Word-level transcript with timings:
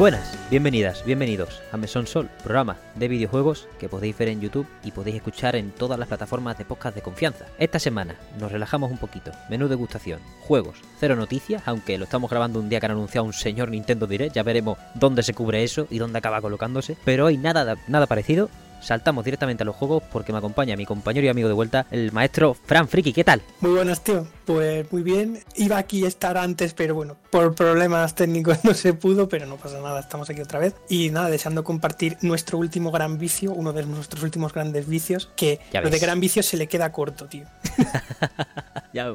Buenas, 0.00 0.34
bienvenidas, 0.48 1.04
bienvenidos 1.04 1.60
a 1.72 1.76
Mesón 1.76 2.06
Sol, 2.06 2.30
programa 2.42 2.78
de 2.94 3.06
videojuegos 3.06 3.68
que 3.78 3.90
podéis 3.90 4.16
ver 4.16 4.28
en 4.28 4.40
YouTube 4.40 4.66
y 4.82 4.92
podéis 4.92 5.16
escuchar 5.16 5.56
en 5.56 5.72
todas 5.72 5.98
las 5.98 6.08
plataformas 6.08 6.56
de 6.56 6.64
podcast 6.64 6.94
de 6.94 7.02
confianza. 7.02 7.44
Esta 7.58 7.78
semana 7.78 8.14
nos 8.38 8.50
relajamos 8.50 8.90
un 8.90 8.96
poquito, 8.96 9.30
menú 9.50 9.68
degustación, 9.68 10.20
juegos, 10.40 10.78
cero 10.98 11.16
noticias, 11.16 11.64
aunque 11.66 11.98
lo 11.98 12.04
estamos 12.04 12.30
grabando 12.30 12.60
un 12.60 12.70
día 12.70 12.80
que 12.80 12.86
han 12.86 12.92
anunciado 12.92 13.26
un 13.26 13.34
señor 13.34 13.68
Nintendo 13.68 14.06
Direct, 14.06 14.34
ya 14.34 14.42
veremos 14.42 14.78
dónde 14.94 15.22
se 15.22 15.34
cubre 15.34 15.64
eso 15.64 15.86
y 15.90 15.98
dónde 15.98 16.16
acaba 16.16 16.40
colocándose, 16.40 16.96
pero 17.04 17.26
hoy 17.26 17.36
nada, 17.36 17.76
nada 17.86 18.06
parecido, 18.06 18.48
saltamos 18.80 19.24
directamente 19.24 19.62
a 19.62 19.66
los 19.66 19.76
juegos 19.76 20.02
porque 20.12 20.32
me 20.32 20.38
acompaña 20.38 20.76
mi 20.76 20.86
compañero 20.86 21.26
y 21.26 21.28
amigo 21.28 21.48
de 21.48 21.54
vuelta, 21.54 21.86
el 21.90 22.12
maestro 22.12 22.54
Fran 22.54 22.88
Friki. 22.88 23.12
¿Qué 23.12 23.24
tal? 23.24 23.42
Muy 23.60 23.72
buenas, 23.72 24.02
tío. 24.02 24.26
Pues 24.44 24.90
muy 24.92 25.02
bien. 25.02 25.40
Iba 25.56 25.78
aquí 25.78 26.04
a 26.04 26.08
estar 26.08 26.36
antes, 26.36 26.74
pero 26.74 26.94
bueno, 26.94 27.16
por 27.30 27.54
problemas 27.54 28.14
técnicos 28.14 28.64
no 28.64 28.74
se 28.74 28.94
pudo, 28.94 29.28
pero 29.28 29.46
no 29.46 29.56
pasa 29.56 29.80
nada, 29.80 30.00
estamos 30.00 30.28
aquí 30.30 30.40
otra 30.40 30.58
vez. 30.58 30.74
Y 30.88 31.10
nada, 31.10 31.30
deseando 31.30 31.64
compartir 31.64 32.16
nuestro 32.22 32.58
último 32.58 32.90
gran 32.90 33.18
vicio, 33.18 33.52
uno 33.52 33.72
de 33.72 33.84
nuestros 33.86 34.22
últimos 34.22 34.52
grandes 34.52 34.88
vicios, 34.88 35.30
que 35.36 35.60
lo 35.72 35.90
de 35.90 35.98
gran 35.98 36.20
vicio 36.20 36.42
se 36.42 36.56
le 36.56 36.66
queda 36.66 36.92
corto, 36.92 37.26
tío. 37.26 37.44
ya, 38.92 39.12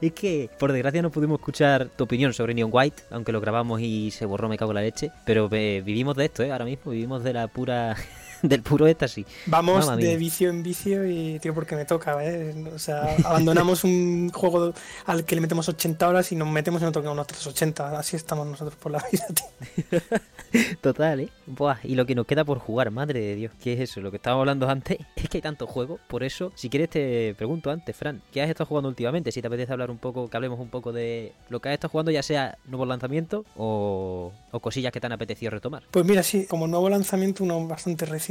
es 0.00 0.12
que 0.12 0.50
por 0.58 0.72
desgracia 0.72 1.02
no 1.02 1.10
pudimos 1.10 1.40
escuchar 1.40 1.88
tu 1.88 2.04
opinión 2.04 2.32
sobre 2.32 2.54
Neon 2.54 2.70
White, 2.72 3.04
aunque 3.10 3.32
lo 3.32 3.40
grabamos 3.40 3.80
y 3.80 4.10
se 4.10 4.26
borró, 4.26 4.48
me 4.48 4.58
cago 4.58 4.72
en 4.72 4.76
la 4.76 4.82
leche. 4.82 5.10
Pero 5.24 5.48
eh, 5.52 5.82
vivimos 5.84 6.16
de 6.16 6.26
esto, 6.26 6.42
¿eh? 6.42 6.52
Ahora 6.52 6.64
mismo 6.64 6.92
vivimos 6.92 7.24
de 7.24 7.32
la 7.32 7.48
pura 7.48 7.96
del 8.42 8.62
puro 8.62 8.86
éxtasis. 8.86 9.26
Vamos 9.46 9.96
de 9.96 10.16
vicio 10.16 10.50
en 10.50 10.62
vicio 10.62 11.06
y, 11.06 11.38
tío, 11.38 11.54
porque 11.54 11.76
me 11.76 11.84
toca, 11.84 12.24
¿eh? 12.24 12.54
O 12.74 12.78
sea, 12.78 13.16
abandonamos 13.24 13.84
un 13.84 14.30
juego 14.32 14.72
al 15.06 15.24
que 15.24 15.34
le 15.34 15.40
metemos 15.40 15.68
80 15.68 16.08
horas 16.08 16.32
y 16.32 16.36
nos 16.36 16.48
metemos 16.48 16.82
en 16.82 16.88
otro 16.88 17.02
que 17.02 17.08
otros 17.08 17.46
80. 17.46 17.98
Así 17.98 18.16
estamos 18.16 18.46
nosotros 18.46 18.76
por 18.76 18.92
la 18.92 19.04
vida, 19.10 19.26
tío. 19.34 20.00
Total, 20.80 21.20
¿eh? 21.20 21.28
Buah, 21.46 21.78
y 21.82 21.94
lo 21.94 22.06
que 22.06 22.14
nos 22.14 22.26
queda 22.26 22.44
por 22.44 22.58
jugar, 22.58 22.90
madre 22.90 23.20
de 23.20 23.34
Dios. 23.34 23.52
¿Qué 23.62 23.74
es 23.74 23.80
eso? 23.80 24.00
Lo 24.00 24.10
que 24.10 24.16
estábamos 24.16 24.42
hablando 24.42 24.68
antes 24.68 24.98
es 25.16 25.28
que 25.28 25.38
hay 25.38 25.42
tanto 25.42 25.66
juego. 25.66 25.98
Por 26.08 26.22
eso, 26.22 26.52
si 26.54 26.68
quieres, 26.68 26.90
te 26.90 27.34
pregunto 27.36 27.70
antes, 27.70 27.96
Fran, 27.96 28.22
¿qué 28.32 28.42
has 28.42 28.48
estado 28.48 28.66
jugando 28.66 28.88
últimamente? 28.88 29.32
Si 29.32 29.40
te 29.40 29.46
apetece 29.46 29.72
hablar 29.72 29.90
un 29.90 29.98
poco, 29.98 30.28
que 30.28 30.36
hablemos 30.36 30.60
un 30.60 30.68
poco 30.68 30.92
de 30.92 31.32
lo 31.48 31.60
que 31.60 31.68
has 31.68 31.74
estado 31.74 31.90
jugando, 31.90 32.10
ya 32.10 32.22
sea 32.22 32.58
nuevo 32.66 32.86
lanzamiento 32.86 33.44
o, 33.56 34.32
o 34.50 34.60
cosillas 34.60 34.92
que 34.92 35.00
te 35.00 35.06
han 35.06 35.12
apetecido 35.12 35.50
retomar. 35.50 35.82
Pues 35.90 36.04
mira, 36.04 36.22
sí, 36.22 36.46
como 36.46 36.66
nuevo 36.66 36.88
lanzamiento, 36.88 37.44
uno 37.44 37.66
bastante 37.66 38.06
reciente, 38.06 38.27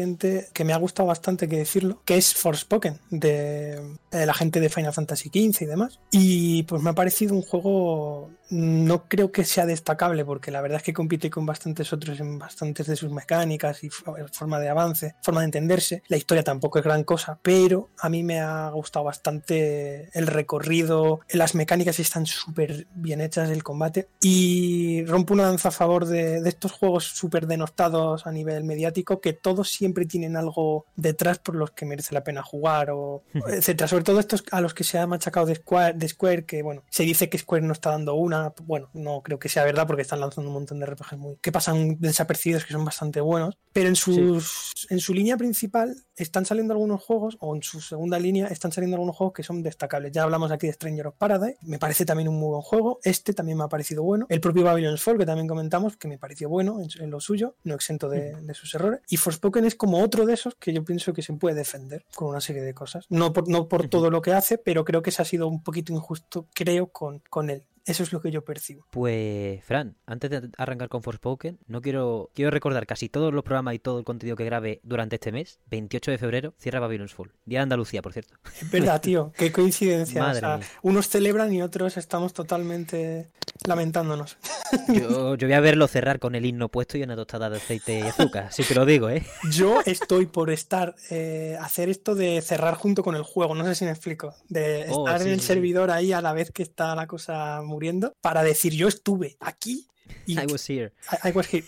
que 0.53 0.64
me 0.64 0.73
ha 0.73 0.78
gustado 0.78 1.08
bastante 1.08 1.48
que 1.48 1.58
decirlo, 1.58 2.02
que 2.06 2.17
es 2.17 2.34
Forspoken, 2.34 3.00
de, 3.09 3.81
de 4.12 4.26
la 4.26 4.34
gente 4.34 4.59
de 4.59 4.70
Final 4.70 4.94
Fantasy 4.94 5.30
XV 5.30 5.64
y 5.64 5.66
demás. 5.66 6.00
Y 6.12 6.64
pues 6.64 6.81
me 6.81 6.92
ha 6.92 6.94
parecido 6.94 7.34
un 7.36 7.42
juego 7.42 8.30
no 8.50 9.08
creo 9.08 9.31
que 9.31 9.44
sea 9.44 9.66
destacable 9.66 10.26
porque 10.26 10.52
la 10.52 10.62
verdad 10.62 10.78
es 10.78 10.84
que 10.84 10.94
compite 10.94 11.30
con 11.30 11.45
bastantes 11.45 11.92
otros 11.94 12.20
en 12.20 12.40
bastantes 12.40 12.88
de 12.88 12.95
sus 12.95 13.12
mecánicas 13.12 13.84
y 13.84 13.89
forma 13.89 14.59
de 14.59 14.70
avance, 14.70 15.16
forma 15.22 15.42
de 15.42 15.45
entenderse. 15.45 16.04
La 16.08 16.17
historia 16.17 16.44
tampoco 16.44 16.80
es 16.80 16.86
gran 16.86 17.04
cosa, 17.04 17.39
pero 17.42 17.89
a 18.00 18.09
mí 18.09 18.23
me 18.23 18.39
ha 18.39 18.70
gustado 18.70 19.06
bastante 19.06 20.09
el 20.17 20.28
recorrido, 20.28 21.22
las 21.30 21.56
mecánicas 21.56 22.00
están 22.00 22.26
súper 22.26 22.88
bien 22.94 23.22
hechas, 23.22 23.50
el 23.50 23.64
combate 23.64 24.09
y 24.22 25.04
rompo 25.06 25.34
una 25.34 25.44
danza 25.44 25.70
a 25.70 25.72
favor 25.72 26.06
de, 26.06 26.38
estos 26.48 26.72
juegos 26.72 27.06
súper 27.06 27.45
denostados 27.48 28.26
a 28.26 28.32
nivel 28.32 28.64
mediático 28.64 29.20
que 29.20 29.34
todos 29.34 29.70
siempre 29.70 30.06
tienen 30.06 30.38
algo 30.38 30.86
detrás 30.95 31.39
por 31.39 31.56
los 31.56 31.72
que 31.72 31.86
merece 31.86 32.14
la 32.14 32.23
pena 32.23 32.42
jugar 32.43 32.89
o 32.92 33.23
etcétera. 33.48 33.88
Sobre 33.88 34.04
todo 34.04 34.20
estos 34.20 34.43
a 34.52 34.61
los 34.61 34.73
que 34.73 34.83
se 34.83 34.98
ha 34.98 35.08
machacado 35.08 35.45
de 35.45 35.55
Square, 35.55 35.98
de 35.98 36.08
Square 36.08 36.45
que 36.45 36.64
bueno, 36.64 36.83
se 36.89 37.04
dice 37.04 37.30
que 37.30 37.38
Square 37.38 37.66
no 37.66 37.73
está 37.73 37.92
dando 37.92 38.16
una 38.16 38.36
bueno, 38.64 38.89
no 38.93 39.21
creo 39.21 39.39
que 39.39 39.49
sea 39.49 39.64
verdad 39.64 39.87
porque 39.87 40.02
están 40.02 40.20
lanzando 40.20 40.49
un 40.49 40.53
montón 40.53 40.80
de 40.80 40.86
RPGs 40.86 41.17
muy, 41.17 41.37
que 41.42 41.52
pasan 41.52 41.99
desapercibidos, 41.99 42.65
que 42.65 42.73
son 42.73 42.86
bastante 42.86 43.21
buenos, 43.21 43.58
pero 43.73 43.89
en, 43.89 43.95
sus, 43.95 44.73
en 44.89 44.99
su 44.99 45.14
línea 45.14 45.37
principal 45.37 45.95
están 46.15 46.45
saliendo 46.45 46.73
algunos 46.73 47.03
juegos, 47.03 47.37
o 47.39 47.55
en 47.55 47.64
su 47.64 47.81
segunda 47.81 48.20
línea 48.20 48.48
están 48.48 48.71
saliendo 48.71 48.95
algunos 48.95 49.15
juegos 49.15 49.33
que 49.33 49.43
son 49.43 49.61
destacables. 49.61 50.11
Ya 50.11 50.23
hablamos 50.23 50.52
aquí 50.52 50.67
de 50.67 50.73
Stranger 50.73 51.08
of 51.08 51.15
Paradise, 51.15 51.58
me 51.61 51.80
parece 51.80 52.05
también 52.05 52.27
un 52.27 52.39
muy 52.39 52.49
buen 52.49 52.61
juego, 52.61 52.99
este 53.03 53.33
también 53.33 53.58
me 53.58 53.65
ha 53.65 53.70
parecido 53.70 54.03
bueno, 54.03 54.25
el 54.30 54.42
propio 54.42 54.64
Babylon's 54.64 55.02
Fall, 55.02 55.17
que 55.17 55.25
también 55.25 55.48
comentamos, 55.48 55.98
que 55.98 56.08
me 56.08 56.17
pareció 56.17 56.49
bueno 56.49 56.80
en, 56.81 57.09
lo 57.09 57.19
suyo, 57.19 57.55
no 57.64 57.75
exento 57.75 58.09
de, 58.09 58.33
de, 58.36 58.54
sus 58.54 58.73
errores, 58.75 59.02
y 59.09 59.17
Forspoken 59.17 59.65
es 59.65 59.75
como 59.75 60.02
otro 60.02 60.25
de 60.25 60.33
esos 60.33 60.55
que 60.55 60.73
yo 60.73 60.83
pienso 60.83 61.14
que 61.14 61.21
se 61.21 61.33
puede 61.33 61.55
defender 61.55 62.05
con 62.15 62.30
una 62.30 62.42
serie 62.42 62.61
de 62.61 62.73
cosas, 62.73 63.05
no 63.09 63.33
por, 63.33 63.48
no 63.48 63.67
por 63.67 63.87
todo 63.87 64.09
lo 64.09 64.21
que 64.21 64.33
hace, 64.33 64.58
pero 64.58 64.83
creo 64.83 65.02
que 65.02 65.11
se 65.11 65.21
ha 65.21 65.25
sido 65.25 65.48
un 65.48 65.64
poquito 65.64 65.93
injusto, 65.93 66.48
creo, 66.54 66.87
con, 66.87 67.19
con 67.30 67.49
él. 67.49 67.64
Eso 67.87 68.03
es 68.03 68.11
lo 68.11 68.21
que 68.21 68.31
yo 68.31 68.43
percibo. 68.43 68.86
Pues, 68.92 69.64
Fran, 69.64 69.95
antes 70.05 70.30
de 70.30 70.49
arrancar 70.58 70.89
con 70.89 71.02
Forspoken, 71.02 71.58
no 71.67 71.81
quiero, 71.81 72.31
quiero 72.36 72.52
recordar 72.52 72.86
casi 72.86 73.08
todos 73.08 73.33
los 73.33 73.45
programas 73.45 73.75
y 73.75 73.80
todo 73.80 73.99
el 73.99 74.03
contenido 74.03 74.36
que 74.36 74.43
grabe 74.43 74.81
durante 74.83 75.15
este 75.15 75.31
mes. 75.31 75.61
28 75.67 76.11
de 76.11 76.17
febrero, 76.17 76.53
cierra 76.58 76.81
Babylon's 76.81 77.14
Fall. 77.14 77.31
Día 77.45 77.59
de 77.59 77.64
Andalucía, 77.64 78.02
por 78.02 78.11
cierto. 78.11 78.36
Es 78.61 78.70
verdad, 78.70 78.99
tío. 78.99 79.31
Qué 79.37 79.53
coincidencia. 79.53 80.59
unos 80.81 81.08
celebran 81.08 81.53
y 81.53 81.61
otros 81.61 81.95
estamos 81.95 82.33
totalmente 82.33 83.31
lamentándonos. 83.65 84.37
Yo, 84.93 85.36
yo, 85.36 85.48
voy 85.48 85.54
a 85.54 85.61
verlo 85.61 85.87
cerrar 85.87 86.19
con 86.19 86.36
el 86.36 86.45
himno 86.45 86.67
puesto 86.67 86.98
y 86.98 87.04
una 87.04 87.15
tostada 87.15 87.49
de 87.49 87.55
aceite 87.55 87.99
y 87.99 88.02
azúcar. 88.02 88.52
Sí 88.52 88.64
te 88.64 88.75
lo 88.75 88.86
digo, 88.86 89.09
¿eh? 89.09 89.25
Yo 89.52 89.80
estoy 89.86 90.25
por 90.25 90.49
estar, 90.49 90.95
eh, 91.09 91.58
hacer 91.61 91.87
esto 91.87 92.15
de 92.15 92.42
cerrar 92.42 92.75
junto 92.75 93.02
con 93.02 93.15
el 93.15 93.23
juego. 93.23 93.55
No 93.55 93.64
sé 93.64 93.75
si 93.75 93.86
me 93.86 93.92
explico. 93.92 94.36
De 94.49 94.87
oh, 94.89 95.08
estar 95.08 95.21
en 95.21 95.33
el 95.33 95.39
servidor 95.39 95.89
ahí 95.89 96.11
a 96.11 96.21
la 96.21 96.33
vez 96.33 96.52
que 96.52 96.64
está 96.64 96.95
la 96.95 97.08
cosa 97.08 97.61
muy 97.61 97.77
para 98.21 98.43
decir 98.43 98.73
yo 98.73 98.88
estuve 98.88 99.38
aquí. 99.39 99.88
Y, 100.26 100.40
I 100.40 100.45
was 100.45 100.70
here. 100.70 100.94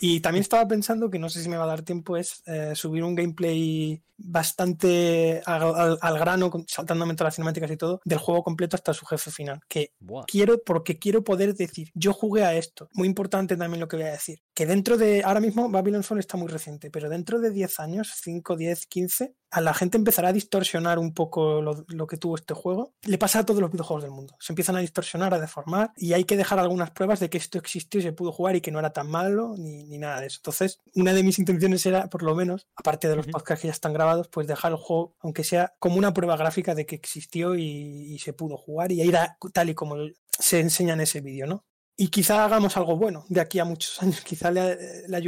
Y 0.02 0.20
también 0.20 0.42
estaba 0.42 0.68
pensando 0.68 1.10
que 1.10 1.20
no 1.20 1.30
sé 1.30 1.42
si 1.42 1.50
me 1.50 1.58
va 1.58 1.64
a 1.64 1.68
dar 1.68 1.82
tiempo 1.82 2.18
es 2.18 2.44
eh, 2.46 2.74
subir 2.76 3.04
un 3.04 3.16
gameplay 3.16 4.02
bastante 4.20 5.42
al, 5.46 6.20
grano, 6.20 6.52
saltándome 6.68 7.14
todas 7.14 7.28
las 7.28 7.36
cinemáticas 7.36 7.72
y 7.72 7.78
todo, 7.78 8.02
del 8.04 8.20
juego 8.20 8.44
completo 8.44 8.76
hasta 8.76 8.94
su 8.94 9.06
jefe 9.06 9.32
final. 9.32 9.62
Que 9.68 9.94
quiero, 10.28 10.62
porque 10.64 11.00
quiero 11.00 11.24
poder 11.24 11.56
decir, 11.56 11.90
yo 11.94 12.14
jugué 12.14 12.44
a 12.44 12.56
esto. 12.56 12.90
Muy 12.94 13.08
importante 13.08 13.58
también 13.58 13.80
lo 13.80 13.88
que 13.88 13.98
voy 13.98 14.06
a 14.06 14.12
decir. 14.12 14.42
Que 14.54 14.66
dentro 14.66 14.98
de, 14.98 15.24
ahora 15.24 15.40
mismo 15.40 15.70
Babylon 15.70 16.04
Fall 16.04 16.20
está 16.20 16.38
muy 16.38 16.48
reciente, 16.48 16.92
pero 16.92 17.10
dentro 17.10 17.40
de 17.40 17.52
10 17.52 17.80
años, 17.80 18.12
5, 18.22 18.56
10, 18.58 18.88
15, 18.88 19.34
a 19.52 19.62
la 19.62 19.74
gente 19.74 19.98
empezará 19.98 20.30
a 20.30 20.34
distorsionar 20.34 21.00
un 21.00 21.14
poco 21.14 21.62
lo, 21.62 22.08
que 22.08 22.18
tuvo 22.18 22.36
este 22.36 22.54
juego. 22.54 22.94
Le 23.04 23.18
pasa 23.18 23.40
a 23.40 23.46
todos 23.46 23.62
los 23.62 23.72
videojuegos 23.72 24.04
del 24.04 24.12
mundo. 24.12 24.36
Se 24.40 24.52
empiezan 24.52 24.76
a 24.76 24.80
distorsionar, 24.80 25.34
a 25.34 25.40
deformar, 25.40 25.92
y 25.96 26.14
hay 26.14 26.26
que 26.26 26.38
dejar 26.38 26.60
algunas 26.60 26.92
pruebas 26.92 27.20
de 27.20 27.30
que 27.30 27.38
esto 27.38 27.58
existió 27.58 28.00
y 28.00 28.04
se 28.04 28.12
pudo 28.12 28.29
jugar 28.32 28.56
y 28.56 28.62
que 28.62 28.72
no 28.72 28.80
era 28.80 28.94
tan 28.94 29.10
malo 29.10 29.56
ni, 29.58 29.84
ni 29.84 29.98
nada 29.98 30.22
de 30.22 30.28
eso. 30.28 30.40
Entonces, 30.40 30.80
una 30.96 31.14
de 31.14 31.24
mis 31.24 31.40
intenciones 31.40 31.86
era, 31.86 32.10
por 32.10 32.24
lo 32.24 32.36
menos, 32.36 32.68
aparte 32.76 33.08
de 33.08 33.16
los 33.16 33.28
podcasts 33.28 33.62
que 33.62 33.68
ya 33.68 33.74
están 33.74 33.94
grabados, 33.94 34.28
pues 34.28 34.48
dejar 34.48 34.72
el 34.72 34.78
juego, 34.78 35.16
aunque 35.20 35.44
sea 35.44 35.74
como 35.80 35.98
una 35.98 36.14
prueba 36.14 36.38
gráfica 36.38 36.76
de 36.76 36.86
que 36.86 36.96
existió 36.96 37.56
y, 37.56 38.18
se 38.20 38.34
pudo 38.34 38.58
jugar 38.58 38.92
y 38.92 39.02
era 39.02 39.38
tal 39.54 39.70
y 39.70 39.76
como 39.76 39.96
se 40.28 40.60
enseña 40.60 40.94
en 40.94 41.02
ese 41.02 41.22
vídeo, 41.22 41.48
¿no? 41.48 41.64
Y 42.02 42.08
quizá 42.08 42.46
hagamos 42.46 42.78
algo 42.78 42.96
bueno 42.96 43.26
de 43.28 43.42
aquí 43.42 43.60
a 43.60 43.66
muchos 43.66 44.02
años, 44.02 44.22
quizá 44.22 44.52
le, 44.52 44.78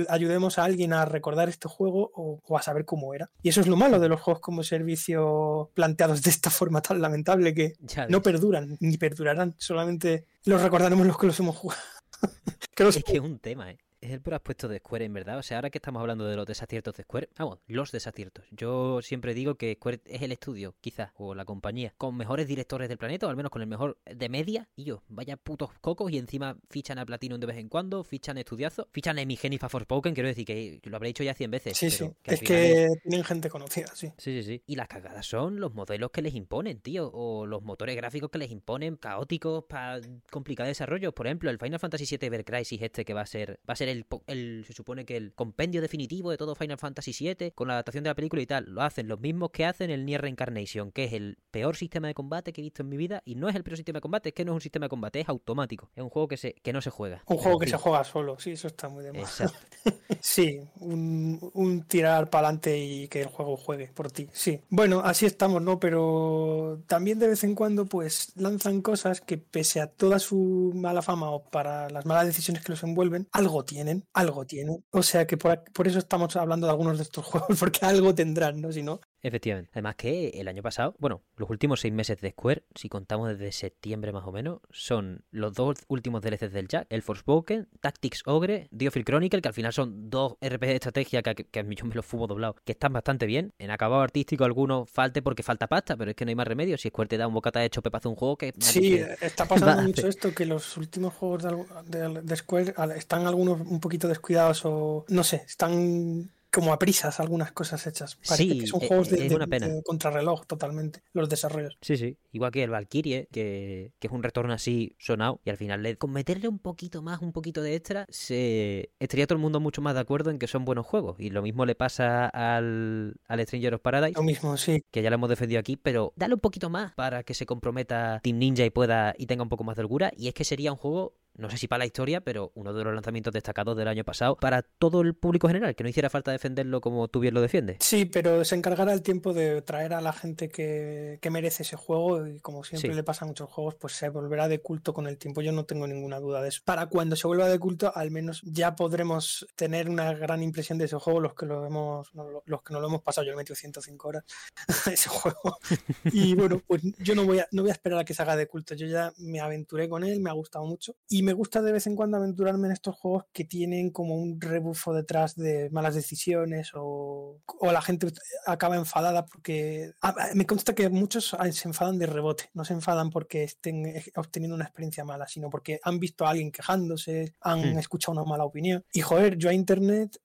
ayudemos 0.07 0.57
a 0.57 0.63
alguien 0.63 0.93
a 0.93 1.03
recordar 1.03 1.49
este 1.49 1.67
juego 1.67 2.11
o, 2.15 2.57
a 2.57 2.61
saber 2.61 2.85
cómo 2.85 3.13
era. 3.13 3.29
Y 3.41 3.49
eso 3.49 3.59
es 3.59 3.67
lo 3.67 3.75
malo 3.75 3.99
de 3.99 4.07
los 4.07 4.21
juegos 4.21 4.41
como 4.41 4.63
servicio 4.63 5.71
planteados 5.73 6.21
de 6.21 6.29
esta 6.29 6.49
forma 6.49 6.81
tan 6.81 7.01
lamentable 7.01 7.53
que 7.53 7.73
no 8.07 8.21
perduran 8.21 8.77
ni 8.79 8.97
perdurarán, 8.97 9.55
solamente 9.57 10.27
los 10.45 10.61
recordaremos 10.61 11.05
los 11.05 11.17
que 11.17 11.27
los 11.27 11.39
hemos 11.41 11.57
jugado. 11.57 11.81
es 12.97 13.03
que 13.03 13.13
es 13.13 13.19
un 13.19 13.39
tema, 13.39 13.71
¿eh? 13.71 13.77
Es 14.01 14.11
el 14.11 14.21
puro 14.21 14.35
aspecto 14.35 14.67
de 14.67 14.79
Square, 14.79 15.05
en 15.05 15.13
verdad. 15.13 15.37
O 15.37 15.43
sea, 15.43 15.57
ahora 15.57 15.69
que 15.69 15.77
estamos 15.77 16.01
hablando 16.01 16.25
de 16.25 16.35
los 16.35 16.45
desaciertos 16.45 16.97
de 16.97 17.03
Square, 17.03 17.29
vamos, 17.37 17.59
los 17.67 17.91
desaciertos. 17.91 18.45
Yo 18.51 19.01
siempre 19.01 19.33
digo 19.33 19.55
que 19.55 19.75
Square 19.75 20.01
es 20.05 20.21
el 20.21 20.31
estudio, 20.31 20.75
quizás, 20.81 21.11
o 21.15 21.35
la 21.35 21.45
compañía, 21.45 21.93
con 21.97 22.17
mejores 22.17 22.47
directores 22.47 22.89
del 22.89 22.97
planeta, 22.97 23.27
o 23.27 23.29
al 23.29 23.35
menos 23.35 23.51
con 23.51 23.61
el 23.61 23.67
mejor 23.67 23.97
de 24.05 24.29
media. 24.29 24.67
Y 24.75 24.85
yo, 24.85 25.03
vaya 25.07 25.37
putos 25.37 25.69
cocos, 25.79 26.11
y 26.11 26.17
encima 26.17 26.57
fichan 26.69 26.97
a 26.97 27.05
Platinum 27.05 27.39
de 27.39 27.47
vez 27.47 27.57
en 27.57 27.69
cuando, 27.69 28.03
fichan 28.03 28.37
estudiazos, 28.37 28.87
fichan 28.91 29.17
a 29.17 29.21
Emi 29.21 29.37
for 29.37 29.69
Forspoken, 29.69 30.13
quiero 30.13 30.27
decir 30.27 30.45
que 30.45 30.79
lo 30.83 30.95
habré 30.95 31.09
dicho 31.09 31.23
ya 31.23 31.33
100 31.33 31.51
veces. 31.51 31.77
Sí, 31.77 31.91
sí, 31.91 32.11
es 32.25 32.41
que 32.41 32.89
tienen 33.03 33.23
gente 33.23 33.49
conocida, 33.49 33.87
sí. 33.93 34.11
Sí, 34.17 34.41
sí, 34.41 34.43
sí. 34.43 34.63
Y 34.65 34.75
las 34.75 34.87
cagadas 34.87 35.25
son 35.25 35.59
los 35.59 35.73
modelos 35.73 36.11
que 36.11 36.21
les 36.21 36.33
imponen, 36.33 36.79
tío, 36.79 37.11
o 37.13 37.45
los 37.45 37.61
motores 37.61 37.95
gráficos 37.95 38.31
que 38.31 38.39
les 38.39 38.51
imponen, 38.51 38.95
caóticos, 38.95 39.65
para 39.65 40.01
complicar 40.31 40.65
desarrollos. 40.65 41.13
Por 41.13 41.27
ejemplo, 41.27 41.49
el 41.49 41.59
Final 41.59 41.79
Fantasy 41.79 42.05
VII 42.05 42.27
Ever 42.27 42.45
Crisis 42.45 42.81
este 42.81 43.05
que 43.05 43.13
va 43.13 43.21
a 43.21 43.25
ser, 43.25 43.59
va 43.69 43.73
a 43.73 43.75
ser 43.75 43.90
el, 43.91 44.63
se 44.65 44.73
supone 44.73 45.05
que 45.05 45.17
el 45.17 45.33
compendio 45.33 45.81
definitivo 45.81 46.31
de 46.31 46.37
todo 46.37 46.55
Final 46.55 46.77
Fantasy 46.77 47.11
VII 47.11 47.51
con 47.51 47.67
la 47.67 47.73
adaptación 47.73 48.03
de 48.03 48.09
la 48.09 48.15
película 48.15 48.41
y 48.41 48.45
tal, 48.45 48.65
lo 48.67 48.81
hacen 48.81 49.07
los 49.07 49.19
mismos 49.19 49.51
que 49.51 49.65
hacen 49.65 49.89
el 49.89 50.05
Nier 50.05 50.21
Reincarnation, 50.21 50.91
que 50.91 51.05
es 51.05 51.13
el 51.13 51.37
peor 51.51 51.75
sistema 51.75 52.07
de 52.07 52.13
combate 52.13 52.53
que 52.53 52.61
he 52.61 52.63
visto 52.63 52.83
en 52.83 52.89
mi 52.89 52.97
vida 52.97 53.21
y 53.25 53.35
no 53.35 53.49
es 53.49 53.55
el 53.55 53.63
peor 53.63 53.77
sistema 53.77 53.97
de 53.97 54.01
combate, 54.01 54.29
es 54.29 54.35
que 54.35 54.45
no 54.45 54.53
es 54.53 54.55
un 54.55 54.61
sistema 54.61 54.85
de 54.85 54.89
combate, 54.89 55.19
es 55.19 55.29
automático, 55.29 55.89
es 55.95 56.03
un 56.03 56.09
juego 56.09 56.27
que 56.27 56.37
se 56.37 56.53
que 56.53 56.73
no 56.73 56.81
se 56.81 56.89
juega. 56.89 57.23
Un 57.27 57.37
juego 57.37 57.59
que 57.59 57.67
se 57.67 57.77
juega 57.77 58.03
solo, 58.03 58.39
sí, 58.39 58.51
eso 58.51 58.67
está 58.67 58.89
muy 58.89 59.03
de 59.03 59.13
moda. 59.13 59.27
sí, 60.19 60.61
un, 60.79 61.85
tirar 61.87 62.29
para 62.29 62.47
adelante 62.47 62.77
y 62.77 63.07
que 63.07 63.21
el 63.21 63.27
juego 63.27 63.57
juegue 63.57 63.87
por 63.87 64.11
ti, 64.11 64.27
sí. 64.31 64.59
Bueno, 64.69 65.01
así 65.03 65.25
estamos, 65.25 65.61
¿no? 65.61 65.79
Pero 65.79 66.81
también 66.87 67.19
de 67.19 67.27
vez 67.27 67.43
en 67.43 67.55
cuando 67.55 67.85
pues 67.85 68.33
lanzan 68.35 68.81
cosas 68.81 69.21
que 69.21 69.37
pese 69.37 69.81
a 69.81 69.87
toda 69.87 70.19
su 70.19 70.71
mala 70.75 71.01
fama 71.01 71.31
o 71.31 71.43
para 71.43 71.89
las 71.89 72.05
malas 72.05 72.25
decisiones 72.25 72.63
que 72.63 72.71
los 72.71 72.83
envuelven, 72.83 73.27
algo 73.31 73.63
tienen 73.63 73.80
tienen, 73.83 74.07
algo 74.13 74.45
tienen. 74.45 74.85
O 74.91 75.03
sea 75.03 75.25
que 75.25 75.37
por, 75.37 75.63
por, 75.73 75.87
eso 75.87 75.99
estamos 75.99 76.35
hablando 76.35 76.67
de 76.67 76.71
algunos 76.71 76.97
de 76.97 77.03
estos 77.03 77.25
juegos, 77.25 77.59
porque 77.59 77.85
algo 77.85 78.13
tendrán, 78.13 78.61
¿no? 78.61 78.71
Si 78.71 78.83
no, 78.83 79.01
Efectivamente. 79.23 79.69
Además 79.73 79.95
que 79.95 80.29
el 80.29 80.47
año 80.47 80.63
pasado, 80.63 80.95
bueno, 80.99 81.21
los 81.37 81.49
últimos 81.49 81.81
seis 81.81 81.93
meses 81.93 82.19
de 82.21 82.31
Square, 82.31 82.63
si 82.75 82.89
contamos 82.89 83.29
desde 83.29 83.51
septiembre 83.51 84.11
más 84.11 84.25
o 84.25 84.31
menos, 84.31 84.59
son 84.71 85.23
los 85.31 85.53
dos 85.53 85.77
últimos 85.87 86.21
DLCs 86.21 86.51
del 86.51 86.67
Jack, 86.67 86.87
el 86.89 87.01
Forspoken, 87.01 87.69
Tactics 87.79 88.23
Ogre, 88.25 88.67
Diofil 88.71 89.05
Chronicle, 89.05 89.41
que 89.41 89.47
al 89.47 89.53
final 89.53 89.73
son 89.73 90.09
dos 90.09 90.33
RPG 90.41 90.67
de 90.67 90.75
estrategia 90.75 91.21
que, 91.21 91.35
que, 91.35 91.45
que 91.45 91.75
yo 91.75 91.85
me 91.85 91.95
los 91.95 92.05
fumo 92.05 92.27
doblado, 92.27 92.55
que 92.65 92.71
están 92.71 92.93
bastante 92.93 93.25
bien. 93.25 93.53
En 93.59 93.69
acabado 93.69 94.01
artístico 94.01 94.43
algunos 94.43 94.89
falte 94.89 95.21
porque 95.21 95.43
falta 95.43 95.67
pasta, 95.67 95.95
pero 95.95 96.11
es 96.11 96.15
que 96.15 96.25
no 96.25 96.29
hay 96.29 96.35
más 96.35 96.47
remedio. 96.47 96.77
Si 96.77 96.89
Square 96.89 97.09
te 97.09 97.17
da 97.17 97.27
un 97.27 97.33
bocata 97.33 97.59
de 97.59 97.69
chope 97.69 97.91
para 97.91 97.99
hacer 97.99 98.09
un 98.09 98.15
juego 98.15 98.37
que... 98.37 98.53
Sí, 98.59 98.99
está 99.21 99.45
pasando 99.45 99.81
mucho 99.87 100.07
esto, 100.07 100.33
que 100.33 100.45
los 100.45 100.77
últimos 100.77 101.13
juegos 101.13 101.43
de, 101.43 101.99
de, 101.99 102.21
de 102.21 102.35
Square 102.35 102.73
están 102.95 103.27
algunos 103.27 103.61
un 103.61 103.79
poquito 103.79 104.07
descuidados 104.07 104.65
o 104.65 105.05
no 105.09 105.23
sé, 105.23 105.43
están 105.47 106.31
como 106.51 106.73
a 106.73 106.79
prisas 106.79 107.19
algunas 107.19 107.51
cosas 107.51 107.87
hechas. 107.87 108.17
Parece 108.27 108.53
sí, 108.53 108.59
que 108.59 108.67
son 108.67 108.81
juegos 108.81 109.09
de, 109.09 109.33
una 109.33 109.47
pena. 109.47 109.67
de, 109.67 109.81
contrarreloj 109.83 110.45
totalmente, 110.45 111.01
los 111.13 111.29
desarrollos. 111.29 111.77
Sí, 111.81 111.95
sí. 111.97 112.17
Igual 112.31 112.51
que 112.51 112.63
el 112.63 112.71
Valkyrie, 112.71 113.27
que, 113.31 113.93
que, 113.99 114.07
es 114.07 114.13
un 114.13 114.21
retorno 114.21 114.53
así 114.53 114.95
sonado, 114.99 115.39
y 115.45 115.49
al 115.49 115.57
final 115.57 115.81
le, 115.81 115.97
con 115.97 116.11
meterle 116.11 116.47
un 116.47 116.59
poquito 116.59 117.01
más, 117.01 117.21
un 117.21 117.31
poquito 117.31 117.61
de 117.61 117.75
extra, 117.75 118.05
se 118.09 118.91
estaría 118.99 119.27
todo 119.27 119.37
el 119.37 119.41
mundo 119.41 119.59
mucho 119.59 119.81
más 119.81 119.93
de 119.93 120.01
acuerdo 120.01 120.29
en 120.29 120.39
que 120.39 120.47
son 120.47 120.65
buenos 120.65 120.85
juegos. 120.85 121.19
Y 121.19 121.29
lo 121.29 121.41
mismo 121.41 121.65
le 121.65 121.75
pasa 121.75 122.27
al, 122.27 123.15
al 123.27 123.41
Stranger 123.41 123.75
of 123.75 123.81
Paradise. 123.81 124.17
Lo 124.17 124.23
mismo, 124.23 124.57
sí. 124.57 124.83
Que 124.91 125.01
ya 125.01 125.09
lo 125.09 125.15
hemos 125.15 125.29
defendido 125.29 125.59
aquí, 125.59 125.77
pero 125.77 126.13
dale 126.17 126.33
un 126.33 126.41
poquito 126.41 126.69
más 126.69 126.93
para 126.95 127.23
que 127.23 127.33
se 127.33 127.45
comprometa 127.45 128.19
Team 128.23 128.37
Ninja 128.37 128.65
y 128.65 128.69
pueda 128.69 129.13
y 129.17 129.25
tenga 129.25 129.43
un 129.43 129.49
poco 129.49 129.63
más 129.63 129.77
de 129.77 129.83
holgura. 129.83 130.11
Y 130.17 130.27
es 130.27 130.33
que 130.33 130.43
sería 130.43 130.71
un 130.71 130.77
juego 130.77 131.15
no 131.37 131.49
sé 131.49 131.57
si 131.57 131.67
para 131.67 131.79
la 131.79 131.85
historia, 131.85 132.21
pero 132.21 132.51
uno 132.55 132.73
de 132.73 132.83
los 132.83 132.93
lanzamientos 132.93 133.33
destacados 133.33 133.77
del 133.77 133.87
año 133.87 134.03
pasado 134.03 134.35
para 134.35 134.61
todo 134.61 135.01
el 135.01 135.15
público 135.15 135.47
general, 135.47 135.75
que 135.75 135.83
no 135.83 135.89
hiciera 135.89 136.09
falta 136.09 136.31
defenderlo 136.31 136.81
como 136.81 137.07
tú 137.07 137.19
bien 137.19 137.33
lo 137.33 137.41
defiendes. 137.41 137.77
Sí, 137.79 138.05
pero 138.05 138.43
se 138.45 138.55
encargará 138.55 138.93
el 138.93 139.01
tiempo 139.01 139.33
de 139.33 139.61
traer 139.61 139.93
a 139.93 140.01
la 140.01 140.13
gente 140.13 140.49
que, 140.49 141.19
que 141.21 141.29
merece 141.29 141.63
ese 141.63 141.77
juego 141.77 142.27
y 142.27 142.39
como 142.39 142.63
siempre 142.63 142.91
sí. 142.91 142.95
le 142.95 143.03
pasa 143.03 143.25
a 143.25 143.27
muchos 143.27 143.49
juegos, 143.49 143.75
pues 143.75 143.93
se 143.93 144.09
volverá 144.09 144.47
de 144.47 144.59
culto 144.59 144.93
con 144.93 145.07
el 145.07 145.17
tiempo. 145.17 145.41
Yo 145.41 145.51
no 145.51 145.65
tengo 145.65 145.87
ninguna 145.87 146.19
duda 146.19 146.41
de 146.41 146.49
eso. 146.49 146.61
Para 146.65 146.87
cuando 146.87 147.15
se 147.15 147.27
vuelva 147.27 147.47
de 147.47 147.59
culto, 147.59 147.91
al 147.95 148.11
menos 148.11 148.41
ya 148.43 148.75
podremos 148.75 149.47
tener 149.55 149.89
una 149.89 150.13
gran 150.13 150.43
impresión 150.43 150.77
de 150.77 150.85
ese 150.85 150.97
juego 150.97 151.19
los 151.19 151.33
que 151.33 151.45
lo 151.45 151.65
hemos, 151.65 152.11
los 152.45 152.61
que 152.61 152.73
no 152.73 152.79
lo 152.79 152.87
hemos 152.87 153.01
pasado. 153.01 153.25
Yo 153.25 153.31
le 153.31 153.35
he 153.35 153.37
metido 153.37 153.55
105 153.55 154.07
horas 154.07 154.23
a 154.85 154.91
ese 154.91 155.09
juego. 155.09 155.57
Y 156.05 156.35
bueno, 156.35 156.61
pues 156.67 156.81
yo 156.99 157.15
no 157.15 157.25
voy 157.25 157.39
a, 157.39 157.47
no 157.51 157.63
voy 157.63 157.71
a 157.71 157.73
esperar 157.73 157.99
a 157.99 158.05
que 158.05 158.13
se 158.13 158.21
haga 158.21 158.35
de 158.35 158.47
culto. 158.47 158.75
Yo 158.75 158.87
ya 158.87 159.13
me 159.17 159.39
aventuré 159.39 159.87
con 159.87 160.03
él, 160.03 160.19
me 160.19 160.29
ha 160.29 160.33
gustado 160.33 160.65
mucho 160.65 160.95
y 161.09 161.20
me 161.21 161.33
gusta 161.33 161.61
de 161.61 161.71
vez 161.71 161.87
en 161.87 161.95
cuando 161.95 162.17
aventurarme 162.17 162.67
en 162.67 162.73
estos 162.73 162.95
juegos 162.95 163.25
que 163.33 163.45
tienen 163.45 163.89
como 163.89 164.15
un 164.15 164.39
rebufo 164.39 164.93
detrás 164.93 165.35
de 165.35 165.69
malas 165.71 165.95
decisiones 165.95 166.71
o, 166.73 167.39
o 167.45 167.71
la 167.71 167.81
gente 167.81 168.07
acaba 168.45 168.75
enfadada 168.75 169.25
porque 169.25 169.93
me 170.33 170.45
consta 170.45 170.73
que 170.73 170.89
muchos 170.89 171.35
se 171.51 171.67
enfadan 171.67 171.97
de 171.99 172.05
rebote, 172.05 172.49
no 172.53 172.65
se 172.65 172.73
enfadan 172.73 173.09
porque 173.09 173.43
estén 173.43 174.01
obteniendo 174.15 174.55
una 174.55 174.65
experiencia 174.65 175.03
mala, 175.03 175.27
sino 175.27 175.49
porque 175.49 175.79
han 175.83 175.99
visto 175.99 176.25
a 176.25 176.31
alguien 176.31 176.51
quejándose, 176.51 177.35
han 177.41 177.73
hmm. 177.73 177.79
escuchado 177.79 178.13
una 178.13 178.29
mala 178.29 178.45
opinión. 178.45 178.83
Y 178.93 179.01
joder, 179.01 179.37
yo 179.37 179.49
a 179.49 179.53
internet 179.53 180.17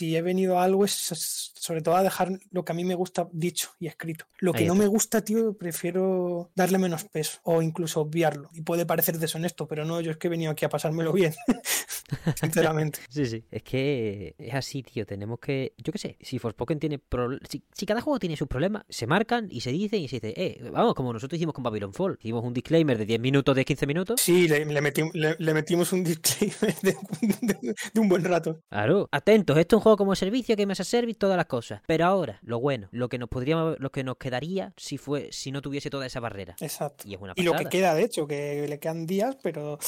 si 0.00 0.16
he 0.16 0.22
venido 0.22 0.58
a 0.58 0.64
algo 0.64 0.86
es 0.86 1.52
sobre 1.54 1.82
todo 1.82 1.94
a 1.94 2.02
dejar 2.02 2.40
lo 2.52 2.64
que 2.64 2.72
a 2.72 2.74
mí 2.74 2.84
me 2.84 2.94
gusta 2.94 3.28
dicho 3.32 3.72
y 3.78 3.86
escrito. 3.86 4.24
Lo 4.38 4.54
que 4.54 4.64
no 4.64 4.74
me 4.74 4.86
gusta, 4.86 5.22
tío, 5.22 5.52
prefiero 5.52 6.50
darle 6.54 6.78
menos 6.78 7.04
peso 7.04 7.38
o 7.42 7.60
incluso 7.60 8.00
obviarlo. 8.00 8.48
Y 8.54 8.62
puede 8.62 8.86
parecer 8.86 9.18
deshonesto, 9.18 9.68
pero 9.68 9.84
no, 9.84 10.00
yo 10.00 10.12
es 10.12 10.16
que 10.16 10.28
he 10.28 10.30
venido 10.30 10.52
aquí 10.52 10.64
a 10.64 10.70
pasármelo 10.70 11.12
bien. 11.12 11.34
Sinceramente. 12.36 13.00
sí, 13.08 13.26
sí. 13.26 13.44
Es 13.50 13.62
que 13.62 14.34
es 14.38 14.54
así, 14.54 14.82
tío. 14.82 15.06
Tenemos 15.06 15.38
que. 15.38 15.74
Yo 15.78 15.92
qué 15.92 15.98
sé, 15.98 16.16
si 16.20 16.38
Forspoken 16.38 16.78
tiene. 16.78 16.98
Pro... 16.98 17.38
Si, 17.48 17.62
si, 17.72 17.86
cada 17.86 18.00
juego 18.00 18.18
tiene 18.18 18.36
sus 18.36 18.48
problemas, 18.48 18.84
se 18.88 19.06
marcan 19.06 19.48
y 19.50 19.60
se 19.60 19.72
dicen 19.72 20.00
y 20.00 20.08
se 20.08 20.20
dice, 20.20 20.34
eh, 20.36 20.70
vamos, 20.72 20.94
como 20.94 21.12
nosotros 21.12 21.36
hicimos 21.38 21.54
con 21.54 21.64
Babylon 21.64 21.92
Fall. 21.92 22.18
Hicimos 22.20 22.44
un 22.44 22.54
disclaimer 22.54 22.98
de 22.98 23.06
10 23.06 23.20
minutos, 23.20 23.54
de 23.56 23.64
15 23.64 23.86
minutos. 23.86 24.20
Sí, 24.20 24.48
le, 24.48 24.64
le, 24.64 24.80
metimos, 24.80 25.14
le, 25.14 25.36
le 25.38 25.54
metimos 25.54 25.92
un 25.92 26.04
disclaimer 26.04 26.74
de, 26.82 26.96
de, 27.42 27.74
de, 27.94 28.00
un 28.00 28.08
buen 28.08 28.24
rato. 28.24 28.60
Claro. 28.68 29.08
Atentos, 29.12 29.56
esto 29.58 29.76
es 29.76 29.78
un 29.78 29.82
juego 29.82 29.96
como 29.96 30.14
servicio, 30.14 30.56
que 30.56 30.66
me 30.66 30.72
hace 30.72 30.84
service, 30.84 31.18
todas 31.18 31.36
las 31.36 31.46
cosas. 31.46 31.82
Pero 31.86 32.06
ahora, 32.06 32.38
lo 32.42 32.60
bueno, 32.60 32.88
lo 32.92 33.08
que 33.08 33.18
nos 33.18 33.28
podríamos, 33.28 33.76
lo 33.78 33.90
que 33.90 34.04
nos 34.04 34.16
quedaría 34.16 34.72
si 34.76 34.98
fue, 34.98 35.28
si 35.32 35.52
no 35.52 35.62
tuviese 35.62 35.90
toda 35.90 36.06
esa 36.06 36.20
barrera. 36.20 36.56
Exacto. 36.60 37.04
Y, 37.06 37.14
es 37.14 37.20
una 37.20 37.32
y 37.36 37.42
lo 37.42 37.54
que 37.54 37.66
queda, 37.66 37.94
de 37.94 38.04
hecho, 38.04 38.26
que 38.26 38.66
le 38.68 38.78
quedan 38.78 39.06
días, 39.06 39.36
pero 39.42 39.78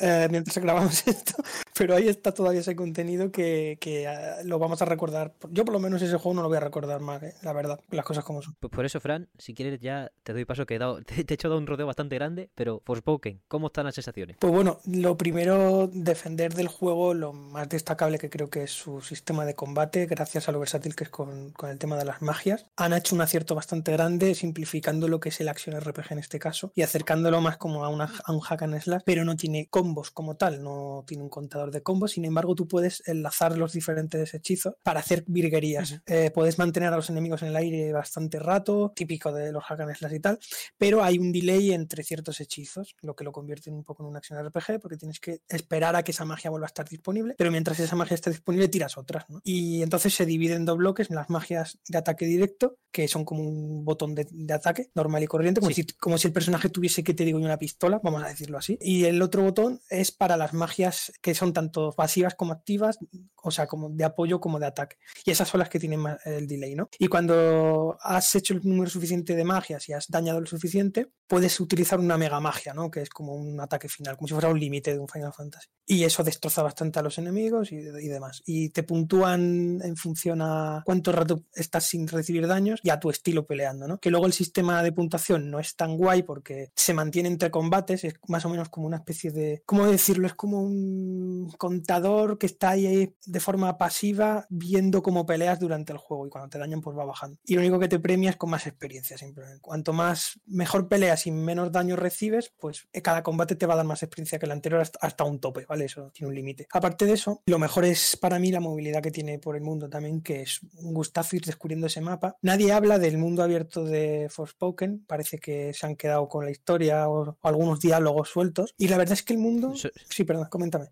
eh, 0.00 0.28
mientras 0.30 0.58
grabamos 0.58 1.02
esto, 1.06 1.34
pero 1.76 1.94
ahí 1.94 2.08
está 2.08 2.32
todavía 2.32 2.60
ese 2.60 2.76
contenido 2.76 3.30
que, 3.30 3.78
que 3.80 4.06
uh, 4.06 4.46
lo 4.46 4.58
vamos 4.58 4.82
a 4.82 4.84
recordar. 4.84 5.34
Yo 5.50 5.64
por 5.64 5.72
lo 5.72 5.80
menos 5.80 6.02
ese 6.02 6.16
juego 6.16 6.34
no 6.34 6.42
lo 6.42 6.48
voy 6.48 6.56
a 6.56 6.60
recordar 6.60 7.00
más, 7.00 7.22
¿eh? 7.22 7.34
la 7.42 7.52
verdad, 7.52 7.80
las 7.90 8.04
cosas 8.04 8.24
como 8.24 8.42
son. 8.42 8.56
Pues 8.60 8.70
por 8.70 8.84
eso, 8.84 9.00
Fran, 9.00 9.28
si 9.38 9.54
quieres 9.54 9.80
ya 9.80 10.10
te 10.22 10.32
doy 10.32 10.44
paso 10.44 10.66
que 10.66 10.76
he 10.76 10.78
dado, 10.78 11.02
te, 11.04 11.24
te 11.24 11.32
he 11.32 11.34
hecho 11.34 11.48
dado 11.48 11.58
un 11.58 11.66
rodeo 11.66 11.86
bastante 11.86 12.16
grande, 12.16 12.50
pero 12.54 12.82
Forspoken, 12.84 13.42
¿cómo 13.48 13.68
están 13.68 13.84
las 13.84 13.94
sensaciones? 13.94 14.36
Pues 14.38 14.52
bueno, 14.52 14.78
lo 14.86 15.16
primero, 15.16 15.88
defender 15.92 16.54
del 16.54 16.68
juego, 16.68 17.14
lo 17.14 17.32
más 17.32 17.68
destacable 17.68 18.18
que 18.18 18.30
creo 18.30 18.50
que 18.50 18.64
es 18.64 18.70
su 18.70 19.00
sistema 19.00 19.44
de 19.44 19.54
combate, 19.54 20.06
gracias 20.06 20.48
a 20.48 20.52
lo 20.52 20.60
versátil 20.60 20.94
que 20.94 21.04
es 21.04 21.10
con, 21.10 21.50
con 21.52 21.70
el 21.70 21.78
tema 21.78 21.96
de 21.96 22.04
las 22.04 22.22
magias. 22.22 22.66
Han 22.76 22.92
hecho 22.92 23.14
un 23.14 23.20
acierto 23.20 23.54
bastante 23.54 23.92
grande, 23.92 24.34
simplificando 24.34 25.08
lo 25.08 25.20
que 25.20 25.30
es 25.30 25.40
el 25.40 25.48
Action 25.48 25.78
RPG 25.78 26.12
en 26.12 26.18
este 26.18 26.38
caso, 26.38 26.72
y 26.74 26.82
acercándolo 26.82 27.40
más 27.40 27.56
como 27.56 27.84
a, 27.84 27.88
una, 27.88 28.12
a 28.24 28.32
un 28.32 28.40
hack 28.40 28.62
and 28.62 28.80
slash, 28.80 29.02
pero 29.04 29.24
no 29.24 29.36
tiene 29.36 29.68
combos 29.68 30.10
como 30.10 30.36
tal, 30.36 30.62
no 30.62 31.04
tiene 31.06 31.22
un 31.22 31.28
contador 31.30 31.61
de 31.70 31.82
combos, 31.82 32.12
sin 32.12 32.24
embargo 32.24 32.54
tú 32.54 32.66
puedes 32.66 33.02
enlazar 33.06 33.56
los 33.56 33.72
diferentes 33.72 34.34
hechizos 34.34 34.74
para 34.82 35.00
hacer 35.00 35.24
virguerías. 35.26 35.92
Uh 35.92 35.94
-huh. 35.94 36.02
eh, 36.06 36.30
puedes 36.30 36.58
mantener 36.58 36.92
a 36.92 36.96
los 36.96 37.10
enemigos 37.10 37.42
en 37.42 37.48
el 37.48 37.56
aire 37.56 37.92
bastante 37.92 38.38
rato, 38.38 38.92
típico 38.94 39.32
de 39.32 39.52
los 39.52 39.64
hack 39.64 39.80
and 39.80 39.94
slash 39.94 40.14
y 40.14 40.20
tal, 40.20 40.38
pero 40.78 41.02
hay 41.02 41.18
un 41.18 41.32
delay 41.32 41.72
entre 41.72 42.02
ciertos 42.02 42.40
hechizos, 42.40 42.94
lo 43.02 43.14
que 43.14 43.24
lo 43.24 43.32
convierte 43.32 43.70
un 43.70 43.84
poco 43.84 44.02
en 44.02 44.10
un 44.10 44.16
Action 44.16 44.38
RPG, 44.44 44.80
porque 44.80 44.96
tienes 44.96 45.20
que 45.20 45.40
esperar 45.48 45.96
a 45.96 46.02
que 46.02 46.12
esa 46.12 46.24
magia 46.24 46.50
vuelva 46.50 46.66
a 46.66 46.72
estar 46.72 46.88
disponible, 46.88 47.34
pero 47.36 47.50
mientras 47.50 47.78
esa 47.80 47.96
magia 47.96 48.14
esté 48.14 48.30
disponible 48.30 48.68
tiras 48.68 48.98
otras, 48.98 49.28
¿no? 49.28 49.40
Y 49.44 49.82
entonces 49.82 50.14
se 50.14 50.26
divide 50.26 50.54
en 50.54 50.64
dos 50.64 50.76
bloques, 50.76 51.10
las 51.10 51.30
magias 51.30 51.78
de 51.88 51.98
ataque 51.98 52.26
directo, 52.26 52.78
que 52.90 53.08
son 53.08 53.24
como 53.24 53.42
un 53.42 53.84
botón 53.84 54.14
de, 54.14 54.26
de 54.30 54.54
ataque 54.54 54.90
normal 54.94 55.22
y 55.22 55.26
corriente, 55.26 55.60
como, 55.60 55.72
sí. 55.72 55.82
si, 55.82 55.94
como, 55.94 56.18
si, 56.18 56.28
el 56.28 56.32
personaje 56.32 56.68
tuviese, 56.68 57.02
que 57.02 57.14
te 57.14 57.24
digo, 57.24 57.38
una 57.38 57.58
pistola, 57.58 58.00
vamos 58.02 58.22
a 58.22 58.28
decirlo 58.28 58.58
así. 58.58 58.78
Y 58.80 59.04
el 59.04 59.20
otro 59.22 59.42
botón 59.42 59.80
es 59.88 60.12
para 60.12 60.36
las 60.36 60.52
magias 60.52 61.12
que 61.20 61.34
son 61.34 61.51
tanto 61.52 61.92
pasivas 61.92 62.34
como 62.34 62.52
activas, 62.52 62.98
o 63.42 63.50
sea, 63.50 63.66
como 63.66 63.90
de 63.90 64.04
apoyo 64.04 64.40
como 64.40 64.58
de 64.58 64.66
ataque. 64.66 64.96
Y 65.24 65.30
esas 65.30 65.48
son 65.48 65.60
las 65.60 65.68
que 65.68 65.78
tienen 65.78 66.02
el 66.24 66.46
delay, 66.46 66.74
¿no? 66.74 66.88
Y 66.98 67.08
cuando 67.08 67.96
has 68.00 68.34
hecho 68.34 68.54
el 68.54 68.60
número 68.64 68.90
suficiente 68.90 69.34
de 69.34 69.44
magias 69.44 69.88
y 69.88 69.92
has 69.92 70.08
dañado 70.08 70.40
lo 70.40 70.46
suficiente, 70.46 71.08
puedes 71.26 71.58
utilizar 71.60 71.98
una 71.98 72.18
mega 72.18 72.40
magia, 72.40 72.74
¿no? 72.74 72.90
Que 72.90 73.00
es 73.00 73.10
como 73.10 73.34
un 73.34 73.60
ataque 73.60 73.88
final, 73.88 74.16
como 74.16 74.28
si 74.28 74.34
fuera 74.34 74.48
un 74.48 74.60
límite 74.60 74.92
de 74.92 74.98
un 74.98 75.08
Final 75.08 75.32
Fantasy. 75.32 75.68
Y 75.86 76.04
eso 76.04 76.22
destroza 76.22 76.62
bastante 76.62 76.98
a 76.98 77.02
los 77.02 77.18
enemigos 77.18 77.72
y, 77.72 77.76
y 77.76 78.08
demás. 78.08 78.42
Y 78.44 78.70
te 78.70 78.82
puntúan 78.82 79.80
en 79.82 79.96
función 79.96 80.42
a 80.42 80.82
cuánto 80.84 81.10
rato 81.12 81.44
estás 81.54 81.84
sin 81.84 82.06
recibir 82.06 82.46
daños 82.46 82.80
y 82.82 82.90
a 82.90 83.00
tu 83.00 83.10
estilo 83.10 83.46
peleando, 83.46 83.88
¿no? 83.88 83.98
Que 83.98 84.10
luego 84.10 84.26
el 84.26 84.32
sistema 84.32 84.82
de 84.82 84.92
puntuación 84.92 85.50
no 85.50 85.58
es 85.58 85.74
tan 85.74 85.96
guay 85.96 86.22
porque 86.22 86.70
se 86.76 86.94
mantiene 86.94 87.28
entre 87.28 87.50
combates, 87.50 88.04
es 88.04 88.14
más 88.28 88.44
o 88.44 88.48
menos 88.48 88.68
como 88.68 88.86
una 88.86 88.98
especie 88.98 89.30
de, 89.30 89.62
¿cómo 89.66 89.86
decirlo? 89.86 90.26
Es 90.26 90.34
como 90.34 90.60
un 90.60 91.41
contador 91.58 92.38
que 92.38 92.46
está 92.46 92.70
ahí 92.70 93.14
de 93.24 93.40
forma 93.40 93.78
pasiva 93.78 94.46
viendo 94.48 95.02
cómo 95.02 95.26
peleas 95.26 95.58
durante 95.58 95.92
el 95.92 95.98
juego 95.98 96.26
y 96.26 96.30
cuando 96.30 96.48
te 96.48 96.58
dañan 96.58 96.80
pues 96.80 96.96
va 96.96 97.04
bajando. 97.04 97.38
Y 97.44 97.54
lo 97.54 97.60
único 97.60 97.78
que 97.78 97.88
te 97.88 97.98
premia 97.98 98.30
es 98.30 98.36
con 98.36 98.50
más 98.50 98.66
experiencia 98.66 99.18
simplemente. 99.18 99.60
Cuanto 99.60 99.92
más 99.92 100.40
mejor 100.46 100.88
peleas 100.88 101.26
y 101.26 101.30
menos 101.30 101.72
daño 101.72 101.96
recibes, 101.96 102.52
pues 102.58 102.88
cada 103.02 103.22
combate 103.22 103.56
te 103.56 103.66
va 103.66 103.74
a 103.74 103.78
dar 103.78 103.86
más 103.86 104.02
experiencia 104.02 104.38
que 104.38 104.46
el 104.46 104.52
anterior 104.52 104.82
hasta, 105.00 105.24
un 105.24 105.38
tope, 105.38 105.64
¿vale? 105.66 105.84
Eso 105.84 106.10
tiene 106.12 106.28
un 106.28 106.34
límite. 106.34 106.66
Aparte 106.72 107.06
de 107.06 107.12
eso, 107.12 107.42
lo 107.46 107.58
mejor 107.58 107.84
es 107.84 108.16
para 108.16 108.38
mí 108.38 108.50
la 108.50 108.60
movilidad 108.60 109.02
que 109.02 109.10
tiene 109.10 109.38
por 109.38 109.56
el 109.56 109.62
mundo 109.62 109.88
también, 109.88 110.20
que 110.20 110.42
es 110.42 110.60
un 110.76 110.92
gustazo 110.92 111.36
ir 111.36 111.44
descubriendo 111.44 111.86
ese 111.86 112.00
mapa. 112.00 112.36
Nadie 112.42 112.72
habla 112.72 112.98
del 112.98 113.18
mundo 113.18 113.42
abierto 113.42 113.84
de 113.84 114.28
Forspoken, 114.30 115.04
parece 115.06 115.38
que 115.38 115.72
se 115.72 115.86
han 115.86 115.96
quedado 115.96 116.28
con 116.28 116.44
la 116.44 116.50
historia 116.50 117.08
o, 117.08 117.36
o 117.40 117.48
algunos 117.48 117.80
diálogos 117.80 118.28
sueltos. 118.28 118.74
Y 118.76 118.88
la 118.88 118.98
verdad 118.98 119.14
es 119.14 119.22
que 119.22 119.34
el 119.34 119.38
mundo... 119.38 119.74
Sí, 120.08 120.24
perdón, 120.24 120.48
coméntame. 120.50 120.90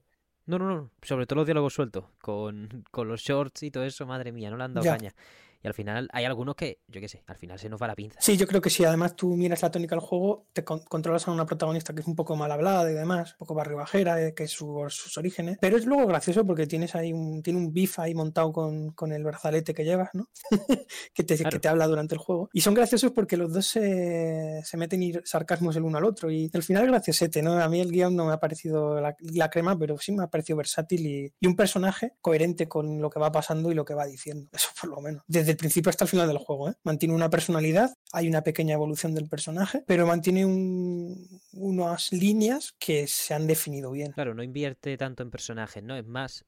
No, 0.51 0.59
no, 0.59 0.69
no, 0.69 0.91
sobre 1.03 1.27
todo 1.27 1.37
los 1.37 1.47
diálogos 1.47 1.75
sueltos, 1.75 2.05
con, 2.21 2.85
con 2.91 3.07
los 3.07 3.21
shorts 3.21 3.63
y 3.63 3.71
todo 3.71 3.85
eso, 3.85 4.05
madre 4.05 4.33
mía, 4.33 4.51
no 4.51 4.57
le 4.57 4.65
han 4.65 4.75
dado 4.75 4.85
ya. 4.85 4.97
caña. 4.97 5.15
Y 5.63 5.69
al 5.69 5.75
final 5.75 6.09
hay 6.13 6.25
algunos 6.25 6.55
que, 6.55 6.81
yo 6.89 7.01
qué 7.01 7.09
sé, 7.09 7.23
al 7.27 7.37
final 7.37 7.59
se 7.59 7.69
nos 7.69 7.81
va 7.81 7.87
la 7.87 7.95
pinza. 7.95 8.19
Sí, 8.21 8.37
yo 8.37 8.47
creo 8.47 8.61
que 8.61 8.71
si 8.71 8.85
además 8.85 9.17
tú 9.17 9.37
miras 9.37 9.63
la 9.63 9.71
tónica 9.71 9.95
del 9.95 10.01
juego, 10.05 10.47
te 10.53 10.65
controlas 10.65 11.29
a 11.29 11.33
una 11.33 11.47
protagonista 11.47 11.95
que 11.95 12.01
es 12.01 12.07
un 12.07 12.17
poco 12.17 12.37
mal 12.37 12.51
hablada 12.51 12.91
y 12.91 12.95
demás, 12.95 13.33
un 13.33 13.39
poco 13.39 13.55
barrio 13.55 13.77
bajera, 13.77 14.23
eh, 14.23 14.35
que 14.35 14.45
es 14.45 14.51
sus 14.51 15.19
orígenes, 15.19 15.59
pero 15.61 15.77
es 15.77 15.85
luego 15.85 16.07
gracioso 16.07 16.47
porque 16.47 16.67
tienes 16.67 16.95
ahí 16.95 17.13
un, 17.13 17.43
tiene 17.43 17.59
un 17.59 17.73
bif 17.73 17.99
ahí 17.99 18.15
montado 18.15 18.53
con, 18.53 18.93
con 18.93 19.13
el 19.13 19.25
brazalete 19.25 19.75
que 19.75 19.85
llevas, 19.85 20.11
¿no? 20.15 20.29
que, 21.15 21.25
te, 21.25 21.37
que 21.37 21.59
te 21.59 21.69
habla 21.69 21.87
durante 21.87 22.15
el 22.15 22.21
juego. 22.21 22.49
Y 22.53 22.63
son 22.63 22.75
graciosos 22.75 23.13
porque 23.13 23.37
los 23.37 23.53
dos 23.53 23.67
se, 23.67 24.63
se 24.65 24.77
meten 24.77 25.03
y 25.03 25.13
sarcasmos 25.25 25.77
el 25.77 25.83
uno 25.83 25.99
al 25.99 26.05
otro 26.05 26.31
y 26.31 26.51
al 26.53 26.63
final 26.63 26.85
es 26.85 26.91
graciosete, 26.91 27.43
¿no? 27.43 27.59
A 27.61 27.69
mí 27.69 27.81
el 27.81 27.91
guion 27.91 28.17
no 28.17 28.27
me 28.27 28.33
ha 28.33 28.41
parecido 28.41 29.01
la, 29.01 29.15
la 29.21 29.51
crema, 29.51 29.79
pero 29.79 29.99
sí 29.99 30.13
me 30.13 30.25
ha 30.25 30.29
parecido 30.29 30.57
versátil 30.57 31.07
y, 31.07 31.33
y 31.39 31.47
un 31.47 31.57
personaje 31.57 32.15
coherente 32.21 32.69
con 32.69 33.01
lo 33.01 33.11
que 33.11 33.21
va 33.21 33.31
pasando 33.31 33.71
y 33.71 33.75
lo 33.75 33.85
que 33.85 33.95
va 33.95 34.07
diciendo. 34.07 34.49
Eso 34.53 34.69
por 34.81 34.91
lo 34.91 35.01
menos. 35.01 35.23
Desde 35.27 35.50
el 35.51 35.57
principio 35.57 35.91
hasta 35.91 36.05
el 36.05 36.11
final 36.11 36.29
del 36.29 36.39
juego. 36.39 36.71
¿eh? 36.71 36.75
Mantiene 36.85 37.15
una 37.15 37.31
personalidad, 37.31 37.93
hay 38.13 38.29
una 38.29 38.43
pequeña 38.43 38.75
evolución 38.75 39.15
del 39.15 39.29
personaje, 39.29 39.85
pero 39.87 40.07
mantiene 40.07 40.45
un, 40.45 41.41
unas 41.53 42.13
líneas 42.13 42.75
que 42.79 43.07
se 43.07 43.35
han 43.35 43.47
definido 43.47 43.91
bien. 43.91 44.13
Claro, 44.13 44.35
no 44.35 44.43
invierte 44.43 44.97
tanto 44.97 45.23
en 45.23 45.31
personajes, 45.31 45.83
¿no? 45.83 45.97
Es 45.97 46.07
más, 46.07 46.45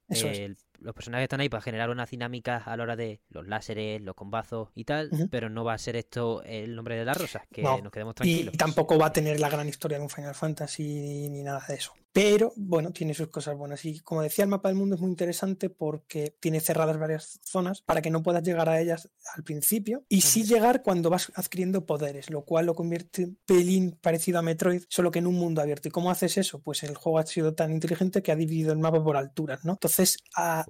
los 0.82 0.94
personajes 0.94 1.24
están 1.24 1.40
ahí 1.40 1.48
para 1.48 1.62
generar 1.62 1.90
unas 1.90 2.10
dinámicas 2.10 2.66
a 2.66 2.76
la 2.76 2.82
hora 2.82 2.96
de 2.96 3.20
los 3.30 3.46
láseres, 3.46 4.00
los 4.02 4.14
combazos 4.14 4.70
y 4.74 4.84
tal, 4.84 5.10
pero 5.30 5.48
no 5.48 5.64
va 5.64 5.74
a 5.74 5.78
ser 5.78 5.96
esto 5.96 6.42
el 6.44 6.74
nombre 6.74 6.96
de 6.96 7.04
las 7.04 7.16
rosas, 7.16 7.42
que 7.50 7.62
nos 7.62 7.90
quedemos 7.92 8.14
tranquilos. 8.14 8.54
Y 8.54 8.56
tampoco 8.56 8.98
va 8.98 9.06
a 9.06 9.12
tener 9.12 9.40
la 9.40 9.48
gran 9.48 9.68
historia 9.68 9.98
de 9.98 10.04
un 10.04 10.10
Final 10.10 10.34
Fantasy 10.34 11.28
ni 11.30 11.42
nada 11.42 11.64
de 11.68 11.74
eso. 11.74 11.92
Pero 12.12 12.52
bueno, 12.56 12.90
tiene 12.92 13.14
sus 13.14 13.28
cosas 13.28 13.56
buenas. 13.56 13.86
Y 13.86 14.00
como 14.00 14.20
decía, 14.20 14.44
el 14.44 14.50
mapa 14.50 14.68
del 14.68 14.76
mundo 14.76 14.96
es 14.96 15.00
muy 15.00 15.10
interesante 15.10 15.70
porque 15.70 16.36
tiene 16.40 16.60
cerradas 16.60 16.98
varias 16.98 17.40
zonas 17.42 17.80
para 17.80 18.02
que 18.02 18.10
no 18.10 18.22
puedas 18.22 18.42
llegar 18.42 18.68
a 18.68 18.78
ellas 18.78 19.08
al 19.34 19.44
principio 19.44 20.04
y 20.10 20.20
sí 20.20 20.44
llegar 20.44 20.82
cuando 20.82 21.08
vas 21.08 21.32
adquiriendo 21.34 21.86
poderes, 21.86 22.28
lo 22.28 22.44
cual 22.44 22.66
lo 22.66 22.74
convierte 22.74 23.24
un 23.24 23.38
pelín 23.46 23.98
parecido 23.98 24.38
a 24.38 24.42
Metroid, 24.42 24.82
solo 24.90 25.10
que 25.10 25.20
en 25.20 25.26
un 25.26 25.36
mundo 25.36 25.62
abierto. 25.62 25.88
¿Y 25.88 25.90
cómo 25.90 26.10
haces 26.10 26.36
eso? 26.36 26.60
Pues 26.60 26.82
el 26.82 26.96
juego 26.96 27.18
ha 27.18 27.24
sido 27.24 27.54
tan 27.54 27.72
inteligente 27.72 28.22
que 28.22 28.30
ha 28.30 28.36
dividido 28.36 28.72
el 28.74 28.78
mapa 28.78 29.02
por 29.02 29.16
alturas, 29.16 29.64
¿no? 29.64 29.72
Entonces 29.72 30.18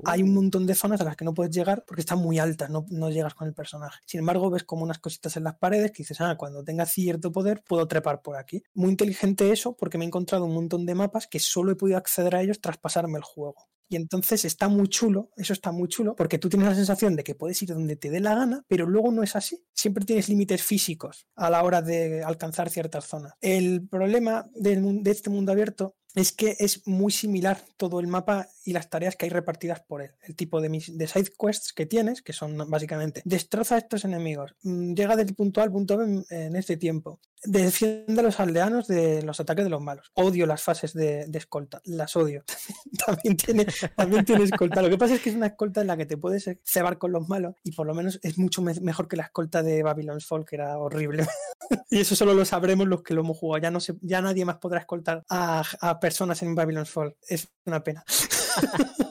hay 0.04 0.22
un 0.22 0.34
montón 0.34 0.66
de 0.66 0.74
zonas 0.74 1.00
a 1.00 1.04
las 1.04 1.16
que 1.16 1.24
no 1.24 1.34
puedes 1.34 1.54
llegar 1.54 1.84
porque 1.86 2.00
están 2.00 2.18
muy 2.18 2.38
altas, 2.38 2.70
no, 2.70 2.84
no 2.90 3.10
llegas 3.10 3.34
con 3.34 3.48
el 3.48 3.54
personaje. 3.54 4.00
Sin 4.06 4.20
embargo, 4.20 4.50
ves 4.50 4.64
como 4.64 4.82
unas 4.82 4.98
cositas 4.98 5.36
en 5.36 5.44
las 5.44 5.56
paredes 5.56 5.92
que 5.92 6.02
dices, 6.02 6.20
ah, 6.20 6.36
cuando 6.36 6.64
tenga 6.64 6.86
cierto 6.86 7.32
poder 7.32 7.62
puedo 7.66 7.86
trepar 7.88 8.22
por 8.22 8.36
aquí. 8.36 8.62
Muy 8.74 8.90
inteligente 8.90 9.52
eso 9.52 9.76
porque 9.76 9.98
me 9.98 10.04
he 10.04 10.08
encontrado 10.08 10.44
un 10.44 10.54
montón 10.54 10.86
de 10.86 10.94
mapas 10.94 11.26
que 11.26 11.38
solo 11.38 11.72
he 11.72 11.76
podido 11.76 11.98
acceder 11.98 12.36
a 12.36 12.42
ellos 12.42 12.60
tras 12.60 12.78
pasarme 12.78 13.18
el 13.18 13.24
juego. 13.24 13.68
Y 13.92 13.96
entonces 13.96 14.46
está 14.46 14.68
muy 14.68 14.88
chulo, 14.88 15.28
eso 15.36 15.52
está 15.52 15.70
muy 15.70 15.86
chulo, 15.86 16.16
porque 16.16 16.38
tú 16.38 16.48
tienes 16.48 16.66
la 16.66 16.74
sensación 16.74 17.14
de 17.14 17.24
que 17.24 17.34
puedes 17.34 17.60
ir 17.60 17.74
donde 17.74 17.94
te 17.94 18.08
dé 18.08 18.20
la 18.20 18.34
gana, 18.34 18.64
pero 18.66 18.86
luego 18.86 19.12
no 19.12 19.22
es 19.22 19.36
así. 19.36 19.66
Siempre 19.74 20.06
tienes 20.06 20.30
límites 20.30 20.62
físicos 20.62 21.26
a 21.36 21.50
la 21.50 21.62
hora 21.62 21.82
de 21.82 22.24
alcanzar 22.24 22.70
ciertas 22.70 23.04
zonas. 23.04 23.34
El 23.42 23.86
problema 23.86 24.48
de, 24.54 25.02
este 25.04 25.28
mundo 25.28 25.52
abierto 25.52 25.94
es 26.14 26.32
que 26.32 26.56
es 26.58 26.86
muy 26.86 27.12
similar 27.12 27.62
todo 27.76 28.00
el 28.00 28.06
mapa 28.06 28.48
y 28.64 28.72
las 28.72 28.90
tareas 28.90 29.16
que 29.16 29.26
hay 29.26 29.30
repartidas 29.30 29.80
por 29.80 30.02
él. 30.02 30.10
El 30.22 30.36
tipo 30.36 30.60
de, 30.60 30.68
de 30.68 31.06
side 31.06 31.32
quests 31.38 31.72
que 31.72 31.86
tienes, 31.86 32.22
que 32.22 32.32
son 32.32 32.70
básicamente 32.70 33.22
destroza 33.24 33.76
a 33.76 33.78
estos 33.78 34.04
enemigos, 34.04 34.54
mm, 34.62 34.94
llega 34.94 35.16
del 35.16 35.34
punto 35.34 35.60
A 35.60 35.64
al 35.64 35.72
punto 35.72 35.96
B 35.96 36.24
en, 36.30 36.56
este 36.56 36.76
tiempo, 36.76 37.20
defiende 37.44 38.20
a 38.20 38.22
los 38.22 38.40
aldeanos 38.40 38.86
de 38.86 39.22
los 39.22 39.40
ataques 39.40 39.64
de 39.64 39.70
los 39.70 39.80
malos. 39.80 40.10
Odio 40.14 40.46
las 40.46 40.62
fases 40.62 40.92
de, 40.92 41.28
escolta, 41.32 41.80
las 41.84 42.14
odio. 42.16 42.44
también, 43.06 43.36
tiene, 43.36 43.66
también 43.96 44.24
tiene 44.24 44.44
escolta. 44.44 44.82
Lo 44.82 44.90
que 44.90 44.98
pasa 44.98 45.14
es 45.14 45.20
que 45.20 45.30
es 45.30 45.36
una 45.36 45.46
escolta 45.46 45.80
en 45.80 45.86
la 45.86 45.96
que 45.96 46.06
te 46.06 46.16
puedes 46.16 46.48
cebar 46.64 46.98
con 46.98 47.12
los 47.12 47.28
malos 47.28 47.54
y 47.64 47.72
por 47.72 47.86
lo 47.86 47.94
menos 47.94 48.20
es 48.22 48.38
mucho 48.38 48.62
mejor 48.62 49.08
que 49.08 49.16
la 49.16 49.24
escolta 49.24 49.62
de 49.62 49.82
Babylon's 49.82 50.26
Fall, 50.26 50.44
que 50.44 50.56
era 50.56 50.78
horrible. 50.78 51.26
y 51.90 52.00
eso 52.00 52.14
solo 52.14 52.34
lo 52.34 52.44
sabremos 52.44 52.86
los 52.86 53.02
que 53.02 53.14
lo 53.14 53.22
hemos 53.22 53.38
jugado. 53.38 53.62
Ya, 53.62 53.70
no 53.70 53.80
se, 53.80 53.94
ya 54.00 54.20
nadie 54.20 54.44
más 54.44 54.56
podrá 54.56 54.80
escoltar 54.80 55.24
a, 55.28 55.62
a 55.80 56.00
personas 56.00 56.42
en 56.42 56.54
Babylon's 56.54 56.90
Fall. 56.90 57.16
Es 57.28 57.48
una 57.64 57.82
pena. 57.82 58.04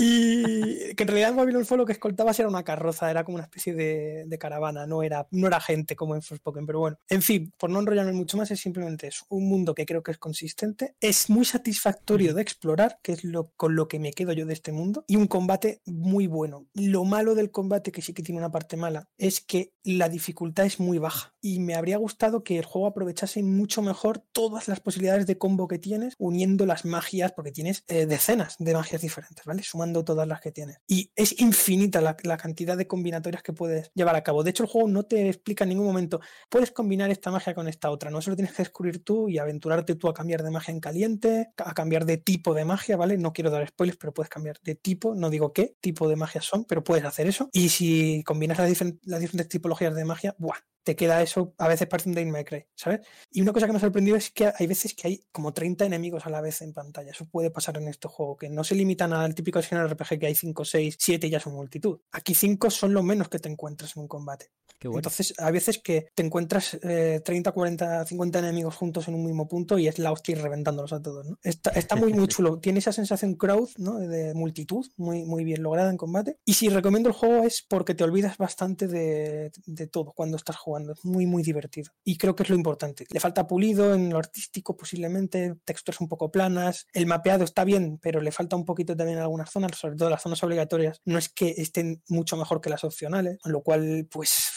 Y 0.00 0.94
que 0.94 1.02
en 1.02 1.08
realidad 1.08 1.34
Babylon 1.34 1.66
Fall 1.66 1.78
lo 1.78 1.86
que 1.86 1.92
escoltabas 1.92 2.38
era 2.38 2.48
una 2.48 2.62
carroza, 2.62 3.10
era 3.10 3.24
como 3.24 3.34
una 3.34 3.44
especie 3.44 3.74
de, 3.74 4.38
caravana, 4.38 4.86
no 4.86 5.02
era, 5.02 5.26
no 5.32 5.48
era 5.48 5.60
gente 5.60 5.96
como 5.96 6.14
en 6.14 6.22
Forspoken, 6.22 6.66
pero 6.66 6.78
bueno. 6.78 6.98
En 7.08 7.20
fin, 7.20 7.52
por 7.58 7.68
no 7.68 7.80
enrollarme 7.80 8.12
mucho 8.12 8.36
más, 8.36 8.52
es 8.52 8.60
simplemente 8.60 9.08
eso. 9.08 9.24
Un 9.28 9.48
mundo 9.48 9.74
que 9.74 9.84
creo 9.84 10.04
que 10.04 10.12
es 10.12 10.18
consistente, 10.18 10.94
es 11.00 11.28
muy 11.28 11.44
satisfactorio 11.44 12.32
de 12.32 12.42
explorar, 12.42 13.00
que 13.02 13.12
es 13.12 13.24
lo 13.24 13.50
con 13.56 13.74
lo 13.74 13.88
que 13.88 13.98
me 13.98 14.12
quedo 14.12 14.32
yo 14.32 14.46
de 14.46 14.52
este 14.52 14.70
mundo, 14.70 15.04
y 15.08 15.16
un 15.16 15.26
combate 15.26 15.82
muy 15.84 16.28
bueno. 16.28 16.68
Lo 16.74 17.04
malo 17.04 17.34
del 17.34 17.50
combate, 17.50 17.90
que 17.90 18.00
sí 18.02 18.14
que 18.14 18.22
tiene 18.22 18.38
una 18.38 18.52
parte 18.52 18.76
mala, 18.76 19.08
es 19.18 19.40
que 19.40 19.72
la 19.82 20.08
dificultad 20.08 20.66
es 20.66 20.78
muy 20.78 20.98
baja. 20.98 21.34
Y 21.40 21.58
me 21.58 21.74
habría 21.74 21.96
gustado 21.96 22.44
que 22.44 22.58
el 22.58 22.64
juego 22.64 22.86
aprovechase 22.86 23.42
mucho 23.42 23.82
mejor 23.82 24.22
todas 24.32 24.68
las 24.68 24.80
posibilidades 24.80 25.26
de 25.26 25.38
combo 25.38 25.66
que 25.66 25.78
tienes, 25.78 26.14
uniendo 26.18 26.66
las 26.66 26.84
magias, 26.84 27.32
porque 27.32 27.50
tienes 27.50 27.82
eh, 27.88 28.06
decenas 28.06 28.56
de 28.58 28.74
magias 28.74 29.02
diferentes, 29.02 29.44
¿vale? 29.44 29.62
Todas 29.92 30.26
las 30.26 30.40
que 30.40 30.52
tienes. 30.52 30.78
Y 30.86 31.10
es 31.16 31.40
infinita 31.40 32.00
la, 32.00 32.16
cantidad 32.36 32.76
de 32.76 32.86
combinatorias 32.86 33.42
que 33.42 33.52
puedes 33.52 33.90
llevar 33.94 34.16
a 34.16 34.22
cabo. 34.22 34.42
De 34.42 34.50
hecho, 34.50 34.62
el 34.62 34.68
juego 34.68 34.88
no 34.88 35.04
te 35.04 35.28
explica 35.28 35.64
en 35.64 35.70
ningún 35.70 35.86
momento, 35.86 36.20
puedes 36.48 36.70
combinar 36.70 37.10
esta 37.10 37.30
magia 37.30 37.54
con 37.54 37.68
esta 37.68 37.90
otra, 37.90 38.10
no 38.10 38.22
solo 38.22 38.36
tienes 38.36 38.54
que 38.54 38.62
descubrir 38.62 39.04
tú 39.04 39.28
y 39.28 39.38
aventurarte 39.38 39.94
tú 39.94 40.08
a 40.08 40.14
cambiar 40.14 40.42
de 40.42 40.50
magia 40.50 40.72
en 40.72 40.80
caliente, 40.80 41.48
a 41.56 41.74
cambiar 41.74 42.04
de 42.04 42.18
tipo 42.18 42.54
de 42.54 42.64
magia, 42.64 42.96
¿vale? 42.96 43.18
No 43.18 43.32
quiero 43.32 43.50
dar 43.50 43.66
spoilers, 43.66 43.98
pero 43.98 44.14
puedes 44.14 44.30
cambiar 44.30 44.58
de 44.62 44.74
tipo, 44.74 45.14
no 45.14 45.30
digo 45.30 45.52
qué 45.52 45.76
tipo 45.80 46.08
de 46.08 46.16
magia 46.16 46.40
son, 46.40 46.64
pero 46.64 46.84
puedes 46.84 47.04
hacer 47.04 47.26
eso. 47.26 47.48
Y 47.52 47.70
si 47.70 48.22
combinas 48.24 48.58
las, 48.58 48.68
las 49.02 49.20
diferentes 49.20 49.48
tipologías 49.48 49.94
de 49.94 50.04
magia, 50.04 50.34
¡buah! 50.38 50.58
Te 50.88 50.96
queda 50.96 51.20
eso, 51.20 51.52
a 51.58 51.68
veces 51.68 51.86
parece 51.86 52.08
un 52.08 52.14
Dane 52.14 52.66
¿sabes? 52.74 53.00
Y 53.30 53.42
una 53.42 53.52
cosa 53.52 53.66
que 53.66 53.72
me 53.72 53.76
ha 53.76 53.80
sorprendido 53.82 54.16
es 54.16 54.30
que 54.30 54.50
hay 54.56 54.66
veces 54.66 54.94
que 54.94 55.06
hay 55.06 55.22
como 55.30 55.52
30 55.52 55.84
enemigos 55.84 56.24
a 56.24 56.30
la 56.30 56.40
vez 56.40 56.62
en 56.62 56.72
pantalla. 56.72 57.10
Eso 57.10 57.26
puede 57.26 57.50
pasar 57.50 57.76
en 57.76 57.88
este 57.88 58.08
juego, 58.08 58.38
que 58.38 58.48
no 58.48 58.64
se 58.64 58.74
limitan 58.74 59.12
al 59.12 59.34
típico 59.34 59.58
escenario 59.58 59.92
RPG 59.92 60.18
que 60.18 60.26
hay 60.28 60.34
5, 60.34 60.64
6, 60.64 60.96
7 60.98 61.26
y 61.26 61.30
ya 61.30 61.40
son 61.40 61.52
multitud. 61.52 62.00
Aquí 62.10 62.32
5 62.32 62.70
son 62.70 62.94
lo 62.94 63.02
menos 63.02 63.28
que 63.28 63.38
te 63.38 63.50
encuentras 63.50 63.98
en 63.98 64.02
un 64.04 64.08
combate. 64.08 64.50
Entonces, 64.80 65.34
hay 65.38 65.52
veces 65.52 65.78
que 65.78 66.08
te 66.14 66.22
encuentras 66.22 66.78
30, 66.80 67.50
40, 67.50 68.06
50 68.06 68.38
enemigos 68.38 68.76
juntos 68.76 69.08
en 69.08 69.14
un 69.14 69.24
mismo 69.24 69.48
punto 69.48 69.76
y 69.76 69.88
es 69.88 69.98
la 69.98 70.12
hostia 70.12 70.40
reventándolos 70.40 70.92
a 70.92 71.02
todos. 71.02 71.26
¿no? 71.26 71.38
Está, 71.42 71.70
está, 71.70 71.96
muy, 71.96 72.12
muy 72.14 72.28
chulo. 72.28 72.60
Tiene 72.60 72.78
esa 72.78 72.92
sensación 72.92 73.34
crowd, 73.34 73.70
¿no? 73.78 73.98
De 73.98 74.34
multitud, 74.34 74.86
muy, 74.96 75.24
muy 75.24 75.44
bien 75.44 75.62
lograda 75.62 75.90
en 75.90 75.96
combate. 75.96 76.38
Y 76.44 76.54
si 76.54 76.68
recomiendo 76.68 77.08
el 77.08 77.14
juego 77.14 77.42
es 77.42 77.62
porque 77.68 77.94
te 77.94 78.04
olvidas 78.04 78.38
bastante 78.38 78.86
de, 78.86 79.50
de 79.66 79.86
todo 79.88 80.12
cuando 80.12 80.36
estás 80.36 80.56
jugando. 80.56 80.77
Es 80.92 81.04
muy, 81.04 81.26
muy 81.26 81.42
divertido. 81.42 81.92
Y 82.04 82.16
creo 82.16 82.34
que 82.34 82.42
es 82.42 82.50
lo 82.50 82.56
importante. 82.56 83.06
Le 83.10 83.20
falta 83.20 83.46
pulido 83.46 83.94
en 83.94 84.10
lo 84.10 84.18
artístico, 84.18 84.76
posiblemente, 84.76 85.54
texturas 85.64 86.00
un 86.00 86.08
poco 86.08 86.30
planas. 86.30 86.86
El 86.92 87.06
mapeado 87.06 87.44
está 87.44 87.64
bien, 87.64 87.98
pero 88.00 88.20
le 88.20 88.32
falta 88.32 88.56
un 88.56 88.64
poquito 88.64 88.96
también 88.96 89.18
en 89.18 89.22
algunas 89.22 89.50
zonas, 89.50 89.76
sobre 89.76 89.96
todo 89.96 90.10
las 90.10 90.22
zonas 90.22 90.42
obligatorias. 90.42 91.00
No 91.04 91.18
es 91.18 91.28
que 91.28 91.54
estén 91.56 92.02
mucho 92.08 92.36
mejor 92.36 92.60
que 92.60 92.70
las 92.70 92.84
opcionales, 92.84 93.38
con 93.38 93.52
lo 93.52 93.62
cual, 93.62 94.06
pues 94.10 94.50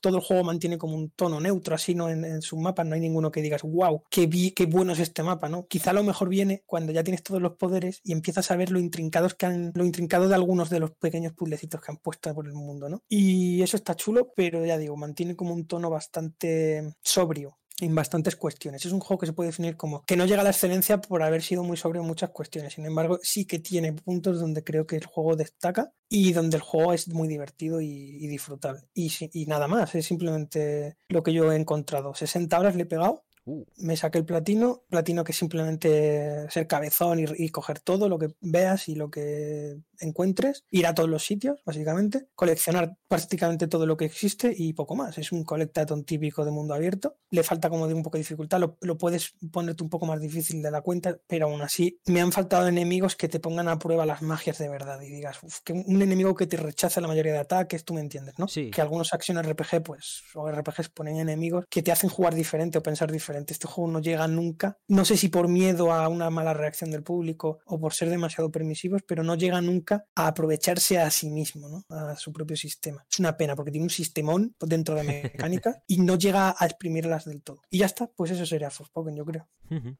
todo 0.00 0.16
el 0.16 0.22
juego 0.22 0.44
mantiene 0.44 0.78
como 0.78 0.96
un 0.96 1.10
tono 1.10 1.40
neutro, 1.40 1.74
así, 1.74 1.94
¿no? 1.94 2.08
En, 2.08 2.24
en 2.24 2.42
sus 2.42 2.58
mapas 2.58 2.86
no 2.86 2.94
hay 2.94 3.00
ninguno 3.00 3.30
que 3.30 3.42
digas, 3.42 3.62
wow, 3.62 4.04
qué, 4.10 4.28
qué 4.54 4.66
bueno 4.66 4.92
es 4.92 4.98
este 5.00 5.22
mapa, 5.22 5.48
¿no? 5.48 5.66
Quizá 5.66 5.92
lo 5.92 6.02
mejor 6.02 6.28
viene 6.28 6.62
cuando 6.66 6.92
ya 6.92 7.04
tienes 7.04 7.22
todos 7.22 7.42
los 7.42 7.56
poderes 7.56 8.00
y 8.04 8.12
empiezas 8.12 8.50
a 8.50 8.56
ver 8.56 8.70
lo 8.70 8.78
intrincados 8.78 9.34
que 9.34 9.46
han, 9.46 9.72
lo 9.74 9.84
intrincado 9.84 10.28
de 10.28 10.34
algunos 10.34 10.70
de 10.70 10.80
los 10.80 10.92
pequeños 10.92 11.32
puzzlecitos 11.32 11.80
que 11.80 11.92
han 11.92 11.98
puesto 11.98 12.34
por 12.34 12.46
el 12.46 12.54
mundo, 12.54 12.88
¿no? 12.88 13.02
Y 13.08 13.62
eso 13.62 13.76
está 13.76 13.94
chulo, 13.94 14.32
pero 14.34 14.64
ya 14.64 14.78
digo, 14.78 14.96
mantiene 14.96 15.36
como 15.36 15.54
un 15.54 15.66
tono 15.66 15.90
bastante 15.90 16.94
sobrio 17.02 17.58
en 17.80 17.94
bastantes 17.94 18.36
cuestiones. 18.36 18.84
Es 18.84 18.92
un 18.92 19.00
juego 19.00 19.20
que 19.20 19.26
se 19.26 19.32
puede 19.32 19.50
definir 19.50 19.76
como 19.76 20.02
que 20.04 20.16
no 20.16 20.26
llega 20.26 20.40
a 20.40 20.44
la 20.44 20.50
excelencia 20.50 21.00
por 21.00 21.22
haber 21.22 21.42
sido 21.42 21.62
muy 21.62 21.76
sobre 21.76 22.00
muchas 22.00 22.30
cuestiones. 22.30 22.74
Sin 22.74 22.86
embargo, 22.86 23.18
sí 23.22 23.44
que 23.44 23.58
tiene 23.58 23.92
puntos 23.92 24.40
donde 24.40 24.64
creo 24.64 24.86
que 24.86 24.96
el 24.96 25.06
juego 25.06 25.36
destaca 25.36 25.92
y 26.08 26.32
donde 26.32 26.56
el 26.56 26.62
juego 26.62 26.92
es 26.92 27.08
muy 27.08 27.28
divertido 27.28 27.80
y, 27.80 28.26
disfrutable. 28.26 28.88
Y, 28.94 29.12
y, 29.32 29.46
nada 29.46 29.68
más, 29.68 29.94
es 29.94 30.06
simplemente 30.06 30.96
lo 31.08 31.22
que 31.22 31.32
yo 31.32 31.52
he 31.52 31.56
encontrado. 31.56 32.14
60 32.14 32.58
horas 32.58 32.76
le 32.76 32.82
he 32.82 32.86
pegado 32.86 33.24
Uh. 33.48 33.64
Me 33.78 33.96
saqué 33.96 34.18
el 34.18 34.26
platino, 34.26 34.82
platino 34.90 35.24
que 35.24 35.32
simplemente 35.32 36.50
ser 36.50 36.66
cabezón 36.66 37.18
y, 37.18 37.48
coger 37.48 37.80
todo 37.80 38.10
lo 38.10 38.18
que 38.18 38.34
veas 38.42 38.88
y 38.88 38.94
lo 38.94 39.10
que 39.10 39.78
encuentres, 40.00 40.64
ir 40.70 40.86
a 40.86 40.94
todos 40.94 41.08
los 41.08 41.24
sitios, 41.24 41.58
básicamente, 41.64 42.26
coleccionar 42.34 42.98
prácticamente 43.08 43.66
todo 43.66 43.86
lo 43.86 43.96
que 43.96 44.04
existe 44.04 44.54
y 44.54 44.74
poco 44.74 44.94
más. 44.96 45.16
Es 45.16 45.32
un 45.32 45.44
colectaton 45.44 46.04
típico 46.04 46.44
de 46.44 46.50
mundo 46.50 46.74
abierto. 46.74 47.16
Le 47.30 47.42
falta 47.42 47.70
como 47.70 47.88
de 47.88 47.94
un 47.94 48.02
poco 48.02 48.18
de 48.18 48.22
dificultad, 48.22 48.60
lo, 48.60 48.98
puedes 48.98 49.34
ponerte 49.50 49.82
un 49.82 49.88
poco 49.88 50.04
más 50.04 50.20
difícil 50.20 50.60
de 50.60 50.70
la 50.70 50.82
cuenta, 50.82 51.16
pero 51.26 51.46
aún 51.46 51.62
así 51.62 51.98
me 52.06 52.20
han 52.20 52.32
faltado 52.32 52.68
enemigos 52.68 53.16
que 53.16 53.28
te 53.28 53.40
pongan 53.40 53.68
a 53.68 53.78
prueba 53.78 54.04
las 54.04 54.20
magias 54.20 54.58
de 54.58 54.68
verdad 54.68 55.00
y 55.00 55.08
digas, 55.08 55.38
que 55.64 55.72
un 55.72 56.02
enemigo 56.02 56.34
que 56.34 56.46
te 56.46 56.58
rechaza 56.58 57.00
la 57.00 57.08
mayoría 57.08 57.32
de 57.32 57.38
ataques, 57.38 57.82
tú 57.84 57.94
me 57.94 58.02
entiendes, 58.02 58.38
¿no? 58.38 58.46
Que 58.46 58.82
algunos 58.82 59.14
acciones 59.14 59.46
RPG, 59.46 59.82
pues, 59.82 60.22
o 60.34 60.50
RPGs 60.50 60.90
ponen 60.90 61.16
enemigos 61.16 61.64
que 61.70 61.82
te 61.82 61.92
hacen 61.92 62.10
jugar 62.10 62.34
diferente 62.34 62.76
o 62.76 62.82
pensar 62.82 63.10
diferente 63.10 63.37
este 63.46 63.66
juego 63.66 63.90
no 63.90 64.00
llega 64.00 64.26
nunca, 64.28 64.78
no 64.88 65.04
sé 65.04 65.16
si 65.16 65.28
por 65.28 65.48
miedo 65.48 65.92
a 65.92 66.08
una 66.08 66.30
mala 66.30 66.54
reacción 66.54 66.90
del 66.90 67.02
público 67.02 67.58
o 67.66 67.80
por 67.80 67.94
ser 67.94 68.10
demasiado 68.10 68.50
permisivos, 68.50 69.02
pero 69.06 69.22
no 69.22 69.34
llega 69.34 69.60
nunca 69.60 70.04
a 70.14 70.28
aprovecharse 70.28 70.98
a 70.98 71.10
sí 71.10 71.30
mismo, 71.30 71.68
¿no? 71.68 71.84
a 71.88 72.16
su 72.16 72.32
propio 72.32 72.56
sistema. 72.56 73.04
Es 73.10 73.18
una 73.18 73.36
pena 73.36 73.56
porque 73.56 73.70
tiene 73.70 73.84
un 73.84 73.90
sistemón 73.90 74.54
dentro 74.60 74.94
de 74.94 75.02
mecánica 75.48 75.82
y 75.86 75.98
no 75.98 76.16
llega 76.16 76.54
a 76.58 76.66
exprimirlas 76.66 77.24
del 77.24 77.42
todo. 77.42 77.62
Y 77.70 77.78
ya 77.78 77.86
está, 77.86 78.06
pues 78.06 78.30
eso 78.30 78.46
sería 78.46 78.70
Forspoken, 78.70 79.16
yo 79.16 79.24
creo. 79.24 79.48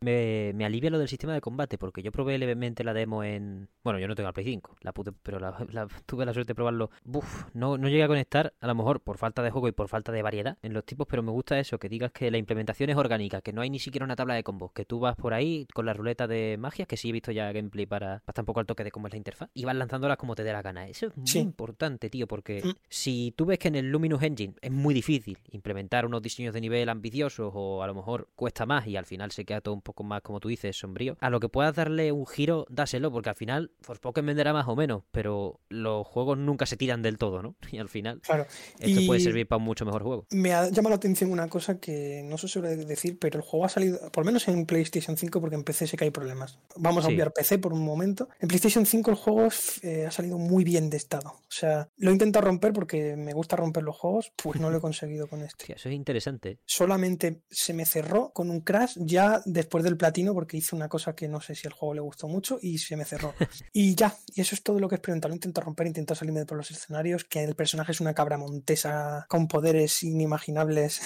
Me, 0.00 0.52
me, 0.54 0.64
alivia 0.64 0.90
lo 0.90 0.98
del 0.98 1.08
sistema 1.08 1.34
de 1.34 1.40
combate 1.40 1.78
porque 1.78 2.02
yo 2.02 2.12
probé 2.12 2.38
levemente 2.38 2.84
la 2.84 2.94
demo 2.94 3.22
en... 3.25 3.68
Bueno, 3.82 3.98
yo 3.98 4.08
no 4.08 4.14
tengo 4.14 4.28
la 4.28 4.32
Play 4.32 4.46
5, 4.46 4.76
la 4.80 4.92
pude, 4.92 5.12
pero 5.12 5.38
la, 5.40 5.88
tuve 6.06 6.25
la 6.26 6.32
suerte 6.32 6.50
de 6.50 6.54
probarlo. 6.54 6.90
Buf, 7.04 7.46
no, 7.54 7.78
no 7.78 7.88
llegué 7.88 8.02
a 8.02 8.08
conectar, 8.08 8.54
a 8.60 8.66
lo 8.66 8.75
mejor 8.75 9.00
por 9.00 9.18
falta 9.18 9.42
de 9.42 9.50
juego 9.50 9.68
y 9.68 9.72
por 9.72 9.88
falta 9.88 10.12
de 10.12 10.22
variedad 10.22 10.58
en 10.62 10.72
los 10.72 10.84
tipos, 10.84 11.06
pero 11.08 11.22
me 11.22 11.30
gusta 11.30 11.58
eso, 11.58 11.78
que 11.78 11.88
digas 11.88 12.12
que 12.12 12.30
la 12.30 12.38
implementación 12.38 12.90
es 12.90 12.96
orgánica, 12.96 13.40
que 13.40 13.52
no 13.52 13.60
hay 13.60 13.70
ni 13.70 13.78
siquiera 13.78 14.04
una 14.04 14.16
tabla 14.16 14.34
de 14.34 14.42
combos, 14.42 14.72
que 14.72 14.84
tú 14.84 15.00
vas 15.00 15.16
por 15.16 15.34
ahí 15.34 15.66
con 15.75 15.87
la 15.87 15.92
ruleta 15.92 16.26
de 16.26 16.56
magia, 16.58 16.87
que 16.87 16.96
sí 16.96 17.10
he 17.10 17.12
visto 17.12 17.32
ya 17.32 17.52
gameplay 17.52 17.87
para, 17.87 18.20
para 18.25 18.42
un 18.42 18.46
poco 18.46 18.60
al 18.60 18.66
toque 18.66 18.84
de 18.84 18.90
cómo 18.90 19.06
es 19.06 19.12
la 19.12 19.18
interfaz, 19.18 19.50
y 19.54 19.64
vas 19.64 19.76
lanzándolas 19.76 20.16
como 20.16 20.34
te 20.34 20.44
dé 20.44 20.52
la 20.52 20.62
gana. 20.62 20.88
Eso 20.88 21.06
es 21.06 21.16
muy 21.16 21.42
importante, 21.42 22.10
tío, 22.10 22.26
porque 22.26 22.62
mm. 22.64 22.70
si 22.88 23.32
tú 23.37 23.46
ves 23.46 23.58
que 23.58 23.68
en 23.68 23.76
el 23.76 23.90
Luminous 23.90 24.22
Engine 24.22 24.54
es 24.60 24.70
muy 24.70 24.94
difícil 24.94 25.38
implementar 25.50 26.06
unos 26.06 26.22
diseños 26.22 26.54
de 26.54 26.60
nivel 26.60 26.88
ambiciosos 26.88 27.52
o 27.54 27.82
a 27.82 27.87
lo 27.87 27.94
mejor 27.94 28.28
cuesta 28.34 28.66
más 28.66 28.87
y 28.87 28.96
al 28.96 29.06
final 29.06 29.30
se 29.30 29.44
queda 29.44 29.58
todo 29.61 29.75
un 29.75 29.83
poco 29.83 30.05
más, 30.05 30.23
como 30.23 30.41
tú 30.41 30.49
dices, 30.49 30.77
sombrío, 30.77 31.17
a 31.21 31.31
lo 31.31 31.41
que 31.41 31.49
puedas 31.49 31.75
darle 31.75 32.12
un 32.12 32.27
giro, 32.27 32.67
dáselo, 32.69 33.11
porque 33.11 33.31
al 33.31 33.37
final 33.37 33.73
Forspoken 33.81 34.27
venderá 34.27 34.53
más 34.53 34.69
o 34.69 34.77
menos, 34.77 35.05
pero 35.11 35.61
los 35.69 36.07
juegos 36.07 36.38
nunca 36.38 36.67
se 36.67 36.77
tiran 36.77 37.03
del 37.03 37.19
todo, 37.19 37.43
¿no? 37.43 37.57
Y 37.73 37.79
al 37.79 37.88
final 37.88 38.21
claro. 38.23 38.47
esto 38.81 39.00
puede 39.07 39.21
servir 39.21 39.47
para 39.47 39.59
un 39.59 39.65
mucho 39.65 39.85
mejor 39.85 40.03
juego. 40.03 40.27
Me 40.31 40.53
ha 40.55 40.69
llamado 40.71 40.91
la 40.91 40.97
atención 40.97 41.31
una 41.31 41.49
cosa 41.49 41.79
que 41.79 42.23
no 42.25 42.38
se 42.38 42.49
suele 42.49 42.77
decir, 42.77 43.19
pero 43.19 43.38
el 43.38 43.43
juego 43.43 43.67
ha 43.67 43.69
salido, 43.69 44.11
por 44.11 44.25
lo 44.25 44.27
menos 44.27 44.49
en 44.49 44.67
PlayStation 44.67 45.17
5, 45.17 45.41
porque 45.41 45.57
en 45.57 45.65
PC 45.65 45.87
sé 45.87 45.97
que 45.97 46.05
hay 46.05 46.11
problemas. 46.11 46.59
Vamos 46.77 47.05
a 47.05 47.09
obviar 47.09 47.33
PC 47.33 47.59
por 47.59 47.73
un 47.73 47.85
momento. 47.85 48.29
En 48.41 48.49
PlayStation 48.49 48.87
5 48.87 49.11
el 49.11 49.17
juego 49.17 49.49
eh, 49.83 50.07
ha 50.07 50.11
salido 50.11 50.38
muy 50.38 50.65
bien 50.65 50.91
de 50.91 50.97
estado. 50.97 51.29
O 51.31 51.50
sea, 51.50 51.88
lo 51.97 52.11
he 52.11 52.12
intentado 52.12 52.47
romper 52.47 52.73
porque 52.73 53.17
me 53.17 53.33
gusta 53.33 53.57
romper 53.57 53.83
los 53.83 53.97
juegos, 53.97 54.33
pues 54.37 54.61
no 54.61 54.71
lo 54.71 54.79
he 54.79 54.81
conseguido 54.88 55.27
con 55.27 55.43
este. 55.43 55.73
eso 55.73 55.88
es 55.88 55.95
interesante. 55.95 56.59
Solamente 56.65 57.43
se 57.50 57.75
me 57.75 57.85
cerró 57.87 58.31
con 58.33 58.50
un 58.50 58.61
crash 58.61 58.97
ya 59.00 59.43
después 59.52 59.85
del 59.85 59.97
platino 59.97 60.35
porque 60.35 60.57
hice 60.57 60.76
una 60.76 60.88
cosa 60.88 61.14
que 61.14 61.28
no 61.28 61.40
sé 61.40 61.55
si 61.55 61.67
el 61.67 61.73
juego 61.73 61.95
le 61.95 62.00
gustó 62.00 62.28
mucho 62.28 62.59
y 62.61 62.78
se 62.78 62.97
me 62.97 63.05
cerró. 63.05 63.35
y 63.73 63.95
ya, 63.95 64.14
y 64.35 64.40
eso 64.40 64.55
es 64.55 64.62
todo 64.62 64.78
lo 64.78 64.88
que 64.88 64.95
he 64.95 64.99
experimentado. 64.99 65.35
Intento 65.35 65.61
romper, 65.61 65.87
intento 65.87 66.14
salirme 66.14 66.47
por 66.47 66.57
los 66.57 66.71
escenarios, 66.71 67.25
que 67.25 67.43
el 67.45 67.55
personaje 67.55 67.93
es 67.93 68.00
una 68.00 68.14
cabra 68.14 68.38
montesa 68.38 69.26
con 69.28 69.49
poderes 69.49 70.02
inimaginables 70.02 71.00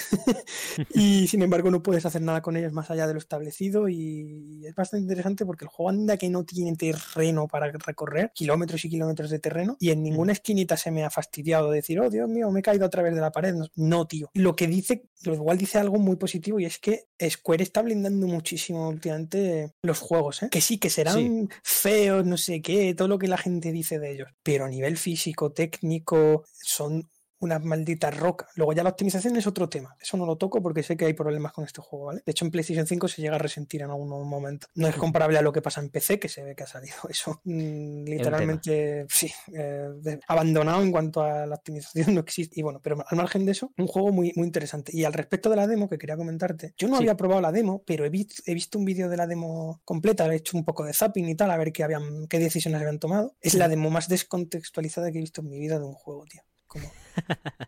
y 0.93 1.27
sin 1.27 1.41
embargo 1.41 1.71
no 1.71 1.83
puedes 1.83 2.05
hacer 2.05 2.21
nada 2.21 2.41
con 2.41 2.57
ellos 2.57 2.73
más 2.73 2.91
allá 2.91 3.07
de 3.07 3.13
lo 3.13 3.19
establecido 3.19 3.89
y 3.89 4.65
es 4.65 4.75
bastante 4.75 5.03
interesante 5.03 5.45
porque 5.45 5.65
el 5.65 5.69
juego 5.69 5.89
anda 5.89 6.17
que 6.17 6.29
no 6.29 6.43
tiene 6.43 6.75
terreno 6.75 7.47
para 7.47 7.71
recorrer, 7.71 8.31
kilómetros 8.33 8.83
y 8.85 8.89
kilómetros 8.89 9.29
de 9.29 9.39
terreno 9.39 9.77
y 9.79 9.91
en 9.91 10.03
ninguna 10.03 10.33
esquinita 10.33 10.77
se 10.77 10.91
me 10.91 11.03
ha 11.03 11.09
fastidiado 11.09 11.71
decir, 11.71 11.99
oh 11.99 12.09
Dios 12.09 12.29
mío, 12.29 12.49
me 12.51 12.59
he 12.59 12.63
caído 12.63 12.85
a 12.85 12.89
través 12.89 13.15
de 13.15 13.21
la 13.21 13.31
pared. 13.31 13.55
No, 13.75 14.07
tío. 14.07 14.29
Lo 14.33 14.55
que 14.55 14.67
dice, 14.67 15.09
lo 15.23 15.33
igual 15.33 15.57
dice 15.57 15.77
algo 15.77 15.99
muy 15.99 16.15
positivo 16.15 16.59
y 16.59 16.65
es 16.65 16.79
que 16.79 17.07
Square 17.29 17.63
está 17.63 17.81
blindando 17.81 18.27
muchísimo 18.33 18.89
últimamente 18.89 19.71
los 19.83 19.99
juegos, 19.99 20.43
¿eh? 20.43 20.49
que 20.51 20.61
sí, 20.61 20.77
que 20.77 20.89
serán 20.89 21.49
feos, 21.63 22.25
no 22.25 22.37
sé 22.37 22.61
qué, 22.61 22.93
todo 22.93 23.07
lo 23.07 23.19
que 23.19 23.27
la 23.27 23.37
gente 23.37 23.71
dice 23.71 23.99
de 23.99 24.11
ellos, 24.11 24.29
pero 24.43 24.65
a 24.65 24.69
nivel 24.69 24.97
físico, 24.97 25.51
técnico, 25.51 26.43
son 26.61 27.09
una 27.43 27.59
maldita 27.59 28.09
roca. 28.09 28.47
Luego 28.55 28.73
ya 28.73 28.83
la 28.83 28.89
optimización 28.89 29.35
es 29.35 29.45
otro 29.47 29.69
tema. 29.69 29.95
Eso 29.99 30.17
no 30.17 30.25
lo 30.25 30.37
toco 30.37 30.61
porque 30.61 30.83
sé 30.83 30.95
que 30.95 31.05
hay 31.05 31.13
problemas 31.13 31.51
con 31.51 31.65
este 31.65 31.81
juego, 31.81 32.05
¿vale? 32.05 32.23
De 32.25 32.31
hecho, 32.31 32.45
en 32.45 32.51
PlayStation 32.51 32.87
5 32.87 33.07
se 33.07 33.21
llega 33.21 33.35
a 33.35 33.39
resentir 33.39 33.81
en 33.81 33.89
algún 33.89 34.09
momento. 34.09 34.67
No 34.75 34.87
es 34.87 34.95
comparable 34.95 35.37
a 35.37 35.41
lo 35.41 35.51
que 35.51 35.61
pasa 35.61 35.81
en 35.81 35.89
PC, 35.89 36.19
que 36.19 36.29
se 36.29 36.43
ve 36.43 36.55
que 36.55 36.63
ha 36.63 36.67
salido 36.67 36.95
eso 37.09 37.41
mm, 37.43 38.05
literalmente, 38.05 39.05
sí, 39.09 39.31
eh, 39.53 40.19
abandonado 40.27 40.81
en 40.81 40.91
cuanto 40.91 41.21
a 41.21 41.45
la 41.45 41.55
optimización, 41.55 42.13
no 42.15 42.21
existe. 42.21 42.59
Y 42.59 42.63
bueno, 42.63 42.79
pero 42.81 43.03
al 43.07 43.17
margen 43.17 43.45
de 43.45 43.51
eso, 43.51 43.71
un 43.77 43.87
juego 43.87 44.11
muy, 44.11 44.31
muy 44.35 44.47
interesante. 44.47 44.91
Y 44.95 45.03
al 45.03 45.13
respecto 45.13 45.49
de 45.49 45.57
la 45.57 45.67
demo 45.67 45.89
que 45.89 45.97
quería 45.97 46.17
comentarte, 46.17 46.73
yo 46.77 46.87
no 46.87 46.97
había 46.97 47.17
probado 47.17 47.41
la 47.41 47.51
demo, 47.51 47.83
pero 47.85 48.05
he, 48.05 48.09
visto, 48.09 48.41
he 48.45 48.53
visto 48.53 48.79
un 48.79 48.85
vídeo 48.85 49.09
de 49.09 49.17
la 49.17 49.27
demo 49.27 49.81
completa, 49.85 50.31
he 50.31 50.37
hecho 50.37 50.57
un 50.57 50.63
poco 50.63 50.85
de 50.85 50.93
zapping 50.93 51.27
y 51.27 51.35
tal, 51.35 51.51
a 51.51 51.57
ver 51.57 51.73
qué, 51.73 51.83
habían, 51.83 52.27
qué 52.27 52.39
decisiones 52.39 52.79
habían 52.79 52.99
tomado. 52.99 53.35
Es 53.41 53.53
la 53.55 53.67
demo 53.67 53.89
más 53.89 54.07
descontextualizada 54.07 55.11
que 55.11 55.17
he 55.17 55.21
visto 55.21 55.41
en 55.41 55.49
mi 55.49 55.59
vida 55.59 55.79
de 55.79 55.85
un 55.85 55.93
juego, 55.93 56.25
tío. 56.25 56.41
Como 56.67 56.89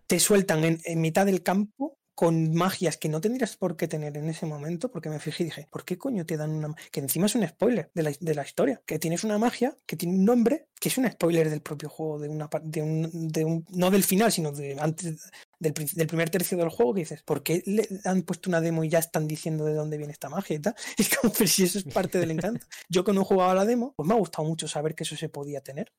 te 0.08 0.20
sueltan 0.20 0.64
en, 0.64 1.02
mitad 1.02 1.26
del 1.26 1.44
campo 1.44 1.98
con 2.14 2.54
magias 2.54 2.96
que 2.96 3.10
no 3.10 3.20
tendrías 3.20 3.58
por 3.58 3.76
qué 3.76 3.90
tener 3.90 4.16
en 4.16 4.30
ese 4.30 4.46
momento, 4.46 4.90
porque 4.90 5.10
me 5.10 5.20
fijé 5.20 5.44
y 5.44 5.48
dije, 5.48 5.68
¿por 5.70 5.84
qué 5.84 5.98
coño 5.98 6.26
te 6.26 6.38
dan 6.38 6.52
una 6.52 6.74
que 6.90 7.02
encima 7.02 7.26
es 7.26 7.36
un 7.36 7.46
spoiler 7.46 7.92
de 7.94 8.04
la, 8.04 8.14
de 8.18 8.36
la 8.36 8.44
historia? 8.44 8.82
Que 8.86 9.00
tienes 9.00 9.26
una 9.26 9.38
magia 9.38 9.78
que 9.86 9.98
tiene 9.98 10.16
un 10.16 10.24
nombre 10.24 10.70
que 10.80 10.90
es 10.90 10.98
un 10.98 11.10
spoiler 11.12 11.50
del 11.50 11.62
propio 11.62 11.90
juego, 11.90 12.20
de 12.20 12.30
una 12.30 12.50
de 12.64 13.10
de 13.12 13.44
un 13.44 13.66
no 13.70 13.92
del 13.92 14.04
final, 14.04 14.32
sino 14.32 14.52
de 14.52 14.78
antes 14.80 15.30
del, 15.60 15.74
del, 15.74 16.08
primer 16.08 16.30
tercio 16.30 16.58
del 16.58 16.70
juego, 16.70 16.94
que 16.94 17.02
dices, 17.02 17.24
¿por 17.24 17.44
qué 17.44 17.64
le 17.66 17.88
han 18.04 18.24
puesto 18.24 18.50
una 18.50 18.62
demo 18.62 18.84
y 18.84 18.90
ya 18.90 19.00
están 19.00 19.28
diciendo 19.28 19.66
de 19.66 19.74
dónde 19.74 19.98
viene 19.98 20.14
esta 20.14 20.30
magia 20.30 20.56
y 20.56 20.60
tal? 20.60 20.76
Es 20.98 21.16
como, 21.16 21.34
pero 21.34 21.48
si 21.48 21.64
eso 21.64 21.78
es 21.80 21.86
parte 21.86 22.20
del 22.20 22.32
encanto. 22.32 22.66
Yo 22.90 23.04
cuando 23.04 23.22
he 23.22 23.26
jugado 23.26 23.52
a 23.52 23.56
la 23.56 23.66
demo, 23.66 23.94
pues 23.96 24.08
me 24.08 24.14
ha 24.14 24.18
gustado 24.18 24.48
mucho 24.48 24.68
saber 24.68 24.96
que 24.96 25.04
eso 25.04 25.16
se 25.16 25.30
podía 25.30 25.62
tener. 25.62 25.92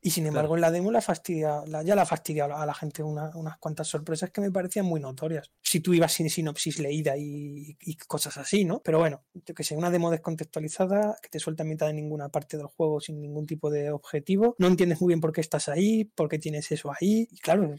Y 0.00 0.10
sin 0.10 0.26
embargo, 0.26 0.54
en 0.54 0.60
la 0.60 0.70
demo 0.70 0.90
la 0.90 1.00
fastidia, 1.00 1.62
la, 1.66 1.82
ya 1.82 1.94
la 1.94 2.06
fastidia 2.06 2.44
a 2.44 2.66
la 2.66 2.74
gente 2.74 3.02
unas 3.02 3.58
cuantas 3.58 3.88
sorpresas 3.88 4.30
que 4.30 4.40
me 4.40 4.50
parecían 4.50 4.86
muy 4.86 5.00
notorias. 5.00 5.50
Si 5.62 5.80
tú 5.80 5.94
ibas 5.94 6.12
sin 6.12 6.30
sinopsis 6.30 6.78
leída 6.78 7.16
y, 7.16 7.76
y, 7.80 7.96
cosas 7.96 8.36
así, 8.36 8.64
¿no? 8.64 8.80
Pero 8.82 8.98
bueno, 8.98 9.22
yo 9.34 9.54
que 9.54 9.64
sé, 9.64 9.76
una 9.76 9.90
demo 9.90 10.10
descontextualizada 10.10 11.16
que 11.22 11.28
te 11.28 11.38
suelta 11.38 11.62
a 11.62 11.66
mitad 11.66 11.86
de 11.86 11.94
ninguna 11.94 12.28
parte 12.28 12.56
del 12.56 12.66
juego 12.66 13.00
sin 13.00 13.20
ningún 13.20 13.46
tipo 13.46 13.70
de 13.70 13.90
objetivo 13.90 14.54
no 14.58 14.66
entiendes 14.66 15.00
muy 15.00 15.08
bien 15.08 15.20
por 15.20 15.32
qué 15.32 15.40
estás 15.40 15.68
ahí, 15.68 16.04
por 16.04 16.28
qué 16.28 16.38
tienes 16.38 16.70
eso 16.72 16.92
ahí, 16.92 17.28
y 17.30 17.38
claro, 17.38 17.74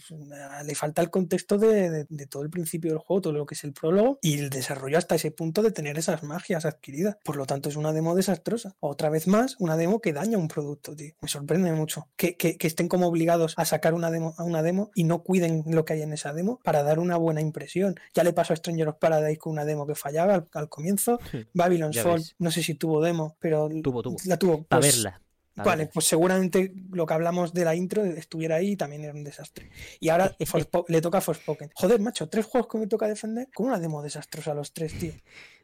le 0.66 0.76
falta 0.76 1.02
el 1.02 1.10
contexto 1.10 1.25
de, 1.28 2.28
todo 2.30 2.44
el 2.44 2.50
principio 2.50 2.92
del 2.92 3.00
juego, 3.00 3.22
todo 3.22 3.34
lo 3.34 3.46
que 3.46 3.56
es 3.56 3.64
el 3.64 3.74
prólogo 3.74 4.20
y 4.22 4.40
el 4.40 4.50
desarrollo 4.50 4.98
hasta 4.98 5.16
ese 5.16 5.32
punto 5.32 5.62
de 5.62 5.72
tener 5.72 5.98
esas 5.98 6.24
magias 6.24 6.66
adquiridas. 6.66 7.18
Por 7.24 7.36
lo 7.36 7.46
tanto, 7.46 7.70
es 7.70 7.76
una 7.76 7.94
demo 7.94 8.16
desastrosa. 8.16 8.76
Otra 8.80 9.10
vez 9.10 9.28
más, 9.28 9.56
una 9.60 9.78
demo 9.78 10.02
que 10.02 10.14
daña 10.14 10.38
un 10.38 10.48
producto, 10.48 10.96
tío. 10.96 11.14
Me 11.22 11.28
sorprende 11.28 11.72
mucho 11.72 12.08
que, 12.16 12.36
estén 12.60 12.88
como 12.88 13.08
obligados 13.08 13.54
a 13.58 13.66
sacar 13.66 13.94
una 13.94 14.12
demo, 14.12 14.34
a 14.38 14.44
una 14.44 14.64
demo 14.64 14.92
y 14.96 15.04
no 15.04 15.24
cuiden 15.24 15.64
lo 15.68 15.86
que 15.86 15.94
hay 15.94 16.02
en 16.02 16.14
esa 16.14 16.34
demo 16.34 16.60
para 16.64 16.84
dar 16.84 17.00
una 17.00 17.18
buena 17.18 17.42
impresión. 17.42 17.96
Ya 18.14 18.24
le 18.24 18.34
pasó 18.34 18.54
a 18.54 18.56
Stranger 18.56 18.90
of 18.90 18.98
Paradise 19.00 19.38
con 19.38 19.54
una 19.54 19.66
demo 19.66 19.86
que 19.86 19.96
fallaba 19.96 20.48
al, 20.52 20.70
comienzo. 20.70 21.20
Babylon's 21.54 22.02
Fall, 22.02 22.24
no 22.40 22.52
sé 22.52 22.64
si 22.64 22.76
tuvo 22.76 23.02
demo, 23.02 23.36
pero 23.40 23.70
tuvo, 23.84 24.02
tuvo. 24.02 24.18
la 24.26 24.38
tuvo. 24.38 24.66
Pues, 24.68 24.96
verla. 24.96 25.25
Vale, 25.56 25.88
pues 25.88 26.06
seguramente 26.06 26.74
lo 26.92 27.06
que 27.06 27.14
hablamos 27.14 27.54
de 27.54 27.64
la 27.64 27.76
intro 27.76 28.04
estuviera 28.04 28.56
ahí 28.56 28.72
y 28.72 28.76
también 28.76 29.04
era 29.04 29.14
un 29.14 29.24
desastre. 29.24 29.70
Y 30.00 30.10
ahora 30.10 30.36
le 30.88 31.02
toca 31.02 31.20
a 31.20 31.22
Forspoken. 31.22 31.72
Joder, 31.74 32.02
macho, 32.02 32.28
tres 32.28 32.46
juegos 32.46 32.70
que 32.70 32.78
me 32.78 32.88
toca 32.88 33.08
defender 33.08 33.48
con 33.54 33.68
una 33.68 33.80
demo 33.80 34.02
desastrosa 34.02 34.52
a 34.52 34.56
los 34.56 34.74
tres, 34.74 34.98
tío. 35.00 35.14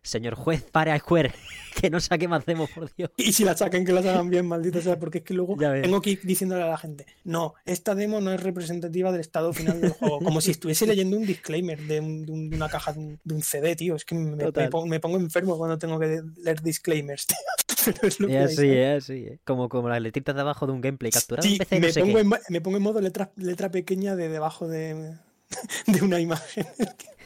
Señor 0.03 0.33
juez, 0.33 0.63
para 0.63 0.97
Square, 0.97 1.31
que 1.79 1.91
no 1.91 1.99
saque 1.99 2.27
más 2.27 2.45
demos, 2.45 2.69
por 2.71 2.93
Dios. 2.95 3.11
Y 3.17 3.33
si 3.33 3.45
la 3.45 3.55
saquen, 3.55 3.85
que 3.85 3.93
la 3.93 3.99
hagan 3.99 4.29
bien, 4.29 4.47
maldito 4.47 4.81
sea, 4.81 4.97
porque 4.97 5.19
es 5.19 5.23
que 5.23 5.35
luego 5.35 5.55
tengo 5.57 6.01
que 6.01 6.11
ir 6.11 6.21
diciéndole 6.23 6.63
a 6.63 6.67
la 6.67 6.77
gente, 6.77 7.05
no, 7.23 7.53
esta 7.65 7.93
demo 7.93 8.19
no 8.19 8.31
es 8.31 8.41
representativa 8.41 9.11
del 9.11 9.21
estado 9.21 9.53
final 9.53 9.79
del 9.79 9.91
juego. 9.91 10.19
Como 10.19 10.41
si 10.41 10.51
estuviese 10.51 10.87
leyendo 10.87 11.17
un 11.17 11.25
disclaimer 11.25 11.79
de, 11.81 11.99
una 11.99 12.67
caja 12.67 12.93
de 12.93 13.33
un, 13.33 13.41
CD, 13.43 13.75
tío. 13.75 13.95
Es 13.95 14.05
que 14.05 14.15
me, 14.15 14.69
pongo, 14.69 15.17
enfermo 15.17 15.57
cuando 15.57 15.77
tengo 15.77 15.99
que 15.99 16.21
leer 16.37 16.61
disclaimers, 16.61 17.27
tío. 17.27 17.37
Pero 17.85 18.07
es 18.07 18.19
lo 18.19 18.27
que 18.27 18.37
así, 18.37 18.69
es 18.69 19.03
así. 19.03 19.39
Como, 19.43 19.69
como 19.69 19.89
las 19.89 20.01
letritas 20.01 20.35
de 20.35 20.41
abajo 20.41 20.65
de 20.65 20.73
un 20.73 20.81
gameplay 20.81 21.11
capturado 21.11 21.47
sí, 21.47 21.59
me, 21.71 21.93
pongo 21.93 22.19
en, 22.19 22.29
me 22.49 22.61
pongo 22.61 22.77
en 22.77 22.83
modo 22.83 23.01
letra, 23.01 23.31
letra 23.35 23.69
pequeña 23.71 24.15
de 24.15 24.29
debajo 24.29 24.67
de, 24.67 25.15
de 25.87 26.01
una 26.01 26.19
imagen. 26.19 26.65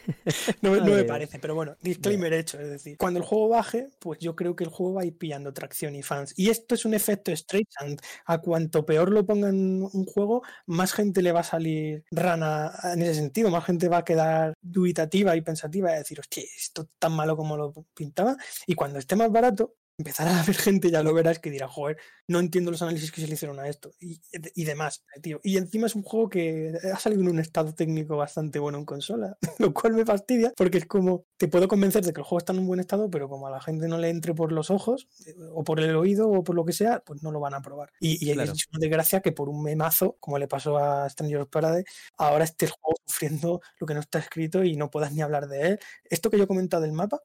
no, 0.62 0.72
me 0.72 1.04
parece, 1.04 1.40
pero 1.40 1.56
bueno, 1.56 1.76
disclaimer 1.82 2.34
hecho. 2.34 2.60
Es 2.60 2.70
decir, 2.70 2.98
cuando 2.98 3.20
el 3.20 3.26
juego 3.26 3.50
baje, 3.50 3.90
pues 4.00 4.20
yo 4.20 4.36
creo 4.36 4.56
que 4.56 4.64
el 4.64 4.70
juego 4.70 4.96
va 4.96 5.02
a 5.02 5.06
ir 5.06 5.18
pillando 5.18 5.54
tracción 5.54 5.96
y 5.96 6.04
fans. 6.04 6.34
Y 6.38 6.50
esto 6.50 6.76
es 6.76 6.86
un 6.86 6.94
efecto 6.94 7.32
and 7.80 8.02
A 8.26 8.40
cuanto 8.40 8.86
peor 8.86 9.12
lo 9.12 9.26
pongan 9.26 9.56
un 9.56 10.06
juego, 10.06 10.44
más 10.66 10.94
gente 10.94 11.22
le 11.22 11.32
va 11.32 11.42
a 11.42 11.44
salir 11.44 12.04
rana 12.12 12.72
en 12.84 13.02
ese 13.02 13.16
sentido. 13.16 13.50
Más 13.50 13.66
gente 13.66 13.90
va 13.90 13.98
a 13.98 14.06
quedar 14.06 14.54
dubitativa 14.62 15.36
y 15.36 15.42
pensativa 15.42 15.94
y 15.94 15.98
decir, 15.98 16.20
hostia, 16.20 16.44
esto 16.56 16.90
tan 17.00 17.14
malo 17.14 17.36
como 17.36 17.58
lo 17.58 17.74
pintaba. 17.94 18.38
Y 18.68 18.76
cuando 18.76 19.00
esté 19.00 19.16
más 19.16 19.32
barato, 19.32 19.76
empezará 19.98 20.38
a 20.38 20.40
haber 20.44 20.56
gente, 20.56 20.92
ya 20.92 21.04
lo 21.04 21.14
verás, 21.14 21.40
que 21.40 21.50
dirá, 21.50 21.68
joder, 21.68 21.98
no 22.28 22.40
entiendo 22.40 22.72
los 22.72 22.82
análisis 22.82 23.12
que 23.12 23.22
se 23.22 23.28
le 23.28 23.34
hicieron 23.34 23.60
a 23.60 23.68
esto 23.68 23.94
y, 24.00 24.22
y 24.32 24.66
demás, 24.66 25.04
tío. 25.22 25.40
Y 25.44 25.58
encima 25.58 25.88
es 25.88 25.96
un 25.96 26.04
juego 26.04 26.30
que 26.30 26.74
ha 26.94 27.00
salido 27.00 27.22
en 27.22 27.30
un 27.30 27.40
estado 27.40 27.74
técnico 27.74 28.18
bastante 28.18 28.60
bueno 28.60 28.78
en 28.78 28.86
consola, 28.86 29.38
lo 29.60 29.74
cual 29.74 29.94
me 29.94 30.06
fastidia 30.06 30.54
porque 30.56 30.80
es 30.80 30.86
como, 30.86 31.26
te 31.38 31.48
puedo 31.48 31.68
convencer 31.68 32.04
de 32.04 32.14
que 32.14 32.22
el 32.22 32.26
juego 32.26 32.40
está 32.40 32.54
en 32.54 32.60
un 32.60 32.68
buen 32.68 32.80
estado, 32.80 33.10
pero 33.10 33.30
como 33.30 33.48
a 33.48 33.52
la 33.52 33.62
gente 33.62 33.88
no 33.88 33.98
le 33.98 34.10
entre 34.10 34.34
por 34.34 34.52
los 34.52 34.72
ojos 34.72 35.08
eh, 35.26 35.36
o 35.54 35.64
por 35.64 35.80
el 35.80 35.96
oído 35.96 36.30
o 36.30 36.44
por 36.44 36.56
lo 36.56 36.66
que 36.66 36.74
sea, 36.74 37.02
pues 37.06 37.24
no 37.24 37.32
lo 37.32 37.40
van 37.40 37.54
a 37.54 37.62
probar. 37.62 37.92
Y, 38.00 38.26
y 38.26 38.32
es 38.32 38.68
una 38.72 38.80
desgracia 38.80 39.22
que 39.22 39.32
por 39.32 39.50
un 39.50 39.64
memazo, 39.64 40.18
como 40.20 40.38
le 40.38 40.48
pasó 40.48 40.78
a 40.78 41.10
Stranger 41.10 41.42
of 41.42 41.50
Paradise, 41.50 41.86
ahora 42.18 42.44
esté 42.44 42.66
el 42.66 42.72
juego 42.72 42.98
sufriendo 43.06 43.62
lo 43.80 43.88
que 43.88 43.94
no 43.94 44.00
está 44.00 44.20
escrito 44.20 44.64
y 44.64 44.76
no 44.76 44.90
puedas 44.90 45.14
ni 45.14 45.22
hablar 45.22 45.48
de 45.48 45.70
él. 45.70 45.80
Esto 46.04 46.30
que 46.30 46.38
yo 46.38 46.44
he 46.44 46.48
comentado 46.48 46.84
del 46.84 46.92
mapa, 46.92 47.22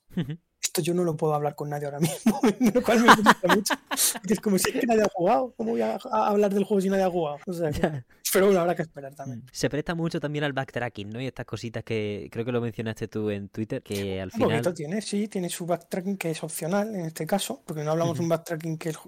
esto 0.70 0.82
yo 0.82 0.94
no 0.94 1.02
lo 1.02 1.16
puedo 1.16 1.34
hablar 1.34 1.56
con 1.56 1.68
nadie 1.68 1.86
ahora 1.86 1.98
mismo, 1.98 2.40
lo 2.74 2.82
cual 2.82 3.00
me 3.00 3.14
gusta 3.14 3.36
mucho. 3.48 3.74
es 4.28 4.40
como 4.40 4.56
si 4.56 4.70
es 4.70 4.80
que 4.80 4.86
nadie 4.86 5.02
ha 5.02 5.08
jugado. 5.12 5.52
¿Cómo 5.56 5.72
voy 5.72 5.82
a, 5.82 5.98
hablar 6.12 6.54
del 6.54 6.64
juego 6.64 6.80
si 6.80 6.88
nadie 6.88 7.02
ha 7.02 7.10
jugado? 7.10 7.38
O 7.46 7.52
sea, 7.52 7.70
pero 8.32 8.46
bueno, 8.46 8.60
habrá 8.60 8.76
que 8.76 8.82
esperar 8.82 9.14
también. 9.14 9.42
Se 9.50 9.68
presta 9.68 9.94
mucho 9.94 10.20
también 10.20 10.44
al 10.44 10.52
backtracking, 10.52 11.10
¿no? 11.10 11.20
Y 11.20 11.26
estas 11.26 11.46
cositas 11.46 11.82
que 11.82 12.28
creo 12.30 12.44
que 12.44 12.52
lo 12.52 12.60
mencionaste 12.60 13.08
tú 13.08 13.30
en 13.30 13.48
Twitter, 13.48 13.82
que 13.82 14.20
al 14.20 14.30
final... 14.30 14.64
Un 14.64 14.74
tiene, 14.74 15.02
sí, 15.02 15.26
tiene 15.26 15.48
su 15.48 15.66
backtracking 15.66 16.16
que 16.16 16.30
es 16.30 16.42
opcional 16.44 16.94
en 16.94 17.06
este 17.06 17.26
caso, 17.26 17.62
porque 17.66 17.82
no 17.82 17.90
hablamos 17.90 18.16
de 18.16 18.22
un 18.22 18.28
backtracking 18.28 18.78
que 18.78 18.90
es... 18.90 18.98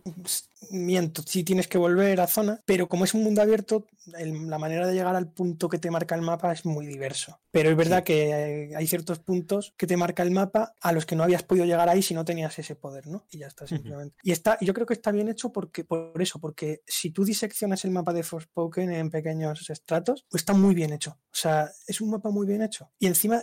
Miento, 0.71 1.23
sí 1.27 1.43
tienes 1.43 1.67
que 1.67 1.77
volver 1.77 2.21
a 2.21 2.27
zona, 2.27 2.61
pero 2.65 2.89
como 2.89 3.05
es 3.05 3.15
un 3.15 3.25
mundo 3.25 3.43
abierto, 3.43 3.87
la 4.07 4.59
manera 4.59 4.87
de 4.87 4.95
llegar 4.95 5.17
al 5.17 5.29
punto 5.29 5.69
que 5.69 5.79
te 5.79 5.91
marca 5.91 6.15
el 6.15 6.23
mapa 6.23 6.53
es 6.53 6.65
muy 6.65 6.87
diverso. 6.87 7.41
Pero 7.51 7.71
es 7.71 7.77
verdad 7.77 8.05
que 8.05 8.73
hay 8.75 8.87
ciertos 8.87 9.19
puntos 9.19 9.75
que 9.77 9.87
te 9.87 9.97
marca 9.97 10.23
el 10.23 10.31
mapa 10.31 10.75
a 10.81 10.93
los 10.93 11.05
que 11.05 11.17
no 11.17 11.25
habías 11.25 11.43
podido 11.53 11.67
llegar 11.67 11.89
ahí 11.89 12.03
si 12.03 12.15
no 12.15 12.25
tenías 12.25 12.59
ese 12.59 12.75
poder, 12.75 13.07
¿no? 13.07 13.27
Y 13.31 13.39
ya 13.39 13.47
está, 13.47 13.67
simplemente. 13.67 14.17
Y 14.23 14.33
está, 14.33 14.59
yo 14.61 14.73
creo 14.73 14.87
que 14.87 14.95
está 14.95 15.13
bien 15.13 15.29
hecho 15.29 15.53
porque, 15.53 15.85
por 15.85 16.21
eso, 16.21 16.39
porque 16.39 16.83
si 16.87 17.11
tú 17.11 17.25
diseccionas 17.25 17.85
el 17.85 17.91
mapa 17.91 18.15
de 18.15 18.23
Forspoken 18.23 18.91
en 18.91 19.11
pequeños 19.11 19.69
estratos, 19.69 20.25
pues 20.31 20.41
está 20.41 20.55
muy 20.55 20.75
bien 20.75 20.93
hecho. 20.93 21.11
O 21.11 21.35
sea, 21.35 21.71
es 21.87 22.01
un 22.01 22.11
mapa 22.11 22.31
muy 22.31 22.47
bien 22.47 22.63
hecho. 22.63 22.91
Y 22.99 23.07
encima, 23.07 23.43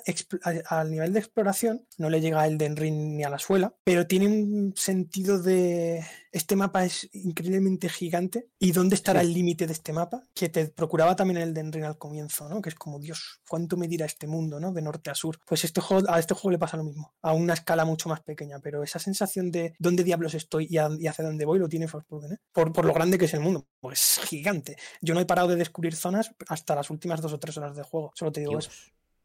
al 0.70 0.92
nivel 0.92 1.14
de 1.14 1.20
exploración, 1.20 1.86
no 1.98 2.10
le 2.10 2.22
llega 2.22 2.46
el 2.48 2.58
Den 2.58 2.76
Ring 2.76 3.16
ni 3.16 3.24
a 3.24 3.30
la 3.30 3.40
suela, 3.40 3.76
pero 3.84 4.08
tiene 4.08 4.28
un 4.28 4.74
sentido 4.76 5.40
de. 5.42 6.04
Este 6.32 6.56
mapa 6.56 6.86
es 6.86 7.10
increíblemente 7.14 7.90
gigante. 7.90 8.50
¿Y 8.60 8.72
dónde 8.72 8.96
estará 8.96 9.22
el 9.22 9.34
límite 9.34 9.66
de 9.68 9.74
este 9.74 9.94
mapa? 9.94 10.24
Que 10.34 10.50
te 10.50 10.68
procuraba 10.68 11.16
también 11.16 11.38
el 11.38 11.56
Ring 11.56 11.86
al 11.86 11.98
comienzo, 11.98 12.48
¿no? 12.48 12.62
Que 12.62 12.70
es 12.70 12.76
como, 12.76 13.00
Dios, 13.00 13.42
¿cuánto 13.48 13.78
me 13.78 13.88
dirá 13.88 14.06
este 14.06 14.28
mundo, 14.28 14.60
¿no? 14.60 14.72
De 14.72 14.82
norte 14.82 15.10
a 15.10 15.16
sur. 15.16 15.40
Pues 15.46 15.64
este 15.64 15.82
juego, 15.82 16.10
a 16.10 16.20
este 16.20 16.34
juego 16.34 16.52
le 16.52 16.60
pasa 16.60 16.78
lo 16.78 16.84
mismo, 16.84 17.14
a 17.22 17.34
una 17.34 17.54
escala 17.54 17.86
mucho 17.86 18.10
más 18.10 18.22
pequeña, 18.22 18.60
pero 18.60 18.84
esa 18.84 19.00
sensación 19.00 19.52
de 19.52 19.74
dónde 19.80 20.04
diablos 20.04 20.34
estoy 20.34 20.68
y, 20.70 20.78
hacia 20.78 21.26
dónde 21.26 21.46
voy 21.46 21.60
lo 21.60 21.68
tiene 21.68 21.88
Forspoken, 21.88 22.34
¿eh? 22.34 22.38
Por, 22.52 22.72
por 22.74 22.86
lo 22.86 22.94
grande 22.94 23.18
que 23.18 23.26
es 23.26 23.34
el 23.34 23.40
mundo. 23.40 23.66
Pues 23.80 24.20
gigante. 24.26 24.78
Yo 25.02 25.14
no 25.14 25.20
he 25.20 25.26
parado 25.26 25.50
de 25.50 25.56
descubrir 25.56 25.96
zonas 25.96 26.32
hasta 26.48 26.76
las 26.76 26.90
últimas 26.90 27.22
dos 27.22 27.34
o 27.34 27.40
tres 27.40 27.58
horas 27.58 27.76
de 27.76 27.84
juego. 27.84 28.12
Solo 28.16 28.32
te 28.32 28.42
digo 28.42 28.60
eso. 28.60 28.70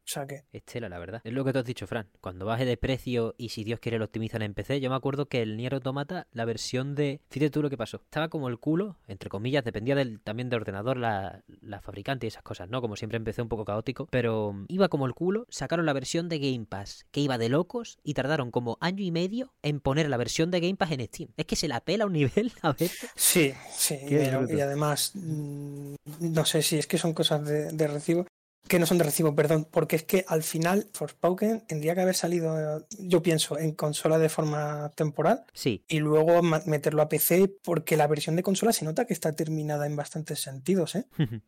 O 0.05 0.11
sea 0.11 0.27
que. 0.27 0.45
Estela, 0.53 0.89
la 0.89 0.99
verdad. 0.99 1.23
Es 1.25 1.33
lo 1.33 1.45
que 1.45 1.53
tú 1.53 1.59
has 1.59 1.65
dicho, 1.65 1.87
Fran. 1.87 2.09
Cuando 2.21 2.45
baje 2.45 2.65
de 2.67 2.77
precio 2.77 3.35
y 3.39 3.49
si 3.49 3.65
Dios 3.65 3.81
quiere 3.81 3.99
lo 3.99 4.05
optimizan 4.05 4.43
en 4.43 4.53
PC, 4.53 4.81
yo 4.81 4.91
me 4.91 4.97
acuerdo 4.97 5.27
que 5.27 5.41
el 5.41 5.57
Nier 5.57 5.75
Automata, 5.75 6.27
la 6.33 6.45
versión 6.45 6.95
de. 6.95 7.21
Fíjate 7.31 7.51
tú 7.51 7.63
lo 7.63 7.71
que 7.71 7.79
pasó. 7.79 8.03
Estaba 8.05 8.29
como 8.29 8.49
el 8.49 8.59
culo, 8.59 8.99
entre 9.09 9.31
comillas, 9.31 9.65
dependía 9.65 9.95
del, 9.95 10.21
también 10.21 10.51
de 10.51 10.57
ordenador, 10.57 10.99
la, 10.99 11.43
la 11.63 11.81
fabricante 11.81 12.27
y 12.27 12.29
esas 12.29 12.43
cosas, 12.43 12.69
¿no? 12.69 12.83
Como 12.83 12.97
siempre 12.97 13.17
empecé 13.17 13.41
un 13.41 13.49
poco 13.49 13.65
caótico. 13.65 14.07
Pero 14.11 14.55
iba 14.69 14.89
como 14.89 15.07
el 15.07 15.15
culo, 15.15 15.47
sacaron 15.49 15.87
la 15.87 15.95
versión 15.95 16.29
de 16.29 16.39
Game 16.39 16.67
Pass, 16.67 17.07
que 17.11 17.21
iba 17.21 17.39
de 17.39 17.49
locos, 17.49 17.99
y 18.03 18.15
tardaron 18.15 18.51
como 18.51 18.77
año 18.81 19.03
y 19.03 19.11
medio 19.11 19.55
en 19.63 19.81
poner 19.81 20.11
la 20.11 20.19
versión 20.19 20.51
de 20.51 20.61
Game 20.61 20.77
Pass 20.77 20.93
en 20.93 21.07
Steam. 21.07 21.31
Es 21.37 21.47
que 21.47 21.57
se 21.57 21.69
la 21.69 21.81
pela 21.81 22.05
a 22.05 22.07
un 22.07 22.13
nivel 22.13 22.53
a 22.63 22.73
veces. 22.73 23.11
Sí, 23.17 23.55
sí. 23.71 23.99
Y, 24.09 24.61
además, 24.61 25.13
mm, 25.15 25.95
no 26.21 26.45
sé 26.45 26.63
si 26.63 26.77
es 26.77 26.87
que 26.87 26.99
son 26.99 27.15
cosas 27.15 27.45
de 27.47 27.89
recibo 27.89 28.27
que 28.69 28.79
no 28.79 28.87
son 28.87 28.99
de 28.99 29.05
recibo, 29.05 29.35
perdón, 29.35 29.69
porque 29.71 29.97
es 29.97 30.05
que 30.05 30.25
al 30.27 30.43
final 30.43 30.89
Forspoken 30.93 31.67
tendría 31.67 31.95
que 31.95 32.01
haber 32.01 32.15
salido, 32.15 32.87
yo 32.99 33.23
pienso, 33.23 33.59
en 33.59 33.73
consola 33.73 34.19
de 34.19 34.29
forma 34.29 34.91
temporal 34.95 35.45
sí. 35.53 35.85
y 35.87 35.99
luego 35.99 36.43
meterlo 36.43 37.03
a 37.03 37.09
PC 37.09 37.53
porque 37.63 37.97
la 37.97 38.07
versión 38.07 38.37
de 38.37 38.43
consola 38.43 38.73
se 38.73 38.85
nota 38.85 39.05
que 39.05 39.13
está 39.13 39.33
terminada 39.33 39.87
en 39.87 39.97
bastantes 39.97 40.41
sentidos. 40.41 40.95
¿eh? 40.95 41.07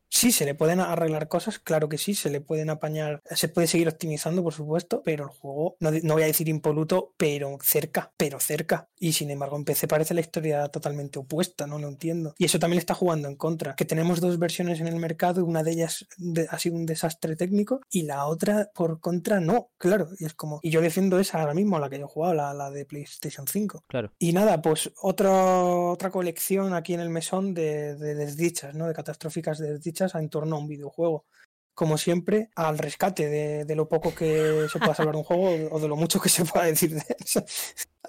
sí, 0.08 0.30
se 0.30 0.44
le 0.44 0.54
pueden 0.54 0.80
arreglar 0.80 1.28
cosas, 1.28 1.58
claro 1.58 1.88
que 1.88 1.98
sí, 1.98 2.14
se 2.14 2.30
le 2.30 2.40
pueden 2.40 2.68
apañar, 2.68 3.22
se 3.30 3.48
puede 3.48 3.66
seguir 3.66 3.88
optimizando, 3.88 4.42
por 4.42 4.52
supuesto, 4.52 5.02
pero 5.04 5.24
el 5.24 5.30
juego, 5.30 5.76
no, 5.80 5.90
no 5.90 6.14
voy 6.14 6.24
a 6.24 6.26
decir 6.26 6.48
impoluto, 6.48 7.14
pero 7.16 7.58
cerca, 7.62 8.12
pero 8.16 8.40
cerca. 8.40 8.88
Y 8.98 9.14
sin 9.14 9.30
embargo 9.30 9.56
en 9.56 9.64
PC 9.64 9.88
parece 9.88 10.12
la 10.12 10.20
historia 10.20 10.68
totalmente 10.68 11.18
opuesta, 11.18 11.66
no 11.66 11.78
lo 11.78 11.88
entiendo. 11.88 12.34
Y 12.36 12.44
eso 12.44 12.58
también 12.58 12.78
está 12.78 12.94
jugando 12.94 13.28
en 13.28 13.36
contra, 13.36 13.74
que 13.74 13.86
tenemos 13.86 14.20
dos 14.20 14.38
versiones 14.38 14.80
en 14.80 14.88
el 14.88 14.96
mercado 14.96 15.40
y 15.40 15.44
una 15.44 15.62
de 15.62 15.72
ellas 15.72 16.06
ha 16.50 16.58
sido 16.58 16.76
un 16.76 16.84
desastre 16.84 17.05
técnico 17.14 17.80
y 17.90 18.02
la 18.02 18.26
otra 18.26 18.70
por 18.74 19.00
contra 19.00 19.40
no, 19.40 19.70
claro. 19.78 20.08
Y 20.18 20.24
es 20.24 20.34
como, 20.34 20.60
y 20.62 20.70
yo 20.70 20.80
defiendo 20.80 21.18
esa 21.18 21.40
ahora 21.40 21.54
mismo, 21.54 21.78
la 21.78 21.88
que 21.88 21.98
yo 21.98 22.04
he 22.04 22.08
jugado, 22.08 22.34
la, 22.34 22.54
la 22.54 22.70
de 22.70 22.84
PlayStation 22.84 23.46
5. 23.46 23.84
Claro. 23.86 24.12
Y 24.18 24.32
nada, 24.32 24.60
pues 24.60 24.92
otra 25.00 25.86
otra 25.96 26.10
colección 26.10 26.74
aquí 26.74 26.94
en 26.94 27.00
el 27.00 27.10
mesón 27.10 27.54
de, 27.54 27.96
desdichas, 27.96 28.74
¿no? 28.74 28.86
De 28.86 28.94
catastróficas 28.94 29.58
desdichas 29.58 30.14
en 30.14 30.28
torno 30.28 30.56
a 30.56 30.58
un 30.58 30.68
videojuego 30.68 31.26
como 31.74 31.98
siempre, 31.98 32.48
al 32.56 32.78
rescate 32.78 33.28
de, 33.66 33.76
lo 33.76 33.86
poco 33.86 34.14
que 34.14 34.66
se 34.72 34.78
pueda 34.78 34.94
salvar 34.94 35.14
un 35.14 35.24
juego 35.24 35.68
o 35.70 35.78
de 35.78 35.88
lo 35.88 35.94
mucho 35.94 36.18
que 36.18 36.30
se 36.30 36.42
pueda 36.46 36.64
decir 36.64 36.94
de 36.94 37.04
eso. 37.22 37.44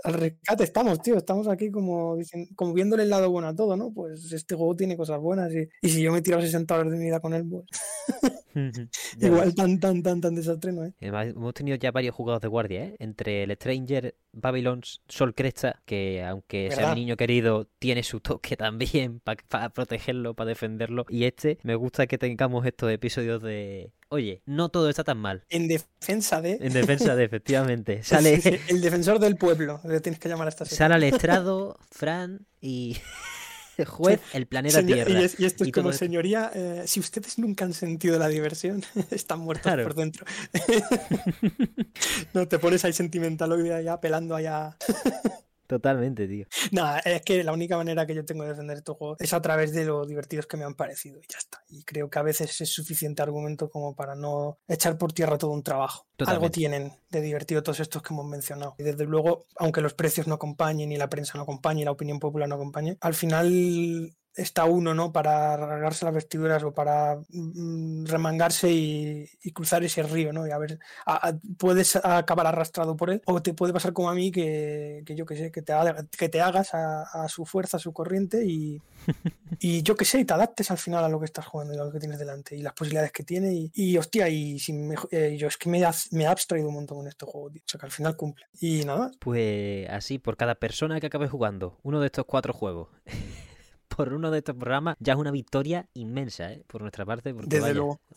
Al 0.04 0.14
rescate 0.14 0.64
estamos, 0.64 1.02
tío, 1.02 1.18
estamos 1.18 1.48
aquí 1.48 1.72
como, 1.72 2.18
como 2.56 2.74
viéndole 2.74 3.04
el 3.04 3.10
lado 3.10 3.30
bueno 3.30 3.48
a 3.48 3.56
todo, 3.56 3.76
¿no? 3.76 3.92
Pues 3.94 4.32
este 4.32 4.56
juego 4.56 4.76
tiene 4.76 4.98
cosas 4.98 5.20
buenas 5.20 5.52
y, 5.54 5.68
y 5.82 5.90
si 5.90 6.02
yo 6.02 6.12
me 6.12 6.22
tiro 6.22 6.42
60 6.42 6.74
horas 6.74 6.92
de 6.92 6.98
mi 6.98 7.06
vida 7.06 7.20
con 7.20 7.34
él, 7.34 7.46
pues... 7.50 7.66
Igual 9.22 9.54
tan, 9.54 9.80
tan, 9.80 10.02
tan, 10.02 10.22
tan 10.22 10.36
desastre, 10.36 10.72
¿no? 10.72 10.84
¿eh? 10.84 10.94
hemos 11.00 11.54
tenido 11.54 11.78
ya 11.78 11.92
varios 11.92 12.16
jugadores 12.16 12.42
de 12.42 12.48
guardia, 12.48 12.86
¿eh? 12.86 12.96
Entre 13.00 13.44
el 13.44 13.52
Stranger, 13.52 14.16
Babylons, 14.32 15.02
Sol 15.08 15.36
Cresta, 15.36 15.82
que 15.86 16.24
aunque 16.24 16.72
sea 16.72 16.94
mi 16.94 17.02
niño 17.02 17.18
querido, 17.18 17.68
tiene 17.80 18.04
su 18.04 18.20
toque 18.20 18.58
también 18.58 19.22
para 19.50 19.70
protegerlo, 19.70 20.34
para 20.34 20.50
defenderlo. 20.50 21.06
Y 21.10 21.26
este, 21.26 21.60
me 21.64 21.76
gusta 21.76 22.08
que 22.08 22.18
tengamos 22.18 22.66
estos 22.66 22.92
episodios 22.92 23.42
de 23.42 23.92
oye, 24.10 24.42
no 24.46 24.70
todo 24.70 24.90
está 24.90 25.04
tan 25.04 25.18
mal. 25.18 25.46
En 25.50 25.68
defensa 25.68 26.42
de. 26.42 26.58
En 26.62 26.74
defensa 26.74 27.16
de, 27.16 27.24
efectivamente. 27.24 28.04
Sale. 28.04 28.62
el 28.68 28.82
defensor 28.82 29.20
del 29.20 29.38
pueblo, 29.38 29.82
le 29.84 30.00
tienes 30.00 30.20
que 30.20 30.30
llamar 30.30 30.48
a 30.48 30.50
esta 30.50 30.66
Sale 30.66 30.96
al 30.96 31.04
estrado, 31.04 31.78
Fran 31.92 32.46
y. 32.62 32.98
juez, 33.86 34.20
el 34.34 34.48
planeta 34.48 34.84
Tierra. 34.84 35.12
Y, 35.12 35.46
esto 35.46 35.64
es 35.64 35.72
como, 35.72 35.94
señoría, 35.94 36.52
eh, 36.54 36.84
si 36.88 37.00
ustedes 37.00 37.38
nunca 37.38 37.64
han 37.64 37.74
sentido 37.74 38.18
la 38.18 38.28
diversión, 38.28 38.84
están 39.12 39.40
muertos 39.40 39.72
por 39.72 39.94
dentro. 39.94 40.26
no 42.34 42.48
te 42.48 42.58
pones 42.58 42.84
ahí 42.86 42.94
sentimental 42.94 43.52
hoy 43.52 43.70
allá, 43.70 43.94
apelando 43.94 44.36
allá. 44.36 44.76
Totalmente, 45.68 46.28
tío. 46.28 46.48
Nada, 46.72 47.00
es 47.00 47.22
que 47.22 47.44
la 47.44 47.52
única 47.52 47.76
manera 47.76 48.06
que 48.06 48.16
yo 48.16 48.24
tengo 48.24 48.44
de 48.44 48.50
defender 48.50 48.78
estos 48.78 48.96
juegos 48.96 49.18
es 49.20 49.34
a 49.34 49.42
través 49.42 49.74
de 49.74 49.86
lo 49.86 50.06
divertidos 50.06 50.48
que 50.48 50.56
me 50.56 50.64
han 50.64 50.76
parecido 50.76 51.20
y 51.20 51.26
ya 51.30 51.38
está. 51.38 51.62
Y 51.70 51.84
creo 51.84 52.10
que 52.10 52.20
a 52.20 52.24
veces 52.24 52.60
es 52.62 52.70
suficiente 52.70 53.22
argumento 53.22 53.70
como 53.70 53.94
para 53.94 54.16
no 54.16 54.60
echar 54.68 54.98
por 54.98 55.12
tierra 55.12 55.38
todo 55.38 55.52
un 55.52 55.64
trabajo. 55.64 56.08
Algo 56.26 56.50
tienen 56.50 56.94
de 57.10 57.22
divertido 57.22 57.62
todos 57.62 57.82
estos 57.82 58.02
que 58.02 58.14
hemos 58.14 58.26
mencionado. 58.26 58.76
Y 58.78 58.84
desde 58.84 59.06
luego, 59.06 59.46
aunque 59.58 59.82
los 59.82 59.94
precios 59.94 60.26
no 60.26 60.36
acompañen, 60.36 60.92
y 60.92 60.98
la 60.98 61.10
prensa 61.10 61.34
no 61.36 61.44
acompañe, 61.44 61.82
y 61.82 61.86
la 61.86 61.92
opinión 61.92 62.20
popular 62.20 62.48
no 62.48 62.56
acompañe, 62.56 62.98
al 63.02 63.14
final 63.14 64.16
está 64.38 64.66
uno, 64.66 64.94
¿no? 64.94 65.12
Para 65.12 65.58
rasgarse 65.58 66.06
las 66.06 66.14
vestiduras 66.14 66.64
o 66.64 66.74
para 66.74 67.20
mm, 67.30 68.06
remangarse 68.06 68.72
y, 68.72 69.28
cruzar 69.54 69.84
ese 69.84 70.04
río, 70.04 70.32
¿no? 70.32 70.46
Y 70.46 70.52
a 70.52 70.58
ver, 70.60 70.78
puedes 71.58 71.96
acabar 71.96 72.46
arrastrado 72.46 72.96
por 72.96 73.10
él 73.10 73.22
o 73.26 73.42
te 73.42 73.54
puede 73.56 73.74
pasar 73.74 73.92
como 73.92 74.10
a 74.10 74.14
mí 74.14 74.32
que, 74.32 75.04
yo 75.08 75.26
que 75.26 75.36
sé, 75.36 75.52
que 75.52 75.64
te, 75.64 75.74
que 76.18 76.30
te 76.30 76.42
hagas 76.42 76.70
a, 76.74 77.28
su 77.28 77.46
fuerza, 77.46 77.78
a 77.78 77.80
su 77.80 77.92
corriente 77.92 78.46
y, 78.46 78.80
y 79.60 79.82
yo 79.82 79.96
que 79.96 80.06
sé, 80.06 80.20
y 80.20 80.26
te 80.26 80.34
adaptes 80.34 80.70
al 80.70 80.78
final 80.78 81.04
a 81.04 81.10
lo 81.10 81.20
que 81.20 81.26
estás 81.26 81.48
jugando 81.48 81.74
y 81.74 81.78
a 81.78 81.84
lo 81.84 81.92
que 81.92 82.00
tienes 82.00 82.20
delante 82.20 82.56
y 82.56 82.62
las 82.62 82.74
posibilidades 82.74 83.12
que 83.12 83.24
tiene 83.24 83.70
y, 83.74 83.98
hostia, 83.98 84.30
y 84.30 84.58
eh, 85.12 85.36
yo 85.38 85.48
es 85.48 85.58
que 85.58 85.70
me, 85.70 85.82
me 86.12 86.24
he 86.24 86.28
abstraído 86.28 86.68
un 86.68 86.76
montón 86.76 87.00
con 87.00 87.08
este 87.08 87.26
juego, 87.26 87.50
tío. 87.50 87.64
o 87.66 87.70
sea 87.70 87.80
que 87.80 87.86
al 87.88 87.92
final 87.92 88.16
cumple. 88.16 88.46
Y 88.60 88.86
nada. 88.86 89.12
Pues 89.20 89.90
así, 89.90 90.20
por 90.20 90.38
cada 90.38 90.56
persona 90.56 91.00
que 91.00 91.08
acabe 91.08 91.28
jugando 91.28 91.80
uno 91.84 92.00
de 92.00 92.08
estos 92.08 92.26
cuatro 92.26 92.54
juegos 92.54 92.90
por 93.98 94.14
uno 94.14 94.30
de 94.30 94.38
estos 94.38 94.56
programas 94.56 94.96
ya 95.00 95.14
es 95.14 95.20
una 95.20 95.32
victoria 95.32 95.88
inmensa, 95.96 96.54
¿eh? 96.54 96.64
Por 96.68 96.82
nuestra 96.82 97.04
parte, 97.04 97.34
porque 97.34 97.60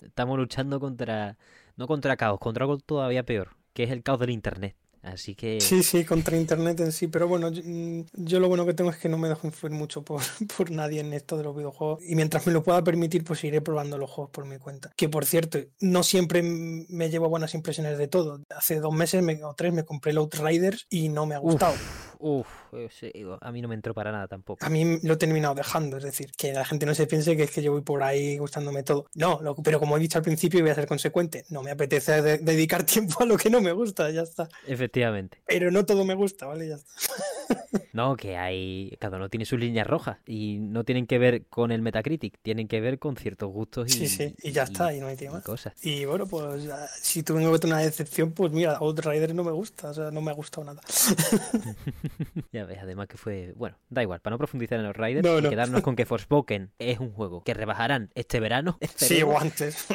estamos 0.03 0.38
luchando 0.38 0.79
contra, 0.79 1.38
no 1.77 1.87
contra 1.87 2.19
caos, 2.19 2.38
contra 2.38 2.64
algo 2.64 2.77
todavía 2.77 3.25
peor, 3.25 3.57
que 3.73 3.85
es 3.85 3.90
el 3.90 4.03
caos 4.03 4.21
del 4.21 4.31
Internet. 4.31 4.77
Así 5.03 5.35
que... 5.35 5.59
Sí, 5.62 5.83
sí, 5.83 6.05
contra 6.05 6.37
Internet 6.37 6.81
en 6.81 6.93
sí, 6.93 7.07
pero 7.07 7.27
bueno, 7.27 7.51
mm, 7.51 8.03
yo, 8.12 8.38
lo 8.38 8.49
bueno 8.49 8.66
que 8.66 8.75
tengo 8.75 8.90
es 8.90 8.99
que 8.99 9.09
no 9.09 9.16
me 9.16 9.31
dejo 9.31 9.47
influir 9.47 9.75
mucho 9.75 10.03
por, 10.03 10.21
por, 10.59 10.71
nadie 10.71 11.01
en 11.01 11.14
esto 11.14 11.38
de 11.38 11.45
los 11.45 11.57
videojuegos 11.57 12.01
y 12.07 12.14
mientras 12.14 12.47
me 12.47 12.53
lo 12.53 12.62
pueda 12.62 12.85
permitir, 12.85 13.25
pues 13.25 13.43
iré 13.45 13.62
probando 13.62 13.97
los 13.97 14.11
juegos 14.11 14.31
por 14.31 14.45
mi 14.45 14.59
cuenta. 14.59 14.93
Que 14.97 15.09
por 15.09 15.25
cierto, 15.25 15.59
no 15.81 16.03
siempre 16.03 16.43
me 16.43 17.09
llevo 17.09 17.31
buenas 17.31 17.55
impresiones 17.55 17.97
de 17.97 18.09
todo. 18.09 18.43
Hace 18.55 18.81
dos 18.81 18.93
meses 18.93 19.25
o 19.43 19.55
tres 19.55 19.73
me 19.73 19.87
compré 19.87 20.12
el 20.12 20.19
Outriders 20.19 20.87
y 20.90 21.09
no 21.09 21.25
me 21.25 21.35
ha 21.35 21.38
gustado. 21.38 21.73
Uf, 21.73 22.10
a 23.41 23.53
mí 23.53 23.63
no 23.63 23.69
me 23.69 23.75
entró 23.75 23.95
para 23.95 24.13
nada 24.13 24.29
tampoco. 24.29 24.65
A 24.65 24.69
mí 24.69 24.99
lo 25.03 25.15
he 25.15 25.17
terminado 25.17 25.55
dejando, 25.55 25.97
es 25.97 26.05
decir, 26.05 26.31
que 26.37 26.53
la 26.53 26.65
gente 26.65 26.87
no 26.87 26.95
se 26.95 27.07
piense 27.07 27.37
que 27.37 27.45
es 27.45 27.51
que 27.51 27.63
yo 27.63 27.73
voy 27.73 27.83
por 27.83 28.03
ahí 28.03 28.39
gustándome 28.39 28.83
todo. 28.83 29.07
No, 29.15 29.41
pero 29.63 29.79
como 29.79 29.97
he 29.97 30.01
dicho 30.01 30.19
al 30.19 30.25
principio, 30.25 30.61
voy 30.61 30.71
a 30.71 30.75
ser 30.75 30.87
consecuente. 30.87 31.45
No 31.51 31.63
me 31.63 31.71
apetece 31.71 32.23
dedicar 32.39 32.85
tiempo 32.85 33.23
a 33.23 33.27
lo 33.27 33.37
que 33.37 33.51
no 33.51 33.61
me 33.61 33.73
gusta, 33.73 34.11
ya 34.11 34.23
está. 34.23 34.49
Efectivamente. 34.67 35.39
Pero 35.47 35.71
no 35.71 35.85
todo 35.85 36.05
me 36.05 36.15
gusta, 36.15 36.47
¿vale? 36.47 36.69
Ya 36.69 36.77
está. 36.77 36.93
No, 37.93 38.17
que 38.17 38.37
hay. 38.37 38.97
Cada 39.01 39.17
uno 39.17 39.29
tiene 39.29 39.45
sus 39.45 39.59
líneas 39.59 39.87
rojas 39.87 40.19
y 40.25 40.59
no 40.61 40.85
tienen 40.85 41.09
que 41.09 41.19
ver 41.19 41.47
con 41.47 41.73
el 41.73 41.83
Metacritic, 41.83 42.39
tienen 42.41 42.69
que 42.69 42.81
ver 42.81 43.01
con 43.01 43.17
ciertos 43.17 43.51
gustos 43.51 43.89
y. 43.89 43.91
Sí, 43.91 44.09
sí, 44.09 44.35
y 44.43 44.53
ya 44.53 44.63
está, 44.63 44.95
y 44.95 45.01
no 45.01 45.09
hay 45.09 45.17
tema. 45.17 45.41
Cosas. 45.43 45.75
Y 45.83 46.05
bueno, 46.05 46.27
pues 46.27 46.69
si 47.03 47.23
tú 47.23 47.35
vengo 47.35 47.53
una 47.65 47.79
decepción, 47.79 48.33
pues 48.33 48.53
mira, 48.53 48.77
Outrider 48.77 49.35
no 49.35 49.45
me 49.45 49.51
gusta, 49.51 49.91
o 49.91 49.95
sea, 49.95 50.11
no 50.11 50.21
me 50.21 50.31
ha 50.31 50.35
gustado 50.35 50.65
nada. 50.65 50.81
ya 52.53 52.64
ves, 52.64 52.79
además 52.83 53.09
que 53.09 53.16
fue. 53.16 53.53
Bueno, 53.57 53.77
da 53.88 54.03
igual, 54.03 54.20
para 54.20 54.35
no 54.35 54.38
profundizar 54.38 54.79
en 54.79 54.87
los 54.87 54.96
Riders 54.96 55.27
y 55.27 55.49
quedarnos 55.49 55.83
con 55.83 55.96
que 55.96 56.07
Forspoken 56.11 56.73
es 56.79 56.99
un 56.99 57.12
juego 57.12 57.42
que 57.44 57.55
rebajarán 57.55 58.11
este 58.14 58.40
verano. 58.40 58.79
Sí, 59.01 59.23
o 59.23 59.38
antes. 59.38 59.87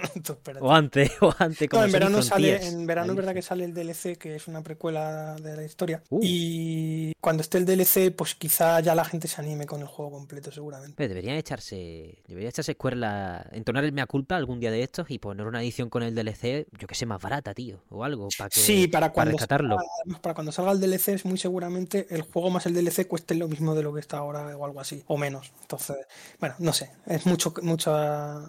o 0.60 0.74
antes, 0.74 1.12
o 1.22 1.34
antes. 1.38 1.70
Como 1.70 1.84
en 1.84 1.92
verano 1.92 2.22
sale, 2.24 2.66
en 2.66 2.88
verano 2.88 3.12
es 3.12 3.18
verdad 3.18 3.34
que 3.34 3.42
sale 3.42 3.66
el 3.66 3.74
DLC, 3.74 4.18
que 4.18 4.36
es 4.36 4.48
una 4.48 4.64
precuela 4.64 5.36
de 5.36 5.56
la 5.56 5.64
historia. 5.64 6.02
Uh. 6.10 6.20
Y 6.24 7.14
cuando 7.22 7.42
esté 7.42 7.60
el 7.60 7.66
DLC, 7.66 8.14
pues 8.16 8.36
quizá 8.36 8.80
ya 8.80 8.96
la 8.96 9.06
gente 9.06 9.28
se 9.28 9.40
anime 9.42 9.66
con 9.66 9.82
el 9.82 9.88
juego 9.88 10.12
completo, 10.12 10.52
seguramente. 10.52 11.08
deberían 11.08 11.36
echarse. 11.36 12.24
Debería 12.28 12.50
echarse 12.50 12.72
escuela. 12.72 13.48
Entonar 13.52 13.84
el 13.84 13.92
mea 13.92 14.08
culpa 14.08 14.36
algún 14.38 14.60
día 14.60 14.72
de 14.72 14.82
estos 14.82 15.10
y 15.12 15.20
poner 15.20 15.46
una 15.46 15.62
edición 15.62 15.90
con 15.90 16.04
el 16.04 16.16
DLC, 16.16 16.68
yo 16.80 16.88
que 16.88 16.96
sé, 16.96 17.06
más 17.06 17.22
barata, 17.22 17.54
tío. 17.54 17.84
O 17.90 18.04
algo. 18.04 18.30
Para 18.38 18.50
que, 18.50 18.60
sí, 18.60 18.88
para 18.88 19.12
cuando, 19.12 19.38
salga, 19.38 19.78
para 20.22 20.34
cuando 20.34 20.52
salga 20.52 20.72
el 20.72 20.80
DLC, 20.80 21.10
es 21.10 21.26
muy 21.26 21.38
seguramente 21.38 22.05
el 22.10 22.22
juego 22.22 22.50
más 22.50 22.66
el 22.66 22.74
DLC 22.74 23.08
cueste 23.08 23.36
lo 23.36 23.48
mismo 23.48 23.76
de 23.76 23.84
lo 23.84 23.94
que 23.94 24.00
está 24.00 24.18
ahora 24.18 24.56
o 24.58 24.66
algo 24.66 24.80
así. 24.80 25.04
O 25.08 25.18
menos. 25.18 25.52
Entonces, 25.62 25.98
bueno, 26.40 26.56
no 26.60 26.74
sé. 26.74 26.92
Es 27.06 27.26
mucho, 27.26 27.54
mucho, 27.62 27.92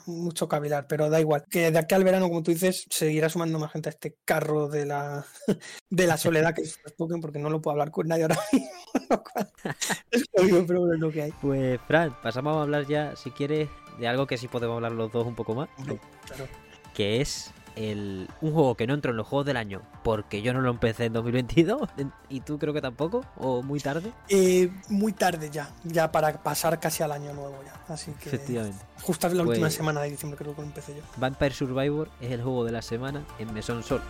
mucho 0.07 0.49
cavilar, 0.49 0.87
pero 0.89 1.11
da 1.11 1.21
igual. 1.21 1.45
Que 1.51 1.71
de 1.71 1.79
aquí 1.79 1.95
al 1.95 2.05
verano, 2.05 2.29
como 2.29 2.43
tú 2.43 2.51
dices, 2.51 2.87
seguirá 2.91 3.29
sumando 3.29 3.59
más 3.59 3.73
gente 3.73 3.89
a 3.89 3.93
este 3.93 4.17
carro 4.25 4.69
de 4.69 4.87
la, 4.87 5.25
de 5.91 6.07
la 6.07 6.17
soledad 6.17 6.55
que 6.55 6.63
es 6.63 6.79
Pokémon, 6.97 7.21
porque 7.21 7.39
no 7.39 7.51
lo 7.51 7.61
puedo 7.61 7.73
hablar 7.73 7.91
con 7.91 8.09
nadie 8.09 8.23
ahora 8.23 8.39
mismo. 8.53 8.69
es 10.13 10.25
pero 10.67 10.93
es 10.93 11.01
lo 11.01 11.11
que 11.11 11.23
hay. 11.23 11.33
Pues, 11.41 11.81
Fran, 11.87 12.17
pasamos 12.23 12.57
a 12.57 12.63
hablar 12.63 12.87
ya, 12.87 13.17
si 13.17 13.31
quieres, 13.31 13.69
de 13.99 14.09
algo 14.09 14.27
que 14.27 14.39
sí 14.39 14.49
podemos 14.49 14.77
hablar 14.77 14.93
los 14.93 15.13
dos 15.13 15.27
un 15.27 15.35
poco 15.35 15.55
más. 15.55 15.69
Claro. 16.27 16.49
Que 16.95 17.21
es 17.21 17.53
el, 17.77 18.29
un 18.41 18.53
juego 18.53 18.75
que 18.75 18.87
no 18.87 18.95
entró 18.95 19.11
en 19.11 19.19
los 19.19 19.27
juegos 19.27 19.47
del 19.47 19.57
año 19.57 19.83
porque 20.03 20.43
yo 20.43 20.53
no 20.53 20.61
lo 20.61 20.71
empecé 20.71 21.05
en 21.05 21.13
2022 21.13 21.89
y 22.29 22.41
tú 22.41 22.59
creo 22.59 22.73
que 22.73 22.81
tampoco 22.81 23.25
o 23.37 23.63
muy 23.63 23.81
tarde 23.81 24.13
eh, 24.29 24.71
muy 24.89 25.13
tarde 25.13 25.51
ya 25.51 25.71
ya 25.85 26.11
para 26.11 26.43
pasar 26.43 26.81
casi 26.81 27.03
al 27.03 27.13
año 27.13 27.33
nuevo 27.35 27.57
ya 27.65 27.93
así 27.93 28.13
que 28.13 28.31
efectivamente. 28.31 28.83
justo 29.03 29.29
la 29.29 29.43
última 29.43 29.67
pues 29.67 29.75
semana 29.75 30.01
de 30.01 30.11
diciembre 30.11 30.39
creo 30.39 30.55
que 30.55 30.63
lo 30.63 30.67
empecé 30.67 30.97
yo. 30.97 31.03
Vampire 31.19 31.55
Survivor 31.55 32.09
es 32.21 32.33
el 32.33 32.43
juego 32.43 32.65
de 32.65 32.73
la 32.73 32.83
semana 32.83 33.25
en 33.39 33.53
Mesón 33.53 33.83
Sol 33.83 34.03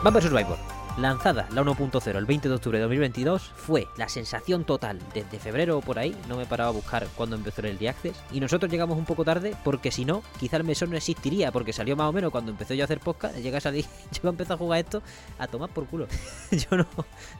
Vampire 0.00 0.28
Survivor, 0.28 0.56
lanzada 0.96 1.48
la 1.50 1.62
1.0 1.62 2.16
el 2.16 2.24
20 2.24 2.48
de 2.48 2.54
octubre 2.54 2.78
de 2.78 2.82
2022, 2.84 3.42
fue 3.56 3.88
la 3.96 4.08
sensación 4.08 4.64
total 4.64 5.00
desde 5.12 5.40
febrero 5.40 5.78
o 5.78 5.80
por 5.80 5.98
ahí, 5.98 6.16
no 6.28 6.36
me 6.36 6.46
paraba 6.46 6.70
a 6.70 6.72
buscar 6.72 7.08
cuando 7.16 7.34
empezó 7.34 7.62
el 7.62 7.72
Early 7.72 7.88
Access, 7.88 8.16
y 8.30 8.38
nosotros 8.38 8.70
llegamos 8.70 8.96
un 8.96 9.04
poco 9.04 9.24
tarde 9.24 9.56
porque 9.64 9.90
si 9.90 10.04
no, 10.04 10.22
quizá 10.38 10.56
el 10.56 10.62
mesón 10.62 10.90
no 10.90 10.96
existiría, 10.96 11.50
porque 11.50 11.72
salió 11.72 11.96
más 11.96 12.08
o 12.08 12.12
menos 12.12 12.30
cuando 12.30 12.52
empezó 12.52 12.74
yo 12.74 12.84
a 12.84 12.86
hacer 12.86 13.00
podcast, 13.00 13.36
llega 13.38 13.58
a 13.58 13.60
salir, 13.60 13.86
yo 14.22 14.28
empecé 14.28 14.52
a 14.52 14.56
jugar 14.56 14.78
esto 14.78 15.02
a 15.36 15.48
tomar 15.48 15.70
por 15.70 15.86
culo. 15.86 16.06
yo 16.52 16.76
no 16.76 16.86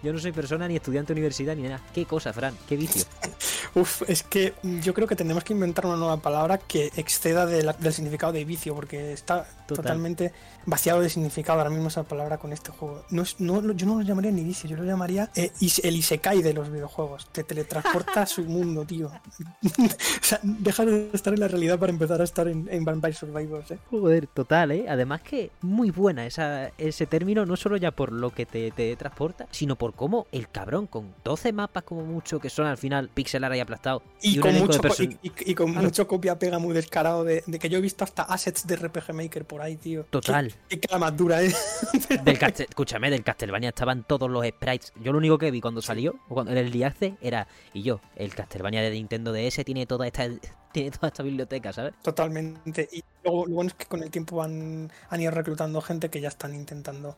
yo 0.03 0.13
no 0.13 0.19
soy 0.19 0.33
persona 0.33 0.67
ni 0.67 0.75
estudiante 0.75 1.15
de 1.15 1.21
universidad 1.21 1.55
ni 1.55 1.63
nada. 1.63 1.81
Qué 1.95 2.07
cosa, 2.07 2.33
Fran, 2.33 2.57
qué 2.69 2.77
vicio. 2.77 3.05
Uf, 3.77 4.03
es 4.09 4.25
que 4.25 4.55
yo 4.83 4.95
creo 4.95 5.07
que 5.07 5.15
tenemos 5.15 5.45
que 5.45 5.53
inventar 5.53 5.87
una 5.87 5.97
nueva 5.97 6.17
palabra 6.17 6.59
que 6.59 6.91
exceda 6.97 7.47
del 7.47 7.93
significado 7.93 8.33
de 8.33 8.45
vicio, 8.45 8.75
porque 8.75 9.13
está 9.13 9.47
totalmente 9.67 10.33
vaciado 10.69 11.01
de 11.01 11.09
significado 11.09 11.59
ahora 11.59 11.71
mismo 11.71 11.89
esa 11.89 12.03
palabra 12.03 12.39
con 12.39 12.53
este 12.53 12.71
juego. 12.71 13.05
No, 13.11 13.25
no, 13.39 13.73
yo 13.73 13.87
no 13.87 13.97
lo 13.97 14.03
llamaría 14.03 14.31
ni 14.31 14.45
vicio, 14.45 14.69
yo 14.69 14.77
lo 14.77 14.85
llamaría 14.85 15.31
eh, 15.35 15.51
el 15.83 15.97
Isekai 15.97 16.43
de 16.43 16.53
los 16.53 16.71
videojuegos. 16.71 17.29
Te 17.33 17.43
teletransporta 17.43 18.23
a 18.23 18.27
su 18.27 18.45
mundo, 18.45 18.85
tío. 18.85 19.09
o 19.65 20.25
sea, 20.25 20.41
deja 20.43 20.85
de 20.85 21.11
estar 21.13 21.33
en 21.33 21.41
la 21.41 21.49
realidad 21.49 21.79
para 21.79 21.91
empezar 21.91 22.21
a 22.21 22.25
estar 22.25 22.49
en, 22.49 22.85
Vampire 22.85 23.15
Survivors, 23.15 23.71
¿eh? 23.71 23.79
Joder, 23.91 24.27
total, 24.27 24.71
¿eh? 24.73 24.87
Además 24.89 25.23
que 25.23 25.51
muy 25.63 25.91
buena 25.91 26.27
esa, 26.27 26.71
ese 26.79 27.07
término, 27.07 27.45
no 27.47 27.57
solo 27.57 27.77
ya 27.77 27.91
por 27.91 28.13
lo 28.13 28.31
que 28.31 28.47
te, 28.47 28.71
te 28.71 28.95
transporta, 28.97 29.47
sino 29.51 29.77
por 29.77 29.95
cómo 29.95 30.27
el 30.33 30.49
cabrón, 30.49 30.87
con 30.87 31.15
12 31.25 31.53
mapas 31.53 31.83
como 31.85 32.05
mucho, 32.05 32.41
que 32.41 32.51
son 32.51 32.67
al 32.67 32.77
final 32.77 33.09
pixelar 33.13 33.55
y 33.57 33.61
aplastado. 33.61 34.03
Y, 34.23 34.39
con, 34.39 34.55
mucho, 34.55 34.81
y, 35.23 35.55
con 35.55 35.75
mucho 35.75 36.07
copia 36.07 36.39
pega 36.39 36.59
muy 36.59 36.75
descarado 36.75 37.25
de, 37.25 37.43
de, 37.47 37.59
que 37.59 37.69
yo 37.69 37.79
he 37.79 37.83
visto 37.83 38.05
hasta 38.05 38.23
assets 38.23 38.67
de 38.67 38.77
RPG 38.77 39.15
Maker 39.15 39.45
por 39.45 39.63
ahí, 39.63 39.77
tío. 39.77 40.05
Total. 40.05 40.53
Qué, 40.69 40.81
qué 40.81 40.99
más 40.99 41.17
dura, 41.17 41.43
¿eh? 41.43 41.53
del 42.25 42.39
escúchame, 42.59 43.11
del 43.11 43.23
Castlevania 43.23 43.71
estaban 43.71 44.05
todos 44.05 44.31
los 44.31 44.47
sprites. 44.47 44.93
Yo 45.01 45.13
lo 45.13 45.19
único 45.19 45.39
que 45.39 45.51
vi 45.51 45.61
cuando 45.61 45.83
salió, 45.83 46.17
o 46.29 46.35
cuando 46.35 46.53
en 46.53 46.59
el 46.59 46.71
Diace, 46.71 47.17
era. 47.21 47.47
Y 47.73 47.83
yo, 47.83 48.01
el 48.17 48.35
Castlevania 48.35 48.83
de 48.83 48.91
Nintendo 48.91 49.33
DS 49.33 49.65
tiene 49.65 49.87
toda 49.87 50.07
esta 50.07 50.29
tiene 50.73 50.91
toda 50.91 51.09
esta 51.09 51.23
biblioteca, 51.23 51.73
¿sabes? 51.73 51.95
Totalmente. 52.03 52.89
Y 52.93 53.03
luego 53.25 53.47
lo 53.47 53.55
bueno 53.55 53.69
es 53.69 53.75
que 53.75 53.87
con 53.87 54.03
el 54.03 54.11
tiempo 54.11 54.43
han, 54.43 54.91
han 55.09 55.21
ido 55.21 55.31
reclutando 55.31 55.81
gente 55.81 56.11
que 56.11 56.21
ya 56.21 56.29
están 56.29 56.55
intentando 56.55 57.17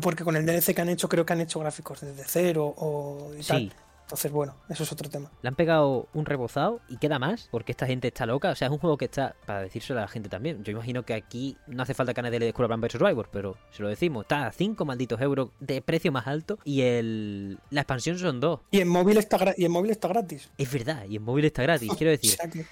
porque 0.00 0.24
con 0.24 0.36
el 0.36 0.44
DLC 0.44 0.74
que 0.74 0.80
han 0.80 0.88
hecho, 0.88 1.08
creo 1.08 1.24
que 1.24 1.32
han 1.32 1.40
hecho 1.40 1.60
gráficos 1.60 2.00
desde 2.00 2.24
cero 2.26 2.74
o 2.76 3.32
y 3.38 3.42
sí. 3.42 3.70
Entonces, 4.06 4.30
bueno, 4.30 4.54
eso 4.68 4.84
es 4.84 4.92
otro 4.92 5.10
tema. 5.10 5.32
Le 5.42 5.48
han 5.48 5.56
pegado 5.56 6.06
un 6.14 6.26
rebozado 6.26 6.80
y 6.88 6.96
queda 6.96 7.18
más, 7.18 7.48
porque 7.50 7.72
esta 7.72 7.88
gente 7.88 8.06
está 8.06 8.24
loca. 8.24 8.52
O 8.52 8.54
sea, 8.54 8.68
es 8.68 8.72
un 8.72 8.78
juego 8.78 8.96
que 8.96 9.06
está, 9.06 9.34
para 9.46 9.62
decírselo 9.62 9.98
a 9.98 10.02
la 10.02 10.08
gente 10.08 10.28
también. 10.28 10.62
Yo 10.62 10.70
imagino 10.70 11.02
que 11.02 11.12
aquí 11.12 11.56
no 11.66 11.82
hace 11.82 11.92
falta 11.92 12.14
que 12.14 12.22
nadie 12.22 12.38
le 12.38 12.46
descubra 12.46 12.68
Vampire 12.68 12.92
Survivor, 12.92 13.28
pero 13.32 13.56
se 13.72 13.82
lo 13.82 13.88
decimos, 13.88 14.22
está 14.22 14.46
a 14.46 14.52
5 14.52 14.84
malditos 14.84 15.20
euros 15.20 15.50
de 15.58 15.82
precio 15.82 16.12
más 16.12 16.28
alto 16.28 16.60
y 16.62 16.82
el 16.82 17.58
la 17.70 17.80
expansión 17.80 18.16
son 18.16 18.38
2. 18.38 18.60
Y 18.70 18.80
en 18.80 18.86
móvil 18.86 19.18
está, 19.18 19.54
y 19.56 19.64
en 19.64 19.72
móvil 19.72 19.90
está 19.90 20.06
gratis. 20.06 20.50
Es 20.56 20.72
verdad, 20.72 21.04
y 21.08 21.16
en 21.16 21.22
móvil 21.24 21.44
está 21.44 21.62
gratis, 21.62 21.90
quiero 21.98 22.12
decir. 22.12 22.36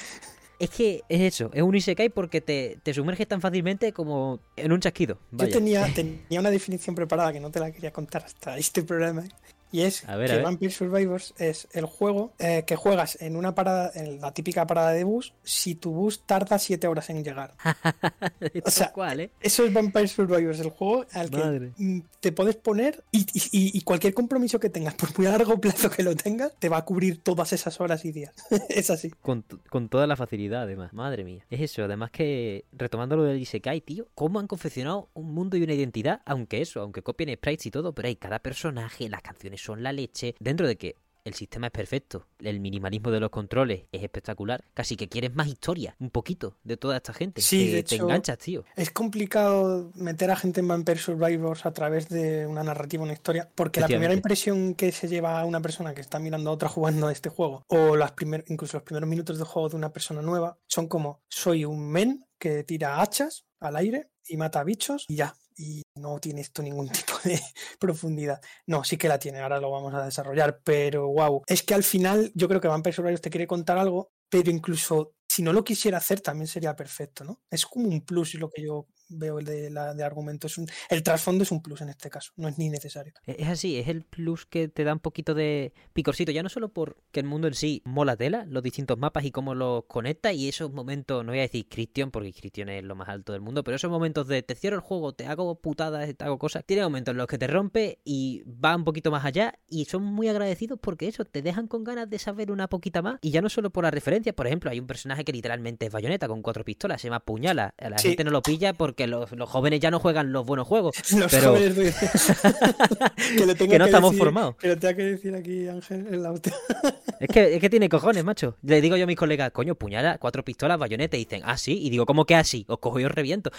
Es 0.59 0.71
que 0.71 1.03
es 1.09 1.21
eso, 1.21 1.51
es 1.53 1.63
un 1.63 1.75
Isekai 1.75 2.11
porque 2.11 2.41
te, 2.41 2.79
te 2.83 2.95
sumerges 2.95 3.27
tan 3.27 3.41
fácilmente 3.41 3.93
como 3.93 4.39
en 4.57 4.71
un 4.71 4.79
chasquido. 4.79 5.19
Yo 5.33 5.49
tenía, 5.49 5.85
tenía 5.95 6.39
una 6.39 6.51
definición 6.51 6.95
preparada 6.95 7.33
que 7.33 7.41
no 7.41 7.51
te 7.51 7.59
la 7.59 7.73
quería 7.73 7.93
contar 7.93 8.25
hasta 8.25 8.57
este 8.57 8.85
programa. 8.85 9.25
Y 9.75 9.83
es 9.83 10.03
que 10.03 10.39
Vampire 10.41 10.71
Survivors 10.71 11.35
es 11.37 11.67
el 11.73 11.85
juego 11.87 12.33
eh, 12.39 12.63
que 12.65 12.77
juegas 12.77 13.21
en 13.21 13.35
una 13.35 13.57
parada, 13.57 13.91
en 13.97 14.21
la 14.21 14.33
típica 14.33 14.69
parada 14.69 14.93
de 14.93 15.03
bus, 15.03 15.35
si 15.43 15.75
tu 15.75 15.91
bus 15.91 16.23
tarda 16.25 16.61
7 16.61 16.87
horas 16.87 17.11
en 17.11 17.25
llegar. 17.25 17.55
o 18.65 18.71
sea, 18.71 18.93
¿eh? 19.19 19.31
eso 19.41 19.65
es 19.65 19.73
Vampire 19.73 20.07
Survivors, 20.07 20.61
el 20.61 20.71
juego 20.71 21.05
al 21.11 21.29
que 21.29 21.73
mm, 21.77 22.01
te 22.21 22.31
puedes 22.31 22.55
poner 22.55 23.03
y, 23.11 23.81
cualquier 23.81 24.15
compromiso 24.15 24.61
que 24.61 24.71
tengas, 24.71 24.95
por 24.95 25.19
muy 25.19 25.27
largo 25.27 25.61
plazo 25.61 25.91
que 25.91 26.05
lo 26.05 26.15
tengas, 26.15 26.53
te 26.61 26.69
va 26.69 26.77
a 26.77 26.85
cubrir 26.85 27.21
todas 27.21 27.53
esas 27.53 27.81
horas 27.81 28.05
y 28.05 28.13
días. 28.13 28.33
es 28.69 28.91
así. 28.91 29.11
Con, 29.23 29.43
toda 29.89 30.07
la 30.07 30.15
facilidad, 30.15 30.63
además. 30.63 30.93
Madre 30.93 31.25
mía. 31.25 31.45
Es 31.51 31.61
eso, 31.61 31.83
además 31.83 32.13
que, 32.13 32.65
retomando 32.71 33.17
lo 33.17 33.25
del 33.25 33.41
Isekai, 33.41 33.81
tío, 33.81 34.07
¿cómo 34.15 34.39
han 34.39 34.47
confeccionado 34.47 35.09
un 35.15 35.35
mundo 35.35 35.57
y 35.57 35.65
una 35.65 35.75
identidad? 35.75 36.23
Aunque 36.27 36.63
eso, 36.63 36.81
aunque 36.81 37.03
copien 37.03 37.35
sprites 37.35 37.67
y 37.67 37.73
todo, 37.73 37.93
pero 37.93 38.07
hay 38.07 38.15
cada 38.15 38.39
personaje, 38.39 39.09
las 39.09 39.23
canciones 39.23 39.64
son 39.65 39.83
la 39.83 39.93
leche. 39.93 40.35
Dentro 40.39 40.69
de 40.69 40.77
que 40.77 40.97
el 41.25 41.33
sistema 41.33 41.69
es 41.69 41.73
perfecto, 41.73 42.27
el 42.39 42.61
minimalismo 42.61 43.11
de 43.11 43.19
los 43.19 43.31
controles 43.31 43.87
es 43.93 44.03
espectacular, 44.03 44.63
casi 44.75 44.95
que 44.95 45.09
quieres 45.09 45.35
más 45.35 45.49
historia, 45.49 45.97
un 45.99 46.11
poquito, 46.11 46.59
de 46.65 46.77
toda 46.77 46.99
esta 46.99 47.15
gente. 47.15 47.41
Sí, 47.41 47.71
te, 47.71 47.83
te 47.83 47.97
enganchas, 47.97 48.37
tío. 48.37 48.65
Es 48.77 48.91
complicado 48.91 49.91
meter 49.95 50.31
a 50.31 50.37
gente 50.37 50.61
en 50.61 50.69
Vampire 50.69 50.99
Survivors 50.99 51.65
a 51.65 51.73
través 51.73 52.11
de 52.11 52.47
una 52.47 52.63
narrativa, 52.63 53.03
una 53.03 53.15
historia, 53.15 53.49
porque 53.55 53.81
la 53.81 53.87
primera 53.87 54.13
impresión 54.13 54.75
que 54.75 54.93
se 54.93 55.09
lleva 55.09 55.41
a 55.41 55.47
una 55.47 55.63
persona 55.63 55.95
que 55.95 56.03
está 56.03 56.19
mirando 56.19 56.51
a 56.51 56.53
otra 56.53 56.69
jugando 56.69 57.07
a 57.07 57.13
este 57.13 57.31
juego, 57.31 57.65
o 57.69 57.97
las 57.97 58.13
primer, 58.13 58.45
incluso 58.49 58.77
los 58.77 58.85
primeros 58.85 59.09
minutos 59.09 59.39
de 59.39 59.45
juego 59.45 59.71
de 59.71 59.77
una 59.77 59.95
persona 59.95 60.21
nueva, 60.21 60.59
son 60.67 60.89
como, 60.89 61.23
soy 61.31 61.65
un 61.65 61.89
men 61.91 62.27
que 62.39 62.65
tira 62.65 63.01
hachas 63.01 63.47
al 63.61 63.77
aire 63.77 64.11
y 64.29 64.37
mata 64.37 64.63
bichos 64.63 65.07
y 65.09 65.17
ya, 65.17 65.35
y 65.57 65.83
no 65.97 66.19
tiene 66.19 66.41
esto 66.41 66.63
ningún 66.63 66.89
tipo 66.91 67.15
de 67.25 67.41
profundidad. 67.79 68.41
No, 68.67 68.85
sí 68.85 68.97
que 68.97 69.09
la 69.09 69.19
tiene, 69.19 69.41
ahora 69.41 69.61
lo 69.61 69.71
vamos 69.71 69.95
a 69.95 70.05
desarrollar, 70.05 70.61
pero 70.65 71.09
wow. 71.09 71.43
Es 71.47 71.63
que 71.63 71.75
al 71.75 71.85
final 71.85 72.33
yo 72.35 72.49
creo 72.49 72.61
que 72.61 72.69
Vampire 72.69 72.95
Survivors 72.95 73.21
te 73.21 73.31
quiere 73.31 73.47
contar 73.47 73.79
algo, 73.79 74.11
pero 74.29 74.51
incluso 74.51 75.15
si 75.29 75.43
no 75.43 75.53
lo 75.53 75.65
quisiera 75.65 75.99
hacer 75.99 76.21
también 76.21 76.47
sería 76.47 76.77
perfecto, 76.77 77.25
¿no? 77.25 77.41
Es 77.51 77.67
como 77.67 77.89
un 77.89 78.03
plus 78.03 78.35
lo 78.35 78.51
que 78.51 78.63
yo 78.63 78.87
veo 79.15 79.39
el 79.39 79.45
de, 79.45 79.71
la, 79.71 79.95
de 79.95 80.05
argumento. 80.05 80.47
Es 80.47 80.59
un, 80.59 80.67
el 80.89 81.03
trasfondo 81.03 81.45
es 81.45 81.53
un 81.53 81.63
plus 81.63 81.81
en 81.81 81.89
este 81.89 82.11
caso, 82.11 82.33
no 82.37 82.49
es 82.49 82.59
ni 82.59 82.69
necesario. 82.69 83.15
E, 83.27 83.37
es 83.39 83.49
así, 83.49 83.79
es 83.79 83.89
el 83.89 84.03
plus 84.03 84.47
que 84.47 84.69
te 84.69 84.85
da 84.85 84.93
un 84.93 85.01
poquito 85.01 85.35
de 85.35 85.73
picorcito, 85.93 86.33
ya 86.33 86.43
no 86.43 86.49
solo 86.49 86.69
porque 86.69 87.21
el 87.21 87.27
mundo 87.27 87.49
en 87.49 87.55
sí 87.55 87.83
mola 87.85 88.17
tela, 88.17 88.45
los 88.49 88.63
distintos 88.63 88.99
mapas 88.99 89.25
y 89.25 89.31
cómo 89.31 89.55
los 89.55 89.85
conecta, 89.85 90.33
y 90.33 90.49
esos 90.49 90.73
momentos, 90.73 91.25
no 91.25 91.33
voy 91.33 91.39
a 91.39 91.43
decir 91.43 91.67
Christian, 91.69 92.11
porque 92.11 92.33
Christian 92.33 92.69
es 92.69 92.85
lo 92.85 92.95
más 92.95 93.09
alto 93.09 93.33
del 93.33 93.41
mundo, 93.41 93.65
pero 93.65 93.77
esos 93.77 93.91
momentos 93.91 94.29
de 94.29 94.43
te 94.43 94.55
cierro 94.55 94.77
el 94.77 94.83
juego, 94.83 95.15
te 95.15 95.27
hago 95.27 95.61
putadas, 95.61 96.15
te 96.15 96.25
hago 96.25 96.39
cosas, 96.39 96.65
tiene 96.65 96.83
momentos 96.83 97.13
en 97.13 97.19
los 97.19 97.27
que 97.27 97.39
te 97.39 97.47
rompe 97.47 98.01
y 98.05 98.43
va 98.47 98.77
un 98.77 98.85
poquito 98.85 99.11
más 99.11 99.25
allá, 99.25 99.59
y 99.69 99.85
son 99.87 100.03
muy 100.03 100.29
agradecidos 100.29 100.79
porque 100.81 101.09
eso, 101.09 101.25
te 101.25 101.43
dejan 101.43 101.69
con 101.69 101.85
ganas 101.85 102.11
de 102.11 102.19
saber 102.19 102.51
una 102.51 102.69
poquita 102.69 103.03
más, 103.03 103.19
y 103.23 103.31
ya 103.31 103.41
no 103.41 103.49
solo 103.49 103.71
por 103.71 103.85
las 103.85 103.95
referencias, 103.95 104.35
por 104.35 104.47
ejemplo, 104.47 104.71
hay 104.71 104.81
un 104.81 104.87
personaje 104.87 105.25
que 105.25 105.33
literalmente 105.33 105.87
es 105.87 105.93
bayoneta 105.93 106.29
con 106.29 106.43
cuatro 106.43 106.65
pistolas, 106.65 107.01
se 107.01 107.09
llama 107.09 107.21
Puñala, 107.21 107.75
la 107.79 107.99
gente 107.99 108.25
no 108.25 108.31
lo 108.31 108.43
pilla 108.43 108.73
porque 108.73 109.04
los, 109.07 109.31
jóvenes 109.49 109.81
ya 109.81 109.91
no 109.91 109.99
juegan 109.99 110.33
los 110.33 110.45
buenos 110.47 110.67
juegos. 110.67 110.97
Los 111.15 111.31
pero... 111.31 111.51
jóvenes 111.53 111.95
que, 113.59 113.79
no 113.79 113.85
estamos 113.85 114.17
formados. 114.17 114.57
Pero 114.61 114.79
te 114.79 114.89
ha 114.89 114.95
que 114.95 115.05
decir 115.05 115.35
aquí, 115.35 115.69
Ángel, 115.69 116.07
el 116.11 116.27
auto. 116.27 116.51
es, 117.21 117.29
que, 117.29 117.55
es 117.55 117.61
que 117.61 117.71
tiene 117.71 117.89
cojones, 117.89 118.25
macho. 118.25 118.57
Le 118.63 118.81
digo 118.81 118.97
yo 118.97 119.05
a 119.05 119.07
mis 119.07 119.17
colegas, 119.17 119.51
coño, 119.53 119.75
puñala, 119.75 120.19
cuatro 120.19 120.45
pistolas, 120.45 120.79
bayoneta, 120.79 121.17
y 121.17 121.21
dicen, 121.21 121.43
ah, 121.45 121.57
sí, 121.57 121.79
y 121.83 121.91
digo, 121.91 122.07
¿cómo 122.07 122.25
que 122.25 122.35
así? 122.35 122.65
Os 122.69 122.79
cojo 122.79 123.01
y 123.01 123.05
os 123.05 123.13
reviento. 123.13 123.51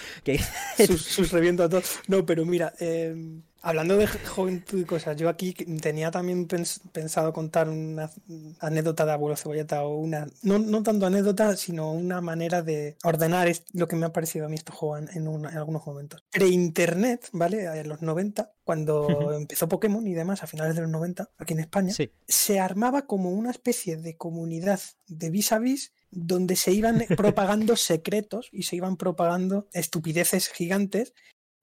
sus, 0.86 1.02
sus, 1.02 1.32
reviento 1.32 1.64
a 1.64 1.70
todos. 1.70 2.00
No, 2.08 2.26
pero 2.26 2.46
mira, 2.46 2.74
eh, 2.80 3.16
Hablando 3.66 3.98
de 3.98 4.06
juventud 4.06 4.80
y 4.80 4.86
cosas, 4.86 5.18
yo 5.18 5.28
aquí 5.28 5.54
tenía 5.54 6.12
también 6.12 6.48
pensado 6.92 7.34
contar 7.34 7.68
una 7.68 8.12
anécdota 8.60 9.08
de 9.08 9.14
abuelo 9.14 9.36
cebolleta 9.36 9.82
o 9.82 9.98
una, 9.98 10.28
no, 10.44 10.60
no 10.60 10.84
tanto 10.84 11.08
anécdota, 11.08 11.58
sino 11.58 11.92
una 11.92 12.22
manera 12.22 12.62
de 12.62 12.96
ordenar 13.04 13.52
lo 13.74 13.88
que 13.88 13.96
me 13.96 14.06
ha 14.06 14.14
parecido 14.14 14.46
a 14.46 14.50
mí 14.50 14.56
este 14.56 14.72
juego 14.72 15.00
en, 15.00 15.10
en, 15.10 15.46
algunos 15.48 15.84
momentos. 15.88 16.24
Pre-internet, 16.30 17.30
¿vale? 17.32 17.66
En 17.66 17.90
los 17.90 18.04
90, 18.04 18.54
cuando 18.64 19.34
empezó 19.34 19.68
Pokémon 19.68 20.06
y 20.06 20.14
demás, 20.14 20.44
a 20.44 20.48
finales 20.48 20.76
de 20.76 20.84
los 20.84 20.92
90, 20.92 21.32
aquí 21.40 21.54
en 21.54 21.62
España, 21.62 21.92
se 22.28 22.60
armaba 22.60 23.08
como 23.08 23.32
una 23.32 23.50
especie 23.50 23.98
de 23.98 24.16
comunidad 24.16 24.80
de 25.08 25.32
vis 25.32 25.52
a 25.52 25.58
vis 25.58 25.92
donde 26.12 26.56
se 26.56 26.72
iban 26.72 27.04
propagando 27.18 27.76
secretos 27.76 28.50
y 28.52 28.64
se 28.64 28.76
iban 28.76 28.96
propagando 28.96 29.68
estupideces 29.74 30.50
gigantes 30.50 31.14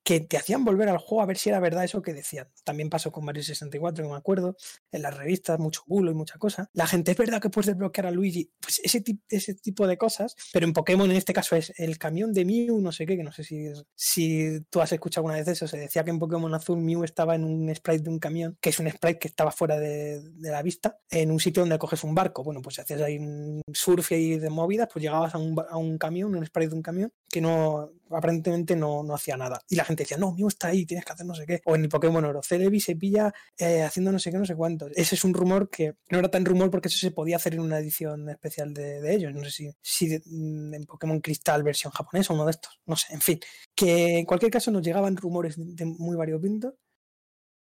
que 0.02 0.20
te 0.20 0.36
hacían 0.36 0.64
volver 0.64 0.88
al 0.88 0.98
juego 0.98 1.22
a 1.22 1.26
ver 1.26 1.38
si 1.38 1.48
era 1.48 1.60
verdad 1.60 1.84
eso 1.84 2.02
que 2.02 2.12
decían. 2.12 2.48
También 2.64 2.90
pasó 2.90 3.12
con 3.12 3.24
Mario 3.24 3.42
64, 3.42 4.04
que 4.04 4.10
me 4.10 4.16
acuerdo, 4.16 4.56
en 4.90 5.02
las 5.02 5.16
revistas, 5.16 5.58
mucho 5.58 5.82
bulo 5.86 6.10
y 6.10 6.14
mucha 6.14 6.38
cosa. 6.38 6.70
La 6.72 6.86
gente 6.86 7.12
es 7.12 7.16
verdad 7.16 7.40
que 7.40 7.50
puedes 7.50 7.66
desbloquear 7.66 8.06
a 8.06 8.10
Luigi, 8.10 8.50
pues 8.60 8.80
ese, 8.82 9.02
ese 9.28 9.54
tipo 9.54 9.86
de 9.86 9.96
cosas, 9.96 10.34
pero 10.52 10.66
en 10.66 10.72
Pokémon 10.72 11.10
en 11.10 11.16
este 11.16 11.32
caso 11.32 11.56
es 11.56 11.72
el 11.76 11.98
camión 11.98 12.32
de 12.32 12.44
Mew, 12.44 12.80
no 12.80 12.92
sé 12.92 13.06
qué, 13.06 13.16
que 13.16 13.22
no 13.22 13.32
sé 13.32 13.44
si, 13.44 13.68
si 13.94 14.60
tú 14.70 14.80
has 14.80 14.92
escuchado 14.92 15.22
alguna 15.22 15.38
vez 15.38 15.48
eso, 15.48 15.68
se 15.68 15.78
decía 15.78 16.04
que 16.04 16.10
en 16.10 16.18
Pokémon 16.18 16.52
Azul 16.54 16.78
Mew 16.78 17.04
estaba 17.04 17.34
en 17.34 17.44
un 17.44 17.72
sprite 17.74 18.04
de 18.04 18.10
un 18.10 18.18
camión, 18.18 18.58
que 18.60 18.70
es 18.70 18.78
un 18.78 18.90
sprite 18.90 19.18
que 19.18 19.28
estaba 19.28 19.52
fuera 19.52 19.78
de, 19.78 20.22
la 20.40 20.62
vista, 20.62 20.98
en 21.10 21.30
un 21.30 21.40
sitio 21.40 21.62
donde 21.62 21.78
coges 21.78 22.04
un 22.04 22.14
barco. 22.14 22.42
Bueno, 22.42 22.60
pues 22.60 22.76
si 22.76 22.80
hacías 22.80 23.00
ahí 23.02 23.18
un 23.18 23.62
surf 23.72 24.12
y 24.12 24.38
de 24.38 24.50
movidas, 24.50 24.88
pues 24.92 25.02
llegabas 25.02 25.34
a 25.34 25.38
un, 25.38 25.56
a 25.68 25.76
un 25.76 25.98
camión, 25.98 26.34
un 26.34 26.44
sprite 26.44 26.70
de 26.70 26.74
un 26.74 26.82
camión, 26.82 27.12
que 27.28 27.40
no 27.40 27.92
aparentemente 28.14 28.76
no, 28.76 29.02
no 29.02 29.14
hacía 29.14 29.36
nada. 29.36 29.62
Y 29.68 29.76
la 29.76 29.84
gente 29.84 30.04
decía, 30.04 30.16
no, 30.16 30.32
Mew 30.32 30.48
está 30.48 30.68
ahí, 30.68 30.86
tienes 30.86 31.04
que 31.04 31.12
hacer 31.12 31.26
no 31.26 31.34
sé 31.34 31.46
qué. 31.46 31.60
O 31.64 31.74
en 31.74 31.82
el 31.82 31.88
Pokémon 31.88 32.24
Oro, 32.24 32.42
Celebi 32.42 32.80
se 32.80 32.96
pilla 32.96 33.32
eh, 33.58 33.82
haciendo 33.82 34.12
no 34.12 34.18
sé 34.18 34.30
qué, 34.30 34.38
no 34.38 34.46
sé 34.46 34.54
cuánto. 34.54 34.88
Ese 34.94 35.14
es 35.14 35.24
un 35.24 35.34
rumor 35.34 35.68
que 35.70 35.94
no 36.10 36.18
era 36.18 36.30
tan 36.30 36.44
rumor 36.44 36.70
porque 36.70 36.88
eso 36.88 36.98
se 36.98 37.10
podía 37.10 37.36
hacer 37.36 37.54
en 37.54 37.60
una 37.60 37.78
edición 37.78 38.28
especial 38.28 38.74
de, 38.74 39.14
ellos. 39.14 39.34
No 39.34 39.44
sé 39.44 39.50
si, 39.50 39.70
si 39.80 40.22
mm, 40.24 40.74
en 40.74 40.84
Pokémon 40.86 41.20
Cristal 41.20 41.62
versión 41.62 41.92
japonesa, 41.92 42.32
uno 42.32 42.44
de 42.44 42.52
estos. 42.52 42.80
No 42.86 42.96
sé, 42.96 43.14
en 43.14 43.20
fin. 43.20 43.40
Que 43.74 44.18
en 44.18 44.26
cualquier 44.26 44.52
caso 44.52 44.70
nos 44.70 44.82
llegaban 44.82 45.16
rumores 45.16 45.54
de, 45.56 45.84
muy 45.84 46.16
variopintos. 46.16 46.74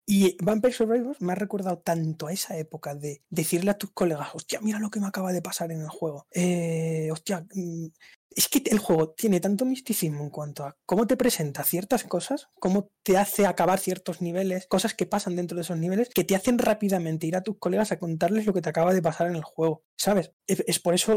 Y 0.08 0.36
Vampire 0.40 0.72
Survivors 0.72 1.20
me 1.20 1.32
ha 1.32 1.34
recordado 1.34 1.78
tanto 1.78 2.28
a 2.28 2.32
esa 2.32 2.56
época 2.56 2.94
de 2.94 3.24
decirle 3.28 3.72
a 3.72 3.78
tus 3.78 3.90
colegas, 3.90 4.28
hostia, 4.34 4.60
mira 4.60 4.78
lo 4.78 4.88
que 4.88 5.00
me 5.00 5.08
acaba 5.08 5.32
de 5.32 5.42
pasar 5.42 5.72
en 5.72 5.80
el 5.80 5.88
juego. 5.88 6.28
Eh, 6.30 7.08
hostia, 7.10 7.44
mm, 7.52 7.86
es 8.36 8.48
que 8.48 8.62
el 8.70 8.78
juego 8.78 9.10
tiene 9.10 9.40
tanto 9.40 9.64
misticismo 9.64 10.22
en 10.22 10.28
cuanto 10.28 10.64
a 10.64 10.76
cómo 10.84 11.06
te 11.06 11.16
presenta 11.16 11.64
ciertas 11.64 12.04
cosas, 12.04 12.48
cómo 12.60 12.90
te 13.02 13.16
hace 13.16 13.46
acabar 13.46 13.78
ciertos 13.78 14.20
niveles, 14.20 14.66
cosas 14.66 14.92
que 14.92 15.06
pasan 15.06 15.36
dentro 15.36 15.56
de 15.56 15.62
esos 15.62 15.78
niveles, 15.78 16.10
que 16.10 16.22
te 16.22 16.36
hacen 16.36 16.58
rápidamente 16.58 17.26
ir 17.26 17.34
a 17.34 17.42
tus 17.42 17.58
colegas 17.58 17.92
a 17.92 17.98
contarles 17.98 18.44
lo 18.44 18.52
que 18.52 18.60
te 18.60 18.68
acaba 18.68 18.92
de 18.92 19.00
pasar 19.00 19.28
en 19.28 19.36
el 19.36 19.42
juego. 19.42 19.84
¿Sabes? 19.96 20.32
Es, 20.46 20.78
por 20.80 20.92
eso 20.92 21.16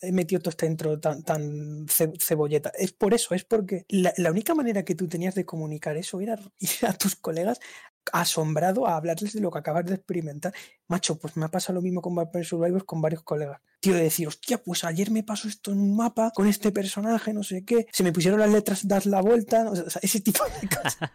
he 0.00 0.10
metido 0.10 0.40
todo 0.40 0.50
este 0.50 0.64
intro 0.64 0.98
tan, 0.98 1.22
tan 1.22 1.84
cebolleta. 1.86 2.72
Es 2.78 2.92
por 2.92 3.12
eso, 3.12 3.34
es 3.34 3.44
porque 3.44 3.84
la, 3.88 4.14
la, 4.16 4.30
única 4.30 4.54
manera 4.54 4.86
que 4.86 4.94
tú 4.94 5.06
tenías 5.06 5.34
de 5.34 5.44
comunicar 5.44 5.98
eso 5.98 6.22
era 6.22 6.38
ir 6.58 6.70
a 6.88 6.94
tus 6.94 7.14
colegas 7.14 7.60
asombrado 8.12 8.86
a 8.86 8.96
hablarles 8.96 9.32
de 9.32 9.40
lo 9.40 9.50
que 9.50 9.58
acabas 9.58 9.86
de 9.86 9.94
experimentar. 9.94 10.52
Macho, 10.88 11.18
pues 11.18 11.36
me 11.36 11.46
ha 11.46 11.48
pasado 11.48 11.74
lo 11.74 11.82
mismo 11.82 12.02
con 12.02 12.14
Vampire 12.14 12.44
Survivors 12.44 12.84
con 12.84 13.00
varios 13.00 13.22
colegas. 13.22 13.60
Tío, 13.80 13.94
de 13.94 14.02
decir, 14.02 14.26
hostia, 14.28 14.58
pues 14.58 14.84
ayer 14.84 15.10
me 15.10 15.22
pasó 15.22 15.48
esto 15.48 15.72
en 15.72 15.78
un 15.78 15.96
mapa 15.96 16.30
con 16.34 16.46
este 16.46 16.72
personaje, 16.72 17.32
no 17.32 17.42
sé 17.42 17.64
qué. 17.64 17.86
Se 17.92 18.02
me 18.02 18.12
pusieron 18.12 18.40
las 18.40 18.50
letras, 18.50 18.86
das 18.88 19.06
la 19.06 19.20
vuelta, 19.20 19.70
o 19.70 19.76
sea, 19.76 20.00
ese 20.02 20.20
tipo 20.20 20.42
de 20.44 20.68
cosas. 20.76 21.10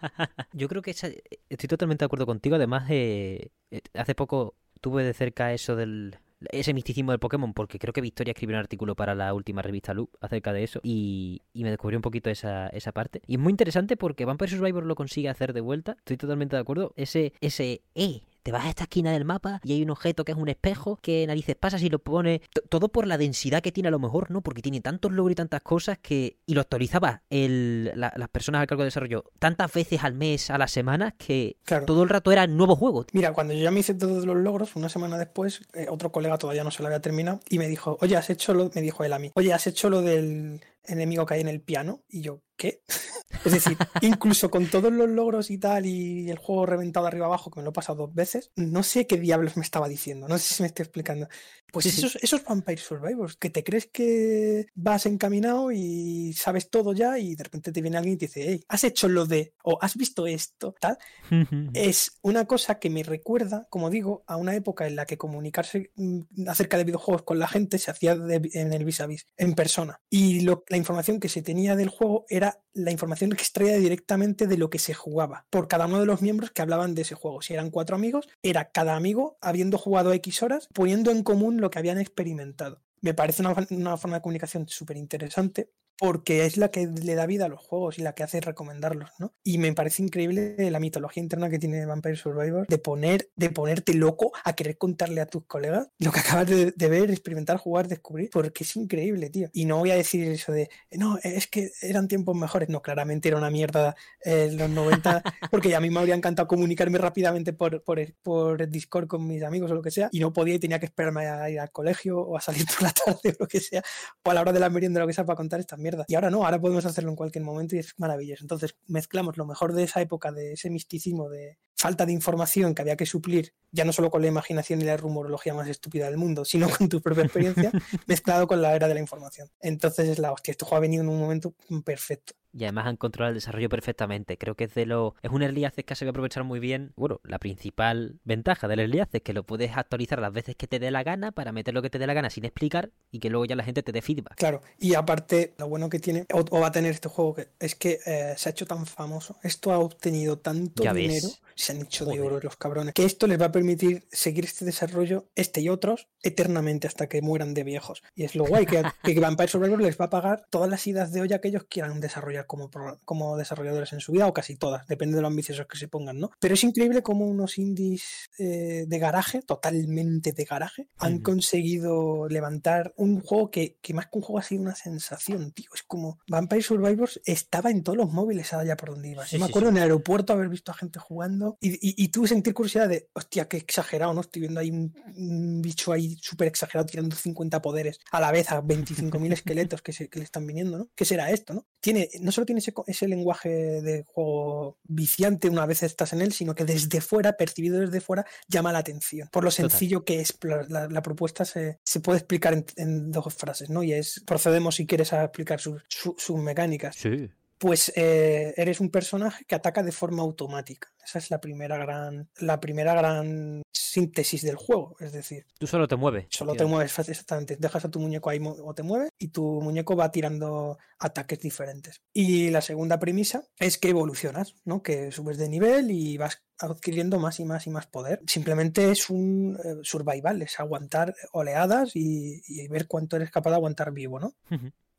Yo 0.54 0.68
creo 0.68 0.82
que 0.82 0.92
estoy 0.92 1.68
totalmente 1.68 2.04
de 2.04 2.06
acuerdo 2.06 2.26
contigo. 2.26 2.56
Además, 2.56 2.88
eh, 2.90 3.50
eh, 3.72 3.82
hace 3.94 4.16
poco 4.16 4.56
tuve 4.82 5.04
de 5.04 5.14
cerca 5.14 5.54
eso 5.54 5.76
del, 5.76 6.18
ese 6.52 6.74
misticismo 6.74 7.12
del 7.12 7.20
Pokémon, 7.20 7.54
porque 7.54 7.80
creo 7.80 7.94
que 7.94 8.02
Victoria 8.02 8.32
escribió 8.32 8.56
un 8.56 8.62
artículo 8.62 8.96
para 8.96 9.16
la 9.16 9.34
última 9.34 9.62
revista 9.62 9.94
Loop 9.94 10.10
acerca 10.22 10.54
de 10.54 10.64
eso 10.64 10.80
y, 10.84 11.42
y 11.54 11.64
me 11.64 11.70
descubrió 11.70 11.98
un 11.98 12.02
poquito 12.02 12.30
esa, 12.30 12.68
esa 12.68 12.92
parte. 12.92 13.22
Y 13.28 13.36
es 13.36 13.40
muy 13.40 13.52
interesante 13.52 13.98
porque 13.98 14.26
Vampire 14.26 14.52
Survivor 14.52 14.86
lo 14.86 14.96
consigue 14.96 15.30
hacer 15.30 15.54
de 15.54 15.62
vuelta, 15.62 15.96
estoy 16.00 16.18
totalmente 16.18 16.56
de 16.56 16.62
acuerdo. 16.62 16.94
Ese, 16.96 17.34
ese 17.42 17.82
E 17.96 18.22
te 18.44 18.52
vas 18.52 18.66
a 18.66 18.70
esta 18.70 18.84
esquina 18.84 19.12
del 19.12 19.26
mapa 19.26 19.60
y 19.64 19.74
hay 19.74 19.84
un 19.84 19.90
objeto 19.90 20.26
que 20.26 20.32
es 20.32 20.38
un 20.38 20.50
espejo, 20.50 20.98
que 21.02 21.26
narices 21.28 21.56
pasas 21.56 21.82
y 21.82 21.90
lo 21.90 22.00
pone 22.00 22.42
todo 22.70 22.90
por 22.90 23.08
la 23.08 23.18
densidad 23.18 23.62
que 23.62 23.72
tiene 23.72 23.90
a 23.90 23.92
lo 23.92 24.00
mejor, 24.00 24.32
¿no? 24.32 24.42
Porque 24.42 24.62
tiene 24.62 24.82
tantos 24.82 25.12
logros 25.12 25.34
y 25.34 25.36
tantas 25.36 25.62
cosas 25.62 25.98
que... 26.00 26.38
Y 26.46 26.54
lo 26.54 26.62
actualizaba 26.62 27.24
el, 27.30 27.92
las 27.96 28.30
personas 28.30 28.62
al 28.62 28.68
cargo 28.68 28.84
de 28.84 28.88
desarrollo 28.88 29.26
tantas 29.40 29.72
veces 29.74 30.04
al 30.04 30.14
mes, 30.14 30.50
a 30.50 30.58
las 30.58 30.72
semanas, 30.72 31.14
que 31.18 31.58
todo 31.86 32.04
el 32.04 32.10
rato 32.10 32.32
era 32.32 32.48
nuevo 32.48 32.76
juego. 32.76 33.06
Mira, 33.14 33.34
cuando 33.34 33.54
yo 33.54 33.62
ya 33.62 33.72
me 33.72 33.82
hice 33.82 33.94
todos 33.94 34.26
los 34.26 34.36
logros, 34.36 34.76
una 34.76 34.90
semana 34.90 35.18
después, 35.18 35.62
eh, 35.74 35.88
otro 35.90 36.12
colega 36.12 36.38
todavía 36.38 36.64
no 36.64 36.72
se 36.72 36.82
lo 36.82 36.88
había 36.88 37.02
terminado 37.02 37.40
y 37.50 37.60
me 37.60 37.68
dijo, 37.68 37.98
oye, 38.02 38.18
has 38.18 38.30
hecho 38.30 38.54
lo... 38.54 38.70
Me 38.74 38.82
dijo 38.82 39.04
él 39.04 39.14
a 39.14 39.20
mí, 39.20 39.32
oye, 39.36 39.54
has 39.54 39.68
hecho 39.68 39.90
lo 39.90 40.02
del 40.02 40.62
enemigo 40.86 41.26
que 41.26 41.36
hay 41.36 41.42
en 41.42 41.48
el 41.48 41.62
piano. 41.62 42.02
Y 42.10 42.22
yo, 42.22 42.42
¿qué? 42.60 42.82
es 43.46 43.52
decir, 43.52 43.78
incluso 44.02 44.52
con 44.52 44.68
todos 44.68 44.92
los 44.92 45.10
logros 45.10 45.50
y 45.50 45.58
tal, 45.58 45.86
y 45.86 46.30
el 46.30 46.38
juego 46.38 46.66
reventado 46.66 47.08
arriba 47.08 47.26
abajo, 47.26 47.50
que 47.50 47.60
me 47.60 47.64
lo 47.64 47.70
he 47.70 47.74
pasado 47.74 48.06
dos 48.06 48.14
veces, 48.14 48.52
no 48.56 48.84
sé 48.84 49.08
qué 49.08 49.18
diablos 49.18 49.56
me 49.58 49.64
estaba 49.64 49.88
diciendo. 49.88 50.28
No 50.28 50.38
sé 50.38 50.54
si 50.54 50.62
me 50.62 50.68
estoy 50.68 50.84
explicando. 50.84 51.28
Pues 51.72 51.86
esos, 51.86 52.18
esos 52.18 52.44
Vampire 52.44 52.82
Survivors, 52.82 53.38
que 53.38 53.50
te 53.50 53.64
crees 53.64 53.88
que 53.88 54.68
vas 54.76 55.06
encaminado 55.06 55.72
y 55.72 56.34
sabes 56.34 56.70
todo 56.70 56.94
ya, 56.94 57.18
y 57.18 57.36
de 57.36 57.44
repente 57.44 57.72
te 57.72 57.82
viene 57.82 57.98
alguien 57.98 58.16
y 58.16 58.18
te 58.18 58.26
dice, 58.26 58.46
hey, 58.46 58.66
has 58.68 58.84
hecho 58.84 59.08
lo 59.08 59.26
de, 59.26 59.54
o 59.64 59.78
has 59.82 59.96
visto 59.96 60.28
esto, 60.28 60.76
tal. 60.80 60.98
es 61.74 62.20
una 62.22 62.46
cosa 62.46 62.80
que 62.80 62.90
me 62.90 63.04
recuerda, 63.04 63.68
como 63.70 63.90
digo, 63.90 64.24
a 64.28 64.36
una 64.36 64.56
época 64.56 64.86
en 64.86 64.98
la 64.98 65.06
que 65.06 65.18
comunicarse 65.18 65.92
mm, 65.96 66.48
acerca 66.48 66.78
de 66.78 66.84
videojuegos 66.84 67.24
con 67.24 67.40
la 67.40 67.48
gente 67.48 67.78
se 67.78 67.92
hacía 67.92 68.12
en 68.14 68.74
el 68.74 68.84
vis 68.84 69.00
a 69.00 69.08
vis, 69.08 69.28
en 69.38 69.54
persona. 69.54 70.02
Y 70.10 70.42
lo, 70.42 70.66
la 70.68 70.78
información 70.78 71.20
que 71.22 71.30
se 71.30 71.42
tenía 71.42 71.78
del 71.78 71.90
juego 71.90 72.26
era 72.28 72.49
la 72.74 72.92
información 72.92 73.32
que 73.32 73.42
extraía 73.42 73.78
directamente 73.78 74.48
de 74.48 74.58
lo 74.58 74.70
que 74.70 74.80
se 74.80 74.94
jugaba 74.94 75.46
por 75.50 75.68
cada 75.68 75.88
uno 75.88 76.00
de 76.00 76.06
los 76.06 76.22
miembros 76.22 76.52
que 76.52 76.62
hablaban 76.62 76.96
de 76.96 77.02
ese 77.02 77.16
juego. 77.16 77.42
Si 77.42 77.54
eran 77.54 77.72
cuatro 77.72 77.96
amigos, 77.96 78.28
era 78.42 78.72
cada 78.72 78.96
amigo 78.96 79.38
habiendo 79.42 79.78
jugado 79.78 80.14
X 80.14 80.44
horas, 80.44 80.68
poniendo 80.74 81.12
en 81.12 81.24
común 81.24 81.62
lo 81.62 81.70
que 81.70 81.80
habían 81.80 82.00
experimentado. 82.00 82.82
Me 83.02 83.14
parece 83.14 83.42
una, 83.42 83.56
una 83.70 83.98
forma 83.98 84.18
de 84.18 84.22
comunicación 84.22 84.68
súper 84.68 84.98
interesante 84.98 85.72
porque 86.00 86.46
es 86.46 86.56
la 86.56 86.70
que 86.70 86.88
le 86.88 87.16
da 87.16 87.26
vida 87.26 87.46
a 87.46 87.50
los 87.50 87.60
juegos 87.60 88.00
y 88.00 88.02
la 88.02 88.14
que 88.14 88.24
hace 88.24 88.40
recomendarlos, 88.40 89.12
¿no? 89.20 89.34
Y 89.44 89.58
me 89.58 89.74
parece 89.74 90.02
increíble 90.02 90.56
la 90.72 90.80
mitología 90.80 91.22
interna 91.22 91.50
que 91.50 91.60
tiene 91.60 91.86
Vampire 91.86 92.16
Survivor 92.16 92.66
de 92.68 92.78
poner, 92.78 93.30
de 93.36 93.50
ponerte 93.50 93.94
loco 93.94 94.32
a 94.46 94.54
querer 94.54 94.78
contarle 94.78 95.20
a 95.20 95.26
tus 95.26 95.46
colegas 95.46 95.90
lo 96.00 96.12
que 96.12 96.20
acabas 96.22 96.48
de, 96.48 96.90
ver, 96.90 97.12
experimentar, 97.12 97.58
jugar, 97.58 97.90
descubrir, 97.90 98.30
porque 98.32 98.64
es 98.64 98.76
increíble, 98.78 99.30
tío. 99.30 99.50
Y 99.52 99.66
no 99.66 99.78
voy 99.80 99.92
a 99.92 99.96
decir 99.96 100.26
eso 100.30 100.54
de, 100.54 100.70
no, 100.92 101.18
es 101.22 101.48
que 101.48 101.70
eran 101.82 102.08
tiempos 102.08 102.36
mejores. 102.36 102.70
No, 102.70 102.82
claramente 102.82 103.28
era 103.28 103.38
una 103.38 103.50
mierda 103.50 103.96
en 104.22 104.58
los 104.58 104.70
90, 104.70 105.22
porque 105.52 105.76
a 105.76 105.82
mí 105.82 105.90
me 105.90 106.00
habría 106.00 106.16
encantado 106.16 106.48
comunicarme 106.48 106.98
rápidamente 106.98 107.52
por, 107.52 107.84
por, 107.84 108.00
por 108.22 108.70
Discord 108.70 109.08
con 109.08 109.28
mis 109.28 109.44
amigos 109.44 109.70
o 109.72 109.74
lo 109.74 109.82
que 109.82 109.92
sea, 109.92 110.08
y 110.14 110.22
no 110.22 110.32
podía 110.32 110.56
y 110.56 110.60
tenía 110.60 110.80
que 110.80 110.86
esperarme 110.86 111.28
a 111.28 111.50
ir 111.50 111.60
al 111.60 111.72
colegio 111.72 112.22
o 112.22 112.38
a 112.38 112.42
salir 112.42 112.66
por 112.74 112.84
la 112.84 112.92
tarde 112.92 113.36
o 113.38 113.44
lo 113.44 113.48
que 113.48 113.60
sea, 113.60 113.84
o 114.24 114.32
a 114.32 114.34
la 114.34 114.42
hora 114.42 114.54
de 114.54 114.62
la 114.62 114.70
merienda 114.70 115.00
o 115.00 115.02
lo 115.02 115.08
que 115.08 115.14
sea 115.14 115.26
para 115.26 115.36
contar 115.36 115.60
estas 115.60 115.78
mierdas. 115.78 115.89
Y 116.08 116.16
ahora 116.16 116.30
no, 116.30 116.46
ahora 116.46 116.60
podemos 116.60 116.86
hacerlo 116.86 117.10
en 117.10 117.16
cualquier 117.16 117.44
momento 117.44 117.76
y 117.76 117.80
es 117.80 117.94
maravilloso. 117.98 118.44
Entonces 118.44 118.76
mezclamos 118.88 119.38
lo 119.38 119.46
mejor 119.46 119.74
de 119.74 119.84
esa 119.84 120.02
época, 120.02 120.32
de 120.32 120.54
ese 120.54 120.70
misticismo 120.70 121.30
de, 121.30 121.58
falta 121.80 122.06
de 122.06 122.12
información 122.12 122.76
que 122.76 122.82
había 122.82 122.98
que 122.98 123.06
suplir, 123.06 123.54
ya 123.72 123.86
no 123.86 123.94
solo 123.94 124.12
con 124.12 124.22
la 124.22 124.28
imaginación 124.28 124.82
y 124.82 124.84
la 124.84 124.98
rumorología 124.98 125.54
más 125.54 125.70
estúpida 125.70 126.08
del 126.08 126.18
mundo, 126.18 126.44
sino 126.44 126.70
con 126.70 126.90
tu 126.90 127.02
propia 127.02 127.24
experiencia, 127.24 127.72
mezclado 128.06 128.48
con 128.48 128.62
la 128.62 128.76
era 128.76 128.88
de 128.90 128.96
la 128.96 129.00
información. 129.00 129.50
Entonces 129.62 130.10
es 130.10 130.20
la 130.20 130.34
hostia, 130.34 130.52
este 130.52 130.66
juego 130.66 130.78
ha 130.78 130.82
venido 130.82 131.04
en 131.04 131.10
un 131.10 131.20
momento 131.20 131.56
perfecto. 131.86 132.34
Y 132.52 132.64
además 132.64 132.88
han 132.88 132.98
controlado 132.98 133.30
el 133.30 133.36
desarrollo 133.36 133.70
perfectamente. 133.70 134.38
Creo 134.38 134.56
que 134.56 134.64
es 134.64 134.74
de 134.74 134.88
lo. 134.88 135.14
Es 135.22 135.30
un 135.30 135.44
early 135.44 135.66
access 135.66 135.86
que 135.86 135.96
se 135.96 136.06
va 136.06 136.10
a 136.10 136.12
aprovechar 136.12 136.44
muy 136.44 136.60
bien. 136.60 136.94
Bueno, 136.96 137.22
la 137.24 137.38
principal 137.38 138.20
ventaja 138.24 138.68
del 138.68 138.80
early 138.80 139.00
access 139.00 139.20
es 139.20 139.22
que 139.22 139.34
lo 139.34 139.46
puedes 139.46 139.78
actualizar 139.78 140.20
las 140.20 140.34
veces 140.34 140.56
que 140.56 140.66
te 140.66 140.80
dé 140.80 140.90
la 140.90 141.04
gana 141.04 141.32
para 141.32 141.52
meter 141.52 141.76
lo 141.76 141.84
que 141.84 141.92
te 141.92 142.00
dé 142.00 142.08
la 142.08 142.14
gana 142.16 142.32
sin 142.32 142.46
explicar 142.46 142.90
y 143.12 143.20
que 143.20 143.30
luego 143.30 143.46
ya 143.46 143.56
la 143.56 143.64
gente 143.64 143.84
te 143.84 143.92
dé 143.92 144.02
feedback. 144.02 144.36
Claro, 144.36 144.62
y 144.80 144.96
aparte, 144.96 145.54
lo 145.60 145.68
bueno 145.68 145.90
que 145.90 146.00
tiene, 146.00 146.26
o, 146.34 146.60
va 146.60 146.68
a 146.68 146.72
tener 146.72 146.92
este 146.92 147.08
juego, 147.08 147.36
es 147.60 147.76
que 147.76 148.00
eh, 148.06 148.34
se 148.36 148.50
ha 148.50 148.52
hecho 148.52 148.66
tan 148.66 148.88
famoso. 148.88 149.38
Esto 149.44 149.72
ha 149.72 149.78
obtenido 149.78 150.40
tanto 150.40 150.82
dinero. 150.92 151.28
Se 151.70 151.74
han 151.76 151.82
hecho 151.84 152.06
de 152.06 152.20
oro 152.20 152.40
los 152.42 152.58
cabrones. 152.58 152.96
Que 152.96 153.06
esto 153.06 153.28
les 153.28 153.40
va 153.40 153.46
a 153.46 153.52
permitir 153.52 154.08
seguir 154.12 154.46
este 154.46 154.66
desarrollo, 154.66 155.30
este 155.36 155.62
y 155.62 155.70
otros, 155.70 156.08
eternamente 156.24 156.88
hasta 156.88 157.08
que 157.08 157.22
mueran 157.22 157.54
de 157.54 157.64
viejos. 157.64 158.02
Y 158.16 158.24
es 158.24 158.36
lo 158.36 158.46
guay 158.46 158.66
que, 158.66 158.82
que 159.04 159.20
Vampire 159.20 159.48
Survivor 159.48 159.80
les 159.80 160.00
va 160.00 160.06
a 160.06 160.10
pagar 160.10 160.46
todas 160.50 160.70
las 160.70 160.86
idas 160.88 161.12
de 161.12 161.22
olla 161.22 161.40
que 161.40 161.50
ellos 161.50 161.66
quieran 161.70 162.00
desarrollar 162.00 162.48
como, 162.48 162.72
como 163.06 163.38
desarrolladores 163.38 163.94
en 163.94 164.00
su 164.00 164.14
vida, 164.14 164.26
o 164.26 164.34
casi 164.34 164.56
todas, 164.56 164.88
depende 164.88 165.16
de 165.16 165.22
lo 165.22 165.28
ambiciosos 165.28 165.68
que 165.68 165.78
se 165.78 165.88
pongan, 165.88 166.20
¿no? 166.20 166.32
Pero 166.40 166.56
es 166.56 166.64
increíble 166.64 167.04
cómo 167.04 167.28
unos 167.28 167.60
indies 167.60 168.30
eh, 168.40 168.86
de 168.88 169.00
garaje, 169.00 169.42
totalmente 169.44 170.32
de 170.32 170.46
garaje, 170.46 170.90
han 170.98 171.20
conseguido 171.20 172.28
levantar 172.30 172.94
un 172.98 173.22
juego 173.22 173.52
que, 173.52 173.78
que, 173.82 173.94
más 173.94 174.06
que 174.08 174.18
un 174.18 174.24
juego 174.24 174.40
ha 174.40 174.44
sido 174.44 174.64
una 174.64 174.76
sensación, 174.76 175.52
tío. 175.52 175.70
Es 175.76 175.84
como 175.84 176.20
Vampire 176.28 176.64
Survivors 176.64 177.22
estaba 177.26 177.70
en 177.70 177.84
todos 177.84 177.98
los 177.98 178.12
móviles 178.12 178.54
allá 178.54 178.76
por 178.76 178.90
donde 178.90 179.10
ibas. 179.10 179.30
Yo 179.30 179.40
me 179.40 179.46
acuerdo 179.46 179.70
en 179.70 179.78
el 179.78 179.84
aeropuerto 179.84 180.34
haber 180.34 180.50
visto 180.50 180.72
a 180.72 180.76
gente 180.76 181.00
jugando 181.00 181.58
y, 181.62 182.04
y, 182.04 182.08
tuve 182.08 182.28
sentir 182.28 182.54
curiosidad 182.54 182.88
de, 182.88 183.10
hostia, 183.14 183.50
qué 183.50 183.58
exagerado, 183.58 184.14
¿no? 184.14 184.22
Estoy 184.22 184.42
viendo 184.42 184.62
ahí 184.62 184.72
un, 184.72 185.62
bicho 185.62 185.92
ahí 185.92 186.18
súper 186.22 186.48
exagerado 186.48 186.86
tirando 186.86 187.16
50 187.16 187.62
poderes 187.62 188.00
a 188.12 188.22
la 188.22 188.32
vez 188.32 188.50
a 188.52 188.62
25.000 188.62 189.34
esqueletos 189.34 189.82
que, 189.82 189.92
se, 189.92 190.08
que 190.10 190.20
le 190.20 190.26
están 190.26 190.48
viniendo, 190.48 190.78
¿no? 190.78 190.90
¿Qué 190.96 191.04
será 191.04 191.32
esto, 191.32 191.54
no? 191.54 191.68
Tiene, 191.82 192.10
no 192.22 192.32
solo 192.32 192.46
tiene 192.46 192.62
ese, 192.88 193.08
lenguaje 193.08 193.50
de 193.50 194.06
juego 194.08 194.78
viciante 194.84 195.50
una 195.50 195.66
vez 195.66 195.84
estás 195.84 196.14
en 196.14 196.22
él, 196.22 196.32
sino 196.32 196.56
que 196.56 196.64
desde 196.64 197.02
fuera, 197.02 197.34
percibido 197.34 197.80
desde 197.80 198.00
fuera, 198.00 198.26
llama 198.48 198.72
la 198.72 198.80
atención. 198.80 199.28
Por 199.30 199.44
lo 199.44 199.52
sencillo 199.52 200.06
que 200.06 200.22
es 200.22 200.38
la, 200.70 201.02
propuesta, 201.02 201.44
se, 201.44 201.80
puede 202.02 202.20
explicar 202.20 202.64
en, 202.78 203.12
dos 203.12 203.34
frases, 203.34 203.70
¿no? 203.70 203.84
Y 203.84 203.94
es, 203.94 204.24
procedemos 204.26 204.76
si 204.76 204.86
quieres 204.86 205.12
a 205.12 205.26
explicar 205.26 205.60
sus, 205.60 205.84
sus 205.90 206.38
mecánicas. 206.38 206.96
Sí 206.96 207.30
pues 207.60 207.92
eh, 207.96 208.54
eres 208.56 208.80
un 208.80 208.90
personaje 208.90 209.44
que 209.46 209.54
ataca 209.54 209.84
de 209.84 209.92
forma 209.92 210.24
automática. 210.24 210.92
Esa 211.04 211.20
es 211.20 211.30
la 211.30 211.42
primera 211.42 211.78
gran, 211.78 212.30
la 212.38 212.60
primera 212.60 212.94
gran 212.94 213.62
síntesis 213.72 214.44
del 214.44 214.56
juego. 214.56 214.96
Es 215.00 215.12
decir, 215.12 215.46
tú 215.58 215.68
solo 215.68 215.88
te 215.88 215.98
mueves. 215.98 216.28
Solo 216.30 216.56
te 216.56 216.66
mueves, 216.66 216.98
exactamente. 216.98 217.58
Dejas 217.58 217.84
a 217.84 217.92
tu 217.92 218.00
muñeco 218.00 218.30
ahí 218.30 218.40
o 218.42 218.74
te 218.74 218.84
mueves 218.84 219.10
y 219.18 219.28
tu 219.28 219.62
muñeco 219.62 219.96
va 219.98 220.10
tirando 220.10 220.78
ataques 221.00 221.40
diferentes. 221.40 222.02
Y 222.14 222.50
la 222.50 222.62
segunda 222.62 222.98
premisa 222.98 223.44
es 223.58 223.78
que 223.78 223.90
evolucionas, 223.90 224.56
¿no? 224.64 224.82
Que 224.82 225.12
subes 225.12 225.38
de 225.38 225.50
nivel 225.50 225.92
y 225.92 226.18
vas 226.18 226.42
adquiriendo 226.60 227.20
más 227.20 227.42
y 227.42 227.46
más 227.46 227.68
y 227.68 227.72
más 227.72 227.88
poder. 227.88 228.22
Simplemente 228.26 228.90
es 228.90 229.10
un 229.10 229.58
eh, 229.64 229.80
survival, 229.82 230.42
es 230.42 230.60
aguantar 230.62 231.14
oleadas 231.34 231.92
y, 231.96 232.68
ver 232.70 232.88
cuánto 232.88 233.18
eres 233.18 233.32
capaz 233.32 233.50
de 233.50 233.56
aguantar 233.58 233.92
vivo, 233.92 234.20
¿no? 234.20 234.34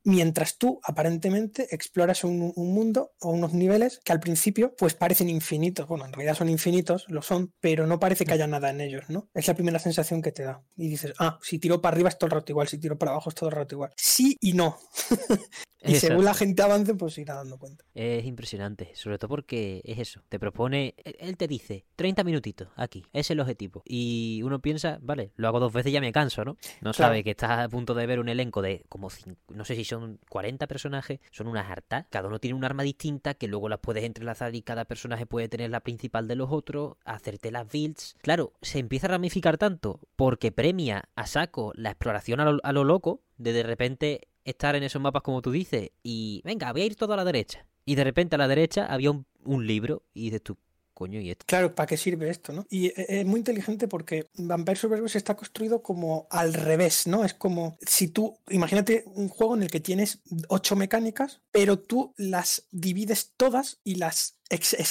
Mientras 0.04 0.58
tú 0.58 0.80
aparentemente 0.84 1.74
exploras 1.74 2.24
un, 2.24 2.52
mundo 2.56 3.12
o 3.20 3.30
unos 3.30 3.52
niveles 3.52 4.00
que 4.04 4.12
al 4.12 4.20
principio 4.20 4.74
pues 4.76 4.94
parecen 4.94 5.28
infinitos. 5.28 5.86
Bueno, 5.86 6.06
en 6.06 6.12
realidad 6.12 6.34
son 6.34 6.48
infinitos, 6.48 7.06
lo 7.08 7.22
son, 7.22 7.52
pero 7.60 7.86
no 7.86 8.00
parece 8.00 8.24
que 8.24 8.32
haya 8.32 8.46
nada 8.46 8.70
en 8.70 8.80
ellos, 8.80 9.04
¿no? 9.08 9.28
Es 9.34 9.48
la 9.48 9.54
primera 9.54 9.78
sensación 9.78 10.22
que 10.22 10.32
te 10.32 10.44
da. 10.44 10.62
Y 10.76 10.88
dices, 10.88 11.12
ah, 11.18 11.38
si 11.42 11.58
tiro 11.58 11.80
para 11.80 11.94
arriba 11.94 12.08
es 12.08 12.18
todo 12.18 12.26
el 12.26 12.32
rato 12.32 12.52
igual, 12.52 12.68
si 12.68 12.78
tiro 12.78 12.98
para 12.98 13.12
abajo 13.12 13.30
es 13.30 13.34
todo 13.34 13.48
el 13.48 13.56
rato 13.56 13.74
igual. 13.74 13.92
Sí 13.96 14.36
y 14.40 14.52
no. 14.52 14.78
y 15.82 15.96
según 15.96 16.24
la 16.24 16.34
gente 16.34 16.62
avance, 16.62 16.94
pues 16.94 17.16
irá 17.18 17.34
dando 17.34 17.58
cuenta. 17.58 17.84
Es 17.94 18.24
impresionante, 18.24 18.90
sobre 18.94 19.18
todo 19.18 19.28
porque 19.28 19.80
es 19.84 19.98
eso. 19.98 20.22
Te 20.28 20.38
propone, 20.38 20.94
él 21.04 21.36
te 21.36 21.48
dice, 21.48 21.84
30 21.96 22.24
minutitos 22.24 22.68
aquí, 22.76 23.04
es 23.12 23.30
el 23.30 23.40
objetivo. 23.40 23.82
Y 23.86 24.42
uno 24.44 24.60
piensa, 24.60 24.98
vale, 25.00 25.32
lo 25.36 25.48
hago 25.48 25.60
dos 25.60 25.72
veces 25.72 25.90
y 25.90 25.94
ya 25.94 26.00
me 26.00 26.12
canso, 26.12 26.44
¿no? 26.44 26.56
No 26.80 26.92
sabe 26.92 27.24
que 27.24 27.30
estás 27.30 27.50
a 27.50 27.68
punto 27.68 27.94
de 27.94 28.06
ver 28.06 28.20
un 28.20 28.28
elenco 28.28 28.62
de 28.62 28.84
como, 28.88 29.08
no 29.48 29.64
sé 29.64 29.74
si 29.74 29.84
son 29.84 30.18
40 30.28 30.66
personajes, 30.66 31.20
son 31.30 31.46
unas 31.46 31.70
hartas. 31.70 32.06
Cada 32.10 32.28
uno 32.28 32.38
tiene 32.38 32.56
un 32.56 32.64
arma 32.64 32.82
distinta 32.82 33.34
que 33.34 33.48
luego 33.48 33.68
las 33.68 33.80
puedes 33.80 34.04
entrelazar 34.04 34.54
y 34.54 34.62
cada 34.62 34.84
personaje 34.84 35.26
puede 35.26 35.48
tener 35.48 35.70
la 35.70 35.80
principal 35.80 36.28
de 36.28 36.36
los 36.36 36.50
otros, 36.50 36.96
hacerte 37.04 37.50
las 37.50 37.70
builds. 37.70 38.16
Claro, 38.22 38.52
se 38.62 38.78
empieza 38.78 39.06
a 39.06 39.10
ramificar 39.10 39.58
tanto 39.58 40.00
porque 40.16 40.52
premia 40.52 41.08
a 41.14 41.26
saco 41.26 41.72
la 41.74 41.90
exploración 41.90 42.40
a 42.40 42.72
lo, 42.72 42.84
loco, 42.84 43.22
de 43.36 43.52
de 43.52 43.62
repente 43.62 44.28
estar 44.44 44.76
en 44.76 44.82
esos 44.82 45.00
mapas 45.00 45.22
como 45.22 45.42
tú 45.42 45.50
dices 45.50 45.90
y 46.02 46.42
venga, 46.44 46.72
voy 46.72 46.82
a 46.82 46.86
ir 46.86 46.96
todo 46.96 47.12
a 47.12 47.16
la 47.16 47.24
derecha. 47.24 47.66
Y 47.84 47.94
de 47.94 48.04
repente 48.04 48.36
a 48.36 48.38
la 48.38 48.48
derecha 48.48 48.86
había 48.86 49.10
un, 49.10 49.66
libro 49.66 50.02
y 50.12 50.24
dices 50.24 50.42
tú, 50.42 50.58
Claro, 51.46 51.74
¿para 51.74 51.86
qué 51.86 51.96
sirve 51.96 52.28
esto? 52.28 52.52
¿no? 52.52 52.66
Y 52.68 52.88
e, 52.88 53.20
es 53.20 53.26
muy 53.26 53.38
inteligente 53.38 53.88
porque 53.88 54.28
Vampire 54.36 54.76
Survivors 54.76 55.16
está 55.16 55.34
construido 55.34 55.82
como 55.82 56.26
al 56.30 56.52
revés, 56.52 57.06
¿no? 57.06 57.24
Es 57.24 57.32
como 57.32 57.78
si 57.80 58.08
tú, 58.08 58.38
imagínate 58.50 59.04
un 59.06 59.28
juego 59.28 59.56
en 59.56 59.62
el 59.62 59.70
que 59.70 59.80
tienes 59.80 60.20
ocho 60.48 60.76
mecánicas, 60.76 61.40
pero 61.50 61.78
tú 61.78 62.14
las 62.18 62.66
divides 62.70 63.32
todas 63.36 63.80
y 63.82 63.94
las 63.94 64.39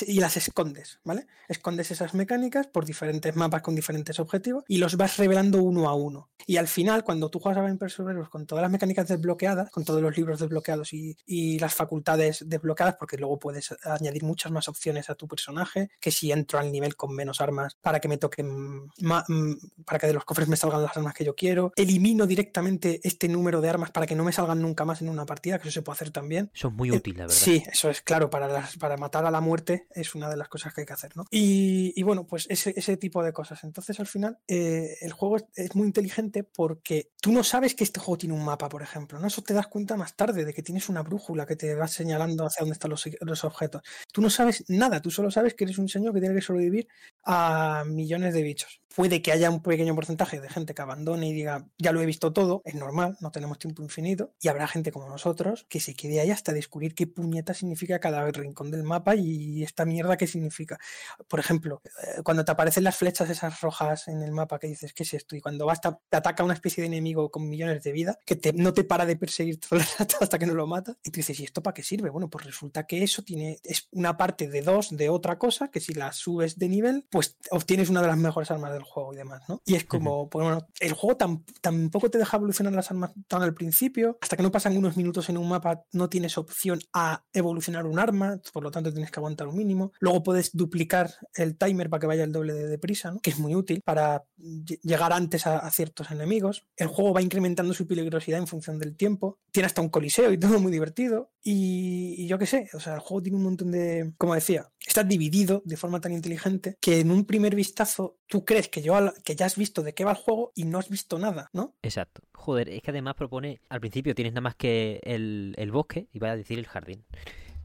y 0.07 0.19
las 0.19 0.37
escondes, 0.37 0.99
¿vale? 1.03 1.27
Escondes 1.47 1.91
esas 1.91 2.13
mecánicas 2.13 2.67
por 2.67 2.85
diferentes 2.85 3.35
mapas 3.35 3.61
con 3.61 3.75
diferentes 3.75 4.19
objetivos 4.19 4.63
y 4.67 4.77
los 4.77 4.95
vas 4.95 5.17
revelando 5.17 5.61
uno 5.61 5.89
a 5.89 5.95
uno. 5.95 6.29
Y 6.47 6.57
al 6.57 6.67
final, 6.67 7.03
cuando 7.03 7.29
tú 7.29 7.39
juegas 7.39 7.59
a 7.59 7.61
Vampire 7.63 7.93
con 8.29 8.45
todas 8.45 8.61
las 8.61 8.71
mecánicas 8.71 9.07
desbloqueadas, 9.07 9.69
con 9.69 9.83
todos 9.83 10.01
los 10.01 10.15
libros 10.15 10.39
desbloqueados 10.39 10.93
y, 10.93 11.17
y, 11.25 11.59
las 11.59 11.73
facultades 11.73 12.43
desbloqueadas, 12.47 12.95
porque 12.95 13.17
luego 13.17 13.37
puedes 13.37 13.75
añadir 13.83 14.23
muchas 14.23 14.51
más 14.51 14.69
opciones 14.69 15.09
a 15.09 15.15
tu 15.15 15.27
personaje, 15.27 15.89
que 15.99 16.11
si 16.11 16.31
entro 16.31 16.59
al 16.59 16.71
nivel 16.71 16.95
con 16.95 17.13
menos 17.13 17.41
armas 17.41 17.75
para 17.81 17.99
que 17.99 18.07
me 18.07 18.17
toquen, 18.17 18.85
mm, 18.97 19.53
para 19.85 19.99
que 19.99 20.07
de 20.07 20.13
los 20.13 20.23
cofres 20.23 20.47
me 20.47 20.55
salgan 20.55 20.81
las 20.81 20.95
armas 20.95 21.13
que 21.13 21.25
yo 21.25 21.35
quiero, 21.35 21.73
elimino 21.75 22.25
directamente 22.25 23.01
este 23.03 23.27
número 23.27 23.59
de 23.61 23.69
armas 23.69 23.91
para 23.91 24.07
que 24.07 24.15
no 24.15 24.23
me 24.23 24.31
salgan 24.31 24.61
nunca 24.61 24.85
más 24.85 25.01
en 25.01 25.09
una 25.09 25.25
partida, 25.25 25.59
que 25.59 25.67
eso 25.67 25.79
se 25.79 25.81
puede 25.81 25.95
hacer 25.95 26.11
también. 26.11 26.49
Eso 26.53 26.69
es 26.69 26.73
muy 26.73 26.91
útil, 26.91 27.17
la 27.17 27.23
verdad. 27.23 27.35
Sí, 27.35 27.63
eso 27.69 27.89
es 27.89 28.01
claro, 28.01 28.29
para, 28.29 28.47
las, 28.47 28.77
para 28.77 28.95
matar 28.97 29.25
a 29.25 29.31
la 29.31 29.41
muerte 29.49 29.87
es 29.91 30.15
una 30.15 30.29
de 30.29 30.37
las 30.37 30.47
cosas 30.47 30.73
que 30.73 30.81
hay 30.81 30.87
que 30.87 30.93
hacer, 30.93 31.17
¿no? 31.17 31.25
Y, 31.31 32.01
bueno, 32.03 32.27
pues 32.27 32.45
ese, 32.49 32.73
ese, 32.75 32.97
tipo 32.97 33.23
de 33.23 33.33
cosas. 33.33 33.63
Entonces, 33.63 33.99
al 33.99 34.07
final, 34.07 34.39
eh, 34.47 34.95
el 35.01 35.11
juego 35.11 35.37
es, 35.55 35.75
muy 35.75 35.87
inteligente 35.87 36.43
porque 36.43 37.11
tú 37.21 37.31
no 37.31 37.43
sabes 37.43 37.73
que 37.75 37.83
este 37.83 37.99
juego 37.99 38.17
tiene 38.17 38.35
un 38.35 38.45
mapa, 38.45 38.69
por 38.69 38.81
ejemplo, 38.81 39.19
¿no? 39.19 39.27
Eso 39.27 39.41
te 39.41 39.53
das 39.53 39.67
cuenta 39.67 39.97
más 39.97 40.15
tarde, 40.15 40.45
de 40.45 40.53
que 40.53 40.63
tienes 40.63 40.89
una 40.89 41.01
brújula 41.01 41.45
que 41.45 41.55
te 41.55 41.75
va 41.75 41.87
señalando 41.87 42.45
hacia 42.45 42.61
dónde 42.61 42.73
están 42.73 42.91
los, 42.91 43.43
objetos. 43.43 43.81
Tú 44.13 44.21
no 44.21 44.29
sabes 44.29 44.65
nada, 44.67 45.01
tú 45.01 45.09
solo 45.11 45.31
sabes 45.31 45.55
que 45.55 45.63
eres 45.63 45.77
un 45.77 45.89
señor 45.89 46.13
que 46.13 46.19
tiene 46.19 46.35
que 46.35 46.41
sobrevivir 46.41 46.87
a 47.23 47.83
millones 47.87 48.33
de 48.33 48.43
bichos 48.43 48.81
puede 48.99 49.21
que 49.21 49.31
haya 49.31 49.49
un 49.49 49.61
pequeño 49.61 49.95
porcentaje 49.95 50.41
de 50.41 50.49
gente 50.49 50.73
que 50.73 50.81
abandone 50.81 51.29
y 51.29 51.33
diga, 51.33 51.65
ya 51.77 51.91
lo 51.91 52.01
he 52.01 52.05
visto 52.05 52.33
todo, 52.33 52.61
es 52.65 52.75
normal, 52.75 53.17
no 53.21 53.31
tenemos 53.31 53.59
tiempo 53.59 53.81
infinito, 53.81 54.33
y 54.41 54.47
habrá 54.47 54.67
gente 54.67 54.91
como 54.91 55.07
nosotros 55.07 55.65
que 55.69 55.79
se 55.79 55.93
quede 55.93 56.19
ahí 56.19 56.31
hasta 56.31 56.53
descubrir 56.53 56.95
qué 56.95 57.07
puñeta 57.07 57.53
significa 57.53 57.99
cada 57.99 58.29
rincón 58.31 58.71
del 58.71 58.83
mapa 58.83 59.15
y 59.15 59.38
esta 59.63 59.85
mierda 59.85 60.17
qué 60.17 60.27
significa. 60.27 60.79
Por 61.27 61.39
ejemplo, 61.39 61.81
eh, 61.85 62.21
cuando 62.23 62.45
te 62.45 62.51
aparecen 62.51 62.83
las 62.83 62.97
flechas 62.97 63.29
esas 63.29 63.61
rojas 63.61 64.07
en 64.07 64.21
el 64.21 64.31
mapa 64.31 64.59
que 64.59 64.67
dices, 64.67 64.93
¿qué 64.93 65.03
es 65.03 65.13
esto? 65.13 65.35
Y 65.35 65.41
cuando 65.41 65.65
vas, 65.65 65.81
te 65.81 66.17
ataca 66.17 66.43
una 66.43 66.53
especie 66.53 66.81
de 66.81 66.87
enemigo 66.87 67.29
con 67.31 67.49
millones 67.49 67.83
de 67.83 67.91
vida 67.91 68.17
que 68.25 68.35
te, 68.35 68.53
no 68.53 68.73
te 68.73 68.83
para 68.83 69.05
de 69.05 69.15
perseguir 69.15 69.59
todo 69.69 69.79
el 69.79 69.85
rato 69.97 70.17
hasta 70.21 70.37
que 70.39 70.45
no 70.45 70.53
lo 70.53 70.67
mata, 70.67 70.97
y 71.03 71.11
tú 71.11 71.17
dices, 71.17 71.39
¿y 71.39 71.43
esto 71.43 71.61
para 71.61 71.73
qué 71.73 71.83
sirve? 71.83 72.09
Bueno, 72.09 72.29
pues 72.29 72.45
resulta 72.45 72.85
que 72.85 73.03
eso 73.03 73.23
tiene, 73.23 73.59
es 73.63 73.87
una 73.91 74.17
parte 74.17 74.47
de 74.47 74.61
dos 74.61 74.95
de 74.95 75.09
otra 75.09 75.37
cosa, 75.37 75.69
que 75.69 75.79
si 75.79 75.93
la 75.93 76.11
subes 76.11 76.57
de 76.57 76.69
nivel, 76.69 77.07
pues 77.09 77.37
obtienes 77.51 77.89
una 77.89 78.01
de 78.01 78.07
las 78.07 78.17
mejores 78.17 78.51
armas 78.51 78.73
del 78.73 78.83
juego 78.83 79.13
y 79.13 79.17
demás, 79.17 79.43
¿no? 79.47 79.61
Y 79.65 79.75
es 79.75 79.85
como, 79.85 80.29
pues 80.29 80.43
bueno, 80.43 80.67
el 80.79 80.93
juego 80.93 81.17
tampoco 81.61 82.09
te 82.09 82.17
deja 82.17 82.37
evolucionar 82.37 82.73
las 82.73 82.91
armas 82.91 83.11
tan 83.27 83.41
al 83.41 83.53
principio, 83.53 84.17
hasta 84.21 84.37
que 84.37 84.43
no 84.43 84.51
pasan 84.51 84.77
unos 84.77 84.97
minutos 84.97 85.29
en 85.29 85.37
un 85.37 85.49
mapa 85.49 85.83
no 85.91 86.09
tienes 86.09 86.37
opción 86.37 86.79
a 86.93 87.23
evolucionar 87.33 87.85
un 87.85 87.99
arma, 87.99 88.39
por 88.53 88.63
lo 88.63 88.71
tanto 88.71 88.91
tienes 88.91 89.11
que 89.11 89.19
aguantar 89.19 89.28
un 89.29 89.57
mínimo. 89.57 89.91
Luego 89.99 90.23
puedes 90.23 90.55
duplicar 90.55 91.11
el 91.35 91.57
timer 91.57 91.89
para 91.89 92.01
que 92.01 92.07
vaya 92.07 92.23
el 92.23 92.31
doble 92.31 92.53
de 92.53 92.67
deprisa, 92.67 93.15
que 93.21 93.29
es 93.29 93.39
muy 93.39 93.55
útil 93.55 93.81
para 93.83 94.23
llegar 94.37 95.13
antes 95.13 95.47
a, 95.47 95.69
ciertos 95.71 96.11
enemigos. 96.11 96.65
El 96.75 96.87
juego 96.87 97.13
va 97.13 97.21
incrementando 97.21 97.73
su 97.73 97.87
peligrosidad 97.87 98.39
en 98.39 98.47
función 98.47 98.79
del 98.79 98.95
tiempo. 98.95 99.37
Tiene 99.51 99.67
hasta 99.67 99.81
un 99.81 99.89
coliseo 99.89 100.31
y 100.31 100.37
todo 100.39 100.59
muy 100.59 100.71
divertido. 100.71 101.31
Y, 101.43 102.15
y 102.17 102.27
yo 102.27 102.37
qué 102.37 102.45
sé, 102.45 102.69
o 102.73 102.79
sea, 102.79 102.95
el 102.95 102.99
juego 102.99 103.23
tiene 103.23 103.37
un 103.37 103.43
montón 103.43 103.71
de, 103.71 104.13
como 104.17 104.35
decía, 104.35 104.69
está 104.85 105.03
dividido 105.03 105.61
de 105.65 105.77
forma 105.77 106.01
tan 106.01 106.13
inteligente 106.13 106.77
que 106.81 106.99
en 106.99 107.11
un 107.11 107.25
primer 107.25 107.55
vistazo 107.55 108.17
tú 108.27 108.45
crees 108.45 108.69
que, 108.69 108.81
yo, 108.81 108.95
que 109.23 109.35
ya 109.35 109.45
has 109.45 109.55
visto 109.55 109.83
de 109.83 109.93
qué 109.93 110.05
va 110.05 110.11
el 110.11 110.17
juego 110.17 110.51
y 110.55 110.65
no 110.65 110.79
has 110.79 110.89
visto 110.89 111.19
nada, 111.19 111.49
¿no? 111.53 111.75
Exacto. 111.81 112.21
Joder, 112.33 112.69
es 112.69 112.81
que 112.81 112.91
además 112.91 113.15
propone, 113.15 113.61
al 113.69 113.79
principio 113.79 114.15
tienes 114.15 114.33
nada 114.33 114.41
más 114.41 114.55
que 114.55 114.99
el, 115.03 115.53
el 115.57 115.71
bosque 115.71 116.07
y 116.11 116.19
va 116.19 116.31
a 116.31 116.35
decir 116.35 116.59
el 116.59 116.67
jardín. 116.67 117.05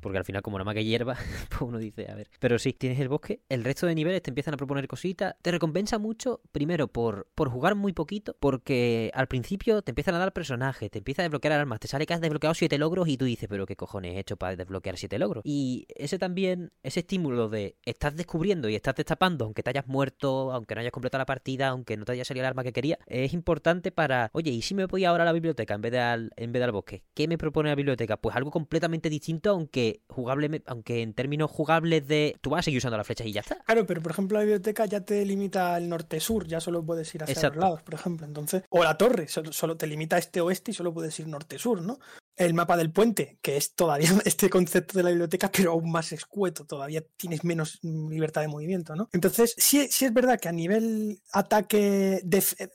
Porque 0.05 0.19
al 0.19 0.25
final 0.27 0.43
como 0.43 0.59
nada 0.59 0.67
más 0.67 0.75
que 0.75 0.85
hierba, 0.85 1.17
pues 1.49 1.63
uno 1.63 1.79
dice, 1.79 2.07
a 2.11 2.15
ver. 2.15 2.29
Pero 2.39 2.59
sí, 2.59 2.75
tienes 2.75 3.01
el 3.01 3.09
bosque, 3.09 3.41
el 3.49 3.65
resto 3.65 3.87
de 3.87 3.95
niveles 3.95 4.21
te 4.23 4.31
empiezan 4.31 4.53
a 4.53 4.59
proponer 4.59 4.87
cositas, 4.87 5.35
te 5.41 5.51
recompensa 5.51 5.99
mucho, 5.99 6.43
primero 6.53 6.89
por, 6.89 7.27
por 7.35 7.49
jugar 7.49 7.75
muy 7.75 7.95
poquito, 7.95 8.37
porque 8.39 9.11
al 9.15 9.29
principio 9.29 9.81
te 9.81 9.93
empiezan 9.93 10.15
a 10.15 10.19
dar 10.19 10.35
personajes, 10.35 10.91
te 10.91 10.99
empieza 10.99 11.23
a 11.23 11.25
desbloquear 11.25 11.55
armas, 11.55 11.81
te 11.81 11.89
sale 11.89 12.05
que 12.05 12.13
has 12.13 12.21
desbloqueado 12.21 12.53
7 12.53 12.77
logros 12.77 13.09
y 13.09 13.17
tú 13.17 13.25
dices, 13.25 13.49
pero 13.49 13.65
qué 13.65 13.77
cojones 13.77 14.15
he 14.15 14.19
hecho 14.19 14.37
para 14.37 14.57
desbloquear 14.57 14.99
7 14.99 15.19
logros. 15.19 15.43
Y 15.47 15.87
ese 15.89 16.19
también, 16.19 16.71
ese 16.83 17.01
estímulo 17.01 17.49
de 17.49 17.79
estás 17.87 18.15
descubriendo 18.15 18.69
y 18.69 18.75
estás 18.75 18.95
destapando, 18.95 19.47
aunque 19.47 19.63
te 19.63 19.71
hayas 19.71 19.87
muerto, 19.87 20.53
aunque 20.53 20.75
no 20.75 20.83
hayas 20.83 20.93
completado 20.93 21.23
la 21.23 21.27
partida, 21.27 21.69
aunque 21.69 21.97
no 21.97 22.05
te 22.05 22.13
haya 22.13 22.27
salido 22.27 22.45
el 22.45 22.49
arma 22.49 22.63
que 22.63 22.75
quería, 22.75 22.99
es 23.07 23.33
importante 23.33 23.91
para, 23.91 24.29
oye, 24.35 24.51
¿y 24.51 24.61
si 24.61 24.75
me 24.75 24.85
voy 24.85 25.07
ahora 25.07 25.23
a 25.23 25.27
la 25.27 25.33
biblioteca 25.33 25.73
en 25.73 25.81
vez 25.81 25.93
de 25.93 26.01
al, 26.01 26.31
en 26.37 26.53
vez 26.53 26.61
de 26.61 26.71
bosque? 26.71 27.05
¿Qué 27.15 27.27
me 27.27 27.39
propone 27.39 27.71
la 27.71 27.75
biblioteca? 27.75 28.19
Pues 28.19 28.37
algo 28.37 28.51
completamente 28.51 29.09
distinto, 29.09 29.49
aunque 29.49 29.94
jugable, 30.09 30.63
aunque 30.67 31.03
en 31.03 31.15
términos 31.15 31.51
jugables 31.51 32.07
de 32.07 32.37
tú 32.41 32.51
vas 32.51 32.61
a 32.61 32.63
seguir 32.63 32.79
usando 32.79 32.97
las 32.97 33.07
flechas 33.07 33.27
y 33.27 33.33
ya 33.33 33.41
está. 33.41 33.57
Claro, 33.65 33.87
pero 33.87 34.03
por 34.03 34.13
ejemplo 34.13 34.39
la 34.39 34.45
biblioteca 34.45 34.87
ya 34.87 35.01
te 35.01 35.25
limita 35.25 35.75
al 35.75 35.89
norte-sur, 35.89 36.47
ya 36.47 36.61
solo 36.61 36.85
puedes 36.85 37.15
ir 37.15 37.23
hacia 37.23 37.49
los 37.49 37.57
lados, 37.57 37.83
por 37.83 37.95
ejemplo. 37.95 38.27
Entonces, 38.27 38.63
o 38.71 38.83
la 38.83 38.97
torre, 38.97 39.29
solo, 39.29 39.53
solo 39.53 39.77
te 39.77 39.87
limita 39.87 40.19
este-oeste 40.19 40.71
y 40.71 40.75
solo 40.75 40.93
puedes 40.93 41.19
ir 41.21 41.29
norte-sur, 41.29 41.83
¿no? 41.83 41.99
El 42.37 42.55
mapa 42.55 42.77
del 42.77 42.93
puente, 42.93 43.39
que 43.43 43.57
es 43.57 43.75
todavía 43.75 44.09
este 44.25 44.51
concepto 44.51 44.99
de 44.99 45.05
la 45.05 45.11
biblioteca, 45.11 45.51
pero 45.51 45.73
aún 45.73 45.91
más 45.91 46.13
escueto, 46.13 46.65
todavía 46.65 47.05
tienes 47.17 47.45
menos 47.45 47.79
libertad 47.83 48.43
de 48.43 48.49
movimiento, 48.49 48.95
¿no? 48.97 49.09
Entonces, 49.13 49.55
sí, 49.57 49.89
sí 49.91 50.05
es 50.05 50.13
verdad 50.13 50.41
que 50.41 50.49
a 50.49 50.53
nivel 50.53 51.21
ataque 51.33 52.23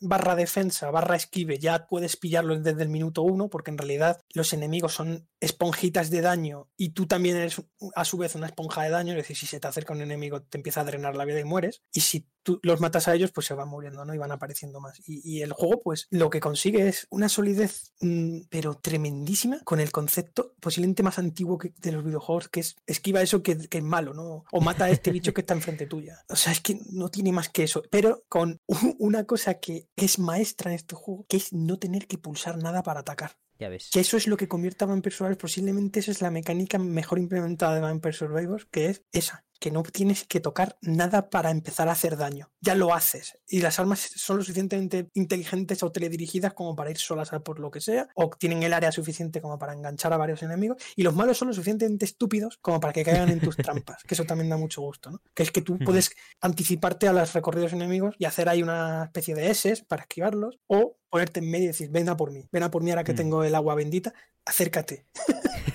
barra 0.01 0.35
defensa, 0.35 0.91
barra 0.91 1.15
esquive, 1.15 1.59
ya 1.59 1.87
puedes 1.87 2.17
pillarlo 2.17 2.59
desde 2.59 2.83
el 2.83 2.89
minuto 2.89 3.21
uno, 3.21 3.49
porque 3.49 3.71
en 3.71 3.77
realidad 3.77 4.21
los 4.33 4.53
enemigos 4.53 4.93
son 4.93 5.27
esponjitas 5.39 6.09
de 6.09 6.21
daño 6.21 6.69
y 6.75 6.89
tú 6.89 7.07
también 7.07 7.37
eres 7.37 7.61
a 7.95 8.05
su 8.05 8.17
vez 8.17 8.35
una 8.35 8.47
esponja 8.47 8.83
de 8.83 8.89
daño, 8.89 9.13
es 9.13 9.17
decir, 9.17 9.37
si 9.37 9.45
se 9.45 9.59
te 9.59 9.67
acerca 9.67 9.93
un 9.93 10.01
enemigo 10.01 10.41
te 10.41 10.57
empieza 10.57 10.81
a 10.81 10.85
drenar 10.85 11.15
la 11.15 11.25
vida 11.25 11.39
y 11.39 11.43
mueres, 11.43 11.83
y 11.93 12.01
si 12.01 12.27
tú 12.43 12.59
los 12.63 12.79
matas 12.79 13.07
a 13.07 13.15
ellos, 13.15 13.31
pues 13.31 13.47
se 13.47 13.53
van 13.53 13.69
muriendo, 13.69 14.05
¿no? 14.05 14.13
Y 14.13 14.17
van 14.17 14.31
apareciendo 14.31 14.79
más. 14.79 15.01
Y, 15.05 15.41
el 15.41 15.53
juego, 15.53 15.81
pues 15.81 16.07
lo 16.09 16.29
que 16.29 16.39
consigue 16.39 16.87
es 16.87 17.07
una 17.09 17.29
solidez, 17.29 17.93
mm, 18.01 18.41
pero 18.49 18.75
tremendísima, 18.75 19.48
con 19.63 19.79
el 19.79 19.91
concepto 19.91 20.53
posiblemente 20.59 21.03
más 21.03 21.19
antiguo 21.19 21.57
que 21.57 21.73
de 21.81 21.91
los 21.91 22.03
videojuegos, 22.03 22.49
que 22.49 22.61
es 22.61 22.75
esquiva 22.85 23.21
eso 23.21 23.43
que, 23.43 23.57
es 23.69 23.83
malo, 23.83 24.13
¿no? 24.13 24.45
O 24.51 24.61
mata 24.61 24.85
a 24.85 24.89
este 24.89 25.11
bicho 25.11 25.33
que 25.33 25.41
está 25.41 25.53
enfrente 25.53 25.85
tuya. 25.85 26.23
O 26.27 26.35
sea, 26.35 26.51
es 26.51 26.61
que 26.61 26.79
no 26.91 27.09
tiene 27.09 27.31
más 27.31 27.49
que 27.49 27.63
eso, 27.63 27.83
pero 27.89 28.23
con 28.29 28.59
una 28.99 29.25
cosa 29.25 29.55
que 29.55 29.87
es 29.95 30.19
maestra 30.19 30.71
en 30.71 30.75
este 30.75 30.95
juego, 30.95 31.25
que 31.27 31.37
es 31.37 31.53
no 31.53 31.77
tener 31.77 32.07
que 32.07 32.17
pulsar 32.17 32.57
nada 32.57 32.83
para 32.83 33.01
atacar. 33.01 33.37
Ya 33.59 33.67
ves. 33.67 33.89
Que 33.91 33.99
eso 33.99 34.15
es 34.15 34.27
lo 34.27 34.37
que 34.37 34.47
convierte 34.47 34.85
a 34.85 34.87
Vampire 34.87 35.13
Survivors. 35.13 35.41
Posiblemente 35.41 35.99
esa 35.99 36.11
es 36.11 36.21
la 36.21 36.31
mecánica 36.31 36.79
mejor 36.79 37.19
implementada 37.19 37.75
de 37.75 37.81
Vampire 37.81 38.13
Survivors, 38.13 38.65
que 38.71 38.85
es 38.85 39.03
esa 39.11 39.43
que 39.59 39.71
no 39.71 39.83
tienes 39.83 40.23
que 40.25 40.39
tocar 40.39 40.77
nada 40.81 41.29
para 41.29 41.51
empezar 41.51 41.89
a 41.89 41.91
hacer 41.91 42.17
daño. 42.17 42.51
Ya 42.61 42.75
lo 42.75 42.93
haces. 42.93 43.37
Y 43.47 43.61
las 43.61 43.79
armas 43.79 43.99
son 43.99 44.37
lo 44.37 44.43
suficientemente 44.43 45.09
inteligentes 45.13 45.83
o 45.83 45.91
teledirigidas 45.91 46.53
como 46.53 46.75
para 46.75 46.91
ir 46.91 46.97
solas 46.97 47.33
a 47.33 47.41
por 47.41 47.59
lo 47.59 47.71
que 47.71 47.81
sea, 47.81 48.07
o 48.15 48.29
tienen 48.29 48.63
el 48.63 48.73
área 48.73 48.91
suficiente 48.91 49.41
como 49.41 49.59
para 49.59 49.73
enganchar 49.73 50.13
a 50.13 50.17
varios 50.17 50.43
enemigos, 50.43 50.81
y 50.95 51.03
los 51.03 51.15
malos 51.15 51.37
son 51.37 51.49
lo 51.49 51.53
suficientemente 51.53 52.05
estúpidos 52.05 52.57
como 52.61 52.79
para 52.79 52.93
que 52.93 53.03
caigan 53.03 53.29
en 53.29 53.39
tus 53.39 53.57
trampas, 53.57 54.03
que 54.03 54.13
eso 54.13 54.25
también 54.25 54.49
da 54.49 54.57
mucho 54.57 54.81
gusto, 54.81 55.11
¿no? 55.11 55.21
Que 55.33 55.43
es 55.43 55.51
que 55.51 55.61
tú 55.61 55.77
puedes 55.79 56.11
anticiparte 56.41 57.07
a 57.07 57.13
los 57.13 57.33
recorridos 57.33 57.73
enemigos 57.73 58.15
y 58.17 58.25
hacer 58.25 58.49
ahí 58.49 58.63
una 58.63 59.05
especie 59.05 59.35
de 59.35 59.49
S 59.49 59.83
para 59.87 60.03
esquivarlos, 60.03 60.59
o 60.67 60.97
ponerte 61.09 61.39
en 61.39 61.49
medio 61.49 61.65
y 61.65 61.67
decir, 61.67 61.89
ven 61.89 62.07
a 62.09 62.17
por 62.17 62.31
mí, 62.31 62.47
ven 62.51 62.63
a 62.63 62.71
por 62.71 62.83
mí 62.83 62.91
ahora 62.91 63.03
que 63.03 63.13
tengo 63.13 63.43
el 63.43 63.55
agua 63.55 63.75
bendita, 63.75 64.13
acércate. 64.49 65.05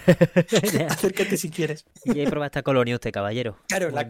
Acércate 0.90 1.36
si 1.36 1.50
quieres. 1.50 1.86
Y 2.04 2.18
ahí 2.18 2.26
prueba 2.26 2.46
esta 2.46 2.62
colonia 2.62 2.94
usted, 2.94 3.12
caballero. 3.12 3.56
Claro, 3.68 3.90
la, 3.90 4.02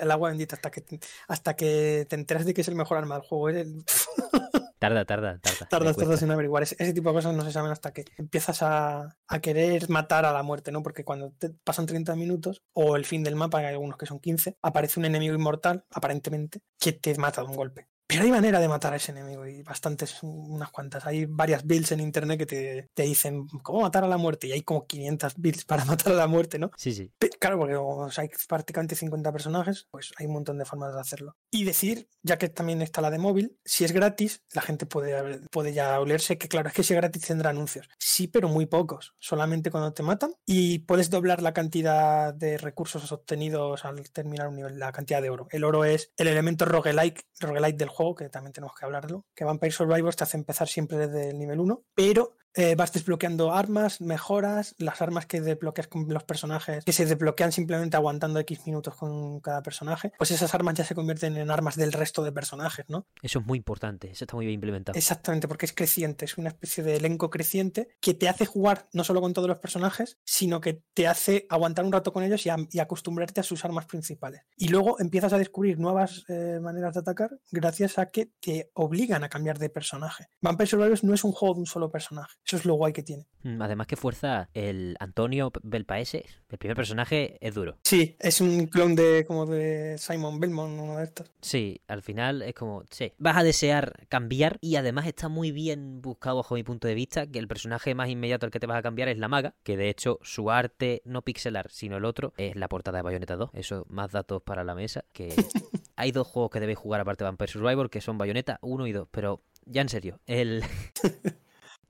el 0.00 0.10
agua 0.10 0.28
bendita 0.28 0.56
hasta 0.56 0.70
que, 0.70 1.00
hasta 1.26 1.56
que 1.56 2.06
te 2.08 2.16
enteras 2.16 2.44
de 2.44 2.54
que 2.54 2.60
es 2.60 2.68
el 2.68 2.74
mejor 2.74 2.98
arma 2.98 3.16
del 3.16 3.24
juego. 3.24 3.58
Tarda, 4.78 5.04
tarda, 5.04 5.38
tarda. 5.38 5.68
Tardas, 5.68 5.96
tardas 5.96 6.22
en 6.22 6.32
averiguar. 6.32 6.64
Ese, 6.64 6.92
tipo 6.92 7.10
de 7.10 7.14
cosas 7.14 7.36
no 7.36 7.44
se 7.44 7.52
saben 7.52 7.70
hasta 7.70 7.92
que 7.92 8.04
empiezas 8.16 8.62
a, 8.62 9.16
a, 9.28 9.40
querer 9.40 9.88
matar 9.88 10.24
a 10.24 10.32
la 10.32 10.42
muerte, 10.42 10.72
¿no? 10.72 10.82
Porque 10.82 11.04
cuando 11.04 11.30
te 11.38 11.50
pasan 11.50 11.86
30 11.86 12.16
minutos 12.16 12.64
o 12.72 12.96
el 12.96 13.04
fin 13.04 13.22
del 13.22 13.36
mapa, 13.36 13.58
hay 13.58 13.66
algunos 13.66 13.96
que 13.96 14.06
son 14.06 14.18
15, 14.18 14.56
aparece 14.60 14.98
un 14.98 15.06
enemigo 15.06 15.36
inmortal, 15.36 15.84
aparentemente, 15.92 16.62
que 16.80 16.92
te 16.94 17.14
mata 17.14 17.42
de 17.42 17.46
un 17.46 17.54
golpe. 17.54 17.86
Pero 18.12 18.24
hay 18.24 18.30
manera 18.30 18.60
de 18.60 18.68
matar 18.68 18.92
a 18.92 18.96
ese 18.96 19.12
enemigo 19.12 19.46
y 19.46 19.62
bastantes, 19.62 20.22
unas 20.22 20.70
cuantas. 20.70 21.06
Hay 21.06 21.24
varias 21.24 21.64
builds 21.64 21.92
en 21.92 22.00
internet 22.00 22.38
que 22.38 22.46
te, 22.46 22.90
te, 22.92 23.02
dicen 23.04 23.46
cómo 23.62 23.80
matar 23.80 24.04
a 24.04 24.08
la 24.08 24.18
muerte 24.18 24.48
y 24.48 24.52
hay 24.52 24.62
como 24.62 24.86
500 24.86 25.34
builds 25.36 25.64
para 25.64 25.84
matar 25.86 26.12
a 26.12 26.16
la 26.16 26.26
muerte, 26.26 26.58
¿no? 26.58 26.70
Sí, 26.76 26.92
sí. 26.92 27.10
claro, 27.40 27.58
porque 27.58 28.20
hay 28.20 28.30
prácticamente 28.46 28.96
50 28.96 29.32
personajes, 29.32 29.88
pues 29.90 30.12
hay 30.18 30.26
un 30.26 30.34
montón 30.34 30.58
de 30.58 30.66
formas 30.66 30.92
de 30.92 31.00
hacerlo. 31.00 31.36
Y 31.50 31.64
decir, 31.64 32.08
ya 32.22 32.36
que 32.36 32.48
también 32.48 32.82
está 32.82 33.00
la 33.00 33.10
de 33.10 33.18
móvil, 33.18 33.56
si 33.64 33.84
es 33.84 33.92
gratis, 33.92 34.42
la 34.52 34.60
gente 34.60 34.84
puede, 34.84 35.40
puede 35.50 35.72
ya 35.72 35.98
olerse 35.98 36.36
que 36.36 36.48
claro, 36.48 36.68
es 36.68 36.74
que 36.74 36.82
si 36.82 36.92
es 36.92 37.00
gratis 37.00 37.22
tendrá 37.22 37.50
anuncios. 37.50 37.88
Sí, 37.98 38.28
pero 38.28 38.48
muy 38.48 38.66
pocos, 38.66 39.14
solamente 39.18 39.70
cuando 39.70 39.92
te 39.92 40.02
matan 40.02 40.34
y 40.44 40.80
puedes 40.80 41.08
doblar 41.08 41.40
la 41.40 41.54
cantidad 41.54 42.34
de 42.34 42.58
recursos 42.58 43.10
obtenidos 43.10 43.84
al 43.84 44.10
terminar 44.10 44.48
un 44.48 44.56
nivel, 44.56 44.78
la 44.78 44.92
cantidad 44.92 45.22
de 45.22 45.30
oro. 45.30 45.46
El 45.50 45.64
oro 45.64 45.84
es 45.84 46.12
el 46.16 46.28
elemento 46.28 46.66
roguelike, 46.66 47.24
roguelike 47.40 47.78
del 47.78 47.88
juego 47.88 48.01
que 48.14 48.28
también 48.28 48.52
tenemos 48.52 48.74
que 48.74 48.84
hablarlo, 48.84 49.24
que 49.34 49.44
Vampire 49.44 49.72
Survivors 49.72 50.16
te 50.16 50.24
hace 50.24 50.36
empezar 50.36 50.68
siempre 50.68 50.98
desde 50.98 51.30
el 51.30 51.38
nivel 51.38 51.60
1, 51.60 51.82
pero 51.94 52.36
eh, 52.54 52.74
vas 52.74 52.92
desbloqueando 52.92 53.52
armas, 53.52 54.00
mejoras, 54.00 54.74
las 54.78 55.00
armas 55.00 55.26
que 55.26 55.40
desbloqueas 55.40 55.88
con 55.88 56.08
los 56.08 56.24
personajes, 56.24 56.84
que 56.84 56.92
se 56.92 57.06
desbloquean 57.06 57.52
simplemente 57.52 57.96
aguantando 57.96 58.38
X 58.40 58.66
minutos 58.66 58.94
con 58.94 59.40
cada 59.40 59.62
personaje, 59.62 60.12
pues 60.18 60.30
esas 60.30 60.54
armas 60.54 60.74
ya 60.74 60.84
se 60.84 60.94
convierten 60.94 61.36
en 61.36 61.50
armas 61.50 61.76
del 61.76 61.92
resto 61.92 62.22
de 62.22 62.32
personajes, 62.32 62.86
¿no? 62.88 63.06
Eso 63.22 63.38
es 63.38 63.46
muy 63.46 63.58
importante, 63.58 64.10
eso 64.10 64.24
está 64.24 64.36
muy 64.36 64.46
bien 64.46 64.54
implementado. 64.54 64.98
Exactamente, 64.98 65.48
porque 65.48 65.66
es 65.66 65.72
creciente, 65.72 66.24
es 66.24 66.36
una 66.36 66.48
especie 66.48 66.84
de 66.84 66.96
elenco 66.96 67.30
creciente 67.30 67.88
que 68.00 68.14
te 68.14 68.28
hace 68.28 68.46
jugar 68.46 68.88
no 68.92 69.04
solo 69.04 69.20
con 69.20 69.32
todos 69.32 69.48
los 69.48 69.58
personajes, 69.58 70.18
sino 70.24 70.60
que 70.60 70.82
te 70.94 71.06
hace 71.06 71.46
aguantar 71.48 71.84
un 71.84 71.92
rato 71.92 72.12
con 72.12 72.22
ellos 72.22 72.44
y, 72.46 72.80
acostumbrarte 72.82 73.40
a 73.40 73.44
sus 73.44 73.64
armas 73.64 73.86
principales. 73.86 74.42
Y 74.56 74.68
luego 74.68 74.98
empiezas 74.98 75.32
a 75.32 75.38
descubrir 75.38 75.78
nuevas 75.78 76.24
eh, 76.28 76.58
maneras 76.60 76.94
de 76.94 77.00
atacar 77.00 77.30
gracias 77.52 77.98
a 77.98 78.06
que 78.06 78.32
te 78.40 78.70
obligan 78.74 79.22
a 79.22 79.28
cambiar 79.28 79.58
de 79.58 79.70
personaje. 79.70 80.26
Vampire 80.40 80.66
Survivors 80.66 81.04
no 81.04 81.14
es 81.14 81.22
un 81.22 81.32
juego 81.32 81.54
de 81.54 81.60
un 81.60 81.66
solo 81.66 81.90
personaje 81.90 82.41
eso 82.46 82.56
es 82.56 82.64
lo 82.64 82.74
guay 82.74 82.92
que 82.92 83.02
tiene. 83.02 83.26
Mm, 83.42 83.60
además 83.62 83.86
que 83.86 83.96
fuerza 83.96 84.48
el 84.54 84.96
Antonio 85.00 85.52
Belpaese, 85.62 86.24
el 86.48 86.58
primer 86.58 86.76
personaje, 86.76 87.38
es 87.40 87.54
duro. 87.54 87.78
Sí, 87.82 88.16
es 88.18 88.40
un 88.40 88.66
clon 88.66 88.94
de 88.94 89.24
como 89.26 89.46
de 89.46 89.96
Simon 89.98 90.38
Belmont, 90.40 90.78
uno 90.80 90.98
de 90.98 91.04
estos. 91.04 91.30
Sí, 91.40 91.80
al 91.88 92.02
final 92.02 92.42
es 92.42 92.54
como, 92.54 92.84
sí, 92.90 93.12
vas 93.18 93.36
a 93.36 93.42
desear 93.42 94.06
cambiar 94.08 94.58
y 94.60 94.76
además 94.76 95.06
está 95.06 95.28
muy 95.28 95.52
bien 95.52 96.02
buscado 96.02 96.36
bajo 96.36 96.54
mi 96.54 96.62
punto 96.62 96.88
de 96.88 96.94
vista 96.94 97.26
que 97.26 97.38
el 97.38 97.48
personaje 97.48 97.94
más 97.94 98.08
inmediato 98.08 98.46
al 98.46 98.52
que 98.52 98.60
te 98.60 98.66
vas 98.66 98.78
a 98.78 98.82
cambiar 98.82 99.08
es 99.08 99.18
la 99.18 99.28
maga, 99.28 99.54
que 99.62 99.76
de 99.76 99.88
hecho 99.88 100.18
su 100.22 100.50
arte 100.50 101.02
no 101.04 101.22
pixelar, 101.22 101.70
sino 101.70 101.96
el 101.96 102.04
otro 102.04 102.32
es 102.36 102.56
la 102.56 102.68
portada 102.68 102.98
de 102.98 103.02
Bayonetta 103.02 103.36
2. 103.36 103.50
Eso, 103.54 103.86
más 103.88 104.12
datos 104.12 104.42
para 104.42 104.64
la 104.64 104.74
mesa, 104.74 105.04
que 105.12 105.34
hay 105.96 106.12
dos 106.12 106.26
juegos 106.26 106.50
que 106.50 106.60
debéis 106.60 106.78
jugar 106.78 107.00
aparte 107.00 107.24
de 107.24 107.30
Vampire 107.30 107.50
Survivor, 107.50 107.90
que 107.90 108.00
son 108.00 108.18
Bayonetta 108.18 108.58
1 108.62 108.86
y 108.86 108.92
2, 108.92 109.08
pero 109.10 109.42
ya 109.64 109.82
en 109.82 109.88
serio, 109.88 110.20
el... 110.26 110.62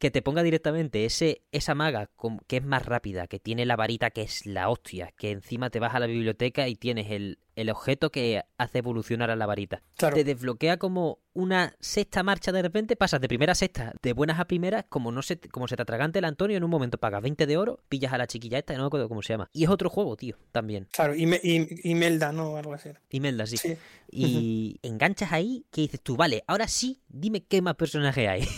que 0.03 0.11
te 0.11 0.21
ponga 0.21 0.43
directamente 0.43 1.05
ese, 1.05 1.43
esa 1.53 1.77
maga 1.77 2.11
que 2.49 2.57
es 2.57 2.65
más 2.65 2.85
rápida, 2.87 3.29
que 3.29 3.39
tiene 3.39 3.65
la 3.65 3.77
varita 3.77 4.11
que 4.11 4.23
es 4.23 4.47
la 4.47 4.69
hostia, 4.69 5.13
que 5.17 5.31
encima 5.31 5.71
te 5.71 5.79
vas 5.79 5.95
a 5.95 6.01
la 6.01 6.07
biblioteca 6.07 6.67
y 6.67 6.75
tienes 6.75 7.13
el, 7.13 7.39
el 7.55 7.71
objeto 7.71 8.11
que 8.11 8.43
hace 8.59 8.79
evolucionar 8.79 9.31
a 9.31 9.37
la 9.37 9.47
varita. 9.47 9.85
Te 9.97 10.25
desbloquea 10.25 10.79
como 10.79 11.21
una 11.35 11.77
sexta 11.79 12.25
marcha 12.25 12.51
de 12.51 12.63
repente, 12.63 12.97
pasas 12.97 13.21
de 13.21 13.29
primera 13.29 13.53
a 13.53 13.55
sexta, 13.55 13.93
de 14.03 14.13
buenas 14.13 14.41
a 14.41 14.47
primeras, 14.47 14.87
como 14.89 15.13
no 15.13 15.23
se, 15.23 15.39
como 15.39 15.69
se 15.69 15.77
te 15.77 15.83
atragante 15.83 16.19
el 16.19 16.25
Antonio, 16.25 16.57
en 16.57 16.65
un 16.65 16.71
momento 16.71 16.99
pagas 16.99 17.23
20 17.23 17.47
de 17.47 17.57
oro, 17.57 17.79
pillas 17.89 18.13
a 18.13 18.19
la 18.19 18.27
chiquilla 18.27 18.59
esta, 18.59 18.75
no 18.75 18.81
me 18.81 18.87
acuerdo 18.89 19.09
cómo 19.09 19.23
se 19.23 19.35
llama. 19.35 19.51
Y 19.53 19.63
es 19.63 19.71
otro 19.71 19.89
juego, 19.89 20.17
tío, 20.17 20.37
también. 20.51 20.89
Claro, 20.91 21.15
y, 21.15 21.23
y, 21.23 21.95
Melda, 21.95 22.33
¿no? 22.33 22.57
Algo 22.57 22.75
así. 22.75 22.91
Y 23.09 23.21
Melda, 23.21 23.47
sí. 23.47 23.57
sí. 23.57 23.77
Y 24.11 24.81
enganchas 24.83 25.31
ahí 25.31 25.65
que 25.71 25.83
dices 25.83 26.01
tú, 26.01 26.17
vale, 26.17 26.43
ahora 26.49 26.67
sí, 26.67 27.01
dime 27.09 27.45
qué 27.45 27.63
más 27.63 27.77
personaje 27.77 28.27
hay. 28.27 28.49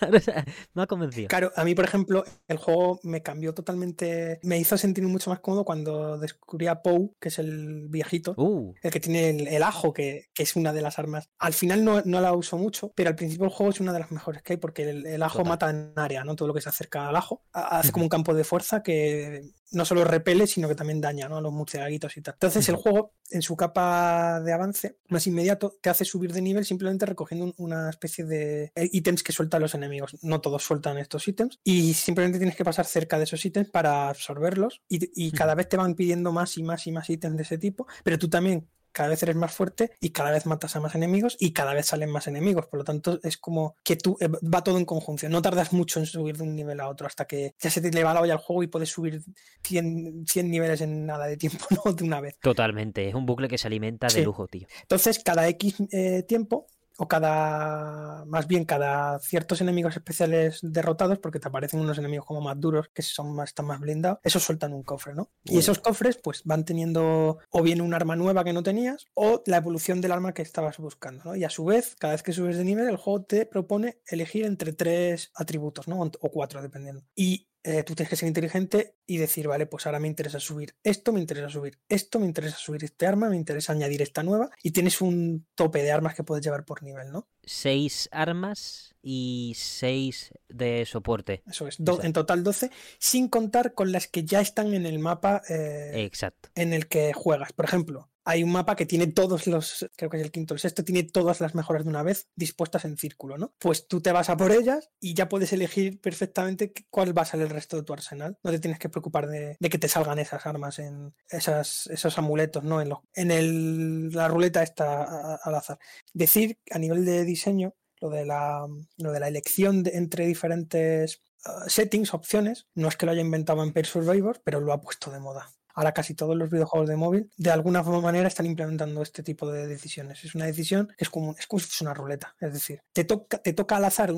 me 0.74 0.82
ha 0.82 0.86
convencido. 0.86 1.28
Claro, 1.28 1.52
a 1.56 1.64
mí, 1.64 1.74
por 1.74 1.84
ejemplo, 1.84 2.24
el 2.48 2.56
juego 2.56 3.00
me 3.02 3.22
cambió 3.22 3.54
totalmente. 3.54 4.40
Me 4.42 4.58
hizo 4.58 4.76
sentir 4.76 5.04
mucho 5.04 5.30
más 5.30 5.40
cómodo 5.40 5.64
cuando 5.64 6.18
descubrí 6.18 6.66
a 6.66 6.82
Poe, 6.82 7.10
que 7.20 7.28
es 7.28 7.38
el 7.38 7.88
viejito, 7.88 8.34
uh. 8.36 8.74
el 8.82 8.90
que 8.90 9.00
tiene 9.00 9.30
el, 9.54 9.62
ajo, 9.62 9.92
que, 9.92 10.28
es 10.36 10.56
una 10.56 10.72
de 10.72 10.82
las 10.82 10.98
armas. 10.98 11.28
Al 11.38 11.52
final 11.52 11.84
no, 11.84 12.00
la 12.02 12.32
uso 12.32 12.56
mucho, 12.56 12.92
pero 12.94 13.10
al 13.10 13.16
principio 13.16 13.46
el 13.46 13.52
juego 13.52 13.70
es 13.70 13.80
una 13.80 13.92
de 13.92 14.00
las 14.00 14.10
mejores 14.10 14.42
que 14.42 14.54
hay 14.54 14.56
porque 14.56 14.88
el, 14.88 15.22
ajo 15.22 15.44
mata 15.44 15.70
en 15.70 15.92
área, 15.96 16.24
¿no? 16.24 16.36
Todo 16.36 16.48
lo 16.48 16.54
que 16.54 16.60
se 16.60 16.68
acerca 16.68 17.08
al 17.08 17.16
ajo. 17.16 17.42
Hace 17.52 17.92
como 17.92 18.04
un 18.04 18.08
campo 18.08 18.34
de 18.34 18.44
fuerza 18.44 18.82
que 18.82 19.42
no 19.72 19.84
solo 19.84 20.04
repele, 20.04 20.46
sino 20.46 20.68
que 20.68 20.74
también 20.74 21.00
daña 21.00 21.28
¿no? 21.28 21.36
a 21.36 21.40
los 21.40 21.52
murciélaguitos 21.52 22.16
y 22.16 22.22
tal. 22.22 22.34
Entonces, 22.34 22.68
el 22.68 22.76
juego, 22.76 23.12
en 23.30 23.42
su 23.42 23.56
capa 23.56 24.40
de 24.40 24.52
avance 24.52 24.96
más 25.08 25.26
inmediato, 25.26 25.76
te 25.80 25.90
hace 25.90 26.04
subir 26.04 26.32
de 26.32 26.42
nivel 26.42 26.64
simplemente 26.64 27.06
recogiendo 27.06 27.54
una 27.58 27.90
especie 27.90 28.24
de 28.24 28.72
ítems 28.74 29.22
que 29.22 29.32
sueltan 29.32 29.62
los 29.62 29.74
enemigos 29.74 29.89
enemigos 29.90 30.16
no 30.22 30.40
todos 30.40 30.62
sueltan 30.62 30.98
estos 30.98 31.26
ítems 31.28 31.58
y 31.64 31.94
simplemente 31.94 32.38
tienes 32.38 32.56
que 32.56 32.64
pasar 32.64 32.86
cerca 32.86 33.18
de 33.18 33.24
esos 33.24 33.44
ítems 33.44 33.70
para 33.70 34.08
absorberlos 34.08 34.82
y, 34.88 35.10
y 35.14 35.32
cada 35.32 35.54
vez 35.54 35.68
te 35.68 35.76
van 35.76 35.94
pidiendo 35.94 36.32
más 36.32 36.56
y 36.58 36.62
más 36.62 36.86
y 36.86 36.92
más 36.92 37.10
ítems 37.10 37.36
de 37.36 37.42
ese 37.42 37.58
tipo, 37.58 37.86
pero 38.04 38.18
tú 38.18 38.28
también 38.28 38.68
cada 38.92 39.08
vez 39.10 39.22
eres 39.22 39.36
más 39.36 39.52
fuerte 39.52 39.92
y 40.00 40.10
cada 40.10 40.32
vez 40.32 40.46
matas 40.46 40.74
a 40.74 40.80
más 40.80 40.96
enemigos 40.96 41.36
y 41.38 41.52
cada 41.52 41.74
vez 41.74 41.86
salen 41.86 42.10
más 42.10 42.26
enemigos. 42.26 42.66
Por 42.66 42.78
lo 42.80 42.84
tanto, 42.84 43.20
es 43.22 43.36
como 43.36 43.76
que 43.84 43.94
tú 43.94 44.16
eh, 44.18 44.26
va 44.28 44.64
todo 44.64 44.78
en 44.78 44.84
conjunción. 44.84 45.30
No 45.30 45.40
tardas 45.42 45.72
mucho 45.72 46.00
en 46.00 46.06
subir 46.06 46.36
de 46.36 46.42
un 46.42 46.56
nivel 46.56 46.80
a 46.80 46.88
otro 46.88 47.06
hasta 47.06 47.24
que 47.24 47.54
ya 47.60 47.70
se 47.70 47.80
te 47.80 47.92
le 47.92 48.02
va 48.02 48.14
la 48.14 48.20
olla 48.22 48.32
al 48.32 48.40
juego 48.40 48.64
y 48.64 48.66
puedes 48.66 48.88
subir 48.88 49.22
100, 49.62 50.24
100 50.26 50.50
niveles 50.50 50.80
en 50.80 51.06
nada 51.06 51.26
de 51.26 51.36
tiempo, 51.36 51.64
¿no? 51.84 51.92
De 51.92 52.02
una 52.02 52.20
vez. 52.20 52.36
Totalmente. 52.40 53.08
Es 53.08 53.14
un 53.14 53.26
bucle 53.26 53.46
que 53.46 53.58
se 53.58 53.68
alimenta 53.68 54.08
de 54.08 54.12
Sí. 54.14 54.22
lujo, 54.22 54.48
tío. 54.48 54.66
Entonces, 54.82 55.20
cada 55.22 55.46
X 55.48 55.76
eh, 55.92 56.24
tiempo, 56.24 56.66
o 57.02 57.08
cada, 57.08 58.26
más 58.26 58.46
bien 58.46 58.66
cada 58.66 59.18
ciertos 59.20 59.62
enemigos 59.62 59.96
especiales 59.96 60.58
derrotados, 60.60 61.18
porque 61.18 61.40
te 61.40 61.48
aparecen 61.48 61.80
unos 61.80 61.96
enemigos 61.96 62.26
como 62.26 62.42
más 62.42 62.60
duros, 62.60 62.90
que 62.92 63.00
son 63.00 63.34
más, 63.34 63.48
están 63.48 63.64
más 63.64 63.80
blindados, 63.80 64.18
esos 64.22 64.42
sueltan 64.42 64.74
un 64.74 64.82
cofre, 64.82 65.14
¿no? 65.14 65.30
Y 65.44 65.56
esos 65.56 65.78
cofres, 65.78 66.18
pues 66.18 66.42
van 66.44 66.66
teniendo 66.66 67.38
o 67.48 67.62
bien 67.62 67.80
un 67.80 67.94
arma 67.94 68.16
nueva 68.16 68.44
que 68.44 68.52
no 68.52 68.62
tenías, 68.62 69.06
o 69.14 69.42
la 69.46 69.56
evolución 69.56 70.02
del 70.02 70.12
arma 70.12 70.34
que 70.34 70.42
estabas 70.42 70.76
buscando, 70.76 71.24
¿no? 71.24 71.36
Y 71.36 71.44
a 71.44 71.48
su 71.48 71.64
vez, 71.64 71.96
cada 71.98 72.12
vez 72.12 72.22
que 72.22 72.34
subes 72.34 72.58
de 72.58 72.64
nivel, 72.64 72.86
el 72.86 72.98
juego 72.98 73.22
te 73.22 73.46
propone 73.46 74.02
elegir 74.06 74.44
entre 74.44 74.74
tres 74.74 75.30
atributos, 75.34 75.88
¿no? 75.88 76.00
O 76.02 76.30
cuatro, 76.30 76.60
dependiendo. 76.60 77.02
Y 77.14 77.48
eh, 77.62 77.82
tú 77.82 77.94
tienes 77.94 78.08
que 78.10 78.16
ser 78.16 78.26
inteligente 78.28 78.96
y 79.06 79.18
decir, 79.18 79.46
vale, 79.48 79.66
pues 79.66 79.86
ahora 79.86 79.98
me 80.00 80.08
interesa 80.08 80.40
subir 80.40 80.74
esto, 80.82 81.12
me 81.12 81.20
interesa 81.20 81.48
subir 81.48 81.78
esto, 81.88 82.18
me 82.18 82.26
interesa 82.26 82.56
subir 82.56 82.84
este 82.84 83.06
arma, 83.06 83.28
me 83.28 83.36
interesa 83.36 83.72
añadir 83.72 84.02
esta 84.02 84.22
nueva 84.22 84.50
y 84.62 84.70
tienes 84.70 85.00
un 85.00 85.46
tope 85.54 85.82
de 85.82 85.92
armas 85.92 86.14
que 86.14 86.24
puedes 86.24 86.44
llevar 86.44 86.64
por 86.64 86.82
nivel, 86.82 87.10
¿no? 87.12 87.28
Seis 87.42 88.08
armas 88.12 88.94
y 89.02 89.54
seis 89.56 90.32
de 90.48 90.84
soporte. 90.86 91.42
Eso 91.46 91.66
es, 91.66 91.76
do- 91.78 91.92
Exacto. 91.92 92.06
en 92.06 92.12
total 92.12 92.44
12, 92.44 92.70
sin 92.98 93.28
contar 93.28 93.74
con 93.74 93.92
las 93.92 94.06
que 94.08 94.24
ya 94.24 94.40
están 94.40 94.74
en 94.74 94.86
el 94.86 94.98
mapa 94.98 95.42
eh, 95.48 95.92
Exacto. 96.04 96.50
en 96.54 96.72
el 96.72 96.86
que 96.88 97.12
juegas. 97.12 97.52
Por 97.52 97.64
ejemplo, 97.64 98.09
hay 98.24 98.42
un 98.42 98.52
mapa 98.52 98.76
que 98.76 98.86
tiene 98.86 99.06
todos 99.06 99.46
los, 99.46 99.86
creo 99.96 100.10
que 100.10 100.18
es 100.18 100.22
el 100.22 100.30
quinto 100.30 100.54
o 100.54 100.56
el 100.56 100.60
sexto, 100.60 100.84
tiene 100.84 101.02
todas 101.04 101.40
las 101.40 101.54
mejoras 101.54 101.84
de 101.84 101.90
una 101.90 102.02
vez 102.02 102.28
dispuestas 102.36 102.84
en 102.84 102.96
círculo, 102.96 103.38
¿no? 103.38 103.54
Pues 103.58 103.88
tú 103.88 104.00
te 104.00 104.12
vas 104.12 104.28
a 104.30 104.36
por 104.36 104.52
ellas 104.52 104.90
y 105.00 105.14
ya 105.14 105.28
puedes 105.28 105.52
elegir 105.52 106.00
perfectamente 106.00 106.72
cuál 106.90 107.16
va 107.16 107.22
a 107.22 107.26
ser 107.26 107.40
el 107.40 107.48
resto 107.50 107.76
de 107.76 107.82
tu 107.82 107.92
arsenal. 107.92 108.38
No 108.42 108.50
te 108.50 108.58
tienes 108.58 108.78
que 108.78 108.88
preocupar 108.88 109.28
de, 109.28 109.56
que 109.60 109.78
te 109.78 109.88
salgan 109.88 110.18
esas 110.18 110.46
armas, 110.46 110.78
en 110.78 111.14
esos 111.28 112.18
amuletos, 112.18 112.64
¿no? 112.64 112.80
En, 112.80 112.90
los- 112.90 113.00
en 113.14 113.30
el- 113.30 114.10
la 114.10 114.28
ruleta 114.28 114.62
está 114.62 115.36
al 115.36 115.54
azar. 115.54 115.78
Decir 116.12 116.58
a 116.70 116.78
nivel 116.78 117.04
de 117.04 117.24
diseño, 117.24 117.74
lo 118.00 118.10
de 118.10 118.24
la, 118.26 118.66
lo 118.96 119.12
de 119.12 119.20
la 119.20 119.28
elección 119.28 119.82
de- 119.82 119.96
entre 119.96 120.26
diferentes 120.26 121.22
uh, 121.46 121.68
settings, 121.68 122.14
opciones, 122.14 122.66
no 122.74 122.88
es 122.88 122.96
que 122.96 123.06
lo 123.06 123.12
haya 123.12 123.20
inventado 123.20 123.58
Vampire 123.58 123.86
Survivor, 123.86 124.40
pero 124.44 124.60
lo 124.60 124.72
ha 124.72 124.80
puesto 124.80 125.10
de 125.10 125.20
moda. 125.20 125.50
Ahora 125.80 125.92
casi 125.92 126.12
todos 126.14 126.36
los 126.36 126.50
videojuegos 126.50 126.90
de 126.90 126.96
móvil 126.96 127.30
de 127.38 127.50
alguna 127.50 127.82
manera 127.82 128.28
están 128.28 128.44
implementando 128.44 129.00
este 129.00 129.22
tipo 129.22 129.50
de 129.50 129.66
decisiones. 129.66 130.22
Es 130.24 130.34
una 130.34 130.44
decisión 130.44 130.92
es 130.98 131.08
como, 131.08 131.34
es 131.38 131.46
como 131.46 131.62
una 131.80 131.94
ruleta. 131.94 132.36
Es 132.38 132.52
decir, 132.52 132.82
te 132.92 133.04
toca, 133.04 133.38
te 133.38 133.54
toca 133.54 133.78
al 133.78 133.86
azar 133.86 134.12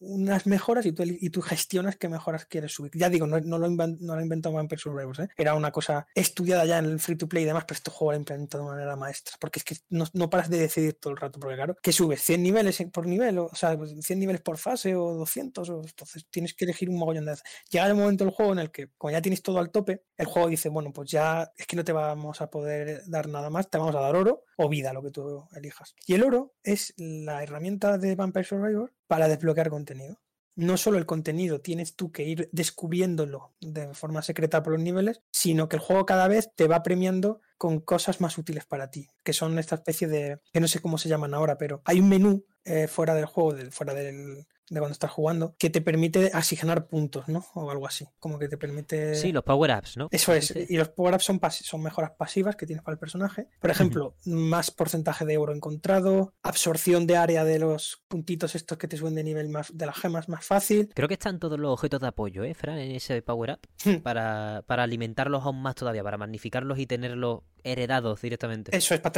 unas 0.00 0.46
mejoras 0.46 0.84
y 0.84 0.92
tú, 0.92 1.04
y 1.06 1.30
tú 1.30 1.40
gestionas 1.40 1.96
qué 1.96 2.10
mejoras 2.10 2.44
quieres 2.44 2.72
subir. 2.72 2.92
Ya 2.94 3.08
digo, 3.08 3.26
no, 3.26 3.40
no 3.40 3.56
lo, 3.56 3.66
inven- 3.66 3.96
no 4.00 4.12
lo 4.12 4.20
ha 4.20 4.22
inventado 4.22 4.54
Vampire 4.54 4.78
Survivors, 4.78 5.20
¿eh? 5.20 5.28
era 5.38 5.54
una 5.54 5.72
cosa 5.72 6.06
estudiada 6.14 6.66
ya 6.66 6.76
en 6.76 6.84
el 6.84 7.00
free 7.00 7.16
to 7.16 7.26
play 7.26 7.44
y 7.44 7.46
demás, 7.46 7.64
pero 7.66 7.78
este 7.78 7.90
juego 7.90 8.12
lo 8.12 8.18
implementado 8.18 8.64
de 8.64 8.70
manera 8.72 8.94
maestra. 8.94 9.38
Porque 9.40 9.60
es 9.60 9.64
que 9.64 9.76
no, 9.88 10.04
no 10.12 10.28
paras 10.28 10.50
de 10.50 10.58
decidir 10.58 10.92
todo 11.00 11.14
el 11.14 11.16
rato, 11.18 11.40
porque 11.40 11.56
claro, 11.56 11.74
que 11.82 11.92
subes 11.92 12.20
100 12.20 12.42
niveles 12.42 12.84
por 12.92 13.06
nivel, 13.06 13.38
o, 13.38 13.54
sea, 13.54 13.78
pues 13.78 13.94
100 13.98 14.18
niveles 14.18 14.42
por 14.42 14.58
fase 14.58 14.94
o 14.94 15.14
200, 15.14 15.70
o, 15.70 15.80
entonces 15.80 16.26
tienes 16.28 16.52
que 16.52 16.66
elegir 16.66 16.90
un 16.90 16.98
mogollón 16.98 17.24
de. 17.24 17.38
Llega 17.70 17.86
el 17.86 17.94
momento 17.94 18.24
del 18.24 18.34
juego 18.34 18.52
en 18.52 18.58
el 18.58 18.70
que, 18.70 18.90
como 18.98 19.10
ya 19.10 19.22
tienes 19.22 19.40
todo 19.40 19.58
al 19.58 19.70
tope, 19.70 20.02
el 20.18 20.26
juego 20.26 20.48
dice, 20.48 20.68
bueno, 20.68 20.92
pues 20.98 21.12
ya 21.12 21.52
es 21.56 21.64
que 21.68 21.76
no 21.76 21.84
te 21.84 21.92
vamos 21.92 22.40
a 22.40 22.50
poder 22.50 23.04
dar 23.06 23.28
nada 23.28 23.50
más, 23.50 23.70
te 23.70 23.78
vamos 23.78 23.94
a 23.94 24.00
dar 24.00 24.16
oro 24.16 24.42
o 24.56 24.68
vida, 24.68 24.92
lo 24.92 25.00
que 25.00 25.12
tú 25.12 25.46
elijas. 25.54 25.94
Y 26.08 26.14
el 26.14 26.24
oro 26.24 26.56
es 26.64 26.92
la 26.96 27.40
herramienta 27.40 27.98
de 27.98 28.16
Vampire 28.16 28.44
Survivor 28.44 28.92
para 29.06 29.28
desbloquear 29.28 29.70
contenido. 29.70 30.18
No 30.56 30.76
solo 30.76 30.98
el 30.98 31.06
contenido 31.06 31.60
tienes 31.60 31.94
tú 31.94 32.10
que 32.10 32.24
ir 32.24 32.48
descubriéndolo 32.50 33.54
de 33.60 33.94
forma 33.94 34.22
secreta 34.22 34.64
por 34.64 34.72
los 34.72 34.82
niveles, 34.82 35.22
sino 35.30 35.68
que 35.68 35.76
el 35.76 35.82
juego 35.82 36.04
cada 36.04 36.26
vez 36.26 36.50
te 36.56 36.66
va 36.66 36.82
premiando 36.82 37.42
con 37.58 37.78
cosas 37.78 38.20
más 38.20 38.36
útiles 38.36 38.66
para 38.66 38.90
ti, 38.90 39.06
que 39.22 39.32
son 39.32 39.56
esta 39.60 39.76
especie 39.76 40.08
de, 40.08 40.40
que 40.52 40.58
no 40.58 40.66
sé 40.66 40.80
cómo 40.80 40.98
se 40.98 41.08
llaman 41.08 41.32
ahora, 41.32 41.58
pero 41.58 41.80
hay 41.84 42.00
un 42.00 42.08
menú 42.08 42.44
eh, 42.64 42.88
fuera 42.88 43.14
del 43.14 43.26
juego, 43.26 43.56
fuera 43.70 43.94
del, 43.94 44.48
de 44.70 44.80
cuando 44.80 44.92
estás 44.92 45.10
jugando, 45.10 45.54
que 45.58 45.70
te 45.70 45.80
permite 45.80 46.30
asignar 46.34 46.86
puntos, 46.86 47.28
¿no? 47.28 47.44
O 47.54 47.70
algo 47.70 47.86
así, 47.86 48.06
como 48.18 48.38
que 48.38 48.48
te 48.48 48.58
permite... 48.58 49.14
Sí, 49.14 49.32
los 49.32 49.44
power-ups, 49.44 49.96
¿no? 49.96 50.08
Eso 50.10 50.32
es, 50.34 50.48
Sí. 50.48 50.66
y 50.68 50.76
los 50.76 50.88
power-ups 50.90 51.24
son, 51.24 51.40
pas- 51.40 51.62
son 51.62 51.82
mejoras 51.82 52.12
pasivas 52.18 52.56
que 52.56 52.66
tienes 52.66 52.82
para 52.84 52.92
el 52.94 52.98
personaje. 52.98 53.48
Por 53.60 53.70
ejemplo, 53.70 54.14
más 54.24 54.70
porcentaje 54.70 55.24
de 55.24 55.38
oro 55.38 55.54
encontrado, 55.54 56.34
absorción 56.42 57.06
de 57.06 57.16
área 57.16 57.44
de 57.44 57.58
los 57.58 58.02
puntitos 58.08 58.54
estos 58.54 58.78
que 58.78 58.88
te 58.88 58.96
suben 58.96 59.14
de 59.14 59.24
nivel 59.24 59.48
más, 59.48 59.76
de 59.76 59.86
las 59.86 59.96
gemas 59.96 60.28
más 60.28 60.44
fácil. 60.44 60.90
Creo 60.94 61.08
que 61.08 61.14
están 61.14 61.38
todos 61.38 61.58
los 61.58 61.72
objetos 61.72 62.00
de 62.00 62.08
apoyo, 62.08 62.44
¿eh, 62.44 62.54
Fran? 62.54 62.78
En 62.78 62.92
ese 62.92 63.20
power-up. 63.22 63.60
Hmm. 63.84 63.96
Para, 64.02 64.62
para 64.66 64.82
alimentarlos 64.82 65.44
aún 65.44 65.60
más 65.62 65.74
todavía, 65.74 66.02
para 66.02 66.18
magnificarlos 66.18 66.78
y 66.78 66.86
tenerlos 66.86 67.40
heredados 67.64 68.20
directamente. 68.20 68.76
Eso 68.76 68.94
es, 68.94 69.00
para 69.00 69.12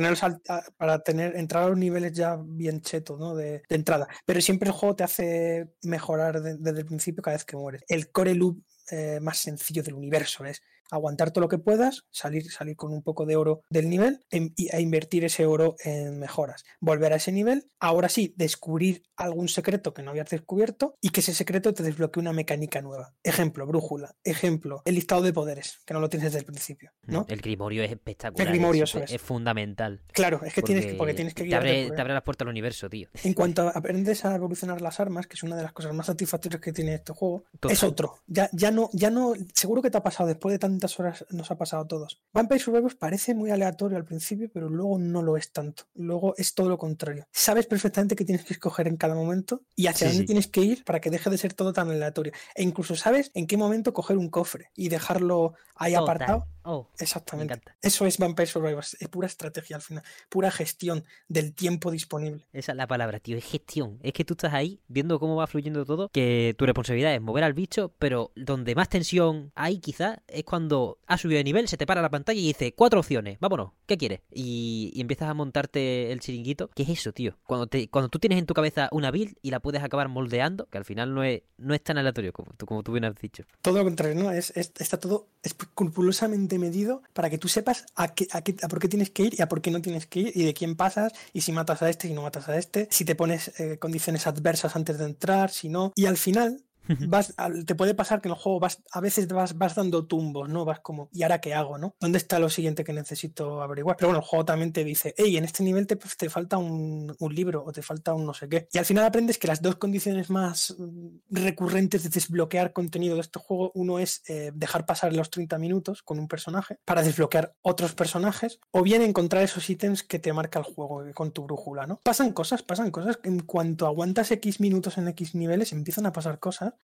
a- 0.49 0.63
para 0.77 0.99
tener, 1.01 1.37
entrar 1.37 1.65
a 1.65 1.69
los 1.69 1.79
niveles 1.79 2.13
ya 2.13 2.39
bien 2.43 2.81
chetos, 2.81 3.19
¿no? 3.19 3.35
De, 3.35 3.63
entrada. 3.69 4.09
Pero 4.27 4.41
siempre 4.41 4.69
el 4.69 4.75
juego 4.75 4.97
te 4.97 5.05
hace 5.05 5.69
mejorar 5.83 6.41
de- 6.43 6.57
desde 6.59 6.81
el 6.81 6.87
principio 6.87 7.23
cada 7.23 7.37
vez 7.37 7.45
que 7.45 7.57
mueres. 7.57 7.83
El 7.89 8.11
core 8.11 8.35
loop 8.35 8.63
eh, 8.91 9.21
más 9.21 9.39
sencillo 9.39 9.83
del 9.83 9.95
universo 9.95 10.45
es 10.45 10.63
aguantar 10.91 11.31
todo 11.31 11.43
lo 11.43 11.49
que 11.49 11.59
puedas, 11.59 12.05
salir, 12.11 12.51
salir 12.51 12.77
con 12.77 12.93
un 12.93 13.03
poco 13.03 13.27
de 13.27 13.37
oro 13.37 13.63
del 13.71 13.89
nivel 13.89 14.21
y, 14.31 14.69
e 14.75 14.81
invertir 14.81 15.25
ese 15.25 15.47
oro 15.47 15.77
en 15.85 16.19
mejoras. 16.19 16.65
Volver 16.81 17.13
a 17.13 17.17
ese 17.17 17.33
nivel, 17.33 17.69
ahora 17.79 18.09
sí, 18.09 18.35
descubrir 18.37 19.03
algún 19.17 19.49
secreto 19.49 19.95
que 19.95 20.03
no 20.03 20.11
habías 20.11 20.29
descubierto 20.31 20.95
y 21.01 21.11
que 21.11 21.21
ese 21.21 21.35
secreto 21.35 21.73
te 21.75 21.83
desbloquee 21.83 22.21
una 22.21 22.33
mecánica 22.33 22.81
nueva. 22.83 23.15
Ejemplo, 23.23 23.67
brújula. 23.67 24.15
Ejemplo, 24.25 24.83
el 24.85 24.95
listado 24.95 25.23
de 25.23 25.33
poderes, 25.33 25.81
que 25.87 25.95
no 25.95 26.01
lo 26.01 26.09
tienes 26.09 26.27
desde 26.27 26.39
el 26.41 26.45
principio, 26.45 26.91
¿no? 27.07 27.25
El 27.29 27.41
grimorio 27.41 27.83
es 27.83 27.91
espectacular. 27.91 28.47
El 28.47 28.53
grimorio, 28.53 28.85
es, 28.85 28.95
es. 28.95 29.13
es 29.13 29.21
fundamental. 29.21 30.03
Claro, 30.13 30.41
es 30.45 30.55
que 30.55 30.63
tienes 30.63 30.87
que, 30.87 30.95
porque 30.95 31.15
tienes 31.15 31.35
que 31.35 31.45
te 31.45 31.55
abre, 31.55 31.91
te 31.91 32.01
abre 32.01 32.15
las 32.15 32.23
puertas 32.23 32.47
al 32.47 32.51
universo, 32.51 32.89
tío. 32.89 33.09
En 33.25 33.35
cuanto 33.35 33.63
a- 33.63 33.71
aprendes 33.71 34.25
a 34.25 34.35
evolucionar 34.35 34.81
las 34.81 34.99
armas, 35.01 35.27
que 35.27 35.35
es 35.35 35.43
una 35.43 35.57
de 35.57 35.63
las 35.63 35.73
cosas 35.73 35.95
más 35.95 36.07
satisfactorias 36.07 36.61
que 36.61 36.73
tiene 36.73 36.95
este 36.95 37.13
juego, 37.13 37.45
Total. 37.61 37.73
es 37.73 37.83
otro. 37.83 38.17
Ya, 38.27 38.49
ya 38.53 38.71
no, 38.71 38.91
ya 38.93 39.11
no, 39.11 39.35
seguro 39.55 39.83
que 39.83 39.91
te 39.91 39.99
ha 39.99 40.03
pasado 40.03 40.29
después 40.29 40.53
de 40.53 40.59
tantas 40.71 40.99
horas, 41.01 41.25
nos 41.31 41.51
ha 41.51 41.57
pasado 41.59 41.83
a 41.83 41.89
todos. 41.89 42.21
Vampire 42.33 42.61
Survivors 42.61 42.95
parece 42.95 43.35
muy 43.35 43.51
aleatorio 43.51 43.97
al 43.97 44.05
principio, 44.05 44.51
pero 44.53 44.69
luego 44.69 44.99
no 44.99 45.23
lo 45.23 45.37
es 45.37 45.53
tanto. 45.53 45.85
Luego 45.95 46.35
es 46.37 46.55
todo 46.55 46.69
lo 46.69 46.79
contrario. 46.79 47.27
Sabes 47.33 47.67
perfectamente 47.67 48.17
qué 48.17 48.25
tienes 48.25 48.45
que 48.45 48.55
escoger 48.55 48.89
en 48.89 48.97
cada 48.97 49.15
momento 49.15 49.63
y 49.77 49.87
hacia 49.87 50.09
Sí, 50.09 50.13
dónde 50.13 50.23
sí. 50.23 50.27
tienes 50.27 50.47
que 50.49 50.61
ir 50.63 50.85
para 50.85 51.01
que 51.01 51.11
deje 51.11 51.31
de 51.31 51.39
ser 51.39 51.55
todo 51.55 51.73
tan 51.73 51.91
aleatorio. 51.91 52.33
E 52.55 52.63
incluso 52.63 52.97
sabes 52.97 53.31
en 53.35 53.47
qué 53.47 53.57
momento 53.57 53.93
coger 53.93 54.17
un 54.17 54.29
cofre 54.29 54.71
y 54.75 54.89
dejarlo 54.89 55.55
ahí 55.75 55.95
apartado. 55.95 56.47
Oh, 56.63 56.89
me 56.99 57.05
Exactamente. 57.05 57.61
Eso 57.81 58.05
es 58.07 58.19
Vampire 58.19 58.47
Survivors. 58.47 58.97
Es 59.01 59.09
pura 59.09 59.27
estrategia 59.27 59.77
al 59.77 59.83
final. 59.83 60.05
Pura 60.29 60.51
gestión 60.51 61.05
del 61.27 61.55
tiempo 61.55 61.91
disponible. 61.91 62.47
Esa 62.53 62.73
es 62.73 62.77
la 62.77 62.87
palabra, 62.87 63.19
tío, 63.19 63.37
es 63.39 63.45
gestión. 63.45 63.99
Es 64.03 64.13
que 64.13 64.25
tú 64.25 64.35
estás 64.35 64.53
ahí 64.53 64.81
viendo 64.87 65.19
cómo 65.19 65.37
va 65.37 65.47
fluyendo 65.47 65.87
todo, 65.87 66.11
que 66.11 66.55
tu 66.59 66.67
responsabilidad 66.67 67.15
es 67.15 67.21
mover 67.23 67.45
al 67.45 67.55
bicho, 67.55 67.95
pero 67.99 68.31
donde 68.37 68.75
más 68.75 68.91
tensión 68.91 69.53
hay 69.55 69.79
quizás 69.79 70.19
es 70.29 70.45
cuando 70.45 70.60
has 71.07 71.21
subido 71.21 71.39
de 71.39 71.45
nivel, 71.45 71.69
se 71.69 71.77
te 71.77 71.87
para 71.87 72.03
la 72.03 72.11
pantalla 72.11 72.39
y 72.41 72.47
dice 72.49 72.73
cuatro 72.75 73.01
opciones, 73.01 73.39
vámonos, 73.41 73.73
¿qué 73.87 73.97
quieres? 73.97 74.21
Y, 74.33 74.93
empiezas 75.01 75.29
a 75.29 75.35
montarte 75.35 76.13
el 76.13 76.21
chiringuito. 76.21 76.69
¿Qué 76.75 76.83
es 76.83 76.89
eso, 76.91 77.13
tío? 77.13 77.37
Cuando, 77.47 77.67
te, 77.67 77.89
cuando 77.89 78.09
tú 78.09 78.19
tienes 78.19 78.39
en 78.39 78.47
tu 78.47 78.55
cabeza 78.55 78.89
una 78.93 79.11
build 79.11 79.35
y 79.43 79.51
la 79.51 79.61
puedes 79.61 79.83
acabar 79.83 80.09
moldeando, 80.09 80.67
que 80.67 80.79
al 80.79 80.85
final 80.85 81.15
no 81.15 81.25
es, 81.25 81.43
no 81.59 81.75
es 81.75 81.83
tan 81.83 81.99
aleatorio 81.99 82.33
como 82.33 82.53
tú, 82.57 82.67
como 82.67 82.83
tú 82.83 82.93
bien 82.93 83.05
has 83.05 83.15
dicho. 83.17 83.45
Todo 83.63 83.79
lo 83.79 83.85
contrario, 83.85 84.23
¿no? 84.23 84.31
Es, 84.31 84.53
es- 84.57 84.73
está 84.79 84.99
todo 84.99 85.29
escrupulosamente 85.43 86.59
medido 86.59 87.03
para 87.13 87.31
que 87.31 87.39
tú 87.39 87.49
sepas 87.49 87.87
a, 87.97 88.09
qué, 88.15 88.27
a, 88.33 88.43
qué- 88.43 88.57
a 88.63 88.69
por 88.69 88.79
qué 88.81 88.89
tienes 88.89 89.11
que 89.11 89.23
ir 89.25 89.35
y 89.39 89.43
a 89.43 89.49
por 89.49 89.61
qué 89.63 89.71
no 89.71 89.81
tienes 89.81 90.07
que 90.07 90.21
ir 90.21 90.33
y 90.35 90.45
de 90.45 90.55
quién 90.55 90.77
pasas 90.77 91.13
y 91.33 91.41
si 91.43 91.53
matas 91.53 91.83
a 91.83 91.89
este 91.91 92.09
y 92.09 92.13
no 92.13 92.23
matas 92.23 92.49
a 92.49 92.57
este, 92.59 92.89
si 92.91 93.05
te 93.05 93.15
pones 93.15 93.59
eh, 93.61 93.79
condiciones 93.79 94.27
adversas 94.27 94.77
antes 94.77 94.99
de 94.99 95.05
entrar, 95.07 95.51
si 95.51 95.69
no. 95.69 95.93
Y 95.95 96.07
al 96.07 96.17
final, 96.17 96.63
vas, 97.09 97.35
te 97.67 97.75
puede 97.75 97.95
pasar 97.95 98.21
que 98.21 98.29
en 98.29 98.35
el 98.35 98.41
juego 98.41 98.61
vas, 98.61 98.83
a 98.93 99.01
veces 99.01 99.29
vas, 99.29 99.57
vas 99.57 99.75
dando 99.75 100.07
tumbos, 100.07 100.49
¿no? 100.49 100.65
Vas 100.65 100.81
como, 100.81 101.09
¿y 101.13 101.23
ahora 101.23 101.41
qué 101.41 101.55
hago, 101.55 101.79
no? 101.79 101.95
¿Dónde 102.01 102.19
está 102.19 102.39
lo 102.39 102.49
siguiente 102.49 102.85
que 102.85 102.93
necesito 102.93 103.63
averiguar? 103.63 103.97
Pero 103.97 104.09
bueno, 104.09 104.21
el 104.21 104.27
juego 104.27 104.45
también 104.45 104.73
te 104.73 104.85
dice, 104.85 105.15
hey, 105.17 105.37
en 105.37 105.45
este 105.45 105.63
nivel 105.63 105.87
te, 105.87 105.97
te 105.97 106.31
falta 106.31 106.59
un, 106.59 107.15
un 107.19 107.35
libro 107.35 107.65
o 107.65 107.73
te 107.73 107.83
falta 107.83 108.15
un 108.15 108.27
no 108.27 108.35
sé 108.35 108.49
qué. 108.49 108.69
Y 108.73 108.79
al 108.79 108.85
final 108.85 109.05
aprendes 109.05 109.39
que 109.39 109.49
las 109.49 109.63
dos 109.63 109.77
condiciones 109.77 110.31
más 110.31 110.75
mm, 110.79 111.19
recurrentes 111.31 112.03
de 112.03 112.09
desbloquear 112.09 112.73
contenido 112.73 113.15
de 113.15 113.23
este 113.23 113.39
juego, 113.39 113.73
uno 113.75 113.99
es 113.99 114.23
eh, 114.29 114.53
dejar 114.55 114.87
pasar 114.87 115.13
los 115.13 115.31
30 115.31 115.59
minutos 115.59 116.03
con 116.03 116.19
un 116.19 116.29
personaje 116.29 116.79
para 116.85 117.03
desbloquear 117.03 117.55
otros 117.63 117.95
personajes, 117.95 118.61
o 118.71 118.83
bien 118.83 119.03
encontrar 119.03 119.43
esos 119.43 119.69
ítems 119.69 120.03
que 120.03 120.19
te 120.19 120.33
marca 120.33 120.59
el 120.59 120.65
juego 120.65 121.05
eh, 121.05 121.13
con 121.13 121.33
tu 121.33 121.45
brújula, 121.45 121.87
¿no? 121.87 122.01
Pasan 122.03 122.33
cosas, 122.33 122.63
pasan 122.63 122.91
cosas. 122.91 123.19
En 123.25 123.41
cuanto 123.41 123.87
aguantas 123.87 124.31
X 124.31 124.61
minutos 124.61 124.99
en 124.99 125.09
X 125.09 125.35
niveles, 125.35 125.73
empiezan 125.73 126.07
a 126.07 126.13
pasar 126.13 126.39
cosas 126.39 126.75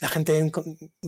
la 0.00 0.08
gente 0.08 0.50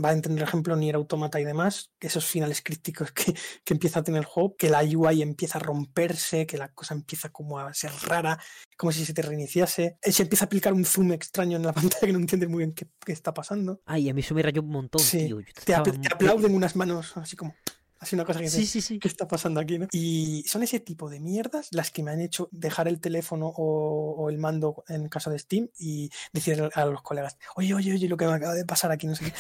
va 0.03 0.11
a 0.11 0.13
entender, 0.13 0.45
por 0.45 0.49
ejemplo, 0.49 0.77
Nier 0.77 0.97
Automata 0.97 1.41
y 1.41 1.45
demás, 1.45 1.93
esos 2.01 2.25
finales 2.25 2.63
críticos 2.63 3.13
que, 3.13 3.35
que, 3.65 3.75
empieza 3.75 4.01
a 4.01 4.03
tener 4.03 4.21
el 4.21 4.25
juego, 4.27 4.57
que 4.57 4.69
la 4.69 4.83
UI 4.83 5.23
empieza 5.23 5.59
a 5.59 5.63
romperse, 5.63 6.47
que 6.47 6.59
la 6.59 6.69
cosa 6.69 6.95
empieza 6.95 7.31
como 7.31 7.59
a 7.59 7.73
ser 7.75 7.93
rara, 8.05 8.39
como 8.77 8.93
si 8.93 9.05
se 9.05 9.15
te 9.15 9.23
reiniciase, 9.23 9.99
se 10.03 10.23
empieza 10.23 10.45
a 10.45 10.47
aplicar 10.47 10.73
un 10.73 10.85
zoom 10.85 11.13
extraño 11.13 11.57
en 11.57 11.65
la 11.65 11.73
pantalla 12.01 12.07
que 12.07 12.13
no 12.13 12.19
entiendes 12.19 12.49
muy 12.49 12.59
bien 12.59 12.73
qué, 12.73 12.87
qué 13.05 13.13
está 13.13 13.33
pasando. 13.33 13.81
Ay, 13.87 14.09
a 14.09 14.15
mí 14.15 14.21
eso 14.21 14.35
me 14.35 14.43
rayó 14.43 14.63
un 14.63 14.71
montón, 14.71 15.01
sí. 15.01 15.27
tío. 15.27 15.39
Te, 15.65 15.65
te 15.65 15.75
aplauden 15.75 16.55
unas 16.55 16.77
manos 16.77 17.17
así 17.17 17.37
como 17.37 17.55
así 18.03 18.17
una 18.17 18.25
cosa 18.25 18.41
que 18.41 18.51
sí, 18.51 18.67
sí, 18.67 18.81
sí. 18.81 18.99
¿qué 18.99 19.07
está 19.07 19.29
pasando 19.29 19.61
aquí? 19.61 19.79
¿no? 19.79 19.87
Y 19.93 20.43
son 20.47 20.63
ese 20.63 20.81
tipo 20.81 21.09
de 21.09 21.21
mierdas 21.21 21.69
las 21.71 21.91
que 21.91 22.03
me 22.03 22.11
han 22.11 22.21
hecho 22.21 22.49
dejar 22.51 22.89
el 22.89 23.01
teléfono 23.01 23.47
o, 23.47 24.17
o, 24.17 24.29
el 24.29 24.39
mando 24.39 24.83
en 24.89 25.09
casa 25.09 25.31
de 25.31 25.39
Steam 25.39 25.69
y 25.79 26.11
decir 26.33 26.69
a 26.75 26.85
los 26.85 27.03
colegas, 27.03 27.39
oye, 27.55 27.75
oye, 27.75 27.93
oye, 27.93 28.09
lo 28.09 28.17
que 28.17 28.27
me 28.27 28.33
acaba 28.33 28.55
de 28.55 28.65
pasar 28.65 28.91
aquí, 28.91 29.07
no 29.07 29.15
sé 29.15 29.27
qué. 29.27 29.33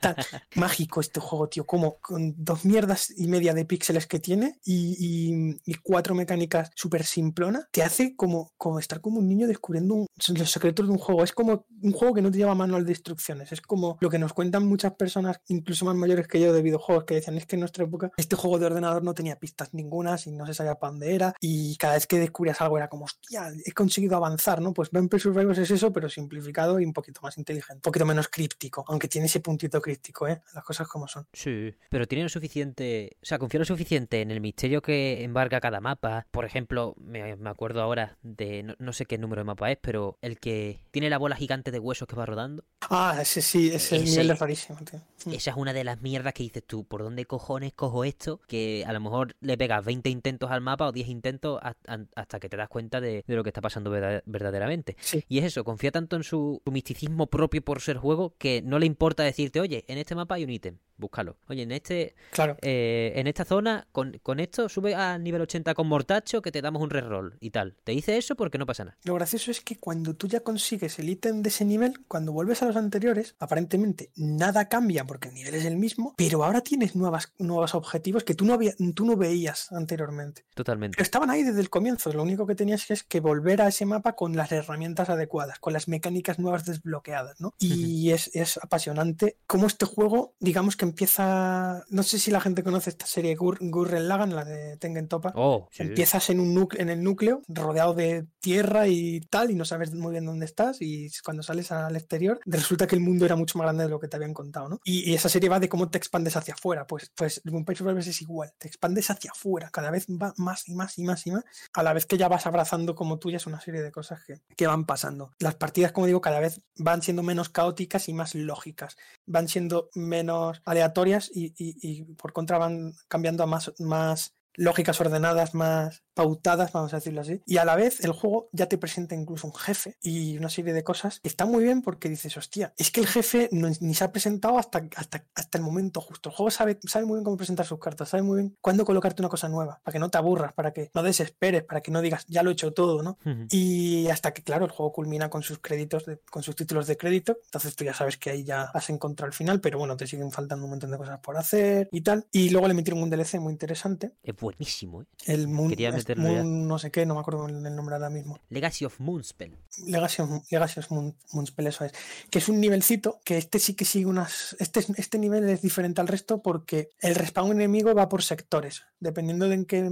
Tan 0.00 0.14
mágico 0.56 1.00
este 1.00 1.20
juego, 1.20 1.48
tío, 1.48 1.64
como 1.64 1.98
con 2.00 2.34
dos 2.36 2.64
mierdas 2.64 3.12
y 3.16 3.26
media 3.28 3.54
de 3.54 3.64
píxeles 3.64 4.06
que 4.06 4.20
tiene 4.20 4.60
y, 4.64 4.96
y, 4.98 5.56
y 5.64 5.74
cuatro 5.82 6.14
mecánicas 6.14 6.70
súper 6.74 7.04
simplona, 7.04 7.66
te 7.70 7.82
hace 7.82 8.14
como, 8.14 8.52
como 8.58 8.78
estar 8.78 9.00
como 9.00 9.20
un 9.20 9.28
niño 9.28 9.46
descubriendo 9.46 9.94
un, 9.94 10.06
los 10.36 10.50
secretos 10.50 10.86
de 10.86 10.92
un 10.92 10.98
juego. 10.98 11.24
Es 11.24 11.32
como 11.32 11.66
un 11.80 11.92
juego 11.92 12.14
que 12.14 12.22
no 12.22 12.30
te 12.30 12.38
lleva 12.38 12.54
manual 12.54 12.84
de 12.84 12.92
instrucciones, 12.92 13.52
es 13.52 13.62
como 13.62 13.96
lo 14.00 14.10
que 14.10 14.18
nos 14.18 14.34
cuentan 14.34 14.66
muchas 14.66 14.92
personas, 14.94 15.40
incluso 15.48 15.84
más 15.86 15.96
mayores 15.96 16.28
que 16.28 16.40
yo 16.40 16.52
de 16.52 16.62
videojuegos, 16.62 17.04
que 17.04 17.14
decían, 17.14 17.36
es 17.38 17.46
que 17.46 17.56
en 17.56 17.60
nuestra 17.60 17.84
época 17.84 18.01
este 18.16 18.36
juego 18.36 18.58
de 18.58 18.66
ordenador 18.66 19.02
no 19.02 19.14
tenía 19.14 19.38
pistas 19.38 19.74
ninguna 19.74 20.16
y 20.24 20.30
no 20.30 20.46
se 20.46 20.54
sabía 20.54 20.74
para 20.76 20.92
dónde 20.92 21.14
era 21.14 21.34
y 21.40 21.76
cada 21.76 21.94
vez 21.94 22.06
que 22.06 22.18
descubrías 22.18 22.60
algo 22.60 22.76
era 22.76 22.88
como, 22.88 23.04
hostia, 23.04 23.52
he 23.64 23.72
conseguido 23.72 24.16
avanzar, 24.16 24.60
¿no? 24.60 24.72
Pues 24.72 24.90
Vampire 24.90 25.20
Survivors 25.20 25.58
es 25.58 25.70
eso, 25.70 25.92
pero 25.92 26.08
simplificado 26.08 26.80
y 26.80 26.84
un 26.84 26.92
poquito 26.92 27.20
más 27.22 27.38
inteligente, 27.38 27.74
un 27.74 27.80
poquito 27.80 28.06
menos 28.06 28.28
críptico, 28.28 28.84
aunque 28.88 29.08
tiene 29.08 29.26
ese 29.26 29.40
puntito 29.40 29.80
críptico, 29.80 30.28
¿eh? 30.28 30.42
Las 30.54 30.64
cosas 30.64 30.88
como 30.88 31.08
son. 31.08 31.26
Sí, 31.32 31.74
pero 31.88 32.06
tiene 32.06 32.24
lo 32.24 32.28
suficiente, 32.28 33.16
o 33.22 33.26
sea, 33.26 33.38
confío 33.38 33.60
lo 33.60 33.64
suficiente 33.64 34.20
en 34.20 34.30
el 34.30 34.40
misterio 34.40 34.82
que 34.82 35.22
embarga 35.22 35.60
cada 35.60 35.80
mapa. 35.80 36.26
Por 36.30 36.44
ejemplo, 36.44 36.94
me, 36.98 37.36
me 37.36 37.50
acuerdo 37.50 37.82
ahora 37.82 38.18
de, 38.22 38.62
no, 38.62 38.74
no, 38.78 38.92
sé 38.92 39.06
qué 39.06 39.18
número 39.18 39.40
de 39.40 39.44
mapa 39.44 39.70
es, 39.70 39.78
pero 39.80 40.18
el 40.22 40.38
que 40.38 40.80
tiene 40.90 41.10
la 41.10 41.18
bola 41.18 41.36
gigante 41.36 41.70
de 41.70 41.78
huesos 41.78 42.08
que 42.08 42.16
va 42.16 42.26
rodando. 42.26 42.64
Ah, 42.90 43.18
ese 43.20 43.42
sí, 43.42 43.68
ese, 43.68 43.96
ese 43.96 44.04
nivel 44.04 44.30
es 44.30 44.38
rarísimo, 44.38 44.78
tío. 44.84 45.00
Esa 45.32 45.50
es 45.50 45.56
una 45.56 45.72
de 45.72 45.84
las 45.84 46.00
mierdas 46.02 46.34
que 46.34 46.42
dices 46.42 46.64
tú, 46.66 46.84
¿por 46.84 47.02
dónde 47.02 47.26
cojones 47.26 47.72
cojo 47.92 48.04
esto? 48.04 48.40
Que 48.46 48.84
a 48.86 48.92
lo 48.92 49.00
mejor 49.00 49.36
le 49.40 49.58
pegas 49.58 49.84
20 49.84 50.08
intentos 50.08 50.50
al 50.50 50.62
mapa 50.62 50.88
o 50.88 50.92
10 50.92 51.08
intentos 51.08 51.60
hasta 51.62 52.40
que 52.40 52.48
te 52.48 52.56
das 52.56 52.68
cuenta 52.68 53.00
de, 53.00 53.22
de 53.26 53.36
lo 53.36 53.42
que 53.42 53.50
está 53.50 53.60
pasando 53.60 53.90
verdaderamente. 53.90 54.96
Sí. 55.00 55.24
Y 55.28 55.38
es 55.38 55.44
eso, 55.44 55.64
confía 55.64 55.92
tanto 55.92 56.16
en 56.16 56.24
su, 56.24 56.60
su, 56.64 56.72
misticismo 56.72 57.26
propio 57.26 57.62
por 57.62 57.80
ser 57.80 57.98
juego 57.98 58.34
que 58.38 58.62
no 58.62 58.78
le 58.78 58.86
importa 58.86 59.22
decirte, 59.22 59.60
oye, 59.60 59.84
en 59.88 59.98
este 59.98 60.14
mapa 60.14 60.36
hay 60.36 60.44
un 60.44 60.50
ítem, 60.50 60.78
búscalo. 61.02 61.36
Oye, 61.48 61.62
en 61.62 61.72
este 61.72 62.14
claro. 62.30 62.56
eh, 62.62 63.12
en 63.16 63.26
esta 63.26 63.44
zona, 63.44 63.86
con, 63.92 64.18
con, 64.22 64.40
esto 64.40 64.68
sube 64.70 64.94
a 64.94 65.18
nivel 65.18 65.42
80 65.42 65.74
con 65.74 65.86
Mortacho 65.86 66.40
que 66.40 66.50
te 66.50 66.62
damos 66.62 66.82
un 66.82 66.88
reroll 66.88 67.36
y 67.40 67.50
tal. 67.50 67.76
Te 67.84 67.92
dice 67.92 68.16
eso 68.16 68.34
porque 68.34 68.56
no 68.56 68.64
pasa 68.64 68.84
nada. 68.84 68.96
Lo 69.04 69.14
gracioso 69.14 69.50
es 69.50 69.60
que 69.60 69.76
cuando 69.76 70.14
tú 70.14 70.28
ya 70.28 70.40
consigues 70.40 70.98
el 70.98 71.10
ítem 71.10 71.42
de 71.42 71.50
ese 71.50 71.64
nivel, 71.66 72.06
cuando 72.08 72.32
vuelves 72.32 72.62
a 72.62 72.66
los 72.66 72.76
anteriores, 72.76 73.36
aparentemente 73.38 74.10
nada 74.16 74.68
cambia 74.68 75.04
porque 75.04 75.28
el 75.28 75.34
nivel 75.34 75.54
es 75.54 75.64
el 75.64 75.76
mismo, 75.76 76.14
pero 76.16 76.44
ahora 76.44 76.62
tienes 76.62 76.96
nuevas, 76.96 77.32
nuevos 77.38 77.74
objetivos 77.74 78.24
que 78.24 78.34
tú 78.34 78.44
no, 78.44 78.54
había, 78.54 78.72
tú 78.94 79.04
no 79.04 79.16
veías 79.16 79.70
anteriormente. 79.72 80.46
Totalmente. 80.54 80.96
Pero 80.96 81.04
estaban 81.04 81.30
ahí 81.30 81.42
desde 81.42 81.60
el 81.60 81.70
comienzo. 81.70 82.12
Lo 82.12 82.22
único 82.22 82.46
que 82.46 82.54
tenías 82.54 82.90
es 82.90 83.02
que 83.02 83.20
volver 83.20 83.62
a 83.62 83.68
ese 83.68 83.86
mapa 83.86 84.14
con 84.14 84.36
las 84.36 84.52
herramientas 84.52 85.10
adecuadas, 85.10 85.58
con 85.58 85.72
las 85.72 85.88
mecánicas 85.88 86.38
nuevas 86.38 86.64
desbloqueadas, 86.64 87.40
¿no? 87.40 87.54
Y 87.58 88.10
uh 88.10 88.12
-huh. 88.12 88.14
es, 88.14 88.30
es, 88.34 88.58
apasionante 88.62 89.36
cómo 89.46 89.66
este 89.66 89.86
juego, 89.86 90.34
digamos 90.38 90.76
que 90.76 90.84
empieza. 90.92 91.84
No 91.90 92.02
sé 92.02 92.18
si 92.18 92.30
la 92.30 92.40
gente 92.40 92.62
conoce 92.62 92.90
esta 92.90 93.06
serie 93.06 93.34
Gur 93.34 93.58
Gurren 93.60 94.08
Lagann, 94.08 94.34
la 94.34 94.44
de 94.44 94.76
Tengen 94.76 95.08
Topa. 95.08 95.32
Oh, 95.34 95.68
sí. 95.70 95.82
Empiezas 95.82 96.30
en, 96.30 96.40
un 96.40 96.68
en 96.78 96.88
el 96.88 97.02
núcleo, 97.02 97.42
rodeado 97.48 97.94
de 97.94 98.26
tierra 98.40 98.86
y 98.88 99.20
tal, 99.20 99.50
y 99.50 99.54
no 99.54 99.64
sabes 99.64 99.92
muy 99.94 100.12
bien 100.12 100.24
dónde 100.24 100.46
estás. 100.46 100.80
Y 100.80 101.10
cuando 101.24 101.42
sales 101.42 101.72
al 101.72 101.96
exterior, 101.96 102.40
resulta 102.46 102.86
que 102.86 102.94
el 102.94 103.00
mundo 103.00 103.24
era 103.24 103.36
mucho 103.36 103.58
más 103.58 103.66
grande 103.66 103.84
de 103.84 103.90
lo 103.90 103.98
que 103.98 104.08
te 104.08 104.16
habían 104.16 104.34
contado, 104.34 104.68
¿no? 104.68 104.80
Y, 104.84 105.10
y 105.10 105.14
esa 105.14 105.28
serie 105.28 105.48
va 105.48 105.60
de 105.60 105.68
cómo 105.68 105.90
te 105.90 105.98
expandes 105.98 106.36
hacia 106.36 106.54
afuera. 106.54 106.86
Pues, 106.86 107.10
pues 107.14 107.42
Survivors 107.82 108.06
es 108.06 108.22
igual. 108.22 108.52
Te 108.58 108.68
expandes 108.68 109.10
hacia 109.10 109.32
afuera, 109.32 109.70
cada 109.72 109.90
vez 109.90 110.06
va 110.08 110.34
más 110.36 110.68
y 110.68 110.74
más 110.74 110.98
y 110.98 111.02
más 111.02 111.26
y 111.26 111.32
más, 111.32 111.44
a 111.72 111.82
la 111.82 111.92
vez 111.92 112.06
que 112.06 112.18
ya 112.18 112.28
vas 112.28 112.46
abrazando 112.46 112.94
como 112.94 113.18
tuyas 113.18 113.46
una 113.46 113.60
serie 113.60 113.82
de 113.82 113.90
cosas 113.90 114.22
que, 114.24 114.40
que 114.56 114.66
van 114.66 114.84
pasando. 114.86 115.32
Las 115.38 115.54
partidas, 115.54 115.92
como 115.92 116.06
digo, 116.06 116.20
cada 116.20 116.40
vez 116.40 116.60
van 116.76 117.02
siendo 117.02 117.22
menos 117.22 117.48
caóticas 117.48 118.08
y 118.08 118.12
más 118.12 118.34
lógicas. 118.34 118.96
Van 119.26 119.48
siendo 119.48 119.90
menos 119.94 120.62
aleatorias 120.72 121.30
y, 121.32 121.54
y, 121.56 121.76
y 121.80 122.02
por 122.14 122.32
contra 122.32 122.58
van 122.58 122.94
cambiando 123.08 123.44
a 123.44 123.46
más, 123.46 123.72
más 123.78 124.34
lógicas 124.54 125.00
ordenadas, 125.00 125.54
más 125.54 126.02
pautadas, 126.14 126.72
vamos 126.72 126.92
a 126.92 126.96
decirlo 126.96 127.20
así. 127.20 127.40
Y 127.46 127.56
a 127.58 127.64
la 127.64 127.76
vez 127.76 128.04
el 128.04 128.12
juego 128.12 128.48
ya 128.52 128.66
te 128.66 128.78
presenta 128.78 129.14
incluso 129.14 129.46
un 129.46 129.54
jefe 129.54 129.96
y 130.02 130.36
una 130.38 130.48
serie 130.48 130.72
de 130.72 130.84
cosas 130.84 131.20
que 131.20 131.28
está 131.28 131.44
muy 131.46 131.64
bien 131.64 131.82
porque 131.82 132.08
dices, 132.08 132.36
hostia, 132.36 132.74
es 132.76 132.90
que 132.90 133.00
el 133.00 133.06
jefe 133.06 133.48
no, 133.52 133.68
ni 133.80 133.94
se 133.94 134.04
ha 134.04 134.12
presentado 134.12 134.58
hasta, 134.58 134.86
hasta, 134.96 135.24
hasta 135.34 135.58
el 135.58 135.64
momento 135.64 136.00
justo. 136.00 136.28
El 136.30 136.36
juego 136.36 136.50
sabe, 136.50 136.78
sabe 136.84 137.06
muy 137.06 137.16
bien 137.16 137.24
cómo 137.24 137.36
presentar 137.36 137.66
sus 137.66 137.78
cartas, 137.78 138.08
sabe 138.08 138.22
muy 138.22 138.40
bien 138.40 138.56
cuándo 138.60 138.84
colocarte 138.84 139.22
una 139.22 139.28
cosa 139.28 139.48
nueva, 139.48 139.80
para 139.82 139.92
que 139.92 139.98
no 139.98 140.10
te 140.10 140.18
aburras, 140.18 140.52
para 140.52 140.72
que 140.72 140.90
no 140.94 141.02
desesperes, 141.02 141.64
para 141.64 141.80
que 141.80 141.90
no 141.90 142.00
digas, 142.00 142.24
ya 142.28 142.42
lo 142.42 142.50
he 142.50 142.52
hecho 142.52 142.72
todo, 142.72 143.02
¿no? 143.02 143.18
Uh 143.24 143.28
-huh. 143.28 143.46
Y 143.50 144.08
hasta 144.08 144.32
que, 144.32 144.42
claro, 144.42 144.64
el 144.64 144.70
juego 144.70 144.92
culmina 144.92 145.30
con 145.30 145.42
sus 145.42 145.58
créditos, 145.58 146.06
de, 146.06 146.18
con 146.30 146.42
sus 146.42 146.56
títulos 146.56 146.86
de 146.86 146.96
crédito, 146.96 147.38
entonces 147.44 147.74
tú 147.76 147.84
ya 147.84 147.94
sabes 147.94 148.16
que 148.16 148.30
ahí 148.30 148.44
ya 148.44 148.62
has 148.62 148.90
encontrado 148.90 149.28
el 149.28 149.34
final, 149.34 149.60
pero 149.60 149.78
bueno, 149.78 149.96
te 149.96 150.06
siguen 150.06 150.30
faltando 150.30 150.64
un 150.64 150.70
montón 150.70 150.90
de 150.90 150.98
cosas 150.98 151.18
por 151.20 151.36
hacer 151.36 151.88
y 151.92 152.00
tal. 152.02 152.26
Y 152.32 152.50
luego 152.50 152.68
le 152.68 152.74
metieron 152.74 153.02
un 153.02 153.10
DLC 153.10 153.38
muy 153.38 153.52
interesante. 153.52 154.12
Es 154.22 154.36
buenísimo, 154.36 155.02
¿eh? 155.02 155.06
El 155.26 155.48
Quería 155.68 155.90
meterlo 156.02 156.28
Moon 156.28 156.68
no 156.68 156.78
sé 156.78 156.90
qué, 156.90 157.06
no 157.06 157.14
me 157.14 157.20
acuerdo 157.20 157.46
el 157.48 157.76
nombre 157.76 157.94
ahora 157.94 158.10
mismo. 158.10 158.38
Legacy 158.48 158.84
of 158.84 158.98
Moonspell. 159.00 159.56
Legacy 159.86 160.22
of, 160.22 160.30
Legacy 160.50 160.80
of 160.80 160.90
Moon, 160.90 161.14
Moonspell, 161.32 161.66
eso 161.66 161.84
es. 161.84 161.92
Que 162.30 162.38
es 162.38 162.48
un 162.48 162.60
nivelcito 162.60 163.20
que 163.24 163.38
este 163.38 163.58
sí 163.58 163.74
que 163.74 163.84
sigue 163.84 164.06
unas. 164.06 164.56
Este, 164.58 164.84
este 164.96 165.18
nivel 165.18 165.48
es 165.48 165.62
diferente 165.62 166.00
al 166.00 166.08
resto 166.08 166.42
porque 166.42 166.90
el 167.00 167.14
respawn 167.14 167.52
enemigo 167.52 167.94
va 167.94 168.08
por 168.08 168.22
sectores. 168.22 168.82
Dependiendo 169.00 169.48
de 169.48 169.54
en 169.54 169.64
qué 169.64 169.88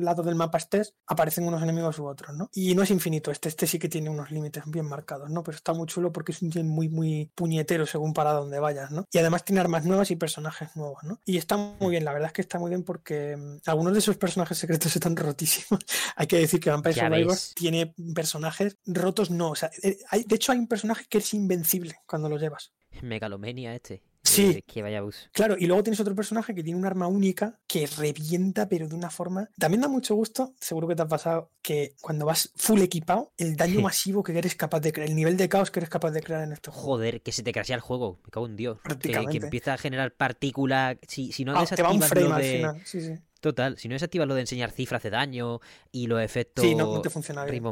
lado 0.00 0.22
del 0.22 0.34
mapa 0.34 0.58
estés, 0.58 0.94
aparecen 1.06 1.46
unos 1.46 1.62
enemigos 1.62 1.98
u 1.98 2.06
otros, 2.06 2.36
¿no? 2.36 2.50
Y 2.52 2.74
no 2.74 2.82
es 2.82 2.90
infinito, 2.90 3.30
este, 3.30 3.48
este 3.48 3.66
sí 3.66 3.78
que 3.78 3.88
tiene 3.88 4.10
unos 4.10 4.30
límites 4.30 4.64
bien 4.66 4.86
marcados, 4.86 5.30
¿no? 5.30 5.42
Pero 5.42 5.56
está 5.56 5.72
muy 5.72 5.86
chulo 5.86 6.12
porque 6.12 6.32
es 6.32 6.42
un 6.42 6.48
nivel 6.48 6.64
muy, 6.64 6.88
muy 6.88 7.30
puñetero 7.34 7.86
según 7.86 8.12
para 8.12 8.32
donde 8.32 8.58
vayas, 8.58 8.90
¿no? 8.90 9.06
Y 9.10 9.18
además 9.18 9.44
tiene 9.44 9.60
armas 9.60 9.84
nuevas 9.84 10.10
y 10.10 10.16
personajes 10.16 10.76
nuevos, 10.76 11.02
¿no? 11.04 11.18
Y 11.24 11.38
está 11.38 11.56
muy 11.56 11.90
bien, 11.90 12.04
la 12.04 12.12
verdad 12.12 12.28
es 12.28 12.32
que 12.32 12.42
está 12.42 12.58
muy 12.58 12.68
bien 12.68 12.82
porque 12.82 13.34
um, 13.36 13.58
algunos 13.66 13.92
de 13.92 14.00
esos 14.00 14.16
personajes 14.16 14.58
secretos 14.58 14.94
están 14.94 15.16
hay 16.16 16.26
que 16.26 16.38
decir 16.38 16.60
que 16.60 16.70
Vampire 16.70 16.94
Survivors 16.94 17.54
tiene 17.54 17.94
personajes 18.14 18.76
rotos, 18.86 19.30
no, 19.30 19.50
o 19.50 19.56
sea, 19.56 19.70
eh, 19.82 19.98
hay, 20.10 20.24
de 20.24 20.36
hecho 20.36 20.52
hay 20.52 20.58
un 20.58 20.68
personaje 20.68 21.06
que 21.08 21.18
es 21.18 21.34
invencible 21.34 21.96
cuando 22.06 22.28
lo 22.28 22.38
llevas. 22.38 22.72
Megalomenia 23.00 23.74
este. 23.74 24.02
Sí. 24.22 24.62
Que 24.66 24.82
vaya 24.82 25.02
bus. 25.02 25.28
Claro, 25.32 25.56
y 25.58 25.66
luego 25.66 25.82
tienes 25.82 26.00
otro 26.00 26.14
personaje 26.14 26.54
que 26.54 26.62
tiene 26.62 26.78
un 26.78 26.86
arma 26.86 27.06
única 27.06 27.58
que 27.66 27.86
revienta, 27.86 28.68
pero 28.68 28.88
de 28.88 28.94
una 28.94 29.10
forma. 29.10 29.50
También 29.58 29.80
da 29.80 29.88
mucho 29.88 30.14
gusto, 30.14 30.54
seguro 30.60 30.86
que 30.88 30.94
te 30.94 31.02
ha 31.02 31.08
pasado, 31.08 31.50
que 31.60 31.94
cuando 32.00 32.24
vas 32.24 32.52
full 32.56 32.80
equipado, 32.80 33.32
el 33.36 33.56
daño 33.56 33.80
masivo 33.80 34.22
que 34.22 34.36
eres 34.36 34.54
capaz 34.54 34.80
de 34.80 34.92
crear, 34.92 35.08
el 35.08 35.16
nivel 35.16 35.36
de 35.36 35.48
caos 35.48 35.70
que 35.70 35.80
eres 35.80 35.90
capaz 35.90 36.12
de 36.12 36.22
crear 36.22 36.44
en 36.44 36.52
estos 36.52 36.72
juegos. 36.72 36.92
Joder, 36.92 37.22
que 37.22 37.32
se 37.32 37.42
te 37.42 37.52
crashea 37.52 37.76
el 37.76 37.82
juego, 37.82 38.20
me 38.24 38.30
cago 38.30 38.46
en 38.46 38.56
Dios. 38.56 38.78
Que, 39.00 39.12
empieza 39.12 39.74
a 39.74 39.78
generar 39.78 40.14
partículas. 40.14 40.96
Si, 41.08 41.32
si 41.32 41.44
no 41.44 41.56
ah, 41.56 41.66
te 41.66 41.82
va 41.82 41.90
un 41.90 42.02
frame 42.02 42.28
lo 42.28 42.34
al 42.34 42.42
de, 42.42 42.56
final. 42.56 42.82
Sí, 42.84 43.00
sí. 43.00 43.14
Total, 43.42 43.76
si 43.76 43.88
no 43.88 43.94
desactivas 43.94 44.28
lo 44.28 44.36
de 44.36 44.42
enseñar 44.42 44.70
cifras 44.70 45.00
hace 45.00 45.10
daño 45.10 45.60
y 45.90 46.06
los 46.06 46.22
efectos 46.22 46.64
sí, 46.64 46.76
no, 46.76 46.94
no 46.94 47.02
te 47.02 47.10
funciona 47.10 47.44
bien. 47.44 47.64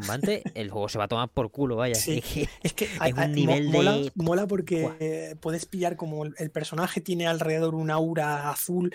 el 0.55 0.69
juego 0.69 0.89
se 0.89 0.99
va 0.99 1.05
a 1.05 1.09
tomar 1.09 1.29
por 1.29 1.53
culo, 1.53 1.77
vaya. 1.77 1.95
Sí. 1.95 2.21
Es 2.65 2.73
que, 2.73 2.89
hay, 2.99 3.13
un 3.13 3.31
nivel 3.31 3.69
mola, 3.69 3.93
de... 3.93 4.11
mola 4.17 4.49
porque 4.49 5.37
puedes 5.39 5.67
pillar 5.67 5.95
como 5.95 6.25
el 6.25 6.51
personaje 6.51 7.01
tiene 7.01 7.29
alrededor 7.29 7.77
una 7.77 7.95
aura 7.95 8.51
azul, 8.51 8.93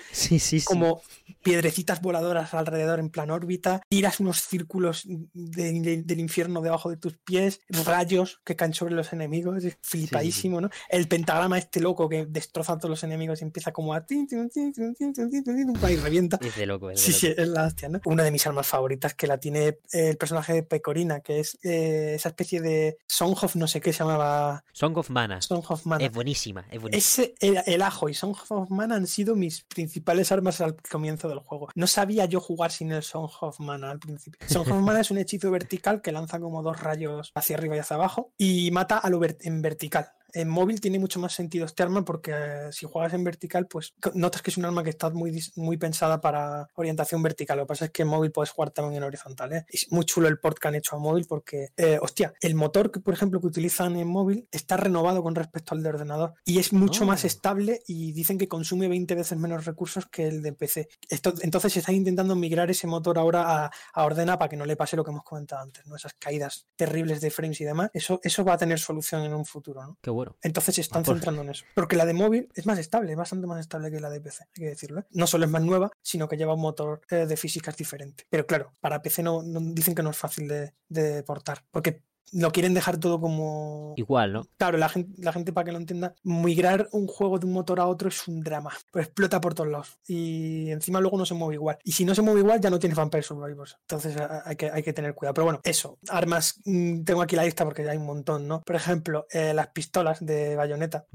como 0.65 1.01
piedrecitas 1.43 2.01
voladoras 2.01 2.53
alrededor 2.53 2.99
en 2.99 3.09
plan 3.09 3.31
órbita, 3.31 3.81
tiras 3.87 4.19
unos 4.19 4.41
círculos 4.41 5.03
del 5.05 6.19
infierno 6.19 6.59
debajo 6.59 6.89
de 6.89 6.97
tus 6.97 7.13
pies, 7.15 7.61
rayos 7.85 8.41
que 8.43 8.57
caen 8.57 8.73
sobre 8.73 8.95
los 8.95 9.13
enemigos, 9.13 9.63
es 9.63 9.77
flipadísimo, 9.81 10.59
¿no? 10.59 10.69
El 10.89 11.07
pentagrama 11.07 11.57
este 11.57 11.79
loco 11.79 12.09
que 12.09 12.25
destroza 12.25 12.73
a 12.73 12.77
todos 12.77 12.89
los 12.89 13.03
enemigos 13.05 13.39
y 13.39 13.45
empieza 13.45 13.71
como 13.71 13.93
a... 13.93 14.05
Y 14.09 15.95
revienta. 15.95 16.37
De 16.65 16.73
loco, 16.73 16.89
es 16.89 16.97
de 17.05 17.11
Sí, 17.13 17.27
loco. 17.27 17.35
sí, 17.35 17.41
es 17.41 17.47
la 17.47 17.65
hostia, 17.65 17.89
¿no? 17.89 18.01
Una 18.05 18.23
de 18.23 18.31
mis 18.31 18.45
armas 18.47 18.67
favoritas 18.67 19.13
que 19.13 19.27
la 19.27 19.37
tiene 19.39 19.79
el 19.91 20.17
personaje 20.17 20.53
de 20.53 20.63
Pecorina, 20.63 21.19
que 21.21 21.39
es 21.39 21.57
eh, 21.63 22.13
esa 22.15 22.29
especie 22.29 22.61
de 22.61 22.97
Song 23.07 23.35
of 23.41 23.55
no 23.55 23.67
sé 23.67 23.81
qué 23.81 23.93
se 23.93 23.99
llamaba. 23.99 24.63
Song 24.73 24.97
of 24.97 25.09
Mana. 25.09 25.41
Song 25.41 25.63
of 25.69 25.85
Mana. 25.85 26.03
Es 26.05 26.11
buenísima, 26.11 26.65
es 26.71 26.81
buenísima. 26.81 27.25
Ese, 27.27 27.35
el, 27.39 27.61
el 27.65 27.81
ajo 27.81 28.09
y 28.09 28.13
Song 28.13 28.35
of 28.49 28.69
Mana 28.69 28.95
han 28.95 29.07
sido 29.07 29.35
mis 29.35 29.61
principales 29.63 30.31
armas 30.31 30.61
al 30.61 30.75
comienzo 30.89 31.29
del 31.29 31.39
juego. 31.39 31.69
No 31.75 31.87
sabía 31.87 32.25
yo 32.25 32.39
jugar 32.41 32.71
sin 32.71 32.91
el 32.91 33.03
Song 33.03 33.29
of 33.41 33.59
Mana 33.59 33.91
al 33.91 33.99
principio. 33.99 34.39
Song 34.47 34.69
of 34.71 34.81
Mana 34.81 35.01
es 35.01 35.11
un 35.11 35.17
hechizo 35.17 35.51
vertical 35.51 36.01
que 36.01 36.11
lanza 36.11 36.39
como 36.39 36.63
dos 36.63 36.79
rayos 36.79 37.31
hacia 37.35 37.57
arriba 37.57 37.75
y 37.75 37.79
hacia 37.79 37.95
abajo 37.95 38.31
y 38.37 38.71
mata 38.71 38.97
a 38.97 39.09
lo 39.09 39.19
en 39.23 39.61
vertical. 39.61 40.09
En 40.35 40.49
móvil 40.49 40.79
tiene 40.81 40.99
mucho 40.99 41.19
más 41.19 41.33
sentido 41.33 41.65
este 41.65 41.81
arma 41.81 42.05
porque 42.05 42.31
eh, 42.33 42.71
si 42.71 42.85
juegas 42.85 43.13
en 43.13 43.23
vertical, 43.23 43.67
pues 43.67 43.93
notas 44.13 44.41
que 44.41 44.51
es 44.51 44.57
un 44.57 44.65
arma 44.65 44.83
que 44.83 44.91
está 44.91 45.09
muy, 45.09 45.41
muy 45.55 45.77
pensada 45.77 46.21
para 46.21 46.67
orientación 46.75 47.23
vertical. 47.23 47.57
Lo 47.57 47.63
que 47.63 47.69
pasa 47.69 47.85
es 47.85 47.91
que 47.91 48.03
en 48.03 48.09
móvil 48.09 48.31
puedes 48.31 48.51
jugar 48.51 48.71
también 48.71 49.01
en 49.01 49.07
horizontal. 49.07 49.53
¿eh? 49.53 49.65
Es 49.69 49.91
muy 49.91 50.05
chulo 50.05 50.27
el 50.27 50.39
port 50.39 50.59
que 50.59 50.67
han 50.67 50.75
hecho 50.75 50.95
a 50.95 50.99
móvil 50.99 51.25
porque, 51.27 51.69
eh, 51.77 51.97
hostia, 52.01 52.33
el 52.41 52.55
motor 52.55 52.91
que, 52.91 52.99
por 52.99 53.13
ejemplo, 53.13 53.39
que 53.41 53.47
utilizan 53.47 53.95
en 53.95 54.07
móvil 54.07 54.47
está 54.51 54.77
renovado 54.77 55.23
con 55.23 55.35
respecto 55.35 55.73
al 55.73 55.81
de 55.81 55.89
ordenador 55.89 56.33
y 56.45 56.59
es 56.59 56.71
mucho 56.73 57.05
más 57.05 57.23
Oh. 57.23 57.27
estable 57.27 57.81
y 57.87 58.11
dicen 58.11 58.37
que 58.37 58.47
consume 58.47 58.87
20 58.87 59.15
veces 59.15 59.37
menos 59.37 59.65
recursos 59.65 60.05
que 60.07 60.27
el 60.27 60.41
de 60.41 60.53
PC. 60.53 60.87
Esto, 61.09 61.33
entonces 61.41 61.73
se 61.73 61.79
está 61.79 61.91
intentando 61.93 62.35
migrar 62.35 62.69
ese 62.69 62.87
motor 62.87 63.17
ahora 63.17 63.65
a, 63.65 63.71
a 63.93 64.05
Ordena 64.05 64.37
para 64.37 64.49
que 64.49 64.57
no 64.57 64.65
le 64.65 64.75
pase 64.75 64.95
lo 64.97 65.03
que 65.03 65.11
hemos 65.11 65.23
comentado 65.23 65.61
antes, 65.61 65.85
¿no? 65.87 65.95
Esas 65.95 66.13
caídas 66.13 66.67
terribles 66.75 67.21
de 67.21 67.31
frames 67.31 67.61
y 67.61 67.65
demás. 67.65 67.89
Eso, 67.93 68.19
eso 68.23 68.43
va 68.43 68.53
a 68.53 68.57
tener 68.57 68.79
solución 68.79 69.23
en 69.23 69.33
un 69.33 69.45
futuro, 69.45 69.81
¿no? 69.83 69.97
Qué 70.01 70.09
bueno. 70.09 70.24
Entonces 70.41 70.75
se 70.75 70.81
están 70.81 71.03
por- 71.03 71.15
centrando 71.15 71.41
en 71.41 71.49
eso. 71.49 71.65
Porque 71.73 71.95
la 71.95 72.05
de 72.05 72.13
móvil 72.13 72.49
es 72.55 72.65
más 72.65 72.79
estable, 72.79 73.11
es 73.11 73.17
bastante 73.17 73.47
más 73.47 73.59
estable 73.59 73.91
que 73.91 73.99
la 73.99 74.09
de 74.09 74.21
PC, 74.21 74.43
hay 74.43 74.49
que 74.63 74.69
decirlo. 74.69 75.01
¿eh? 75.01 75.05
No 75.11 75.27
solo 75.27 75.45
es 75.45 75.51
más 75.51 75.61
nueva, 75.63 75.91
sino 76.01 76.27
que 76.27 76.37
lleva 76.37 76.53
un 76.53 76.61
motor 76.61 77.01
eh, 77.09 77.25
de 77.27 77.37
físicas 77.37 77.75
diferente. 77.77 78.25
Pero 78.29 78.45
claro, 78.45 78.71
para 78.79 79.01
PC 79.01 79.23
no, 79.23 79.41
no- 79.43 79.59
dicen 79.61 79.95
que 79.95 80.03
no 80.03 80.09
es 80.11 80.17
fácil 80.17 80.47
de, 80.47 80.73
de 80.89 81.23
portar. 81.23 81.63
Porque 81.71 82.01
lo 82.31 82.51
quieren 82.51 82.73
dejar 82.73 82.97
todo 82.97 83.19
como. 83.19 83.93
Igual, 83.97 84.33
¿no? 84.33 84.47
Claro, 84.57 84.77
la 84.77 84.89
gente, 84.89 85.21
la 85.21 85.33
gente, 85.33 85.53
para 85.53 85.65
que 85.65 85.71
lo 85.71 85.77
entienda, 85.77 86.15
migrar 86.23 86.89
un 86.91 87.07
juego 87.07 87.39
de 87.39 87.45
un 87.45 87.53
motor 87.53 87.79
a 87.79 87.87
otro 87.87 88.09
es 88.09 88.27
un 88.27 88.41
drama. 88.41 88.71
Pues 88.91 89.05
explota 89.05 89.41
por 89.41 89.53
todos 89.53 89.69
lados. 89.69 89.97
Y 90.07 90.69
encima 90.71 90.99
luego 90.99 91.17
no 91.17 91.25
se 91.25 91.33
mueve 91.33 91.55
igual. 91.55 91.77
Y 91.83 91.91
si 91.91 92.05
no 92.05 92.15
se 92.15 92.21
mueve 92.21 92.41
igual, 92.41 92.59
ya 92.61 92.69
no 92.69 92.79
tienes 92.79 92.97
Vampire 92.97 93.23
Survivors. 93.23 93.77
Entonces 93.81 94.15
hay 94.45 94.55
que, 94.55 94.69
hay 94.69 94.83
que 94.83 94.93
tener 94.93 95.13
cuidado. 95.13 95.33
Pero 95.33 95.45
bueno, 95.45 95.59
eso. 95.63 95.97
Armas, 96.09 96.61
mm, 96.65 97.03
tengo 97.03 97.21
aquí 97.21 97.35
la 97.35 97.43
lista 97.43 97.63
porque 97.63 97.87
hay 97.89 97.97
un 97.97 98.05
montón, 98.05 98.47
¿no? 98.47 98.61
Por 98.61 98.75
ejemplo, 98.75 99.27
eh, 99.31 99.53
las 99.53 99.67
pistolas 99.67 100.23
de 100.25 100.55
bayoneta 100.55 101.05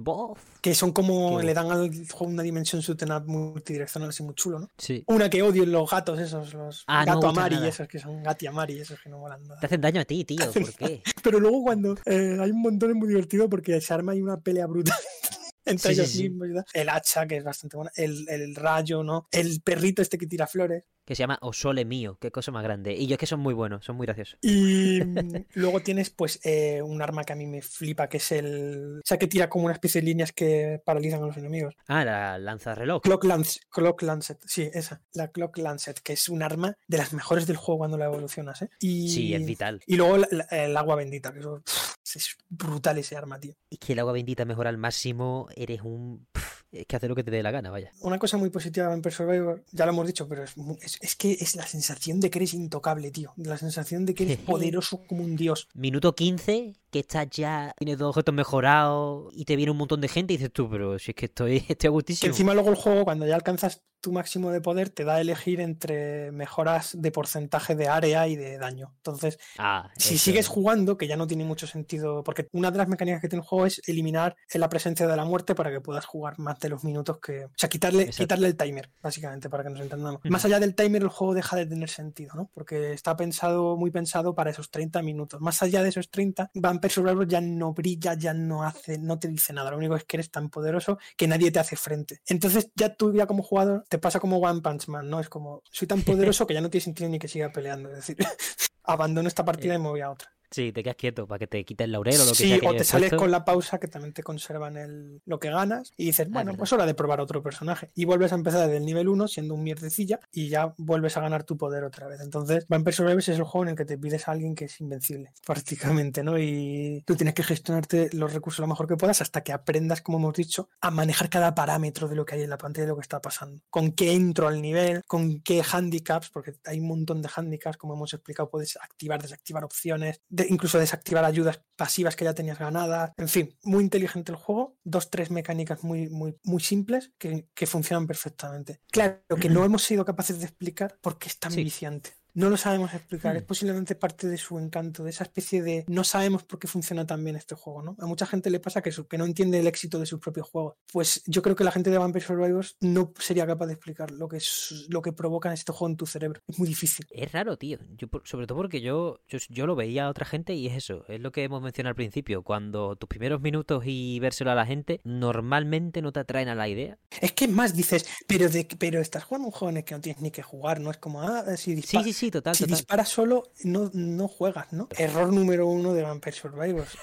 que 0.60 0.74
son 0.74 0.92
como 0.92 1.38
Qué 1.38 1.46
le 1.46 1.54
dan 1.54 1.70
al 1.70 1.90
juego 2.10 2.32
una 2.32 2.42
dimensión 2.42 2.82
up 2.82 3.26
multidireccional 3.26 4.10
así 4.10 4.22
muy 4.22 4.34
chulo, 4.34 4.58
¿no? 4.58 4.68
Sí. 4.78 5.04
Una 5.06 5.30
que 5.30 5.42
odio 5.42 5.64
los 5.66 5.90
gatos 5.90 6.18
esos, 6.18 6.52
los 6.54 6.84
Ah, 6.86 7.04
no 7.04 7.14
gato 7.14 7.26
gusta 7.28 7.40
amari, 7.40 7.54
nada. 7.56 7.68
esos 7.68 7.88
que 7.88 7.98
son 7.98 8.22
gati 8.22 8.46
amari, 8.46 8.80
esos 8.80 9.00
que 9.00 9.08
no 9.08 9.18
molan 9.18 9.42
nada. 9.46 9.60
Te 9.60 9.66
hacen 9.66 9.80
daño 9.80 10.00
a 10.00 10.04
ti, 10.04 10.24
tío. 10.24 10.38
¿Por 10.52 10.74
qué? 10.74 10.99
Pero 11.22 11.40
luego 11.40 11.62
cuando 11.62 11.96
eh, 12.06 12.36
hay 12.40 12.50
un 12.50 12.62
montón 12.62 12.90
es 12.90 12.96
muy 12.96 13.08
divertido 13.08 13.48
porque 13.48 13.80
se 13.80 13.94
arma 13.94 14.12
ahí 14.12 14.20
una 14.22 14.40
pelea 14.40 14.66
brutal. 14.66 14.96
Entre 15.64 15.94
Sí, 15.94 16.00
ellos 16.00 16.10
sí. 16.10 16.22
mismos 16.28 16.48
y. 16.48 16.78
El 16.78 16.88
hacha, 16.88 17.26
que 17.26 17.36
es 17.36 17.44
bastante 17.44 17.76
buena. 17.76 17.92
El, 17.94 18.26
el 18.28 18.54
rayo, 18.56 19.02
¿no? 19.02 19.28
El 19.30 19.60
perrito 19.62 20.02
este 20.02 20.18
que 20.18 20.26
tira 20.26 20.46
flores. 20.46 20.84
Que 21.10 21.16
se 21.16 21.24
llama 21.24 21.40
Osole 21.42 21.84
mío. 21.84 22.18
Qué 22.20 22.30
cosa 22.30 22.52
más 22.52 22.62
grande. 22.62 22.92
Y 22.94 23.08
yo 23.08 23.14
es 23.14 23.18
que 23.18 23.26
son 23.26 23.40
muy 23.40 23.52
buenos, 23.52 23.84
son 23.84 23.96
muy 23.96 24.06
graciosos. 24.06 24.38
Y 24.42 25.00
luego 25.54 25.80
tienes, 25.80 26.10
pues, 26.10 26.38
eh, 26.44 26.82
un 26.82 27.02
arma 27.02 27.24
que 27.24 27.32
a 27.32 27.36
mí 27.36 27.46
me 27.48 27.62
flipa, 27.62 28.08
que 28.08 28.18
es 28.18 28.30
el. 28.30 29.00
O 29.00 29.02
sea, 29.04 29.18
que 29.18 29.26
tira 29.26 29.48
como 29.48 29.64
una 29.64 29.74
especie 29.74 30.00
de 30.00 30.04
líneas 30.06 30.30
que 30.30 30.80
paralizan 30.84 31.20
a 31.20 31.26
los 31.26 31.36
enemigos. 31.36 31.74
Ah, 31.88 32.04
la 32.04 32.38
lanza 32.38 32.76
reloj. 32.76 33.02
Clock, 33.02 33.24
Lance, 33.24 33.58
Clock 33.70 34.02
Lancet, 34.02 34.38
sí, 34.46 34.70
esa, 34.72 35.02
la 35.12 35.32
Clock 35.32 35.58
Lancet, 35.58 35.98
que 35.98 36.12
es 36.12 36.28
un 36.28 36.44
arma 36.44 36.76
de 36.86 36.98
las 36.98 37.12
mejores 37.12 37.48
del 37.48 37.56
juego 37.56 37.78
cuando 37.80 37.98
la 37.98 38.04
evolucionas, 38.04 38.62
¿eh? 38.62 38.70
Y, 38.78 39.08
Sí, 39.08 39.34
es 39.34 39.44
vital. 39.44 39.80
Y 39.88 39.96
luego 39.96 40.16
la- 40.16 40.28
la- 40.30 40.44
el 40.64 40.76
agua 40.76 40.94
bendita, 40.94 41.32
que 41.32 41.40
eso, 41.40 41.60
es 42.04 42.36
brutal 42.48 42.98
ese 42.98 43.16
arma, 43.16 43.40
tío. 43.40 43.56
Y 43.68 43.78
que 43.78 43.94
el 43.94 43.98
agua 43.98 44.12
bendita 44.12 44.44
mejora 44.44 44.70
al 44.70 44.78
máximo. 44.78 45.48
Eres 45.56 45.80
un. 45.82 46.28
Es 46.72 46.86
que 46.86 46.96
hace 46.96 47.08
lo 47.08 47.16
que 47.16 47.24
te 47.24 47.30
dé 47.32 47.42
la 47.42 47.50
gana, 47.50 47.70
vaya. 47.70 47.90
Una 48.00 48.18
cosa 48.18 48.36
muy 48.36 48.50
positiva 48.50 48.86
de 48.86 48.90
Vampire 48.90 49.14
Survivor, 49.14 49.64
ya 49.72 49.86
lo 49.86 49.92
hemos 49.92 50.06
dicho, 50.06 50.28
pero 50.28 50.44
es, 50.44 50.56
mu- 50.56 50.76
es, 50.80 50.98
es 51.00 51.16
que 51.16 51.32
es 51.32 51.56
la 51.56 51.66
sensación 51.66 52.20
de 52.20 52.30
que 52.30 52.38
eres 52.38 52.54
intocable, 52.54 53.10
tío. 53.10 53.32
La 53.36 53.58
sensación 53.58 54.06
de 54.06 54.14
que 54.14 54.22
eres 54.24 54.38
poderoso 54.46 55.02
como 55.08 55.24
un 55.24 55.34
dios. 55.36 55.68
Minuto 55.74 56.14
15, 56.14 56.74
que 56.90 57.00
estás 57.00 57.28
ya. 57.30 57.72
Tienes 57.78 57.98
dos 57.98 58.10
objetos 58.10 58.34
mejorados. 58.34 59.32
Y 59.34 59.44
te 59.44 59.56
viene 59.56 59.72
un 59.72 59.78
montón 59.78 60.00
de 60.00 60.08
gente 60.08 60.34
y 60.34 60.36
dices 60.36 60.52
tú, 60.52 60.68
pero 60.68 60.98
si 60.98 61.12
es 61.12 61.14
que 61.14 61.26
estoy, 61.26 61.56
estoy 61.68 61.74
a 61.74 61.76
Que 61.76 61.88
gustísimo. 61.88 62.28
encima 62.30 62.54
luego 62.54 62.70
el 62.70 62.76
juego, 62.76 63.04
cuando 63.04 63.26
ya 63.26 63.34
alcanzas 63.34 63.82
tu 64.02 64.12
máximo 64.12 64.50
de 64.50 64.62
poder, 64.62 64.88
te 64.88 65.04
da 65.04 65.16
a 65.16 65.20
elegir 65.20 65.60
entre 65.60 66.32
mejoras 66.32 66.96
de 66.98 67.12
porcentaje 67.12 67.74
de 67.74 67.86
área 67.88 68.26
y 68.28 68.34
de 68.34 68.56
daño. 68.56 68.94
Entonces, 68.96 69.38
Ah, 69.58 69.90
si 69.94 70.16
sigues 70.16 70.48
jugando, 70.48 70.96
que 70.96 71.06
ya 71.06 71.18
no 71.18 71.26
tiene 71.26 71.44
mucho 71.44 71.66
sentido, 71.66 72.24
porque 72.24 72.48
una 72.52 72.70
de 72.70 72.78
las 72.78 72.88
mecánicas 72.88 73.20
que 73.20 73.28
tiene 73.28 73.42
el 73.42 73.46
juego 73.46 73.66
es 73.66 73.82
eliminar 73.86 74.36
la 74.54 74.70
presencia 74.70 75.06
de 75.06 75.14
la 75.16 75.26
muerte 75.26 75.54
para 75.54 75.70
que 75.70 75.82
puedas 75.82 76.06
jugar 76.06 76.38
más 76.38 76.58
de 76.60 76.70
los 76.70 76.82
minutos 76.82 77.18
que. 77.20 77.44
O 77.44 77.50
sea, 77.54 77.68
quitarle, 77.68 78.04
Exacto. 78.04 78.22
quitarle 78.22 78.46
el 78.48 78.56
timer, 78.56 78.90
básicamente, 79.02 79.50
para 79.50 79.64
que 79.64 79.68
nos 79.70 79.80
entendamos. 79.82 80.22
Más 80.24 80.46
allá 80.46 80.60
del 80.60 80.74
timer, 80.74 81.02
el 81.02 81.08
juego 81.08 81.34
deja 81.34 81.56
de 81.56 81.66
tener 81.66 81.90
sentido, 81.90 82.32
¿no? 82.34 82.50
Porque 82.54 82.94
está 82.94 83.18
pensado, 83.18 83.76
muy 83.76 83.90
pensado 83.90 84.34
para 84.34 84.50
esos 84.50 84.70
30 84.70 85.02
minutos. 85.02 85.42
Más 85.42 85.62
allá 85.62 85.82
de 85.82 85.90
esos 85.90 86.08
30, 86.10 86.50
Vampire 86.80 86.94
Survivor 86.94 87.28
ya 87.28 87.40
no 87.42 87.74
brilla, 87.74 88.14
ya 88.14 88.32
no 88.32 88.62
hace, 88.62 88.96
no 88.96 89.18
te 89.18 89.28
dice 89.28 89.52
nada. 89.52 89.70
Lo 89.70 89.76
único 89.76 89.96
es 89.96 90.04
que 90.04 90.16
eres 90.16 90.30
tan 90.30 90.48
poderoso 90.48 90.98
que 91.16 91.28
nadie 91.28 91.50
te 91.50 91.58
hace 91.58 91.76
frente. 91.76 92.22
Entonces, 92.26 92.70
ya 92.74 92.94
tú 92.94 93.12
ya 93.12 93.26
como 93.26 93.42
jugador, 93.42 93.84
te 93.88 93.98
pasa 93.98 94.18
como 94.18 94.38
One 94.38 94.62
Punch 94.62 94.88
Man, 94.88 95.10
¿no? 95.10 95.20
Es 95.20 95.28
como, 95.28 95.62
soy 95.70 95.86
tan 95.86 96.02
poderoso 96.02 96.46
que 96.46 96.54
ya 96.54 96.62
no 96.62 96.70
tiene 96.70 96.84
sentido 96.84 97.10
ni 97.10 97.18
que 97.18 97.28
siga 97.28 97.52
peleando. 97.52 97.90
Es 97.90 97.96
decir, 97.96 98.16
abandono 98.84 99.28
esta 99.28 99.44
partida 99.44 99.74
y 99.74 99.78
me 99.78 99.88
voy 99.88 100.00
a 100.00 100.10
otra. 100.10 100.30
Sí, 100.50 100.72
te 100.72 100.82
quedas 100.82 100.96
quieto 100.96 101.26
para 101.26 101.38
que 101.38 101.46
te 101.46 101.64
quite 101.64 101.84
el 101.84 101.92
laurel 101.92 102.16
o 102.20 102.24
lo 102.24 102.30
que 102.30 102.36
Sí, 102.36 102.48
sea. 102.48 102.58
que 102.60 102.66
o 102.68 102.74
te 102.74 102.84
sales 102.84 103.10
puesto. 103.10 103.16
con 103.22 103.30
la 103.30 103.44
pausa 103.44 103.78
que 103.78 103.86
también 103.88 104.12
te 104.12 104.22
conservan 104.22 104.76
el, 104.76 105.22
lo 105.24 105.38
que 105.38 105.48
ganas 105.50 105.92
y 105.96 106.06
dices, 106.06 106.28
bueno, 106.28 106.46
verdad. 106.46 106.58
pues 106.58 106.72
hora 106.72 106.86
de 106.86 106.94
probar 106.94 107.20
otro 107.20 107.42
personaje. 107.42 107.90
Y 107.94 108.04
vuelves 108.04 108.32
a 108.32 108.34
empezar 108.34 108.62
desde 108.66 108.78
el 108.78 108.84
nivel 108.84 109.08
1 109.08 109.28
siendo 109.28 109.54
un 109.54 109.62
mierdecilla 109.62 110.18
y 110.32 110.48
ya 110.48 110.74
vuelves 110.76 111.16
a 111.16 111.20
ganar 111.20 111.44
tu 111.44 111.56
poder 111.56 111.84
otra 111.84 112.08
vez. 112.08 112.20
Entonces, 112.20 112.66
Vampire 112.68 112.96
Survivors 112.96 113.28
es 113.28 113.36
el 113.38 113.44
juego 113.44 113.64
en 113.64 113.68
el 113.70 113.76
que 113.76 113.84
te 113.84 113.96
pides 113.96 114.26
a 114.28 114.32
alguien 114.32 114.54
que 114.54 114.64
es 114.64 114.80
invencible, 114.80 115.32
prácticamente, 115.46 116.22
¿no? 116.24 116.38
Y 116.38 117.02
tú 117.06 117.14
tienes 117.16 117.34
que 117.34 117.42
gestionarte 117.42 118.10
los 118.12 118.32
recursos 118.32 118.60
lo 118.60 118.66
mejor 118.66 118.88
que 118.88 118.96
puedas 118.96 119.20
hasta 119.22 119.42
que 119.42 119.52
aprendas, 119.52 120.00
como 120.02 120.18
hemos 120.18 120.34
dicho, 120.34 120.68
a 120.80 120.90
manejar 120.90 121.30
cada 121.30 121.54
parámetro 121.54 122.08
de 122.08 122.16
lo 122.16 122.24
que 122.24 122.34
hay 122.34 122.42
en 122.42 122.50
la 122.50 122.58
pantalla, 122.58 122.86
de 122.86 122.88
lo 122.90 122.96
que 122.96 123.02
está 123.02 123.20
pasando. 123.20 123.62
Con 123.70 123.92
qué 123.92 124.12
entro 124.14 124.48
al 124.48 124.60
nivel, 124.60 125.02
con 125.06 125.40
qué 125.42 125.62
handicaps, 125.70 126.30
porque 126.30 126.54
hay 126.64 126.80
un 126.80 126.88
montón 126.88 127.22
de 127.22 127.28
handicaps, 127.34 127.76
como 127.76 127.94
hemos 127.94 128.12
explicado, 128.14 128.50
puedes 128.50 128.76
activar, 128.76 129.22
desactivar 129.22 129.64
opciones, 129.64 130.20
de- 130.28 130.39
incluso 130.48 130.78
desactivar 130.78 131.24
ayudas 131.24 131.60
pasivas 131.76 132.16
que 132.16 132.24
ya 132.24 132.34
tenías 132.34 132.58
ganadas. 132.58 133.12
En 133.16 133.28
fin, 133.28 133.56
muy 133.62 133.82
inteligente 133.84 134.32
el 134.32 134.36
juego, 134.36 134.76
dos, 134.84 135.10
tres 135.10 135.30
mecánicas 135.30 135.82
muy, 135.82 136.08
muy, 136.08 136.36
muy 136.44 136.60
simples 136.60 137.12
que, 137.18 137.48
que 137.54 137.66
funcionan 137.66 138.06
perfectamente. 138.06 138.80
Claro 138.90 139.20
que 139.40 139.48
no 139.48 139.64
hemos 139.64 139.82
sido 139.82 140.04
capaces 140.04 140.38
de 140.38 140.46
explicar 140.46 140.98
por 141.00 141.18
qué 141.18 141.28
es 141.28 141.38
tan 141.38 141.52
Sí. 141.52 141.64
viciante. 141.64 142.19
No 142.34 142.48
lo 142.50 142.56
sabemos 142.56 142.92
explicar, 142.94 143.36
es 143.36 143.42
Hmm. 143.42 143.46
posiblemente 143.46 143.94
parte 143.94 144.26
de 144.28 144.36
su 144.38 144.58
encanto, 144.58 145.04
de 145.04 145.10
esa 145.10 145.24
especie 145.24 145.62
de 145.62 145.84
no 145.88 146.04
sabemos 146.04 146.44
por 146.44 146.58
qué 146.58 146.66
funciona 146.68 147.06
tan 147.06 147.22
bien 147.24 147.36
este 147.36 147.54
juego, 147.54 147.82
¿no? 147.82 147.96
A 148.00 148.06
mucha 148.06 148.26
gente 148.26 148.50
le 148.50 148.60
pasa 148.60 148.82
que, 148.82 148.92
su- 148.92 149.06
que 149.08 149.18
no 149.18 149.24
entiende 149.24 149.58
el 149.60 149.66
éxito 149.66 149.98
de 149.98 150.06
sus 150.06 150.20
propios 150.20 150.48
juegos. 150.48 150.74
Pues 150.92 151.22
yo 151.26 151.42
creo 151.42 151.56
que 151.56 151.64
la 151.64 151.72
gente 151.72 151.90
de 151.90 151.98
Vampire 151.98 152.24
Survivors 152.24 152.76
no 152.80 153.12
sería 153.18 153.46
capaz 153.46 153.66
de 153.66 153.72
explicar 153.74 154.10
lo 154.10 154.28
que, 154.28 154.36
es, 154.38 154.86
lo 154.88 155.02
que 155.02 155.12
provoca 155.12 155.52
este 155.52 155.72
juego 155.72 155.90
en 155.90 155.96
tu 155.96 156.06
cerebro. 156.06 156.40
Es 156.46 156.58
muy 156.58 156.68
difícil. 156.68 157.06
Es 157.10 157.32
raro, 157.32 157.56
tío. 157.56 157.78
Yo, 157.96 158.08
sobre 158.24 158.46
todo 158.46 158.58
porque 158.58 158.80
yo, 158.80 159.20
yo, 159.28 159.38
yo 159.48 159.66
lo 159.66 159.74
veía 159.76 160.06
a 160.06 160.10
otra 160.10 160.24
gente 160.26 160.54
y 160.54 160.66
es 160.66 160.74
eso. 160.76 161.04
Es 161.08 161.20
lo 161.20 161.32
que 161.32 161.42
hemos 161.44 161.62
mencionado 161.62 161.90
al 161.90 161.96
principio. 161.96 162.42
Cuando 162.42 162.96
tus 162.96 163.08
primeros 163.08 163.40
minutos 163.40 163.82
y 163.86 164.18
vérselo 164.20 164.50
a 164.50 164.54
la 164.54 164.66
gente 164.66 165.00
normalmente 165.04 166.02
no 166.02 166.12
te 166.12 166.20
atraen 166.20 166.48
a 166.48 166.54
la 166.54 166.68
idea. 166.68 166.98
Es 167.20 167.32
que 167.32 167.48
más, 167.48 167.74
dices, 167.74 168.06
pero, 168.26 168.48
de, 168.48 168.66
pero 168.78 169.00
estás 169.00 169.24
jugando 169.24 169.46
un 169.48 169.52
juego 169.52 169.70
en 169.70 169.76
el 169.78 169.84
que 169.84 169.94
no 169.94 170.00
tienes 170.00 170.22
ni 170.22 170.30
que 170.30 170.42
jugar, 170.42 170.80
no 170.80 170.90
es 170.90 170.98
como, 170.98 171.22
ah, 171.22 171.44
si 171.56 171.70
Sí, 171.70 171.74
disparas. 171.76 172.06
sí, 172.06 172.12
sí, 172.20 172.30
total. 172.30 172.54
Si 172.54 172.64
disparas 172.66 173.08
solo, 173.08 173.52
no, 173.64 173.90
no 173.94 174.28
juegas, 174.28 174.72
¿no? 174.72 174.88
Error 174.96 175.32
número 175.32 175.66
uno 175.66 175.94
de 175.94 176.02
Vampire 176.02 176.36
Survivors. 176.36 176.96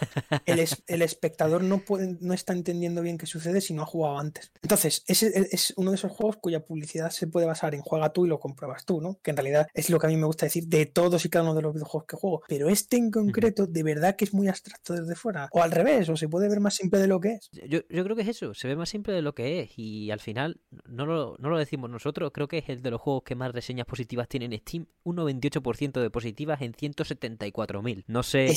El, 0.45 0.65
el 0.87 1.01
espectador 1.01 1.63
no, 1.63 1.79
puede, 1.79 2.17
no 2.21 2.33
está 2.33 2.53
entendiendo 2.53 3.01
bien 3.01 3.17
qué 3.17 3.25
sucede 3.25 3.61
si 3.61 3.73
no 3.73 3.83
ha 3.83 3.85
jugado 3.85 4.19
antes. 4.19 4.51
Entonces, 4.61 5.03
ese 5.07 5.31
es 5.51 5.73
uno 5.77 5.91
de 5.91 5.95
esos 5.95 6.11
juegos 6.11 6.37
cuya 6.37 6.63
publicidad 6.63 7.09
se 7.09 7.27
puede 7.27 7.45
basar 7.45 7.73
en 7.75 7.81
juega 7.81 8.13
tú 8.13 8.25
y 8.25 8.29
lo 8.29 8.39
compruebas 8.39 8.85
tú, 8.85 9.01
¿no? 9.01 9.19
Que 9.21 9.31
en 9.31 9.37
realidad 9.37 9.67
es 9.73 9.89
lo 9.89 9.99
que 9.99 10.07
a 10.07 10.09
mí 10.09 10.17
me 10.17 10.25
gusta 10.25 10.45
decir 10.45 10.67
de 10.67 10.85
todos 10.85 11.25
y 11.25 11.29
cada 11.29 11.43
uno 11.43 11.55
de 11.55 11.61
los 11.61 11.73
videojuegos 11.73 12.07
que 12.07 12.17
juego. 12.17 12.41
Pero 12.47 12.69
este 12.69 12.97
en 12.97 13.11
concreto, 13.11 13.67
de 13.67 13.83
verdad 13.83 14.15
que 14.15 14.25
es 14.25 14.33
muy 14.33 14.47
abstracto 14.47 14.93
desde 14.93 15.15
fuera. 15.15 15.49
O 15.51 15.61
al 15.61 15.71
revés, 15.71 16.09
o 16.09 16.15
se 16.15 16.29
puede 16.29 16.49
ver 16.49 16.59
más 16.59 16.75
simple 16.75 16.99
de 16.99 17.07
lo 17.07 17.19
que 17.19 17.33
es. 17.33 17.49
Yo, 17.67 17.79
yo 17.89 18.03
creo 18.03 18.15
que 18.15 18.21
es 18.21 18.29
eso, 18.29 18.53
se 18.53 18.67
ve 18.67 18.75
más 18.75 18.89
simple 18.89 19.13
de 19.13 19.21
lo 19.21 19.33
que 19.33 19.61
es. 19.61 19.71
Y 19.77 20.11
al 20.11 20.19
final, 20.19 20.61
no 20.87 21.05
lo, 21.05 21.35
no 21.39 21.49
lo 21.49 21.57
decimos 21.57 21.89
nosotros, 21.89 22.31
creo 22.33 22.47
que 22.47 22.59
es 22.59 22.69
el 22.69 22.81
de 22.81 22.91
los 22.91 23.01
juegos 23.01 23.23
que 23.23 23.35
más 23.35 23.51
reseñas 23.51 23.85
positivas 23.85 24.27
tiene 24.27 24.45
en 24.45 24.57
Steam. 24.59 24.87
Un 25.07 25.15
98% 25.15 26.01
de 26.01 26.09
positivas 26.09 26.61
en 26.61 26.73
174.000. 26.73 28.03
No 28.07 28.23
sé 28.23 28.53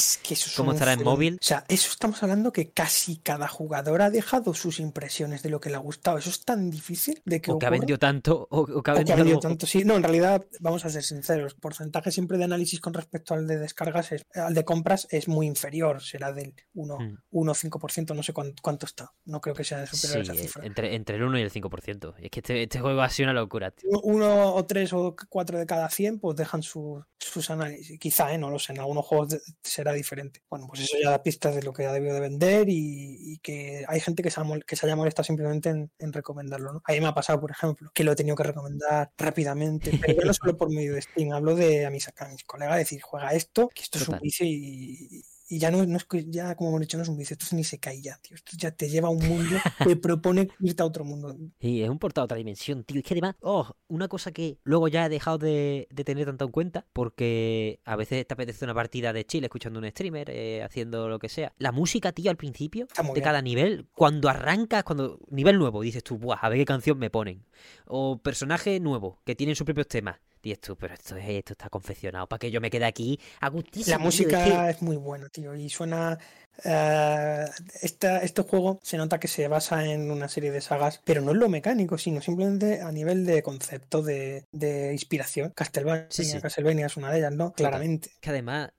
cómo 0.57 0.73
estará 0.73 0.95
en 0.95 1.05
móvil. 1.05 1.39
O 1.41 1.45
sea, 1.45 1.65
eso 1.69 1.91
estamos 1.93 2.21
hablando 2.25 2.53
que 2.53 2.71
casi 2.71 3.19
cada 3.19 3.47
jugador 3.47 4.03
ha 4.03 4.11
dejado 4.11 4.53
sus 4.53 4.81
impresiones 4.81 5.45
de 5.45 5.51
lo 5.51 5.61
que 5.61 5.71
le 5.71 5.77
ha 5.77 5.79
gustado. 5.79 6.19
Eso 6.19 6.31
es 6.31 6.45
tan 6.45 6.69
difícil 6.71 7.23
de 7.25 7.41
que. 7.41 7.53
O 7.53 7.59
que 7.61 7.67
ha 7.67 7.71
vendido 7.71 8.01
tanto. 8.01 8.49
O, 8.51 8.83
que 8.83 8.91
ha 8.91 8.95
vendido, 8.95 9.39
tanto. 9.39 9.65
Sí, 9.65 9.85
no, 9.85 9.95
en 9.95 10.03
realidad, 10.03 10.45
vamos 10.59 10.85
a 10.85 10.91
ser 10.91 11.05
sinceros. 11.05 11.53
El 11.53 11.61
porcentaje 11.61 12.11
siempre 12.11 12.37
de 12.37 12.45
análisis 12.45 12.81
con 12.81 12.95
respecto 12.95 13.35
al 13.35 13.47
de 13.47 13.57
descargas, 13.57 14.11
es, 14.11 14.27
al 14.35 14.55
de 14.55 14.65
compras, 14.65 15.07
es 15.11 15.29
muy 15.29 15.47
inferior. 15.47 16.03
Será 16.03 16.33
del 16.33 16.55
1, 16.75 16.99
1 17.31 17.55
5%, 17.55 18.17
no 18.17 18.23
sé 18.25 18.33
cuánto, 18.33 18.87
está. 18.87 19.13
No 19.25 19.41
creo 19.41 19.55
que 19.55 19.63
sea 19.63 19.87
superior 19.87 20.19
a 20.19 20.23
esa 20.23 20.35
cifra. 20.35 20.67
Entre, 20.67 20.97
entre 20.97 21.15
el 21.15 21.23
1 21.23 21.39
y 21.39 21.43
el 21.43 21.53
5%. 21.53 22.15
Es 22.19 22.31
que 22.31 22.41
este, 22.41 22.63
este 22.65 22.81
juego 22.81 23.03
ha 23.03 23.09
sido 23.09 23.31
una 23.31 23.41
locura. 23.41 23.73
Uno 24.03 24.55
o 24.55 24.65
tres 24.67 24.93
o 24.93 25.15
cuatro 25.29 25.57
de 25.57 25.67
cada 25.67 25.89
100, 25.89 26.19
pues 26.19 26.40
dejan 26.41 26.63
sus 26.63 27.05
análisis. 27.49 27.99
Quizá, 27.99 28.33
¿eh? 28.33 28.39
no 28.39 28.51
lo 28.51 28.59
sé. 28.59 28.73
En 28.73 28.81
algunos 28.81 29.07
juegos 29.07 29.39
será 29.63 29.93
diferente. 29.93 30.43
Bueno, 30.51 30.67
pues 30.69 30.81
eso 30.81 30.97
ya 31.03 31.11
da 31.11 31.23
pistas 31.23 31.55
de 31.55 31.63
lo 31.63 31.73
que 31.73 31.87
ha 31.87 31.93
debido 31.93 32.15
de 32.15 32.21
vender 32.21 32.67
y, 32.69 33.39
que 33.43 33.85
hay 33.89 34.01
gente 34.01 34.23
que 34.23 34.31
se, 34.31 34.41
que 34.67 34.77
se 34.77 34.87
haya 34.87 34.97
molestado 34.97 35.25
simplemente 35.25 35.71
en, 35.71 36.13
recomendarlo. 36.13 36.73
¿no? 36.75 36.83
A 36.85 36.93
mí 36.93 37.01
me 37.01 37.07
ha 37.07 37.15
pasado, 37.15 37.41
por 37.41 37.51
ejemplo, 37.51 37.91
que 37.95 38.05
lo 38.05 38.13
he 38.13 38.17
tenido 38.17 38.37
que 38.37 38.43
recomendar 38.43 39.13
rápidamente, 39.17 39.99
pero 40.05 40.25
no 40.25 40.35
solo 40.35 40.57
por 40.57 40.71
medio 40.71 40.95
de 40.95 41.03
Steam, 41.03 41.33
hablo 41.33 41.55
de 41.55 41.87
a 41.87 41.91
mis, 41.91 42.09
a 42.09 42.29
mis 42.29 42.45
colegas, 42.45 42.77
decir, 42.77 43.01
juega 43.01 43.33
esto, 43.33 43.69
que 43.69 43.83
esto 43.83 43.99
es 43.99 44.09
un 44.09 44.19
vicio 44.19 44.47
y, 44.47 45.25
y 45.51 45.59
ya 45.59 45.73
no, 45.73 45.85
no 45.85 45.97
es 45.97 46.05
que, 46.05 46.25
ya 46.31 46.55
como 46.55 46.71
hemos 46.71 46.81
dicho, 46.83 46.97
no 46.97 47.03
es 47.03 47.09
un 47.09 47.17
vicio, 47.17 47.37
esto 47.39 47.57
ni 47.57 47.65
se 47.65 47.81
cae 47.81 48.01
ya, 48.01 48.17
tío. 48.23 48.37
Esto 48.37 48.53
ya 48.57 48.71
te 48.71 48.89
lleva 48.89 49.09
a 49.09 49.11
un 49.11 49.19
mundo, 49.27 49.57
te 49.85 49.97
propone 49.97 50.49
irte 50.61 50.81
a 50.81 50.87
otro 50.87 51.05
mundo. 51.05 51.37
Y 51.59 51.83
es 51.83 51.91
un 51.91 51.99
portal 51.99 52.23
a 52.23 52.25
otra 52.27 52.37
dimensión, 52.37 52.85
tío. 52.85 53.01
Es 53.01 53.05
que 53.05 53.15
además, 53.15 53.35
oh, 53.41 53.69
una 53.89 54.07
cosa 54.07 54.31
que 54.31 54.59
luego 54.63 54.87
ya 54.87 55.07
he 55.07 55.09
dejado 55.09 55.39
de, 55.39 55.89
tener 56.05 56.27
tanto 56.27 56.45
en 56.45 56.53
cuenta, 56.53 56.87
porque 56.93 57.81
a 57.85 57.97
veces 57.97 58.25
te 58.29 58.33
apetece 58.33 58.65
una 58.65 58.75
partida 58.75 59.13
de 59.13 59.27
Chile 59.27 59.47
escuchando 59.47 59.81
un 59.81 59.91
streamer, 59.91 60.31
eh, 60.31 60.63
haciendo 60.63 61.09
lo 61.09 61.19
que 61.19 61.29
sea. 61.29 61.53
La 61.59 61.73
música, 61.73 62.13
tío, 62.13 62.31
al 62.31 62.37
principio 62.37 62.87
de 63.13 63.21
cada 63.21 63.43
nivel, 63.43 63.89
cuando 63.93 64.29
arrancas, 64.29 64.85
cuando. 64.85 65.19
Nivel 65.31 65.59
nuevo, 65.59 65.83
dices 65.83 66.05
tú, 66.05 66.17
Buah, 66.17 66.39
a 66.41 66.49
ver 66.49 66.59
qué 66.59 66.65
canción 66.65 66.97
me 66.97 67.11
ponen. 67.11 67.45
O 67.87 68.23
personaje 68.23 68.79
nuevo, 68.79 69.19
que 69.25 69.35
tienen 69.35 69.57
sus 69.57 69.65
propios 69.65 69.89
temas 69.89 70.21
y 70.43 70.57
tú, 70.57 70.77
pero 70.77 70.95
esto, 70.95 71.17
esto 71.17 71.53
está 71.53 71.69
confeccionado 71.69 72.27
para 72.27 72.39
que 72.39 72.51
yo 72.51 72.61
me 72.61 72.71
quede 72.71 72.87
aquí 72.87 73.21
a 73.41 73.51
La 73.87 73.99
música 73.99 74.71
es 74.71 74.81
muy 74.81 74.97
buena, 74.97 75.29
tío, 75.29 75.55
y 75.55 75.69
suena 75.69 76.19
Uh, 76.65 77.47
este 77.83 78.43
juego 78.43 78.81
se 78.83 78.97
nota 78.97 79.19
que 79.19 79.29
se 79.29 79.49
basa 79.49 79.87
en 79.87 80.11
una 80.11 80.29
serie 80.29 80.51
de 80.51 80.61
sagas, 80.61 81.01
pero 81.05 81.21
no 81.23 81.33
en 81.33 81.39
lo 81.39 81.49
mecánico, 81.49 81.99
sino 81.99 82.21
simplemente 82.21 82.81
a 82.81 82.93
nivel 82.93 83.25
de 83.25 83.43
concepto, 83.43 84.03
de, 84.03 84.45
inspiración. 84.93 85.53
Castlevania, 85.55 86.09
Castlevania 86.41 86.87
es 86.87 86.97
una 86.97 87.11
de 87.11 87.19
ellas, 87.19 87.33
¿no? 87.33 87.53
Claramente. 87.53 88.11
Que 88.21 88.31
además, 88.31 88.71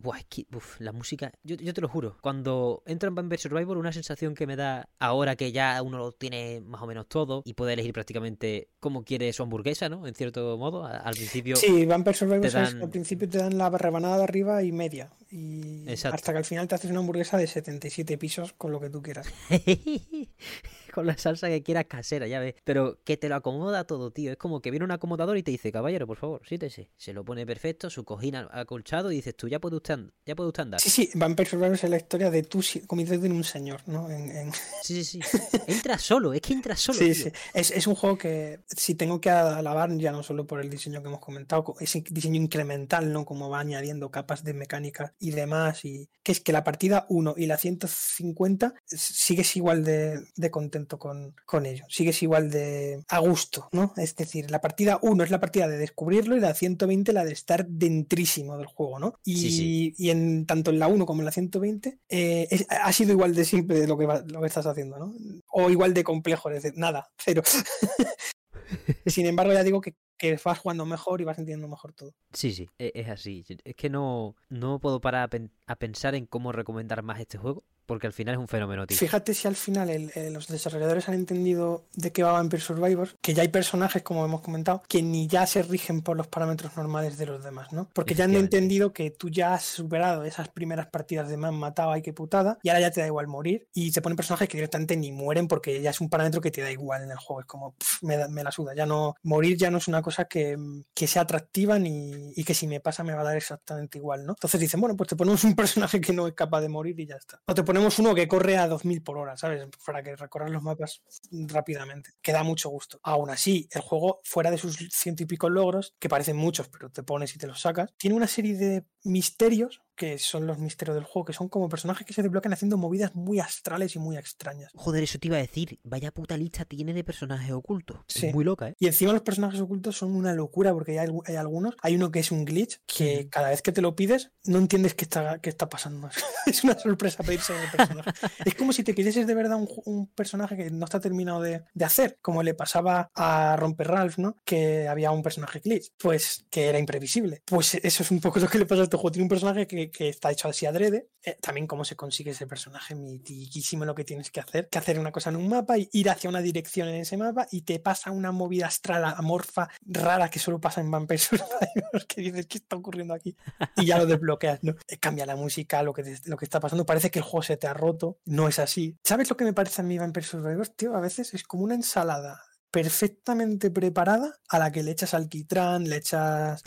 la 0.79 0.91
música, 0.91 1.31
yo, 1.43 1.57
te 1.57 1.81
lo 1.81 1.87
juro, 1.87 2.17
cuando 2.21 2.83
entro 2.85 3.09
en 3.09 3.15
Vampire 3.15 3.41
Survivor, 3.41 3.77
una 3.77 3.93
sensación 3.93 4.35
que 4.35 4.47
me 4.47 4.55
da 4.55 4.89
ahora 4.99 5.35
que 5.35 5.51
ya 5.51 5.81
uno 5.81 5.97
lo 5.97 6.11
tiene 6.11 6.61
más 6.61 6.81
o 6.81 6.87
menos 6.87 7.07
todo 7.07 7.41
y 7.45 7.53
puede 7.53 7.73
elegir 7.73 7.93
prácticamente 7.93 8.69
cómo 8.79 9.03
quiere 9.03 9.31
su 9.33 9.43
hamburguesa, 9.43 9.89
¿no? 9.89 10.07
En 10.07 10.15
cierto 10.15 10.57
modo, 10.57 10.85
al 10.85 11.13
principio. 11.13 11.55
Sí, 11.55 11.85
Vampire 11.85 12.17
Survivor 12.17 12.57
al 12.57 12.89
principio 12.89 13.29
te 13.29 13.37
dan 13.37 13.57
la 13.57 13.69
rebanada 13.69 14.17
de 14.17 14.23
arriba 14.23 14.63
y 14.63 14.71
media. 14.71 15.09
Y 15.29 15.85
hasta 15.89 16.31
que 16.31 16.37
al 16.37 16.45
final 16.45 16.67
te 16.67 16.75
haces 16.75 16.91
una 16.91 16.99
hamburguesa 16.99 17.37
de 17.37 17.47
77 17.71 18.17
pisos 18.17 18.53
con 18.53 18.71
lo 18.71 18.79
que 18.79 18.89
tú 18.89 19.01
quieras. 19.01 19.27
con 20.93 21.05
la 21.05 21.17
salsa 21.17 21.47
que 21.47 21.63
quieras 21.63 21.85
casera, 21.85 22.27
ya 22.27 22.39
ves. 22.39 22.55
Pero 22.63 22.99
que 23.03 23.17
te 23.17 23.29
lo 23.29 23.35
acomoda 23.35 23.85
todo, 23.85 24.11
tío. 24.11 24.31
Es 24.31 24.37
como 24.37 24.61
que 24.61 24.71
viene 24.71 24.85
un 24.85 24.91
acomodador 24.91 25.37
y 25.37 25.43
te 25.43 25.51
dice, 25.51 25.71
caballero, 25.71 26.07
por 26.07 26.17
favor, 26.17 26.41
siéntese. 26.47 26.89
Se 26.97 27.13
lo 27.13 27.23
pone 27.23 27.45
perfecto, 27.45 27.89
su 27.89 28.03
cojina 28.03 28.49
acolchado 28.51 29.11
y 29.11 29.15
dices 29.15 29.35
tú, 29.35 29.47
ya 29.47 29.59
puede 29.59 29.77
usted, 29.77 29.99
ya 30.25 30.35
puede 30.35 30.49
usted 30.49 30.63
andar. 30.63 30.79
Sí, 30.79 30.89
sí, 30.89 31.09
Vampire 31.15 31.49
Survivor 31.49 31.73
es 31.73 31.83
la 31.83 31.97
historia 31.97 32.29
de 32.29 32.43
tú 32.43 32.61
convirtiéndote 32.87 33.27
en 33.27 33.33
un 33.33 33.43
señor, 33.43 33.81
¿no? 33.87 34.07
Sí, 34.83 35.03
sí, 35.03 35.21
sí. 35.21 35.37
Entra 35.67 35.97
solo, 35.97 36.33
es 36.33 36.41
que 36.41 36.53
entra 36.53 36.75
solo. 36.75 36.97
Sí, 36.99 37.13
sí. 37.13 37.31
Es, 37.53 37.71
es, 37.71 37.87
un 37.87 37.95
juego 37.95 38.17
que 38.17 38.59
si 38.67 38.95
tengo 38.95 39.21
que 39.21 39.29
alabar, 39.29 39.95
ya 39.97 40.11
no 40.11 40.23
solo 40.23 40.45
por 40.45 40.59
el 40.59 40.69
diseño 40.69 41.01
que 41.01 41.07
hemos 41.07 41.19
comentado, 41.19 41.75
ese 41.79 42.03
diseño 42.09 42.41
incremental, 42.41 43.11
¿no? 43.13 43.25
Como 43.25 43.49
va 43.49 43.59
añadiendo 43.59 44.09
capas 44.09 44.43
de 44.43 44.53
mecánica 44.53 45.13
y 45.19 45.31
demás. 45.31 45.85
Y 45.85 46.09
que 46.23 46.31
es 46.31 46.41
que 46.41 46.51
la 46.51 46.63
partida 46.63 47.05
1 47.09 47.35
y 47.37 47.45
la 47.45 47.57
150 47.57 48.73
sigues 48.85 49.55
igual 49.55 49.83
de, 49.83 50.23
de 50.35 50.51
contento 50.51 50.80
con, 50.87 51.35
con 51.45 51.65
ello. 51.65 51.85
Sigues 51.89 52.21
igual 52.23 52.51
de 52.51 53.03
a 53.09 53.19
gusto, 53.19 53.69
¿no? 53.71 53.93
Es 53.97 54.15
decir, 54.15 54.51
la 54.51 54.61
partida 54.61 54.99
1 55.01 55.23
es 55.23 55.31
la 55.31 55.39
partida 55.39 55.67
de 55.67 55.77
descubrirlo 55.77 56.35
y 56.35 56.39
la 56.39 56.53
120 56.53 57.13
la 57.13 57.25
de 57.25 57.33
estar 57.33 57.67
dentrísimo 57.67 58.57
del 58.57 58.67
juego, 58.67 58.99
¿no? 58.99 59.13
Y, 59.23 59.93
y 59.97 60.09
en 60.09 60.45
tanto 60.45 60.71
en 60.71 60.79
la 60.79 60.87
1 60.87 61.05
como 61.05 61.21
en 61.21 61.25
la 61.25 61.31
120 61.31 61.99
eh, 62.09 62.65
ha 62.69 62.91
sido 62.91 63.11
igual 63.11 63.35
de 63.35 63.45
simple 63.45 63.87
lo 63.87 63.97
que, 63.97 64.07
lo 64.27 64.41
que 64.41 64.47
estás 64.47 64.65
haciendo, 64.65 64.97
¿no? 64.97 65.13
O 65.51 65.69
igual 65.69 65.93
de 65.93 66.03
complejo, 66.03 66.49
es 66.49 66.63
decir, 66.63 66.77
nada, 66.77 67.09
cero. 67.17 67.43
Sin 69.05 69.25
embargo, 69.25 69.53
ya 69.53 69.63
digo 69.63 69.81
que, 69.81 69.95
que, 70.17 70.39
vas 70.43 70.59
jugando 70.59 70.85
mejor 70.85 71.21
y 71.21 71.23
vas 71.23 71.37
entendiendo 71.37 71.67
mejor 71.67 71.93
todo. 71.93 72.13
Sí, 72.31 72.53
sí, 72.53 72.69
e, 72.77 72.91
es 72.95 73.09
así. 73.09 73.43
Es 73.63 73.75
que 73.75 73.89
no, 73.89 74.35
no 74.49 74.79
puedo 74.79 75.01
parar 75.01 75.29
a, 75.67 75.75
pensar 75.75 76.15
en 76.15 76.25
cómo 76.25 76.51
recomendar 76.51 77.03
más 77.03 77.19
este 77.19 77.37
juego, 77.37 77.63
porque 77.85 78.07
al 78.07 78.13
final 78.13 78.35
es 78.35 78.39
un 78.39 78.47
fenómeno, 78.47 78.85
tío. 78.87 78.97
Fíjate 78.97 79.33
si 79.33 79.47
al 79.47 79.55
final 79.55 80.11
los 80.31 80.47
desarrolladores 80.47 81.09
han 81.09 81.15
entendido 81.15 81.85
de 81.93 82.11
qué 82.11 82.23
va 82.23 82.31
Vampire 82.33 82.61
Survivors, 82.61 83.15
que 83.21 83.33
ya 83.33 83.41
hay 83.41 83.49
personajes, 83.49 84.03
como 84.03 84.25
hemos 84.25 84.41
comentado, 84.41 84.83
que 84.87 85.01
ni 85.01 85.27
ya 85.27 85.45
se 85.45 85.63
rigen 85.63 86.01
por 86.01 86.17
los 86.17 86.27
parámetros 86.27 86.75
normales 86.77 87.17
de 87.17 87.25
los 87.25 87.43
demás, 87.43 87.71
¿no? 87.73 87.89
Porque 87.93 88.15
ya 88.15 88.25
han 88.25 88.35
entendido 88.35 88.93
que 88.93 89.11
tú 89.11 89.29
ya 89.29 89.53
has 89.53 89.63
superado 89.63 90.23
esas 90.23 90.49
primeras 90.49 90.87
partidas 90.87 91.29
de 91.29 91.37
man 91.37 91.55
matado, 91.55 91.91
ay 91.91 92.01
que 92.01 92.13
putada, 92.13 92.57
y 92.63 92.69
ahora 92.69 92.81
ya 92.81 92.91
te 92.91 93.01
da 93.01 93.07
igual 93.07 93.27
morir, 93.27 93.67
y 93.73 93.91
se 93.91 94.01
ponen 94.01 94.15
personajes 94.15 94.47
que 94.47 94.57
directamente 94.57 94.95
ni 94.95 95.11
mueren 95.11 95.47
porque 95.47 95.81
ya 95.81 95.89
es 95.89 96.01
un 96.01 96.09
parámetro 96.09 96.41
que 96.41 96.51
te 96.51 96.61
da 96.61 96.71
igual 96.71 97.03
en 97.03 97.11
el 97.11 97.17
juego. 97.17 97.41
Es 97.41 97.45
como, 97.45 97.75
me, 98.01 98.27
me, 98.29 98.43
la 98.43 98.51
suda, 98.51 98.73
ya 98.75 98.85
no, 98.85 99.15
morir 99.23 99.57
ya 99.57 99.71
no 99.71 99.77
es 99.77 99.87
una 99.87 100.01
cosa 100.01 100.25
que, 100.25 100.57
que 100.93 101.07
sea 101.07 101.23
atractiva 101.23 101.79
ni, 101.79 102.31
y 102.35 102.43
que 102.43 102.53
si 102.53 102.67
me 102.67 102.79
pasa 102.79 103.03
me 103.03 103.13
va 103.13 103.21
a 103.21 103.25
dar 103.25 103.37
exactamente 103.37 103.97
igual, 103.97 104.25
¿no? 104.25 104.33
Entonces 104.33 104.59
dicen, 104.59 104.79
bueno, 104.79 104.95
pues 104.95 105.09
te 105.09 105.15
ponemos 105.15 105.43
un 105.43 105.55
personaje 105.55 106.01
que 106.01 106.13
no 106.13 106.27
es 106.27 106.33
capaz 106.33 106.61
de 106.61 106.69
morir 106.69 106.99
y 106.99 107.05
ya 107.05 107.15
está. 107.15 107.41
O 107.47 107.53
te 107.53 107.63
ponemos 107.71 107.99
uno 107.99 108.13
que 108.13 108.27
corre 108.27 108.57
a 108.57 108.67
2000 108.67 109.01
por 109.01 109.17
hora, 109.17 109.37
¿sabes? 109.37 109.65
Para 109.85 110.03
que 110.03 110.13
recorras 110.17 110.51
los 110.51 110.61
mapas 110.61 111.01
rápidamente. 111.31 112.09
Que 112.21 112.33
da 112.33 112.43
mucho 112.43 112.67
gusto. 112.67 112.99
Aún 113.01 113.29
así, 113.29 113.69
el 113.71 113.79
juego, 113.79 114.19
fuera 114.25 114.51
de 114.51 114.57
sus 114.57 114.75
ciento 114.91 115.23
y 115.23 115.25
pico 115.25 115.49
logros, 115.49 115.95
que 115.97 116.09
parecen 116.09 116.35
muchos, 116.35 116.67
pero 116.67 116.89
te 116.89 117.01
pones 117.01 117.33
y 117.33 117.37
te 117.37 117.47
los 117.47 117.61
sacas, 117.61 117.93
tiene 117.95 118.17
una 118.17 118.27
serie 118.27 118.57
de 118.57 118.83
misterios 119.05 119.81
que 120.01 120.17
son 120.17 120.47
los 120.47 120.57
misterios 120.57 120.95
del 120.95 121.03
juego, 121.03 121.25
que 121.25 121.33
son 121.33 121.47
como 121.47 121.69
personajes 121.69 122.07
que 122.07 122.13
se 122.13 122.23
desbloquean 122.23 122.53
haciendo 122.53 122.75
movidas 122.75 123.13
muy 123.13 123.39
astrales 123.39 123.95
y 123.95 123.99
muy 123.99 124.17
extrañas. 124.17 124.71
Joder, 124.73 125.03
eso 125.03 125.19
te 125.19 125.27
iba 125.27 125.37
a 125.37 125.41
decir, 125.41 125.77
vaya 125.83 126.09
puta 126.09 126.37
lista 126.37 126.65
tiene 126.65 126.91
de 126.91 127.03
personajes 127.03 127.51
ocultos. 127.51 127.99
Sí. 128.07 128.33
muy 128.33 128.43
loca, 128.43 128.69
¿eh? 128.69 128.75
Y 128.79 128.87
encima 128.87 129.13
los 129.13 129.21
personajes 129.21 129.61
ocultos 129.61 129.95
son 129.95 130.15
una 130.15 130.33
locura 130.33 130.73
porque 130.73 130.99
hay, 130.99 131.07
hay 131.25 131.35
algunos. 131.35 131.75
Hay 131.83 131.93
uno 131.93 132.09
que 132.09 132.17
es 132.17 132.31
un 132.31 132.45
glitch 132.45 132.79
que 132.87 133.29
cada 133.29 133.49
vez 133.49 133.61
que 133.61 133.71
te 133.71 133.83
lo 133.83 133.95
pides 133.95 134.31
no 134.45 134.57
entiendes 134.57 134.95
qué 134.95 135.05
está, 135.05 135.37
qué 135.37 135.51
está 135.51 135.69
pasando. 135.69 136.09
es 136.47 136.63
una 136.63 136.79
sorpresa 136.79 137.21
pedirse 137.21 137.53
el 137.53 137.69
personaje. 137.69 138.09
es 138.45 138.55
como 138.55 138.73
si 138.73 138.83
te 138.83 138.95
quisieses 138.95 139.27
de 139.27 139.35
verdad 139.35 139.59
un, 139.85 140.07
personaje 140.15 140.57
que 140.57 140.71
no 140.71 140.85
está 140.85 140.99
terminado 140.99 141.41
de, 141.41 141.61
de, 141.75 141.85
hacer, 141.85 142.17
como 142.23 142.41
le 142.41 142.55
pasaba 142.55 143.11
a 143.13 143.55
Romper 143.55 143.87
Ralph, 143.87 144.17
¿no? 144.17 144.37
Que 144.45 144.87
había 144.87 145.11
un 145.11 145.21
personaje 145.21 145.59
glitch, 145.59 145.91
pues 145.99 146.47
que 146.49 146.69
era 146.69 146.79
imprevisible. 146.79 147.43
Pues 147.45 147.75
eso 147.75 148.01
es 148.01 148.09
un 148.09 148.19
poco 148.19 148.39
lo 148.39 148.47
que 148.47 148.57
le 148.57 148.65
pasa 148.65 148.81
a 148.81 148.83
este 148.85 148.97
juego. 148.97 149.11
Tiene 149.11 149.25
un 149.25 149.29
personaje 149.29 149.67
que 149.67 149.90
que, 149.91 150.09
está 150.09 150.31
hecho 150.31 150.47
así 150.47 150.65
adrede. 150.65 151.09
Eh, 151.23 151.37
también 151.39 151.67
cómo 151.67 151.85
se 151.85 151.95
consigue 151.95 152.31
ese 152.31 152.47
personaje 152.47 152.95
mitiquísimo 152.95 153.85
lo 153.85 153.93
que 153.93 154.03
tienes 154.03 154.31
que 154.31 154.39
hacer. 154.39 154.69
Que 154.69 154.79
hacer 154.79 154.99
una 154.99 155.11
cosa 155.11 155.29
en 155.29 155.35
un 155.35 155.47
mapa 155.47 155.77
y 155.77 155.89
ir 155.93 156.09
hacia 156.09 156.29
una 156.29 156.41
dirección 156.41 156.87
en 156.87 156.95
ese 156.95 157.17
mapa 157.17 157.47
y 157.51 157.61
te 157.61 157.79
pasa 157.79 158.11
una 158.11 158.31
movida 158.31 158.67
astral 158.67 159.03
amorfa 159.05 159.69
rara 159.85 160.29
que 160.29 160.39
solo 160.39 160.59
pasa 160.59 160.81
en 160.81 160.89
Vampire 160.89 161.17
Survivors 161.19 162.05
que 162.07 162.21
dices, 162.21 162.47
¿qué 162.47 162.57
está 162.57 162.75
ocurriendo 162.75 163.13
aquí? 163.13 163.35
Y 163.77 163.85
ya 163.85 163.97
lo 163.97 164.05
desbloqueas, 164.05 164.63
¿no? 164.63 164.75
Eh, 164.87 164.97
cambia 164.97 165.25
la 165.25 165.35
música, 165.35 165.83
lo 165.83 165.93
que, 165.93 166.17
lo 166.25 166.37
que 166.37 166.45
está 166.45 166.59
pasando. 166.59 166.85
Parece 166.85 167.11
que 167.11 167.19
el 167.19 167.23
juego 167.23 167.43
se 167.43 167.57
te 167.57 167.67
ha 167.67 167.73
roto. 167.73 168.17
No 168.25 168.47
es 168.47 168.59
así. 168.59 168.97
¿Sabes 169.03 169.29
lo 169.29 169.37
que 169.37 169.45
me 169.45 169.53
parece 169.53 169.81
a 169.81 169.85
mí 169.85 169.97
Vampire 169.97 170.25
Survivors, 170.25 170.75
tío? 170.75 170.95
A 170.95 171.01
veces 171.01 171.33
es 171.33 171.43
como 171.43 171.63
una 171.63 171.75
ensalada 171.75 172.41
perfectamente 172.71 173.69
preparada 173.69 174.39
a 174.49 174.57
la 174.57 174.71
que 174.71 174.81
le 174.81 174.91
echas 174.91 175.13
alquitrán, 175.13 175.89
le 175.89 175.97
echas 175.97 176.63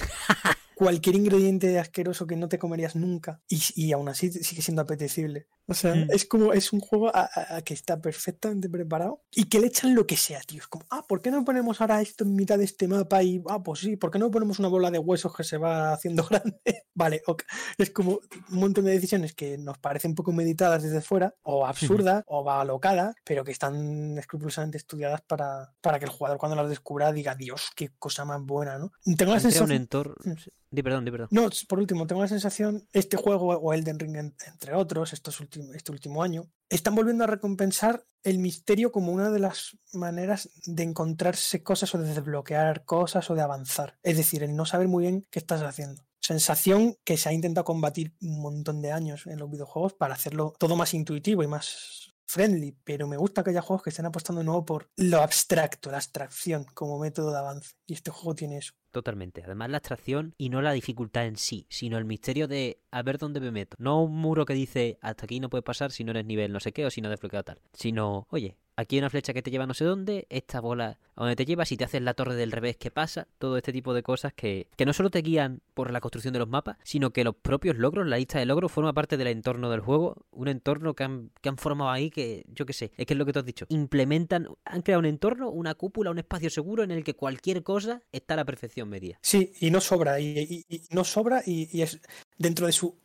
cualquier 0.74 1.16
ingrediente 1.16 1.78
asqueroso 1.78 2.26
que 2.26 2.36
no 2.36 2.48
te 2.48 2.58
comerías 2.58 2.96
nunca 2.96 3.42
y, 3.48 3.60
y 3.74 3.92
aún 3.92 4.08
así 4.08 4.30
sigue 4.30 4.62
siendo 4.62 4.82
apetecible. 4.82 5.46
O 5.66 5.74
sea, 5.74 5.94
Mm. 5.94 6.08
es 6.10 6.26
como, 6.26 6.52
es 6.52 6.72
un 6.72 6.80
juego 6.80 7.08
a- 7.08 7.28
a- 7.32 7.56
a 7.56 7.62
que 7.62 7.72
está 7.74 8.00
perfectamente 8.00 8.68
preparado 8.68 9.22
y 9.30 9.44
que 9.44 9.60
le 9.60 9.68
echan 9.68 9.94
lo 9.94 10.06
que 10.06 10.16
sea, 10.16 10.40
tío. 10.42 10.60
Es 10.60 10.66
como, 10.68 10.84
ah, 10.90 11.04
¿por 11.08 11.22
qué 11.22 11.30
no 11.30 11.44
ponemos 11.44 11.80
ahora 11.80 12.02
esto 12.02 12.24
en 12.24 12.34
mitad 12.34 12.58
de 12.58 12.64
este 12.64 12.86
mapa? 12.86 13.22
Y, 13.22 13.42
ah, 13.48 13.62
pues 13.62 13.80
sí, 13.80 13.96
¿por 13.96 14.10
qué 14.10 14.18
no 14.18 14.30
ponemos 14.30 14.58
una 14.58 14.68
bola 14.68 14.90
de 14.90 14.98
huesos 14.98 15.34
que 15.34 15.42
se 15.44 15.56
va 15.56 15.92
haciendo 15.94 16.22
grande? 16.30 16.84
vale, 16.94 17.22
ok. 17.26 17.42
Es 17.78 17.90
como 17.90 18.20
un 18.50 18.58
montón 18.60 18.84
de 18.84 18.92
decisiones 18.92 19.34
que 19.34 19.56
nos 19.58 19.78
parecen 19.78 20.14
poco 20.14 20.32
meditadas 20.32 20.82
desde 20.82 21.00
fuera, 21.00 21.34
o 21.42 21.66
absurdas, 21.66 22.22
o 22.26 22.48
alocadas, 22.50 23.14
pero 23.24 23.42
que 23.44 23.52
están 23.52 24.18
escrupulosamente 24.18 24.76
estudiadas 24.78 25.22
para, 25.22 25.72
para 25.80 25.98
que 25.98 26.04
el 26.04 26.10
jugador 26.10 26.38
cuando 26.38 26.56
las 26.56 26.68
descubra 26.68 27.12
diga, 27.12 27.34
Dios, 27.34 27.70
qué 27.74 27.90
cosa 27.98 28.24
más 28.24 28.42
buena, 28.42 28.78
¿no? 28.78 28.92
Tengo 29.04 29.14
la 29.14 29.16
Crea 29.16 29.34
un 29.34 29.40
sensación... 29.40 29.72
entorno. 29.72 30.14
Mm. 30.24 30.32
Di 30.70 30.82
perdón, 30.82 31.04
di 31.04 31.10
perdón. 31.12 31.28
No, 31.30 31.48
por 31.68 31.78
último, 31.78 32.04
tengo 32.04 32.20
la 32.22 32.26
sensación, 32.28 32.88
este 32.92 33.16
juego 33.16 33.46
o 33.56 33.72
Elden 33.72 33.96
Ring, 33.96 34.16
en- 34.16 34.34
entre 34.48 34.74
otros, 34.74 35.12
estos 35.12 35.38
últimos, 35.38 35.53
este 35.74 35.92
último 35.92 36.22
año, 36.22 36.50
están 36.68 36.94
volviendo 36.94 37.24
a 37.24 37.28
recompensar 37.28 38.06
el 38.22 38.38
misterio 38.38 38.90
como 38.90 39.12
una 39.12 39.30
de 39.30 39.38
las 39.38 39.76
maneras 39.92 40.50
de 40.66 40.82
encontrarse 40.82 41.62
cosas 41.62 41.94
o 41.94 41.98
de 41.98 42.08
desbloquear 42.08 42.84
cosas 42.84 43.30
o 43.30 43.34
de 43.34 43.42
avanzar. 43.42 43.98
Es 44.02 44.16
decir, 44.16 44.42
el 44.42 44.56
no 44.56 44.66
saber 44.66 44.88
muy 44.88 45.02
bien 45.02 45.26
qué 45.30 45.38
estás 45.38 45.62
haciendo. 45.62 46.04
Sensación 46.20 46.96
que 47.04 47.18
se 47.18 47.28
ha 47.28 47.32
intentado 47.34 47.64
combatir 47.64 48.14
un 48.22 48.40
montón 48.40 48.80
de 48.80 48.92
años 48.92 49.26
en 49.26 49.38
los 49.38 49.50
videojuegos 49.50 49.92
para 49.92 50.14
hacerlo 50.14 50.54
todo 50.58 50.74
más 50.74 50.94
intuitivo 50.94 51.42
y 51.42 51.46
más 51.46 52.13
friendly, 52.26 52.76
pero 52.84 53.06
me 53.06 53.16
gusta 53.16 53.42
que 53.42 53.50
haya 53.50 53.62
juegos 53.62 53.82
que 53.82 53.90
estén 53.90 54.06
apostando 54.06 54.40
de 54.40 54.46
nuevo 54.46 54.64
por 54.64 54.90
lo 54.96 55.20
abstracto, 55.20 55.90
la 55.90 55.98
abstracción 55.98 56.64
como 56.74 56.98
método 56.98 57.30
de 57.32 57.38
avance. 57.38 57.74
Y 57.86 57.94
este 57.94 58.10
juego 58.10 58.34
tiene 58.34 58.58
eso. 58.58 58.72
Totalmente. 58.90 59.42
Además, 59.44 59.70
la 59.70 59.78
abstracción 59.78 60.34
y 60.38 60.50
no 60.50 60.62
la 60.62 60.72
dificultad 60.72 61.26
en 61.26 61.36
sí, 61.36 61.66
sino 61.68 61.98
el 61.98 62.04
misterio 62.04 62.46
de 62.46 62.80
a 62.90 63.02
ver 63.02 63.18
dónde 63.18 63.40
me 63.40 63.50
meto. 63.50 63.76
No 63.78 64.02
un 64.02 64.16
muro 64.16 64.46
que 64.46 64.54
dice 64.54 64.98
hasta 65.00 65.24
aquí 65.24 65.40
no 65.40 65.50
puedes 65.50 65.64
pasar 65.64 65.90
si 65.90 66.04
no 66.04 66.12
eres 66.12 66.26
nivel 66.26 66.52
no 66.52 66.60
sé 66.60 66.72
qué 66.72 66.86
o 66.86 66.90
si 66.90 67.00
no 67.00 67.08
has 67.08 67.14
desbloqueado 67.14 67.44
tal. 67.44 67.60
Sino, 67.72 68.26
oye, 68.30 68.56
aquí 68.76 68.96
hay 68.96 69.00
una 69.00 69.10
flecha 69.10 69.32
que 69.32 69.42
te 69.42 69.50
lleva 69.50 69.66
no 69.66 69.74
sé 69.74 69.84
dónde, 69.84 70.26
esta 70.30 70.60
bola 70.60 70.98
a 71.14 71.20
donde 71.22 71.36
te 71.36 71.44
lleva, 71.44 71.64
si 71.64 71.76
te 71.76 71.84
haces 71.84 72.02
la 72.02 72.14
torre 72.14 72.34
del 72.34 72.52
revés, 72.52 72.76
¿qué 72.76 72.90
pasa? 72.90 73.28
Todo 73.38 73.56
este 73.56 73.72
tipo 73.72 73.94
de 73.94 74.02
cosas 74.02 74.32
que, 74.32 74.68
que 74.76 74.86
no 74.86 74.92
solo 74.92 75.10
te 75.10 75.22
guían 75.22 75.62
por 75.74 75.90
la 75.90 76.00
construcción 76.00 76.32
de 76.32 76.40
los 76.40 76.48
mapas, 76.48 76.76
sino 76.82 77.12
que 77.12 77.24
los 77.24 77.36
propios 77.36 77.76
logros, 77.76 78.06
la 78.06 78.16
lista 78.16 78.38
de 78.38 78.46
logros, 78.46 78.72
forma 78.72 78.92
parte 78.92 79.16
del 79.16 79.28
entorno 79.28 79.70
del 79.70 79.80
juego. 79.80 80.26
Un 80.30 80.48
entorno 80.48 80.94
que 80.94 81.04
han, 81.04 81.30
que 81.40 81.48
han 81.48 81.56
formado 81.56 81.90
ahí 81.90 82.10
que, 82.10 82.44
yo 82.48 82.66
qué 82.66 82.72
sé, 82.72 82.92
es 82.96 83.06
que 83.06 83.14
es 83.14 83.18
lo 83.18 83.26
que 83.26 83.32
tú 83.32 83.38
has 83.38 83.44
dicho. 83.44 83.66
Implementan, 83.68 84.48
han 84.64 84.82
creado 84.82 85.00
un 85.00 85.06
entorno, 85.06 85.50
una 85.50 85.74
cúpula, 85.74 86.10
un 86.10 86.18
espacio 86.18 86.50
seguro 86.50 86.82
en 86.82 86.90
el 86.90 87.04
que 87.04 87.14
cualquier 87.14 87.62
cosa 87.62 88.02
está 88.12 88.34
a 88.34 88.38
la 88.38 88.44
perfección 88.44 88.88
medida. 88.88 89.18
Sí, 89.22 89.52
y 89.60 89.70
no 89.70 89.80
sobra, 89.80 90.20
y, 90.20 90.64
no 90.90 91.04
sobra, 91.04 91.42
y 91.46 91.82
es 91.82 92.00
dentro 92.38 92.66
de 92.66 92.72
su 92.72 92.98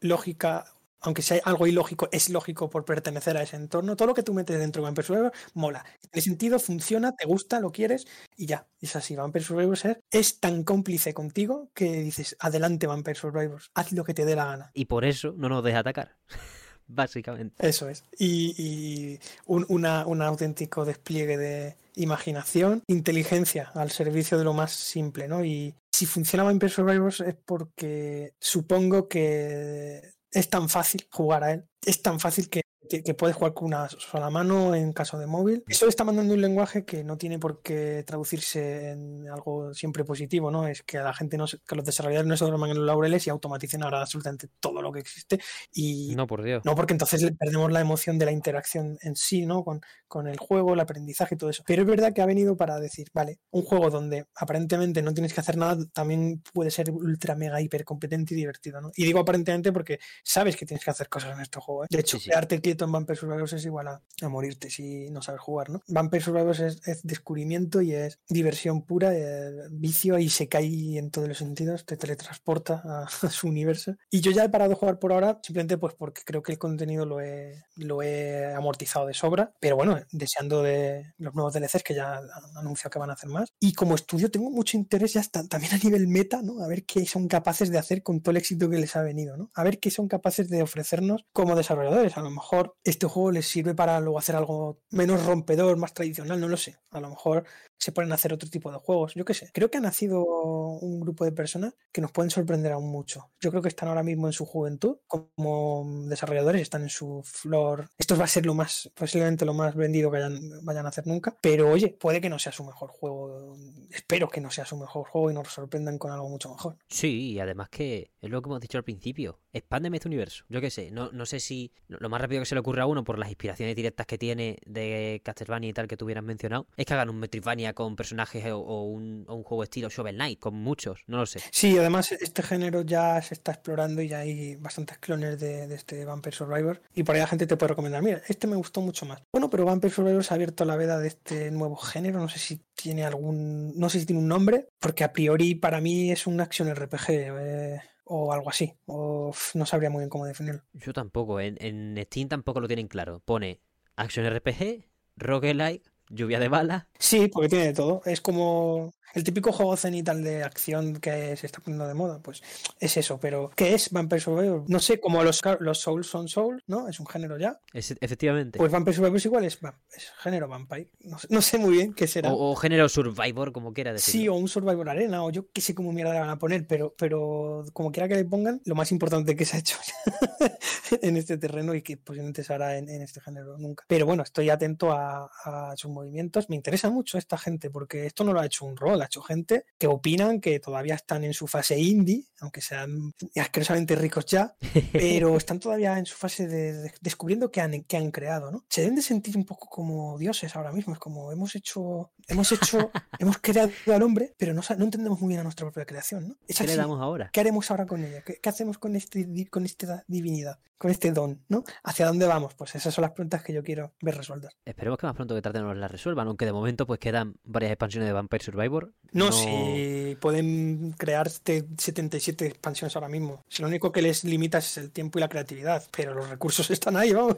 lógica, 0.00 0.75
aunque 1.06 1.22
sea 1.22 1.40
algo 1.44 1.66
ilógico, 1.66 2.08
es 2.12 2.28
lógico 2.28 2.68
por 2.68 2.84
pertenecer 2.84 3.36
a 3.36 3.42
ese 3.42 3.56
entorno. 3.56 3.96
Todo 3.96 4.08
lo 4.08 4.14
que 4.14 4.22
tú 4.22 4.34
metes 4.34 4.58
dentro 4.58 4.82
de 4.82 4.84
Vampire 4.86 5.06
Survivor 5.06 5.32
mola. 5.54 5.84
Tiene 6.10 6.22
sentido, 6.22 6.58
funciona, 6.58 7.12
te 7.12 7.26
gusta, 7.26 7.60
lo 7.60 7.72
quieres, 7.72 8.06
y 8.36 8.46
ya. 8.46 8.66
Es 8.80 8.94
así. 8.96 9.16
Vampire 9.16 9.44
Survivors 9.44 9.84
es, 9.86 9.96
es 10.10 10.38
tan 10.40 10.62
cómplice 10.64 11.14
contigo 11.14 11.70
que 11.74 12.02
dices, 12.02 12.36
adelante 12.40 12.86
Vampire 12.86 13.14
Survivors, 13.18 13.70
haz 13.74 13.92
lo 13.92 14.04
que 14.04 14.14
te 14.14 14.24
dé 14.24 14.36
la 14.36 14.44
gana. 14.44 14.70
Y 14.74 14.84
por 14.84 15.04
eso 15.04 15.32
no 15.36 15.48
nos 15.48 15.64
deja 15.64 15.78
atacar. 15.78 16.16
Básicamente. 16.88 17.66
Eso 17.66 17.88
es. 17.88 18.04
Y, 18.16 18.54
y 18.56 19.18
un, 19.46 19.66
una- 19.68 20.06
un 20.06 20.22
auténtico 20.22 20.84
despliegue 20.84 21.36
de 21.36 21.76
imaginación, 21.96 22.82
inteligencia 22.86 23.70
al 23.74 23.90
servicio 23.90 24.38
de 24.38 24.44
lo 24.44 24.52
más 24.52 24.72
simple, 24.72 25.26
¿no? 25.26 25.44
Y 25.44 25.74
si 25.92 26.06
funciona 26.06 26.44
Vampire 26.44 26.70
Survivors 26.72 27.20
es 27.22 27.34
porque 27.34 28.34
supongo 28.38 29.08
que 29.08 30.12
es 30.36 30.50
tan 30.50 30.68
fácil 30.68 31.08
jugar 31.10 31.44
a 31.44 31.52
él. 31.52 31.68
Es 31.84 32.02
tan 32.02 32.20
fácil 32.20 32.50
que, 32.50 32.60
que- 32.88 33.14
puedes 33.14 33.36
jugar 33.36 33.54
con 33.54 33.66
una 33.66 33.88
sola 33.88 34.30
mano 34.30 34.74
en 34.74 34.92
caso 34.92 35.18
de 35.18 35.26
móvil. 35.26 35.64
Eso 35.68 35.88
está 35.88 36.04
mandando 36.04 36.34
un 36.34 36.40
lenguaje 36.40 36.84
que 36.84 37.02
no 37.04 37.16
tiene 37.16 37.38
por 37.38 37.62
qué 37.62 38.04
traducirse 38.06 38.90
en 38.90 39.28
algo 39.28 39.72
siempre 39.74 40.04
positivo, 40.04 40.50
¿no? 40.50 40.66
Es 40.68 40.82
que 40.82 40.98
a 40.98 41.02
la 41.04 41.14
gente 41.14 41.36
no 41.36 41.46
que 41.46 41.74
los 41.76 41.84
desarrolladores 41.84 42.28
no 42.28 42.36
se 42.36 42.44
duerman 42.44 42.70
en 42.70 42.76
los 42.78 42.86
laureles 42.86 43.26
y 43.26 43.30
automaticen 43.30 43.82
ahora 43.82 44.00
absolutamente 44.00 44.48
todo 44.60 44.82
lo 44.82 44.92
que 44.92 45.00
existe. 45.00 45.40
Y 45.72 46.14
No, 46.14 46.26
por 46.26 46.42
Dios. 46.42 46.64
no, 46.64 46.74
porque 46.74 46.92
entonces 46.94 47.30
perdemos 47.38 47.70
la 47.72 47.80
emoción 47.80 48.18
de 48.18 48.26
la 48.26 48.32
interacción 48.32 48.98
en 49.02 49.16
sí, 49.16 49.46
¿no? 49.46 49.64
Con, 49.64 49.80
con 50.08 50.26
el 50.28 50.38
juego, 50.38 50.74
el 50.74 50.80
aprendizaje 50.80 51.34
y 51.34 51.38
todo 51.38 51.50
eso. 51.50 51.62
Pero 51.66 51.82
es 51.82 51.88
verdad 51.88 52.12
que 52.12 52.22
ha 52.22 52.26
venido 52.26 52.56
para 52.56 52.78
decir, 52.78 53.08
vale, 53.12 53.38
un 53.50 53.62
juego 53.62 53.90
donde 53.90 54.26
aparentemente 54.36 55.02
no 55.02 55.12
tienes 55.14 55.32
que 55.34 55.40
hacer 55.40 55.56
nada, 55.56 55.84
también 55.92 56.42
puede 56.52 56.70
ser 56.70 56.90
ultra 56.90 57.34
mega 57.34 57.60
hiper 57.60 57.84
competente 57.84 58.34
y 58.34 58.36
divertido, 58.36 58.80
¿no? 58.80 58.90
Y 58.94 59.04
digo 59.04 59.20
aparentemente 59.20 59.72
porque 59.72 59.98
sabes 60.22 60.56
que 60.56 60.66
tienes 60.66 60.84
que 60.84 60.90
hacer 60.90 61.08
cosas 61.08 61.32
en 61.34 61.40
este 61.40 61.60
juego. 61.60 61.84
¿eh? 61.84 61.88
De 61.90 62.00
hecho, 62.00 62.16
Sí, 62.18 62.24
sí. 62.24 62.30
quedarte 62.30 62.60
quieto 62.76 62.84
en 62.84 62.92
Vampire 62.92 63.18
Survivors 63.18 63.52
es 63.54 63.64
igual 63.64 63.88
a, 63.88 64.28
morirte 64.28 64.68
si 64.68 65.08
no 65.10 65.22
sabes 65.22 65.40
jugar, 65.40 65.70
¿no? 65.70 65.80
Vampire 65.88 66.22
Survivors 66.22 66.60
es, 66.60 66.86
es 66.86 67.02
descubrimiento 67.02 67.80
y 67.80 67.94
es 67.94 68.18
diversión 68.28 68.82
pura, 68.82 69.14
eh, 69.14 69.68
vicio 69.70 70.18
y 70.18 70.28
se 70.28 70.48
cae 70.48 70.98
en 70.98 71.10
todos 71.10 71.28
los 71.28 71.38
sentidos, 71.38 71.86
te 71.86 71.96
teletransporta 71.96 72.82
a, 72.84 73.04
a 73.04 73.30
su 73.30 73.48
universo. 73.48 73.96
Y 74.10 74.20
yo 74.20 74.30
ya 74.30 74.44
he 74.44 74.48
parado 74.48 74.70
de 74.70 74.76
jugar 74.76 74.98
por 74.98 75.12
ahora, 75.12 75.40
simplemente 75.42 75.78
pues 75.78 75.94
porque 75.94 76.22
creo 76.24 76.42
que 76.42 76.52
el 76.52 76.58
contenido 76.58 77.06
lo 77.06 77.20
he, 77.20 77.64
lo 77.76 78.02
he 78.02 78.52
amortizado 78.54 79.06
de 79.06 79.14
sobra, 79.14 79.54
pero 79.60 79.76
bueno, 79.76 79.98
deseando 80.12 80.62
de 80.62 81.14
los 81.18 81.34
nuevos 81.34 81.54
DLCs 81.54 81.82
que 81.82 81.94
ya 81.94 82.18
han 82.18 82.28
anunciado 82.56 82.90
que 82.90 82.98
van 82.98 83.10
a 83.10 83.14
hacer 83.14 83.30
más. 83.30 83.52
Y 83.58 83.72
como 83.72 83.94
estudio 83.94 84.30
tengo 84.30 84.50
mucho 84.50 84.76
interés 84.76 85.14
ya 85.14 85.20
hasta, 85.20 85.46
también 85.46 85.74
a 85.74 85.78
nivel 85.78 86.08
meta, 86.08 86.42
¿no? 86.42 86.62
A 86.62 86.68
ver 86.68 86.84
qué 86.84 87.06
son 87.06 87.28
capaces 87.28 87.70
de 87.70 87.78
hacer 87.78 88.02
con 88.02 88.20
todo 88.20 88.32
el 88.32 88.38
éxito 88.38 88.68
que 88.68 88.78
les 88.78 88.96
ha 88.96 89.02
venido, 89.02 89.36
¿no? 89.36 89.50
A 89.54 89.64
ver 89.64 89.78
qué 89.78 89.90
son 89.90 90.08
capaces 90.08 90.48
de 90.48 90.62
ofrecernos 90.62 91.24
como 91.32 91.56
desarrolladores. 91.56 92.16
A 92.16 92.22
lo 92.22 92.30
mejor 92.30 92.65
este 92.84 93.06
juego 93.06 93.32
les 93.32 93.46
sirve 93.46 93.74
para 93.74 94.00
luego 94.00 94.18
hacer 94.18 94.36
algo 94.36 94.80
menos 94.90 95.24
rompedor, 95.24 95.76
más 95.76 95.94
tradicional, 95.94 96.40
no 96.40 96.48
lo 96.48 96.56
sé. 96.56 96.78
A 96.90 97.00
lo 97.00 97.10
mejor 97.10 97.44
se 97.78 97.92
ponen 97.92 98.12
a 98.12 98.14
hacer 98.16 98.32
otro 98.32 98.48
tipo 98.48 98.70
de 98.70 98.78
juegos. 98.78 99.14
Yo 99.14 99.24
qué 99.24 99.34
sé. 99.34 99.50
Creo 99.52 99.70
que 99.70 99.78
ha 99.78 99.80
nacido 99.80 100.24
un 100.24 101.00
grupo 101.00 101.24
de 101.24 101.32
personas 101.32 101.74
que 101.92 102.00
nos 102.00 102.12
pueden 102.12 102.30
sorprender 102.30 102.72
aún 102.72 102.90
mucho. 102.90 103.30
Yo 103.40 103.50
creo 103.50 103.62
que 103.62 103.68
están 103.68 103.88
ahora 103.88 104.02
mismo 104.02 104.26
en 104.26 104.32
su 104.32 104.44
juventud 104.46 104.98
como 105.06 105.84
desarrolladores, 106.08 106.62
están 106.62 106.82
en 106.82 106.88
su 106.88 107.22
flor. 107.24 107.88
Esto 107.98 108.16
va 108.16 108.24
a 108.24 108.28
ser 108.28 108.46
lo 108.46 108.54
más, 108.54 108.90
posiblemente 108.94 109.44
lo 109.44 109.54
más 109.54 109.74
vendido 109.74 110.10
que 110.10 110.18
hayan- 110.18 110.64
vayan 110.64 110.86
a 110.86 110.90
hacer 110.90 111.06
nunca. 111.06 111.36
Pero 111.40 111.70
oye, 111.70 111.88
puede 111.98 112.20
que 112.20 112.28
no 112.28 112.38
sea 112.38 112.52
su 112.52 112.64
mejor 112.64 112.90
juego. 112.90 113.56
Espero 113.90 114.28
que 114.28 114.40
no 114.40 114.50
sea 114.50 114.64
su 114.64 114.76
mejor 114.76 115.06
juego 115.08 115.30
y 115.30 115.34
nos 115.34 115.48
sorprendan 115.48 115.98
con 115.98 116.10
algo 116.12 116.28
mucho 116.28 116.50
mejor. 116.50 116.76
Sí, 116.88 117.32
y 117.32 117.40
además 117.40 117.68
que 117.68 118.10
es 118.20 118.30
lo 118.30 118.42
que 118.42 118.48
hemos 118.48 118.60
dicho 118.60 118.78
al 118.78 118.84
principio. 118.84 119.40
Expándeme 119.52 119.96
este 119.96 120.08
universo. 120.08 120.44
Yo 120.48 120.60
qué 120.60 120.70
sé, 120.70 120.90
no, 120.90 121.10
no 121.12 121.24
sé 121.26 121.40
si 121.40 121.72
lo 121.88 122.08
más 122.08 122.20
rápido 122.20 122.40
que 122.42 122.46
se 122.46 122.54
le 122.54 122.60
ocurre 122.60 122.82
a 122.82 122.86
uno 122.86 123.04
por 123.04 123.18
las 123.18 123.28
inspiraciones 123.28 123.74
directas 123.76 124.06
que 124.06 124.18
tiene 124.18 124.58
de 124.66 125.20
Castlevania 125.24 125.70
y 125.70 125.72
tal 125.72 125.88
que 125.88 125.96
tú 125.96 126.04
hubieras 126.04 126.24
mencionado, 126.24 126.66
es 126.76 126.84
que 126.86 126.92
hagan 126.94 127.08
un 127.10 127.18
Metroidvania 127.18 127.65
con 127.74 127.96
personajes 127.96 128.44
o, 128.46 128.58
o 128.58 128.84
un, 128.84 129.24
o 129.28 129.34
un 129.34 129.42
juego 129.42 129.62
estilo 129.62 129.88
Shovel 129.88 130.16
Knight, 130.16 130.38
con 130.38 130.54
muchos, 130.54 131.02
no 131.06 131.18
lo 131.18 131.26
sé. 131.26 131.40
Sí, 131.50 131.76
además 131.78 132.12
este 132.12 132.42
género 132.42 132.82
ya 132.82 133.20
se 133.22 133.34
está 133.34 133.52
explorando 133.52 134.02
y 134.02 134.08
ya 134.08 134.20
hay 134.20 134.56
bastantes 134.56 134.98
clones 134.98 135.38
de, 135.40 135.66
de 135.66 135.74
este 135.74 136.04
Vampire 136.04 136.36
Survivor. 136.36 136.82
Y 136.94 137.02
por 137.02 137.14
ahí 137.14 137.20
la 137.20 137.26
gente 137.26 137.46
te 137.46 137.56
puede 137.56 137.70
recomendar, 137.70 138.02
mira, 138.02 138.22
este 138.28 138.46
me 138.46 138.56
gustó 138.56 138.80
mucho 138.80 139.06
más. 139.06 139.22
Bueno, 139.32 139.50
pero 139.50 139.64
Vampire 139.64 139.92
Survivor 139.92 140.24
se 140.24 140.34
ha 140.34 140.36
abierto 140.36 140.64
la 140.64 140.76
veda 140.76 140.98
de 140.98 141.08
este 141.08 141.50
nuevo 141.50 141.76
género. 141.76 142.20
No 142.20 142.28
sé 142.28 142.38
si 142.38 142.60
tiene 142.74 143.04
algún. 143.04 143.78
No 143.78 143.88
sé 143.88 144.00
si 144.00 144.06
tiene 144.06 144.22
un 144.22 144.28
nombre, 144.28 144.68
porque 144.78 145.04
a 145.04 145.12
priori 145.12 145.54
para 145.54 145.80
mí 145.80 146.10
es 146.10 146.26
un 146.26 146.40
action 146.40 146.72
RPG 146.74 147.04
eh, 147.08 147.80
o 148.04 148.32
algo 148.32 148.50
así. 148.50 148.74
O 148.86 149.32
no 149.54 149.66
sabría 149.66 149.90
muy 149.90 150.00
bien 150.00 150.10
cómo 150.10 150.26
definirlo. 150.26 150.62
Yo 150.72 150.92
tampoco, 150.92 151.40
en, 151.40 151.56
en 151.60 152.02
Steam 152.06 152.28
tampoco 152.28 152.60
lo 152.60 152.68
tienen 152.68 152.88
claro. 152.88 153.20
Pone 153.24 153.60
Action 153.96 154.28
RPG, 154.28 154.86
Roguelike, 155.16 155.90
Lluvia 156.08 156.40
de 156.40 156.48
balas. 156.48 156.86
Sí, 156.98 157.28
porque 157.28 157.48
tiene 157.48 157.66
de 157.66 157.74
todo. 157.74 158.02
Es 158.04 158.20
como 158.20 158.92
el 159.16 159.24
típico 159.24 159.50
juego 159.50 159.76
cenital 159.76 160.22
de 160.22 160.44
acción 160.44 160.96
que 160.96 161.36
se 161.36 161.46
está 161.46 161.60
poniendo 161.60 161.88
de 161.88 161.94
moda. 161.94 162.20
Pues 162.22 162.42
es 162.78 162.96
eso, 162.96 163.18
pero 163.18 163.50
¿qué 163.56 163.74
es 163.74 163.90
Vampire 163.90 164.20
Survivor? 164.20 164.64
No 164.68 164.78
sé, 164.78 165.00
como 165.00 165.24
los, 165.24 165.40
los 165.60 165.80
Souls 165.80 166.06
son 166.06 166.28
Souls, 166.28 166.62
¿no? 166.68 166.88
Es 166.88 167.00
un 167.00 167.06
género 167.06 167.38
ya. 167.38 167.58
Es- 167.72 167.94
efectivamente. 168.00 168.58
Pues 168.58 168.70
Vampire 168.70 168.94
Survivor 168.96 169.20
igual 169.24 169.44
es, 169.44 169.58
va- 169.64 169.74
es 169.96 170.10
género 170.22 170.46
Vampire. 170.48 170.90
No 171.00 171.18
sé, 171.18 171.26
no 171.30 171.42
sé 171.42 171.58
muy 171.58 171.72
bien 171.76 171.94
qué 171.94 172.06
será. 172.06 172.32
o, 172.32 172.52
o 172.52 172.56
género 172.56 172.88
Survivor, 172.88 173.52
como 173.52 173.72
quiera 173.72 173.92
decirlo. 173.92 174.20
Sí, 174.20 174.28
o 174.28 174.34
un 174.34 174.48
Survivor 174.48 174.88
Arena, 174.88 175.24
o 175.24 175.30
yo 175.30 175.50
qué 175.50 175.60
sé 175.60 175.74
cómo 175.74 175.92
mierda 175.92 176.12
le 176.12 176.20
van 176.20 176.28
a 176.30 176.38
poner, 176.38 176.66
pero, 176.66 176.94
pero 176.96 177.64
como 177.72 177.90
quiera 177.90 178.06
que 178.08 178.14
le 178.16 178.24
pongan, 178.26 178.60
lo 178.66 178.74
más 178.74 178.92
importante 178.92 179.34
que 179.34 179.44
se 179.44 179.56
ha 179.56 179.60
hecho 179.60 179.76
en 181.02 181.16
este 181.16 181.38
terreno 181.38 181.74
y 181.74 181.82
que 181.82 181.96
posiblemente 181.96 182.44
se 182.44 182.52
hará 182.52 182.76
en, 182.76 182.88
en 182.88 183.02
este 183.02 183.20
género 183.20 183.56
nunca. 183.58 183.84
Pero 183.88 184.06
bueno, 184.06 184.22
estoy 184.22 184.50
atento 184.50 184.92
a, 184.92 185.30
a 185.44 185.74
sus 185.76 185.90
movimientos. 185.90 186.48
Me 186.48 186.56
interesa 186.56 186.90
mucho 186.90 187.18
esta 187.18 187.38
gente 187.38 187.70
porque 187.70 188.06
esto 188.06 188.24
no 188.24 188.32
lo 188.32 188.40
ha 188.40 188.46
hecho 188.46 188.64
un 188.64 188.76
robot. 188.76 189.02
Ha 189.06 189.08
hecho 189.08 189.22
gente 189.22 189.64
que 189.78 189.86
opinan 189.86 190.40
que 190.40 190.60
todavía 190.60 190.94
están 190.94 191.24
en 191.24 191.32
su 191.32 191.46
fase 191.46 191.78
indie, 191.78 192.26
aunque 192.40 192.60
sean 192.60 193.12
asquerosamente 193.36 193.94
ricos 193.94 194.26
ya, 194.26 194.54
pero 194.92 195.36
están 195.36 195.60
todavía 195.60 195.98
en 195.98 196.06
su 196.06 196.16
fase 196.16 196.46
de, 196.46 196.92
descubriendo 197.00 197.50
qué 197.50 197.60
han, 197.60 197.84
qué 197.84 197.96
han 197.96 198.10
creado, 198.10 198.50
¿no? 198.50 198.64
Se 198.68 198.82
deben 198.82 198.96
de 198.96 199.02
sentir 199.02 199.36
un 199.36 199.44
poco 199.44 199.68
como 199.68 200.18
dioses 200.18 200.54
ahora 200.56 200.72
mismo, 200.72 200.92
es 200.92 200.98
como 200.98 201.32
hemos 201.32 201.54
hecho, 201.54 202.12
hemos 202.28 202.50
hecho, 202.52 202.90
hemos 203.18 203.38
creado 203.38 203.70
al 203.94 204.02
hombre, 204.02 204.34
pero 204.36 204.52
no, 204.52 204.62
no 204.76 204.84
entendemos 204.84 205.20
muy 205.20 205.28
bien 205.28 205.40
a 205.40 205.44
nuestra 205.44 205.66
propia 205.66 205.86
creación, 205.86 206.28
¿no? 206.28 206.36
¿Qué 206.46 206.66
le 206.66 206.76
damos 206.76 207.00
ahora? 207.00 207.30
¿Qué 207.32 207.40
haremos 207.40 207.70
ahora 207.70 207.86
con 207.86 208.04
ella? 208.04 208.22
¿Qué, 208.22 208.40
hacemos 208.48 208.78
con, 208.78 208.96
este, 208.96 209.48
con 209.50 209.64
esta 209.64 210.04
divinidad? 210.06 210.58
con 210.78 210.90
este 210.90 211.12
don, 211.12 211.42
¿no? 211.48 211.64
¿Hacia 211.84 212.06
dónde 212.06 212.26
vamos? 212.26 212.54
Pues 212.54 212.74
esas 212.74 212.92
son 212.92 213.02
las 213.02 213.12
preguntas 213.12 213.42
que 213.42 213.52
yo 213.52 213.62
quiero 213.62 213.94
ver 214.00 214.16
resueltas. 214.16 214.56
Esperemos 214.64 214.98
que 214.98 215.06
más 215.06 215.16
pronto 215.16 215.34
que 215.34 215.42
tarde 215.42 215.60
nos 215.60 215.76
las 215.76 215.90
resuelvan, 215.90 216.28
aunque 216.28 216.44
de 216.44 216.52
momento 216.52 216.86
pues 216.86 217.00
quedan 217.00 217.36
varias 217.44 217.72
expansiones 217.72 218.08
de 218.08 218.12
Vampire 218.12 218.44
Survivor. 218.44 218.92
No, 219.16 219.32
si 219.32 220.14
pueden 220.20 220.92
crearte 220.92 221.64
77 221.78 222.46
expansiones 222.46 222.94
ahora 222.96 223.08
mismo. 223.08 223.44
Si 223.48 223.62
lo 223.62 223.68
único 223.68 223.90
que 223.90 224.02
les 224.02 224.24
limita 224.24 224.58
es 224.58 224.76
el 224.76 224.90
tiempo 224.90 225.18
y 225.18 225.20
la 225.20 225.28
creatividad, 225.28 225.82
pero 225.96 226.12
los 226.12 226.28
recursos 226.28 226.70
están 226.70 226.96
ahí, 226.96 227.12
vamos. 227.12 227.36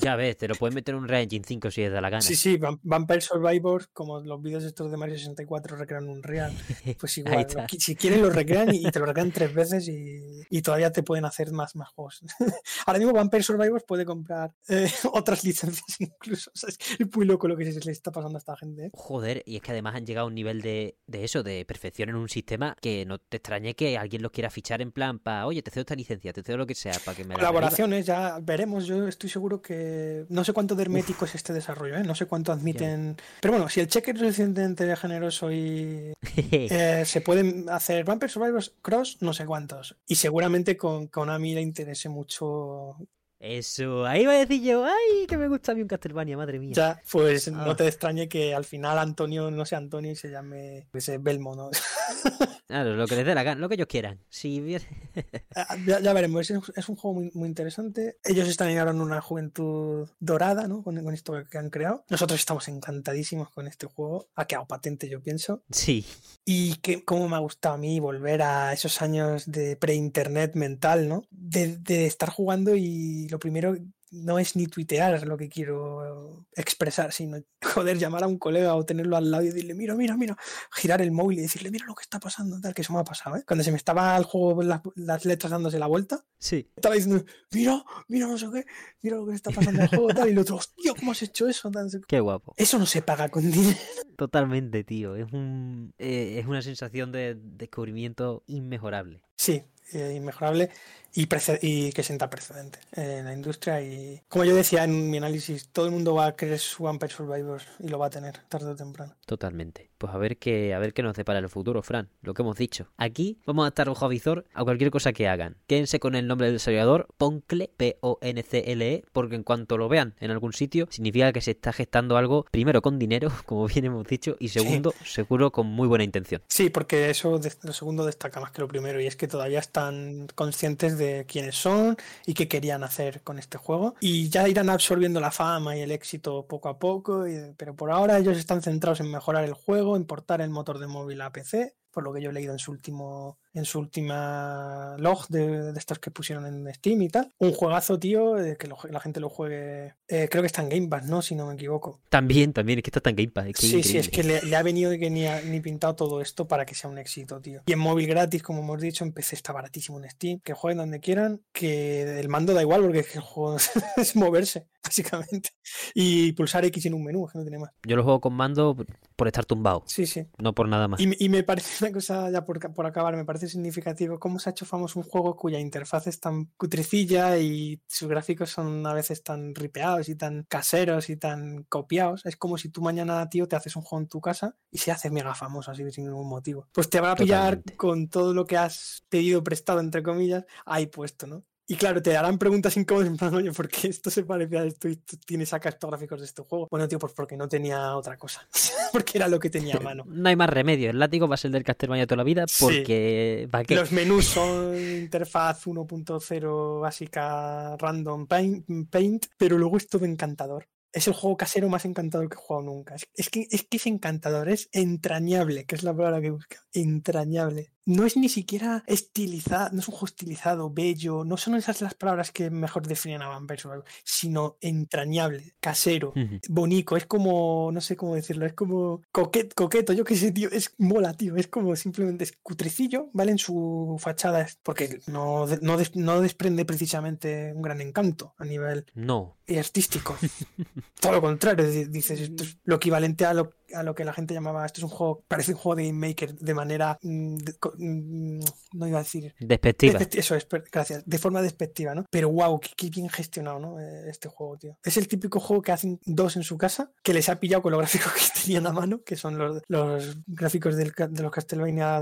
Ya 0.00 0.16
ves, 0.16 0.38
te 0.38 0.48
lo 0.48 0.54
pueden 0.54 0.74
meter 0.74 0.94
en 0.94 1.02
un 1.02 1.08
Real 1.08 1.24
Engine 1.24 1.44
5 1.46 1.70
si 1.70 1.82
es 1.82 1.92
de 1.92 2.00
la 2.00 2.08
gana. 2.08 2.22
Sí, 2.22 2.36
sí, 2.36 2.58
Vampire 2.82 3.20
Survivor, 3.20 3.88
como 3.92 4.20
los 4.20 4.40
vídeos 4.40 4.64
estos 4.64 4.90
de 4.90 4.96
Mario 4.96 5.16
64 5.16 5.76
recrean 5.76 6.08
un 6.08 6.22
Real, 6.22 6.56
pues 6.98 7.18
igual, 7.18 7.46
si 7.78 7.96
quieren 7.96 8.22
lo 8.22 8.30
recrean 8.30 8.74
y, 8.74 8.90
te 8.90 8.98
lo 8.98 9.04
recrean 9.04 9.30
tres 9.30 9.52
veces 9.52 9.88
y, 9.88 10.40
y 10.48 10.62
todavía 10.62 10.90
te 10.90 11.02
pueden 11.02 11.26
hacer 11.26 11.52
más, 11.52 11.76
más 11.76 11.90
juegos. 11.90 12.22
Ahora 12.86 12.98
mismo 12.98 13.12
Vampire 13.12 13.42
Survivors 13.42 13.84
puede 13.84 14.06
comprar 14.06 14.52
eh, 14.68 14.90
otras 15.12 15.44
licencias 15.44 16.00
incluso. 16.00 16.50
es 16.54 16.78
muy 17.14 17.26
loco 17.26 17.46
lo 17.46 17.56
que 17.58 17.70
se 17.70 17.80
le 17.80 17.92
está 17.92 18.10
pasando 18.10 18.38
a 18.38 18.40
esta 18.40 18.56
gente. 18.56 18.86
¿eh? 18.86 18.90
Joder, 18.94 19.42
y 19.44 19.56
es 19.56 19.62
que 19.62 19.72
además 19.72 19.96
han 19.96 20.06
llegado 20.06 20.24
a 20.24 20.28
un 20.28 20.34
nivel 20.34 20.62
de, 20.62 20.79
eso, 21.12 21.42
de 21.42 21.64
perfección 21.64 22.08
en 22.08 22.16
un 22.16 22.28
sistema 22.28 22.76
que 22.80 23.04
no 23.04 23.18
te 23.18 23.38
extrañe 23.38 23.74
que 23.74 23.98
alguien 23.98 24.22
los 24.22 24.32
quiera 24.32 24.50
fichar 24.50 24.80
en 24.80 24.92
plan 24.92 25.18
para, 25.18 25.46
oye, 25.46 25.62
te 25.62 25.70
cedo 25.70 25.82
esta 25.82 25.94
licencia, 25.94 26.32
te 26.32 26.42
cedo 26.42 26.58
lo 26.58 26.66
que 26.66 26.74
sea 26.74 26.94
para 27.04 27.16
que 27.16 27.24
me 27.24 27.34
Colaboraciones, 27.34 28.06
ya 28.06 28.38
veremos. 28.40 28.86
Yo 28.86 29.06
estoy 29.08 29.30
seguro 29.30 29.60
que 29.60 30.26
no 30.28 30.44
sé 30.44 30.52
cuánto 30.52 30.74
de 30.74 30.82
hermético 30.82 31.24
es 31.24 31.34
este 31.34 31.52
desarrollo, 31.52 31.96
¿eh? 31.96 32.04
no 32.04 32.14
sé 32.14 32.26
cuánto 32.26 32.52
admiten. 32.52 33.16
Pero 33.40 33.52
bueno, 33.52 33.68
si 33.68 33.80
el 33.80 33.88
cheque 33.88 34.12
es 34.12 34.18
suficientemente 34.18 34.96
generoso 34.96 35.50
y 35.52 36.12
se 37.04 37.20
pueden 37.24 37.68
hacer 37.68 38.04
Vampire 38.04 38.32
Survivors 38.32 38.74
Cross, 38.82 39.18
no 39.20 39.32
sé 39.32 39.46
cuántos. 39.46 39.96
Y 40.06 40.16
seguramente 40.16 40.76
con 40.76 41.08
Konami 41.08 41.54
le 41.54 41.62
interese 41.62 42.08
mucho 42.08 42.96
eso, 43.40 44.04
ahí 44.04 44.26
va 44.26 44.32
a 44.34 44.36
decir 44.36 44.62
yo, 44.62 44.84
ay, 44.84 45.26
que 45.26 45.38
me 45.38 45.48
gusta 45.48 45.72
a 45.72 45.74
mí 45.74 45.80
un 45.80 45.88
Castlevania, 45.88 46.36
madre 46.36 46.58
mía. 46.58 46.72
Ya, 46.74 47.02
pues 47.10 47.50
no 47.50 47.70
ah. 47.70 47.76
te 47.76 47.88
extrañe 47.88 48.28
que 48.28 48.54
al 48.54 48.66
final 48.66 48.98
Antonio 48.98 49.50
no 49.50 49.64
sea 49.64 49.78
Antonio 49.78 50.12
y 50.12 50.16
se 50.16 50.30
llame 50.30 50.88
ese 50.92 51.16
Belmo, 51.16 51.56
¿no? 51.56 51.70
Claro, 52.70 52.94
lo 52.94 53.08
que 53.08 53.16
les 53.16 53.26
dé 53.26 53.34
la 53.34 53.42
gana, 53.42 53.60
lo 53.60 53.68
que 53.68 53.74
ellos 53.74 53.88
quieran. 53.88 54.20
Ah, 55.56 55.76
ya, 55.84 56.12
veremos, 56.12 56.48
es, 56.48 56.88
un 56.88 56.94
juego 56.94 57.28
muy, 57.34 57.48
interesante. 57.48 58.18
Ellos 58.22 58.48
están 58.48 58.76
ahora 58.78 58.92
en 58.92 59.00
una 59.00 59.20
juventud 59.20 60.08
dorada, 60.20 60.68
¿no? 60.68 60.84
Con, 60.84 60.96
esto 61.12 61.34
que 61.50 61.58
han 61.58 61.70
creado. 61.70 62.04
Nosotros 62.08 62.38
estamos 62.38 62.68
encantadísimos 62.68 63.50
con 63.50 63.66
este 63.66 63.88
juego. 63.88 64.28
Ha 64.36 64.44
quedado 64.46 64.66
patente, 64.66 65.08
yo 65.08 65.20
pienso. 65.20 65.64
Sí. 65.72 66.06
Y 66.52 66.74
que 66.78 67.04
cómo 67.04 67.28
me 67.28 67.36
ha 67.36 67.38
gustado 67.38 67.76
a 67.76 67.78
mí 67.78 68.00
volver 68.00 68.42
a 68.42 68.72
esos 68.72 69.02
años 69.02 69.44
de 69.46 69.76
pre-internet 69.76 70.56
mental, 70.56 71.08
¿no? 71.08 71.22
De, 71.30 71.76
de 71.76 72.06
estar 72.06 72.28
jugando 72.28 72.74
y 72.74 73.28
lo 73.28 73.38
primero 73.38 73.76
no 74.10 74.38
es 74.38 74.56
ni 74.56 74.66
tuitear 74.66 75.26
lo 75.26 75.36
que 75.36 75.48
quiero 75.48 76.46
expresar, 76.54 77.12
sino 77.12 77.38
joder, 77.62 77.98
llamar 77.98 78.24
a 78.24 78.26
un 78.26 78.38
colega 78.38 78.74
o 78.74 78.84
tenerlo 78.84 79.16
al 79.16 79.30
lado 79.30 79.44
y 79.44 79.46
decirle, 79.46 79.74
mira, 79.74 79.94
mira, 79.94 80.16
mira, 80.16 80.36
girar 80.72 81.00
el 81.00 81.12
móvil 81.12 81.38
y 81.38 81.42
decirle, 81.42 81.70
mira 81.70 81.86
lo 81.86 81.94
que 81.94 82.02
está 82.02 82.18
pasando, 82.18 82.60
tal, 82.60 82.74
que 82.74 82.82
eso 82.82 82.92
me 82.92 83.00
ha 83.00 83.04
pasado, 83.04 83.36
¿eh? 83.36 83.44
Cuando 83.46 83.64
se 83.64 83.70
me 83.70 83.76
estaba 83.76 84.16
el 84.16 84.24
juego, 84.24 84.62
las, 84.62 85.24
letras 85.24 85.50
dándose 85.50 85.78
la 85.78 85.86
vuelta, 85.86 86.24
sí. 86.38 86.68
estaba 86.74 86.94
diciendo, 86.94 87.24
mira, 87.52 87.84
mira, 88.08 88.26
no 88.26 88.38
sé 88.38 88.46
qué, 88.52 88.64
mira 89.02 89.16
lo 89.16 89.26
que 89.26 89.34
está 89.34 89.50
pasando 89.50 89.80
en 89.80 89.84
el 89.84 89.88
juego, 89.88 90.08
tal, 90.08 90.28
y 90.28 90.32
el 90.32 90.38
otro, 90.38 90.56
hostia, 90.56 90.94
¿cómo 90.98 91.12
has 91.12 91.22
hecho 91.22 91.48
eso? 91.48 91.70
Qué 92.06 92.20
guapo. 92.20 92.54
Eso 92.56 92.78
no 92.78 92.86
se 92.86 93.02
paga 93.02 93.28
con 93.28 93.48
dinero. 93.50 93.78
Totalmente, 94.16 94.84
tío, 94.84 95.16
es, 95.16 95.32
un, 95.32 95.94
eh, 95.98 96.38
es 96.40 96.46
una 96.46 96.62
sensación 96.62 97.12
de 97.12 97.36
descubrimiento 97.40 98.42
inmejorable. 98.46 99.22
Sí, 99.36 99.62
eh, 99.92 100.14
inmejorable 100.16 100.70
y, 101.14 101.28
y, 101.62 101.92
que 101.92 102.02
sienta 102.02 102.30
precedente 102.30 102.78
en 102.92 103.24
la 103.24 103.32
industria. 103.32 103.80
Y 103.82 104.22
como 104.28 104.44
yo 104.44 104.54
decía 104.54 104.84
en 104.84 105.10
mi 105.10 105.18
análisis, 105.18 105.68
todo 105.68 105.86
el 105.86 105.92
mundo 105.92 106.14
va 106.14 106.26
a 106.26 106.36
querer 106.36 106.58
su 106.58 106.84
Vampire 106.84 107.12
Survivors 107.12 107.66
y 107.78 107.88
lo 107.88 107.98
va 107.98 108.06
a 108.06 108.10
tener 108.10 108.38
tarde 108.48 108.70
o 108.70 108.76
temprano. 108.76 109.14
Totalmente. 109.26 109.90
Pues 109.98 110.14
a 110.14 110.18
ver 110.18 110.38
qué, 110.38 110.74
a 110.74 110.78
ver 110.78 110.94
qué 110.94 111.02
nos 111.02 111.14
depara 111.14 111.38
el 111.38 111.48
futuro, 111.48 111.82
Fran. 111.82 112.08
Lo 112.22 112.34
que 112.34 112.42
hemos 112.42 112.56
dicho. 112.56 112.88
Aquí 112.96 113.38
vamos 113.44 113.64
a 113.64 113.68
estar 113.68 113.88
ojo 113.88 114.04
a 114.04 114.08
visor 114.08 114.44
a 114.54 114.64
cualquier 114.64 114.90
cosa 114.90 115.12
que 115.12 115.28
hagan. 115.28 115.56
Quédense 115.66 116.00
con 116.00 116.14
el 116.14 116.26
nombre 116.26 116.46
del 116.46 116.56
desarrollador, 116.56 117.08
Poncle, 117.16 117.70
P-O-N-C-L-E, 117.76 119.04
porque 119.12 119.34
en 119.34 119.42
cuanto 119.42 119.76
lo 119.76 119.88
vean 119.88 120.14
en 120.20 120.30
algún 120.30 120.52
sitio, 120.52 120.86
significa 120.90 121.32
que 121.32 121.40
se 121.40 121.52
está 121.52 121.72
gestando 121.72 122.16
algo, 122.16 122.46
primero 122.50 122.82
con 122.82 122.98
dinero, 122.98 123.30
como 123.46 123.66
bien 123.66 123.84
hemos 123.84 124.06
dicho, 124.06 124.36
y 124.38 124.48
segundo, 124.48 124.94
seguro 125.04 125.50
con 125.50 125.66
muy 125.66 125.88
buena 125.88 126.04
intención. 126.04 126.42
Sí, 126.48 126.70
porque 126.70 127.10
eso 127.10 127.40
lo 127.62 127.72
segundo 127.72 128.06
destaca 128.06 128.40
más 128.40 128.52
que 128.52 128.62
lo 128.62 128.68
primero, 128.68 129.00
y 129.00 129.06
es 129.06 129.16
que 129.16 129.28
todavía 129.28 129.58
están 129.58 130.28
conscientes 130.34 130.98
de 130.98 130.99
quiénes 131.26 131.56
son 131.56 131.96
y 132.26 132.34
qué 132.34 132.48
querían 132.48 132.84
hacer 132.84 133.22
con 133.22 133.38
este 133.38 133.58
juego. 133.58 133.94
Y 134.00 134.28
ya 134.28 134.48
irán 134.48 134.70
absorbiendo 134.70 135.20
la 135.20 135.30
fama 135.30 135.76
y 135.76 135.80
el 135.80 135.90
éxito 135.90 136.46
poco 136.46 136.68
a 136.68 136.78
poco, 136.78 137.24
pero 137.56 137.74
por 137.74 137.90
ahora 137.90 138.18
ellos 138.18 138.38
están 138.38 138.62
centrados 138.62 139.00
en 139.00 139.10
mejorar 139.10 139.44
el 139.44 139.54
juego, 139.54 139.96
en 139.96 140.04
portar 140.04 140.40
el 140.40 140.50
motor 140.50 140.78
de 140.78 140.86
móvil 140.86 141.20
a 141.20 141.32
PC 141.32 141.74
por 141.90 142.04
lo 142.04 142.12
que 142.12 142.22
yo 142.22 142.30
he 142.30 142.32
leído 142.32 142.52
en 142.52 142.58
su 142.58 142.70
último 142.70 143.38
en 143.52 143.64
su 143.64 143.78
última 143.78 144.96
log 144.98 145.26
de, 145.28 145.72
estos 145.76 145.98
que 145.98 146.10
pusieron 146.10 146.46
en 146.46 146.72
Steam 146.74 147.02
y 147.02 147.08
tal. 147.08 147.32
Un 147.38 147.52
juegazo, 147.52 147.98
tío, 147.98 148.36
que 148.58 148.68
la 148.90 149.00
gente 149.00 149.20
lo 149.20 149.28
juegue. 149.28 149.94
Eh, 150.08 150.28
creo 150.30 150.42
que 150.42 150.46
está 150.46 150.62
en 150.62 150.68
Game 150.68 150.88
Pass, 150.88 151.06
¿no? 151.06 151.22
Si 151.22 151.34
no 151.34 151.46
me 151.46 151.54
equivoco. 151.54 152.00
También, 152.08 152.52
también, 152.52 152.78
es 152.78 152.84
que 152.84 152.90
está 152.90 153.10
en 153.10 153.16
Game 153.16 153.30
Pass. 153.30 153.46
sí, 153.56 153.82
sí, 153.82 153.98
es 153.98 154.08
que 154.08 154.22
le, 154.22 154.56
ha 154.56 154.62
venido 154.62 154.90
que 154.92 155.10
ni, 155.10 155.26
ha, 155.26 155.40
ni 155.42 155.60
pintado 155.60 155.96
todo 155.96 156.20
esto 156.20 156.46
para 156.46 156.64
que 156.64 156.74
sea 156.74 156.90
un 156.90 156.98
éxito, 156.98 157.40
tío. 157.40 157.62
Y 157.66 157.72
en 157.72 157.78
móvil 157.78 158.06
gratis, 158.06 158.42
como 158.42 158.60
hemos 158.60 158.80
dicho, 158.80 159.04
en 159.04 159.12
PC 159.12 159.36
está 159.36 159.52
baratísimo 159.52 159.98
en 159.98 160.08
Steam. 160.08 160.40
Que 160.40 160.54
jueguen 160.54 160.78
donde 160.78 161.00
quieran, 161.00 161.42
que 161.52 162.20
el 162.20 162.28
mando 162.28 162.54
da 162.54 162.62
igual 162.62 162.82
porque 162.82 163.04
el 163.14 163.20
juego 163.20 163.56
es 163.96 164.16
moverse, 164.16 164.66
básicamente. 164.84 165.50
Y 165.94 166.32
pulsar 166.32 166.64
X 166.64 166.86
en 166.86 166.94
un 166.94 167.04
menú, 167.04 167.26
que 167.26 167.38
no 167.38 167.44
tiene 167.44 167.58
más. 167.58 167.70
Yo 167.86 167.96
lo 167.96 168.02
juego 168.02 168.20
con 168.20 168.34
mando 168.34 168.76
por 169.16 169.26
estar 169.26 169.44
tumbado. 169.44 169.84
Sí, 169.86 170.06
sí. 170.06 170.26
No 170.38 170.54
por 170.54 170.68
nada 170.68 170.88
más. 170.88 171.00
Y, 171.00 171.24
y 171.24 171.28
me 171.28 171.42
parece 171.42 171.84
una 171.84 171.92
cosa, 171.92 172.30
ya 172.30 172.44
por, 172.44 172.58
por, 172.72 172.86
acabar, 172.86 173.16
me 173.16 173.24
parece 173.24 173.48
significativo 173.48 174.18
cómo 174.18 174.38
se 174.38 174.48
ha 174.48 174.52
hecho 174.52 174.66
famoso 174.66 174.98
un 174.98 175.04
juego 175.04 175.36
cuya 175.36 175.58
interfaz 175.58 176.06
es 176.06 176.20
tan 176.20 176.46
cutrecilla 176.56 177.38
y 177.38 177.80
sus 177.86 178.08
gráficos 178.08 178.50
son 178.50 178.86
a 178.86 178.94
veces 178.94 179.22
tan 179.22 179.54
ripeados 179.54 180.08
y 180.08 180.16
tan 180.16 180.44
caseros 180.48 181.10
y 181.10 181.16
tan 181.16 181.64
copiados. 181.64 182.24
Es 182.24 182.36
como 182.36 182.58
si 182.58 182.70
tú 182.70 182.80
mañana, 182.80 183.28
tío, 183.28 183.46
te 183.48 183.56
haces 183.56 183.76
un 183.76 183.82
juego 183.82 184.02
en 184.02 184.08
tu 184.08 184.20
casa 184.20 184.56
y 184.70 184.78
se 184.78 184.90
hace 184.90 185.10
mega 185.10 185.34
famoso 185.34 185.70
así 185.70 185.88
sin 185.90 186.06
ningún 186.06 186.28
motivo. 186.28 186.68
Pues 186.72 186.88
te 186.88 187.00
va 187.00 187.12
a 187.12 187.16
pillar 187.16 187.62
con 187.76 188.08
todo 188.08 188.34
lo 188.34 188.44
que 188.44 188.56
has 188.56 189.04
pedido 189.08 189.42
prestado, 189.42 189.80
entre 189.80 190.02
comillas, 190.02 190.44
ahí 190.64 190.86
puesto, 190.86 191.26
¿no? 191.26 191.44
Y 191.70 191.76
claro, 191.76 192.02
te 192.02 192.16
harán 192.16 192.36
preguntas 192.36 192.76
incómodas 192.76 193.06
en 193.06 193.16
plan, 193.16 193.32
oye, 193.32 193.52
¿por 193.52 193.68
qué 193.68 193.86
esto 193.86 194.10
se 194.10 194.24
parece 194.24 194.58
a 194.58 194.64
esto 194.64 194.88
y 194.88 194.96
tú 194.96 195.16
tienes 195.24 195.52
acá 195.52 195.68
estos 195.68 195.88
gráficos 195.88 196.18
de 196.18 196.26
este 196.26 196.42
juego? 196.42 196.66
Bueno, 196.68 196.88
tío, 196.88 196.98
pues 196.98 197.12
porque 197.12 197.36
no 197.36 197.48
tenía 197.48 197.94
otra 197.94 198.16
cosa. 198.16 198.44
porque 198.92 199.18
era 199.18 199.28
lo 199.28 199.38
que 199.38 199.50
tenía 199.50 199.76
a 199.76 199.80
mano. 199.84 200.02
No 200.04 200.28
hay 200.28 200.34
más 200.34 200.50
remedio. 200.50 200.90
El 200.90 200.98
látigo 200.98 201.28
va 201.28 201.36
a 201.36 201.38
ser 201.38 201.52
del 201.52 201.62
Castlevania 201.62 202.08
toda 202.08 202.16
la 202.16 202.24
vida 202.24 202.44
porque... 202.58 203.48
Los 203.68 203.92
menús 203.92 204.24
son 204.24 204.76
interfaz 204.76 205.64
1.0 205.64 206.80
básica 206.80 207.76
random 207.76 208.26
paint, 208.26 209.26
pero 209.38 209.56
luego 209.56 209.76
es 209.76 209.86
todo 209.86 210.04
encantador 210.06 210.66
es 210.92 211.06
el 211.06 211.14
juego 211.14 211.36
casero 211.36 211.68
más 211.68 211.84
encantador 211.84 212.28
que 212.28 212.34
he 212.34 212.38
jugado 212.38 212.66
nunca. 212.66 212.96
Es, 213.14 213.30
que, 213.30 213.46
es 213.48 213.62
que 213.62 213.76
es 213.76 213.86
encantador, 213.86 214.48
es 214.48 214.68
entrañable, 214.72 215.64
que 215.64 215.76
es 215.76 215.84
la 215.84 215.94
palabra 215.94 216.20
que 216.20 216.30
busca. 216.30 216.66
Entrañable 216.72 217.70
no 217.90 218.06
es 218.06 218.16
ni 218.16 218.28
siquiera 218.28 218.84
estilizado, 218.86 219.70
no 219.72 219.80
es 219.80 219.88
un 219.88 219.92
juego 219.92 220.06
estilizado, 220.06 220.70
bello, 220.70 221.24
no 221.24 221.36
son 221.36 221.56
esas 221.56 221.80
las 221.80 221.94
palabras 221.94 222.30
que 222.30 222.48
mejor 222.50 222.86
definen 222.86 223.22
a 223.22 223.28
Vampire 223.28 223.60
Survivor, 223.60 223.84
sino 224.04 224.56
entrañable, 224.60 225.54
casero, 225.60 226.12
bonito, 226.48 226.96
es 226.96 227.06
como, 227.06 227.70
no 227.72 227.80
sé 227.80 227.96
cómo 227.96 228.14
decirlo, 228.14 228.46
es 228.46 228.52
como 228.52 229.02
coqueto, 229.10 229.92
yo 229.92 230.04
qué 230.04 230.16
sé, 230.16 230.30
tío, 230.30 230.48
es 230.52 230.74
mola, 230.78 231.14
tío, 231.14 231.36
es 231.36 231.48
como 231.48 231.74
simplemente 231.74 232.24
es 232.24 232.32
cutrecillo, 232.42 233.08
¿vale? 233.12 233.32
En 233.32 233.38
su 233.38 233.96
fachada, 233.98 234.46
porque 234.62 235.00
no, 235.06 235.46
no, 235.60 236.20
desprende 236.20 236.64
precisamente 236.64 237.52
un 237.54 237.62
gran 237.62 237.80
encanto 237.80 238.34
a 238.38 238.44
nivel 238.44 238.86
no. 238.94 239.36
artístico. 239.48 240.16
Todo 241.00 241.12
lo 241.12 241.20
contrario, 241.20 241.66
dices, 241.66 242.20
esto 242.20 242.44
es 242.44 242.58
lo 242.64 242.76
equivalente 242.76 243.24
a 243.24 243.34
lo 243.34 243.59
a 243.74 243.82
lo 243.82 243.94
que 243.94 244.04
la 244.04 244.12
gente 244.12 244.34
llamaba, 244.34 244.64
esto 244.66 244.80
es 244.80 244.84
un 244.84 244.90
juego, 244.90 245.24
parece 245.28 245.52
un 245.52 245.58
juego 245.58 245.76
de 245.76 245.86
Game 245.86 246.08
Maker 246.08 246.34
de 246.34 246.54
manera, 246.54 246.98
mm, 247.02 247.36
mm, 247.78 248.40
no 248.74 248.86
iba 248.86 248.98
a 248.98 249.02
decir... 249.02 249.34
Despectiva. 249.40 249.98
eso 250.12 250.34
es, 250.34 250.46
gracias, 250.70 251.02
de 251.06 251.18
forma 251.18 251.42
despectiva, 251.42 251.94
¿no? 251.94 252.04
Pero 252.10 252.30
wow, 252.30 252.60
qué, 252.60 252.90
bien 252.90 253.08
gestionado, 253.08 253.58
¿no? 253.58 253.80
Eh, 253.80 254.08
este 254.08 254.28
juego, 254.28 254.56
tío. 254.56 254.78
Es 254.82 254.96
el 254.96 255.08
típico 255.08 255.40
juego 255.40 255.62
que 255.62 255.72
hacen 255.72 256.00
dos 256.04 256.36
en 256.36 256.42
su 256.42 256.58
casa, 256.58 256.92
que 257.02 257.14
les 257.14 257.28
ha 257.28 257.38
pillado 257.38 257.62
con 257.62 257.72
los 257.72 257.80
gráficos 257.80 258.12
que 258.12 258.40
tenían 258.42 258.66
a 258.66 258.72
mano, 258.72 259.02
que 259.04 259.16
son 259.16 259.38
los, 259.38 259.62
los 259.68 260.16
gráficos 260.26 260.76
del, 260.76 260.92
de 260.92 261.22
los 261.22 261.30
Castlevania 261.30 262.00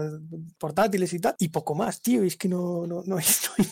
portátiles 0.59 1.13
y 1.13 1.19
tal, 1.21 1.35
y 1.39 1.49
poco 1.49 1.75
más, 1.75 2.01
tío. 2.01 2.25
Y 2.25 2.29
es 2.29 2.37
que 2.37 2.49
no, 2.49 2.87
no, 2.87 3.03
no, 3.07 3.17
hay, 3.17 3.25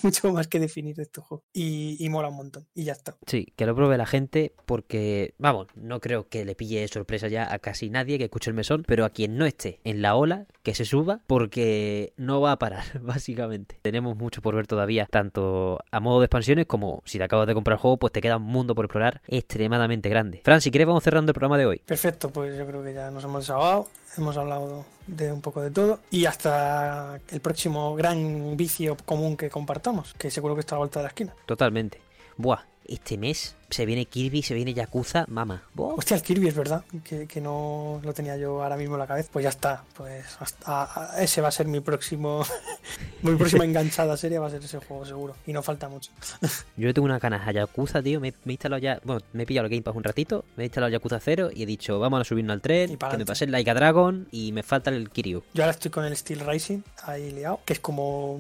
mucho 0.03 0.33
más 0.33 0.49
que 0.49 0.61
definir 0.61 0.97
de 0.97 1.05
este 1.05 1.21
juego. 1.21 1.45
Y, 1.53 1.97
y, 2.05 2.09
mola 2.09 2.29
un 2.29 2.37
montón. 2.37 2.67
Y 2.75 2.85
ya 2.85 2.93
está. 2.93 3.17
Sí, 3.27 3.53
que 3.57 3.67
lo 3.67 3.75
pruebe 3.75 3.97
la 3.97 4.07
gente 4.07 4.55
porque, 4.67 5.35
vamos, 5.39 5.69
no 5.75 6.01
creo 6.01 6.29
que 6.29 6.45
le 6.45 6.55
pille 6.55 6.87
sorpresa 6.89 7.29
ya 7.29 7.53
a 7.53 7.59
casi 7.59 7.86
nadie 7.91 8.19
que 8.19 8.25
escuche 8.25 8.51
el 8.51 8.55
mesón, 8.55 8.85
pero 8.87 9.05
a 9.05 9.11
quien 9.11 9.37
no 9.37 9.47
esté 9.47 9.81
en 9.85 10.03
la 10.03 10.17
ola, 10.17 10.47
que 10.63 10.75
se 10.75 10.85
suba 10.85 11.21
porque 11.27 12.13
no 12.17 12.41
va 12.41 12.53
a 12.53 12.59
parar, 12.59 12.85
básicamente. 13.03 13.79
Tenemos 13.83 14.17
mucho 14.17 14.43
por 14.43 14.55
ver 14.55 14.67
todavía, 14.67 15.07
tanto 15.11 15.81
a 15.91 16.01
modo 16.01 16.21
de 16.21 16.27
expansiones 16.27 16.67
como 16.67 17.03
si 17.05 17.19
te 17.19 17.25
acabas 17.25 17.47
de 17.47 17.55
comprar 17.55 17.77
el 17.77 17.81
juego, 17.81 17.97
pues 17.99 18.13
te 18.13 18.21
queda 18.21 18.37
un 18.37 18.45
mundo 18.45 18.75
por 18.75 18.85
explorar 18.85 19.23
extremadamente 19.29 20.09
grande. 20.09 20.41
Fran, 20.45 20.61
si 20.61 20.71
quieres 20.71 20.87
vamos 20.87 21.05
cerrando 21.05 21.31
el 21.31 21.35
programa 21.35 21.59
de 21.59 21.67
hoy. 21.67 21.79
Perfecto, 21.85 22.31
pues 22.31 22.57
yo 22.57 22.67
creo 22.67 22.83
que 22.83 22.95
ya 22.95 23.11
nos 23.11 23.25
hemos 23.25 23.43
desahogado, 23.43 23.89
hemos 24.17 24.37
hablado 24.37 24.85
de 25.07 25.33
un 25.33 25.41
poco 25.41 25.63
de 25.63 25.71
todo 25.71 26.01
y 26.11 26.27
hasta 26.27 27.21
el 27.31 27.41
próximo 27.41 27.95
gran 27.95 28.57
vicio 28.57 28.97
común 29.05 29.37
que 29.37 29.51
compartamos, 29.51 30.15
que 30.15 30.31
seguro 30.31 30.55
que 30.55 30.61
está 30.61 30.75
a 30.75 30.77
la 30.77 30.81
vuelta 30.81 31.01
de 31.01 31.05
la 31.05 31.09
esquina. 31.09 31.35
Totalmente. 31.47 32.01
Buah, 32.37 32.61
este 32.85 33.17
mes 33.19 33.57
se 33.71 33.87
viene 33.87 34.07
Kirby, 34.07 34.43
se 34.43 34.55
viene 34.55 34.75
Yakuza, 34.75 35.25
mama. 35.29 35.63
Hostia, 35.77 36.17
el 36.17 36.23
Kirby 36.23 36.49
es 36.49 36.55
verdad, 36.55 36.85
que, 37.05 37.41
no 37.41 38.01
lo 38.03 38.15
tenía 38.15 38.37
yo 38.37 38.63
ahora 38.63 38.77
mismo 38.77 38.95
en 38.95 39.01
la 39.01 39.07
cabeza. 39.07 39.31
Pues 39.33 39.43
ya 39.43 39.51
está, 39.51 39.85
pues 39.95 40.25
hasta, 40.41 41.15
ese 41.19 41.41
va 41.41 41.49
a 41.49 41.53
ser 41.53 41.67
mi 41.67 41.81
próximo, 41.81 42.45
mi 43.23 43.35
próxima 43.37 43.65
enganchada 43.67 44.17
serie 44.17 44.39
va 44.39 44.47
a 44.47 44.51
ser 44.51 44.63
ese 44.63 44.79
juego 44.79 45.05
seguro. 45.05 45.37
Y 45.47 45.53
no 45.53 45.63
falta 45.63 45.89
mucho. 45.89 46.11
yo 46.77 46.93
tengo 46.95 47.05
una 47.05 47.19
ganas 47.19 47.47
a 47.47 47.53
Yakuza, 47.53 48.03
tío, 48.03 48.21
me, 48.21 48.29
he 48.29 48.51
instalado 48.51 48.81
ya, 48.81 49.01
bueno, 49.05 49.23
me 49.33 49.43
he 49.43 49.47
pillado 49.47 49.67
el 49.67 49.71
Game 49.71 49.83
Pass 49.83 49.97
un 49.97 50.05
ratito, 50.05 50.45
me 50.57 50.65
he 50.65 50.67
instalado 50.67 50.93
Yakuza 50.93 51.21
0 51.21 51.51
y 51.55 51.63
he 51.63 51.67
dicho, 51.67 51.99
vamos 51.99 52.21
a 52.21 52.25
subirnos 52.25 52.55
al 52.55 52.61
tren, 52.61 52.97
que 52.97 53.17
me 53.17 53.27
pase 53.27 53.45
el 53.45 53.53
Laika 53.53 53.75
Dragon 53.75 54.29
y 54.31 54.53
me 54.53 54.63
falta 54.63 54.91
el 54.91 55.11
Kiryu. 55.11 55.43
Yo 55.55 55.63
ahora 55.63 55.73
estoy 55.73 55.91
con 55.91 56.05
el 56.05 56.17
Steel 56.17 56.41
Rising 56.41 56.83
ahí 57.05 57.31
liado, 57.33 57.61
que 57.65 57.73
es 57.73 57.81
como 57.81 58.39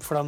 fuera 0.00 0.24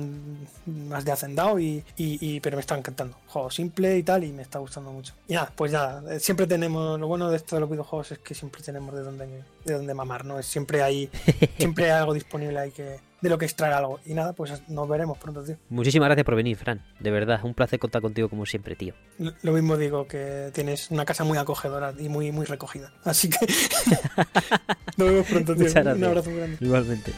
más 0.66 1.05
de 1.05 1.12
hacendado 1.12 1.59
y, 1.59 1.85
y, 1.97 2.41
pero 2.41 2.57
me 2.57 2.61
está 2.61 2.77
encantando. 2.77 3.16
Juego 3.27 3.51
simple 3.51 3.99
y 3.99 4.03
tal 4.03 4.25
y 4.25 4.38
me 4.39 4.43
está 4.43 4.60
gustando 4.60 4.93
mucho. 4.93 5.15
Y 5.27 5.35
nada, 5.35 5.52
pues 5.56 5.73
ya, 5.73 6.01
eh, 6.09 6.20
siempre 6.20 6.47
tenemos, 6.47 6.98
lo 7.01 7.09
bueno 7.09 7.28
de 7.28 7.36
esto 7.36 7.56
de 7.56 7.60
los 7.60 7.69
videojuegos 7.69 8.12
es 8.12 8.19
que 8.20 8.35
siempre 8.35 8.62
tenemos 8.62 8.94
de 8.94 9.02
dónde, 9.02 9.27
de 9.65 9.74
dónde 9.74 9.94
mamar, 9.94 10.24
¿no? 10.24 10.40
Siempre 10.44 10.81
hay, 10.81 11.10
siempre 11.59 11.86
hay 11.86 11.90
algo 11.90 12.15
disponible 12.15 12.56
ahí 12.56 12.70
que, 12.70 13.01
de 13.20 13.28
lo 13.28 13.36
que 13.36 13.47
extraer 13.47 13.73
algo. 13.73 13.98
Y 14.06 14.15
nada, 14.15 14.32
pues 14.32 14.62
nos 14.69 14.89
veremos 14.89 15.19
pronto, 15.19 15.43
tío. 15.43 15.56
Muchísimas 15.70 16.06
gracias 16.06 16.24
por 16.24 16.36
venir, 16.36 16.56
Fran. 16.56 16.81
De 17.01 17.10
verdad, 17.10 17.40
un 17.43 17.52
placer 17.52 17.81
contar 17.81 18.01
contigo 18.01 18.28
como 18.28 18.47
siempre, 18.47 18.77
tío. 18.77 18.94
Lo 19.43 19.52
mismo 19.52 19.77
digo, 19.77 20.06
que 20.06 20.52
tienes 20.55 20.93
una 20.93 21.05
casa 21.05 21.24
muy 21.24 21.36
acogedora 21.36 21.93
y 21.98 22.09
muy, 22.09 22.31
muy 22.31 22.47
recogida. 22.47 22.93
Así 23.02 23.28
que 23.28 23.39
nos 24.97 25.09
vemos 25.09 25.27
pronto, 25.27 25.56
tío. 25.56 25.66
Un 25.66 26.05
abrazo 26.05 26.31
grande. 26.32 26.59
Igualmente. 26.60 27.12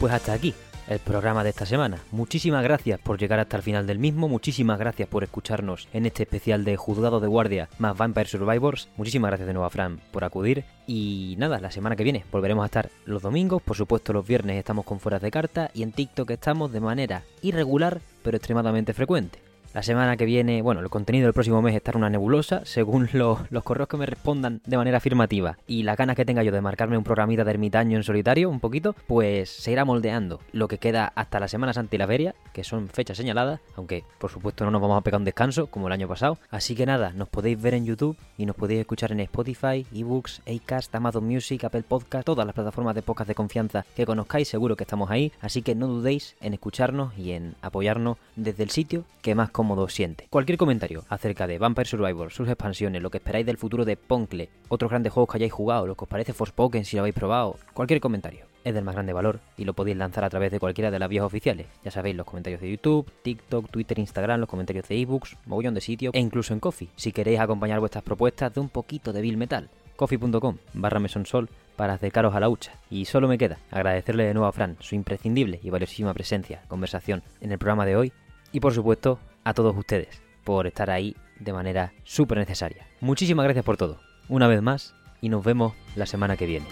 Pues 0.00 0.14
hasta 0.14 0.32
aquí 0.32 0.54
el 0.88 0.98
programa 0.98 1.44
de 1.44 1.50
esta 1.50 1.66
semana. 1.66 1.98
Muchísimas 2.10 2.64
gracias 2.64 2.98
por 2.98 3.18
llegar 3.18 3.38
hasta 3.38 3.58
el 3.58 3.62
final 3.62 3.86
del 3.86 3.98
mismo, 3.98 4.30
muchísimas 4.30 4.78
gracias 4.78 5.06
por 5.06 5.22
escucharnos 5.22 5.88
en 5.92 6.06
este 6.06 6.22
especial 6.22 6.64
de 6.64 6.78
Juzgado 6.78 7.20
de 7.20 7.28
Guardia 7.28 7.68
más 7.78 7.98
Vampire 7.98 8.26
Survivors. 8.26 8.88
Muchísimas 8.96 9.28
gracias 9.28 9.46
de 9.46 9.52
nuevo 9.52 9.66
a 9.66 9.70
Fran 9.70 10.00
por 10.10 10.24
acudir 10.24 10.64
y 10.86 11.34
nada, 11.38 11.60
la 11.60 11.70
semana 11.70 11.96
que 11.96 12.04
viene 12.04 12.24
volveremos 12.32 12.62
a 12.62 12.66
estar 12.66 12.90
los 13.04 13.20
domingos, 13.20 13.60
por 13.60 13.76
supuesto 13.76 14.14
los 14.14 14.26
viernes 14.26 14.56
estamos 14.56 14.86
con 14.86 15.00
fueras 15.00 15.20
de 15.20 15.30
carta 15.30 15.70
y 15.74 15.82
en 15.82 15.92
TikTok 15.92 16.30
estamos 16.30 16.72
de 16.72 16.80
manera 16.80 17.22
irregular 17.42 18.00
pero 18.22 18.38
extremadamente 18.38 18.94
frecuente. 18.94 19.49
La 19.72 19.84
semana 19.84 20.16
que 20.16 20.24
viene, 20.24 20.62
bueno, 20.62 20.80
el 20.80 20.90
contenido 20.90 21.26
del 21.26 21.32
próximo 21.32 21.62
mes 21.62 21.76
estará 21.76 21.96
una 21.96 22.10
nebulosa, 22.10 22.62
según 22.64 23.08
los, 23.12 23.38
correos 23.62 23.88
que 23.88 23.96
me 23.96 24.04
respondan 24.04 24.60
de 24.66 24.76
manera 24.76 24.96
afirmativa 24.96 25.58
y 25.68 25.84
las 25.84 25.96
ganas 25.96 26.16
que 26.16 26.24
tenga 26.24 26.42
yo 26.42 26.50
de 26.50 26.60
marcarme 26.60 26.98
un 26.98 27.04
programita 27.04 27.44
de 27.44 27.52
ermitaño 27.52 27.96
en 27.96 28.02
solitario, 28.02 28.50
un 28.50 28.58
poquito, 28.58 28.96
pues 29.06 29.48
se 29.48 29.70
irá 29.70 29.84
moldeando 29.84 30.40
lo 30.50 30.66
que 30.66 30.78
queda 30.78 31.12
hasta 31.14 31.38
la 31.38 31.46
Semana 31.46 31.72
Santa 31.72 31.94
y 31.94 31.98
la 32.00 32.08
Feria, 32.08 32.34
que 32.52 32.64
son 32.64 32.88
fechas 32.88 33.16
señaladas, 33.16 33.60
aunque 33.76 34.02
por 34.18 34.32
supuesto 34.32 34.64
no 34.64 34.72
nos 34.72 34.82
vamos 34.82 34.98
a 34.98 35.02
pegar 35.02 35.20
un 35.20 35.24
descanso 35.24 35.68
como 35.68 35.86
el 35.86 35.92
año 35.92 36.08
pasado. 36.08 36.38
Así 36.50 36.74
que 36.74 36.84
nada, 36.84 37.12
nos 37.12 37.28
podéis 37.28 37.62
ver 37.62 37.74
en 37.74 37.86
YouTube 37.86 38.16
y 38.36 38.46
nos 38.46 38.56
podéis 38.56 38.80
escuchar 38.80 39.12
en 39.12 39.20
Spotify, 39.20 39.86
eBooks, 39.94 40.42
Acast, 40.48 40.92
Amazon 40.96 41.24
Music, 41.24 41.62
Apple 41.62 41.84
Podcast, 41.86 42.26
todas 42.26 42.44
las 42.44 42.56
plataformas 42.56 42.96
de 42.96 43.02
podcast 43.02 43.28
de 43.28 43.36
confianza 43.36 43.86
que 43.94 44.04
conozcáis, 44.04 44.48
seguro 44.48 44.74
que 44.74 44.82
estamos 44.82 45.12
ahí. 45.12 45.30
Así 45.40 45.62
que 45.62 45.76
no 45.76 45.86
dudéis 45.86 46.34
en 46.40 46.54
escucharnos 46.54 47.16
y 47.16 47.30
en 47.32 47.54
apoyarnos 47.62 48.18
desde 48.34 48.64
el 48.64 48.70
sitio 48.70 49.04
que 49.22 49.36
más 49.36 49.50
cómodo 49.60 49.90
siente. 49.90 50.26
Cualquier 50.30 50.56
comentario 50.56 51.04
acerca 51.10 51.46
de 51.46 51.58
Vampire 51.58 51.84
Survivor, 51.84 52.32
sus 52.32 52.48
expansiones, 52.48 53.02
lo 53.02 53.10
que 53.10 53.18
esperáis 53.18 53.44
del 53.44 53.58
futuro 53.58 53.84
de 53.84 53.98
Poncle, 53.98 54.48
otros 54.70 54.90
grandes 54.90 55.12
juegos 55.12 55.30
que 55.30 55.36
hayáis 55.36 55.52
jugado, 55.52 55.86
lo 55.86 55.96
que 55.96 56.04
os 56.04 56.08
parece 56.08 56.32
Forspoken 56.32 56.86
si 56.86 56.96
lo 56.96 57.02
habéis 57.02 57.14
probado, 57.14 57.56
cualquier 57.74 58.00
comentario 58.00 58.46
es 58.64 58.72
del 58.72 58.84
más 58.84 58.94
grande 58.94 59.12
valor 59.12 59.40
y 59.58 59.66
lo 59.66 59.74
podéis 59.74 59.98
lanzar 59.98 60.24
a 60.24 60.30
través 60.30 60.50
de 60.50 60.58
cualquiera 60.58 60.90
de 60.90 60.98
las 60.98 61.10
vías 61.10 61.26
oficiales. 61.26 61.66
Ya 61.84 61.90
sabéis, 61.90 62.16
los 62.16 62.24
comentarios 62.24 62.62
de 62.62 62.70
YouTube, 62.70 63.12
TikTok, 63.20 63.68
Twitter, 63.70 63.98
Instagram, 63.98 64.40
los 64.40 64.48
comentarios 64.48 64.88
de 64.88 64.98
ebooks, 64.98 65.36
mogollón 65.44 65.74
de 65.74 65.82
sitios 65.82 66.14
e 66.14 66.20
incluso 66.20 66.54
en 66.54 66.60
Coffee, 66.60 66.88
si 66.96 67.12
queréis 67.12 67.40
acompañar 67.40 67.80
vuestras 67.80 68.02
propuestas 68.02 68.54
de 68.54 68.60
un 68.60 68.70
poquito 68.70 69.12
de 69.12 69.20
Bill 69.20 69.36
Metal. 69.36 69.68
Coffee.com 69.96 70.56
barra 70.72 71.00
mesonsol 71.00 71.50
para 71.76 71.92
acercaros 71.92 72.34
a 72.34 72.40
la 72.40 72.48
hucha. 72.48 72.72
Y 72.88 73.04
solo 73.04 73.28
me 73.28 73.36
queda 73.36 73.58
agradecerle 73.70 74.24
de 74.24 74.32
nuevo 74.32 74.46
a 74.46 74.52
Fran 74.52 74.78
su 74.80 74.94
imprescindible 74.94 75.60
y 75.62 75.68
valiosísima 75.68 76.14
presencia, 76.14 76.62
conversación 76.66 77.22
en 77.42 77.52
el 77.52 77.58
programa 77.58 77.84
de 77.84 77.96
hoy 77.96 78.12
y 78.52 78.60
por 78.60 78.74
supuesto 78.74 79.18
a 79.44 79.54
todos 79.54 79.76
ustedes 79.76 80.22
por 80.44 80.66
estar 80.66 80.90
ahí 80.90 81.16
de 81.38 81.52
manera 81.52 81.92
súper 82.04 82.38
necesaria. 82.38 82.86
Muchísimas 83.00 83.44
gracias 83.44 83.64
por 83.64 83.76
todo, 83.76 84.00
una 84.28 84.48
vez 84.48 84.62
más, 84.62 84.94
y 85.20 85.28
nos 85.28 85.44
vemos 85.44 85.74
la 85.96 86.06
semana 86.06 86.36
que 86.36 86.46
viene. 86.46 86.66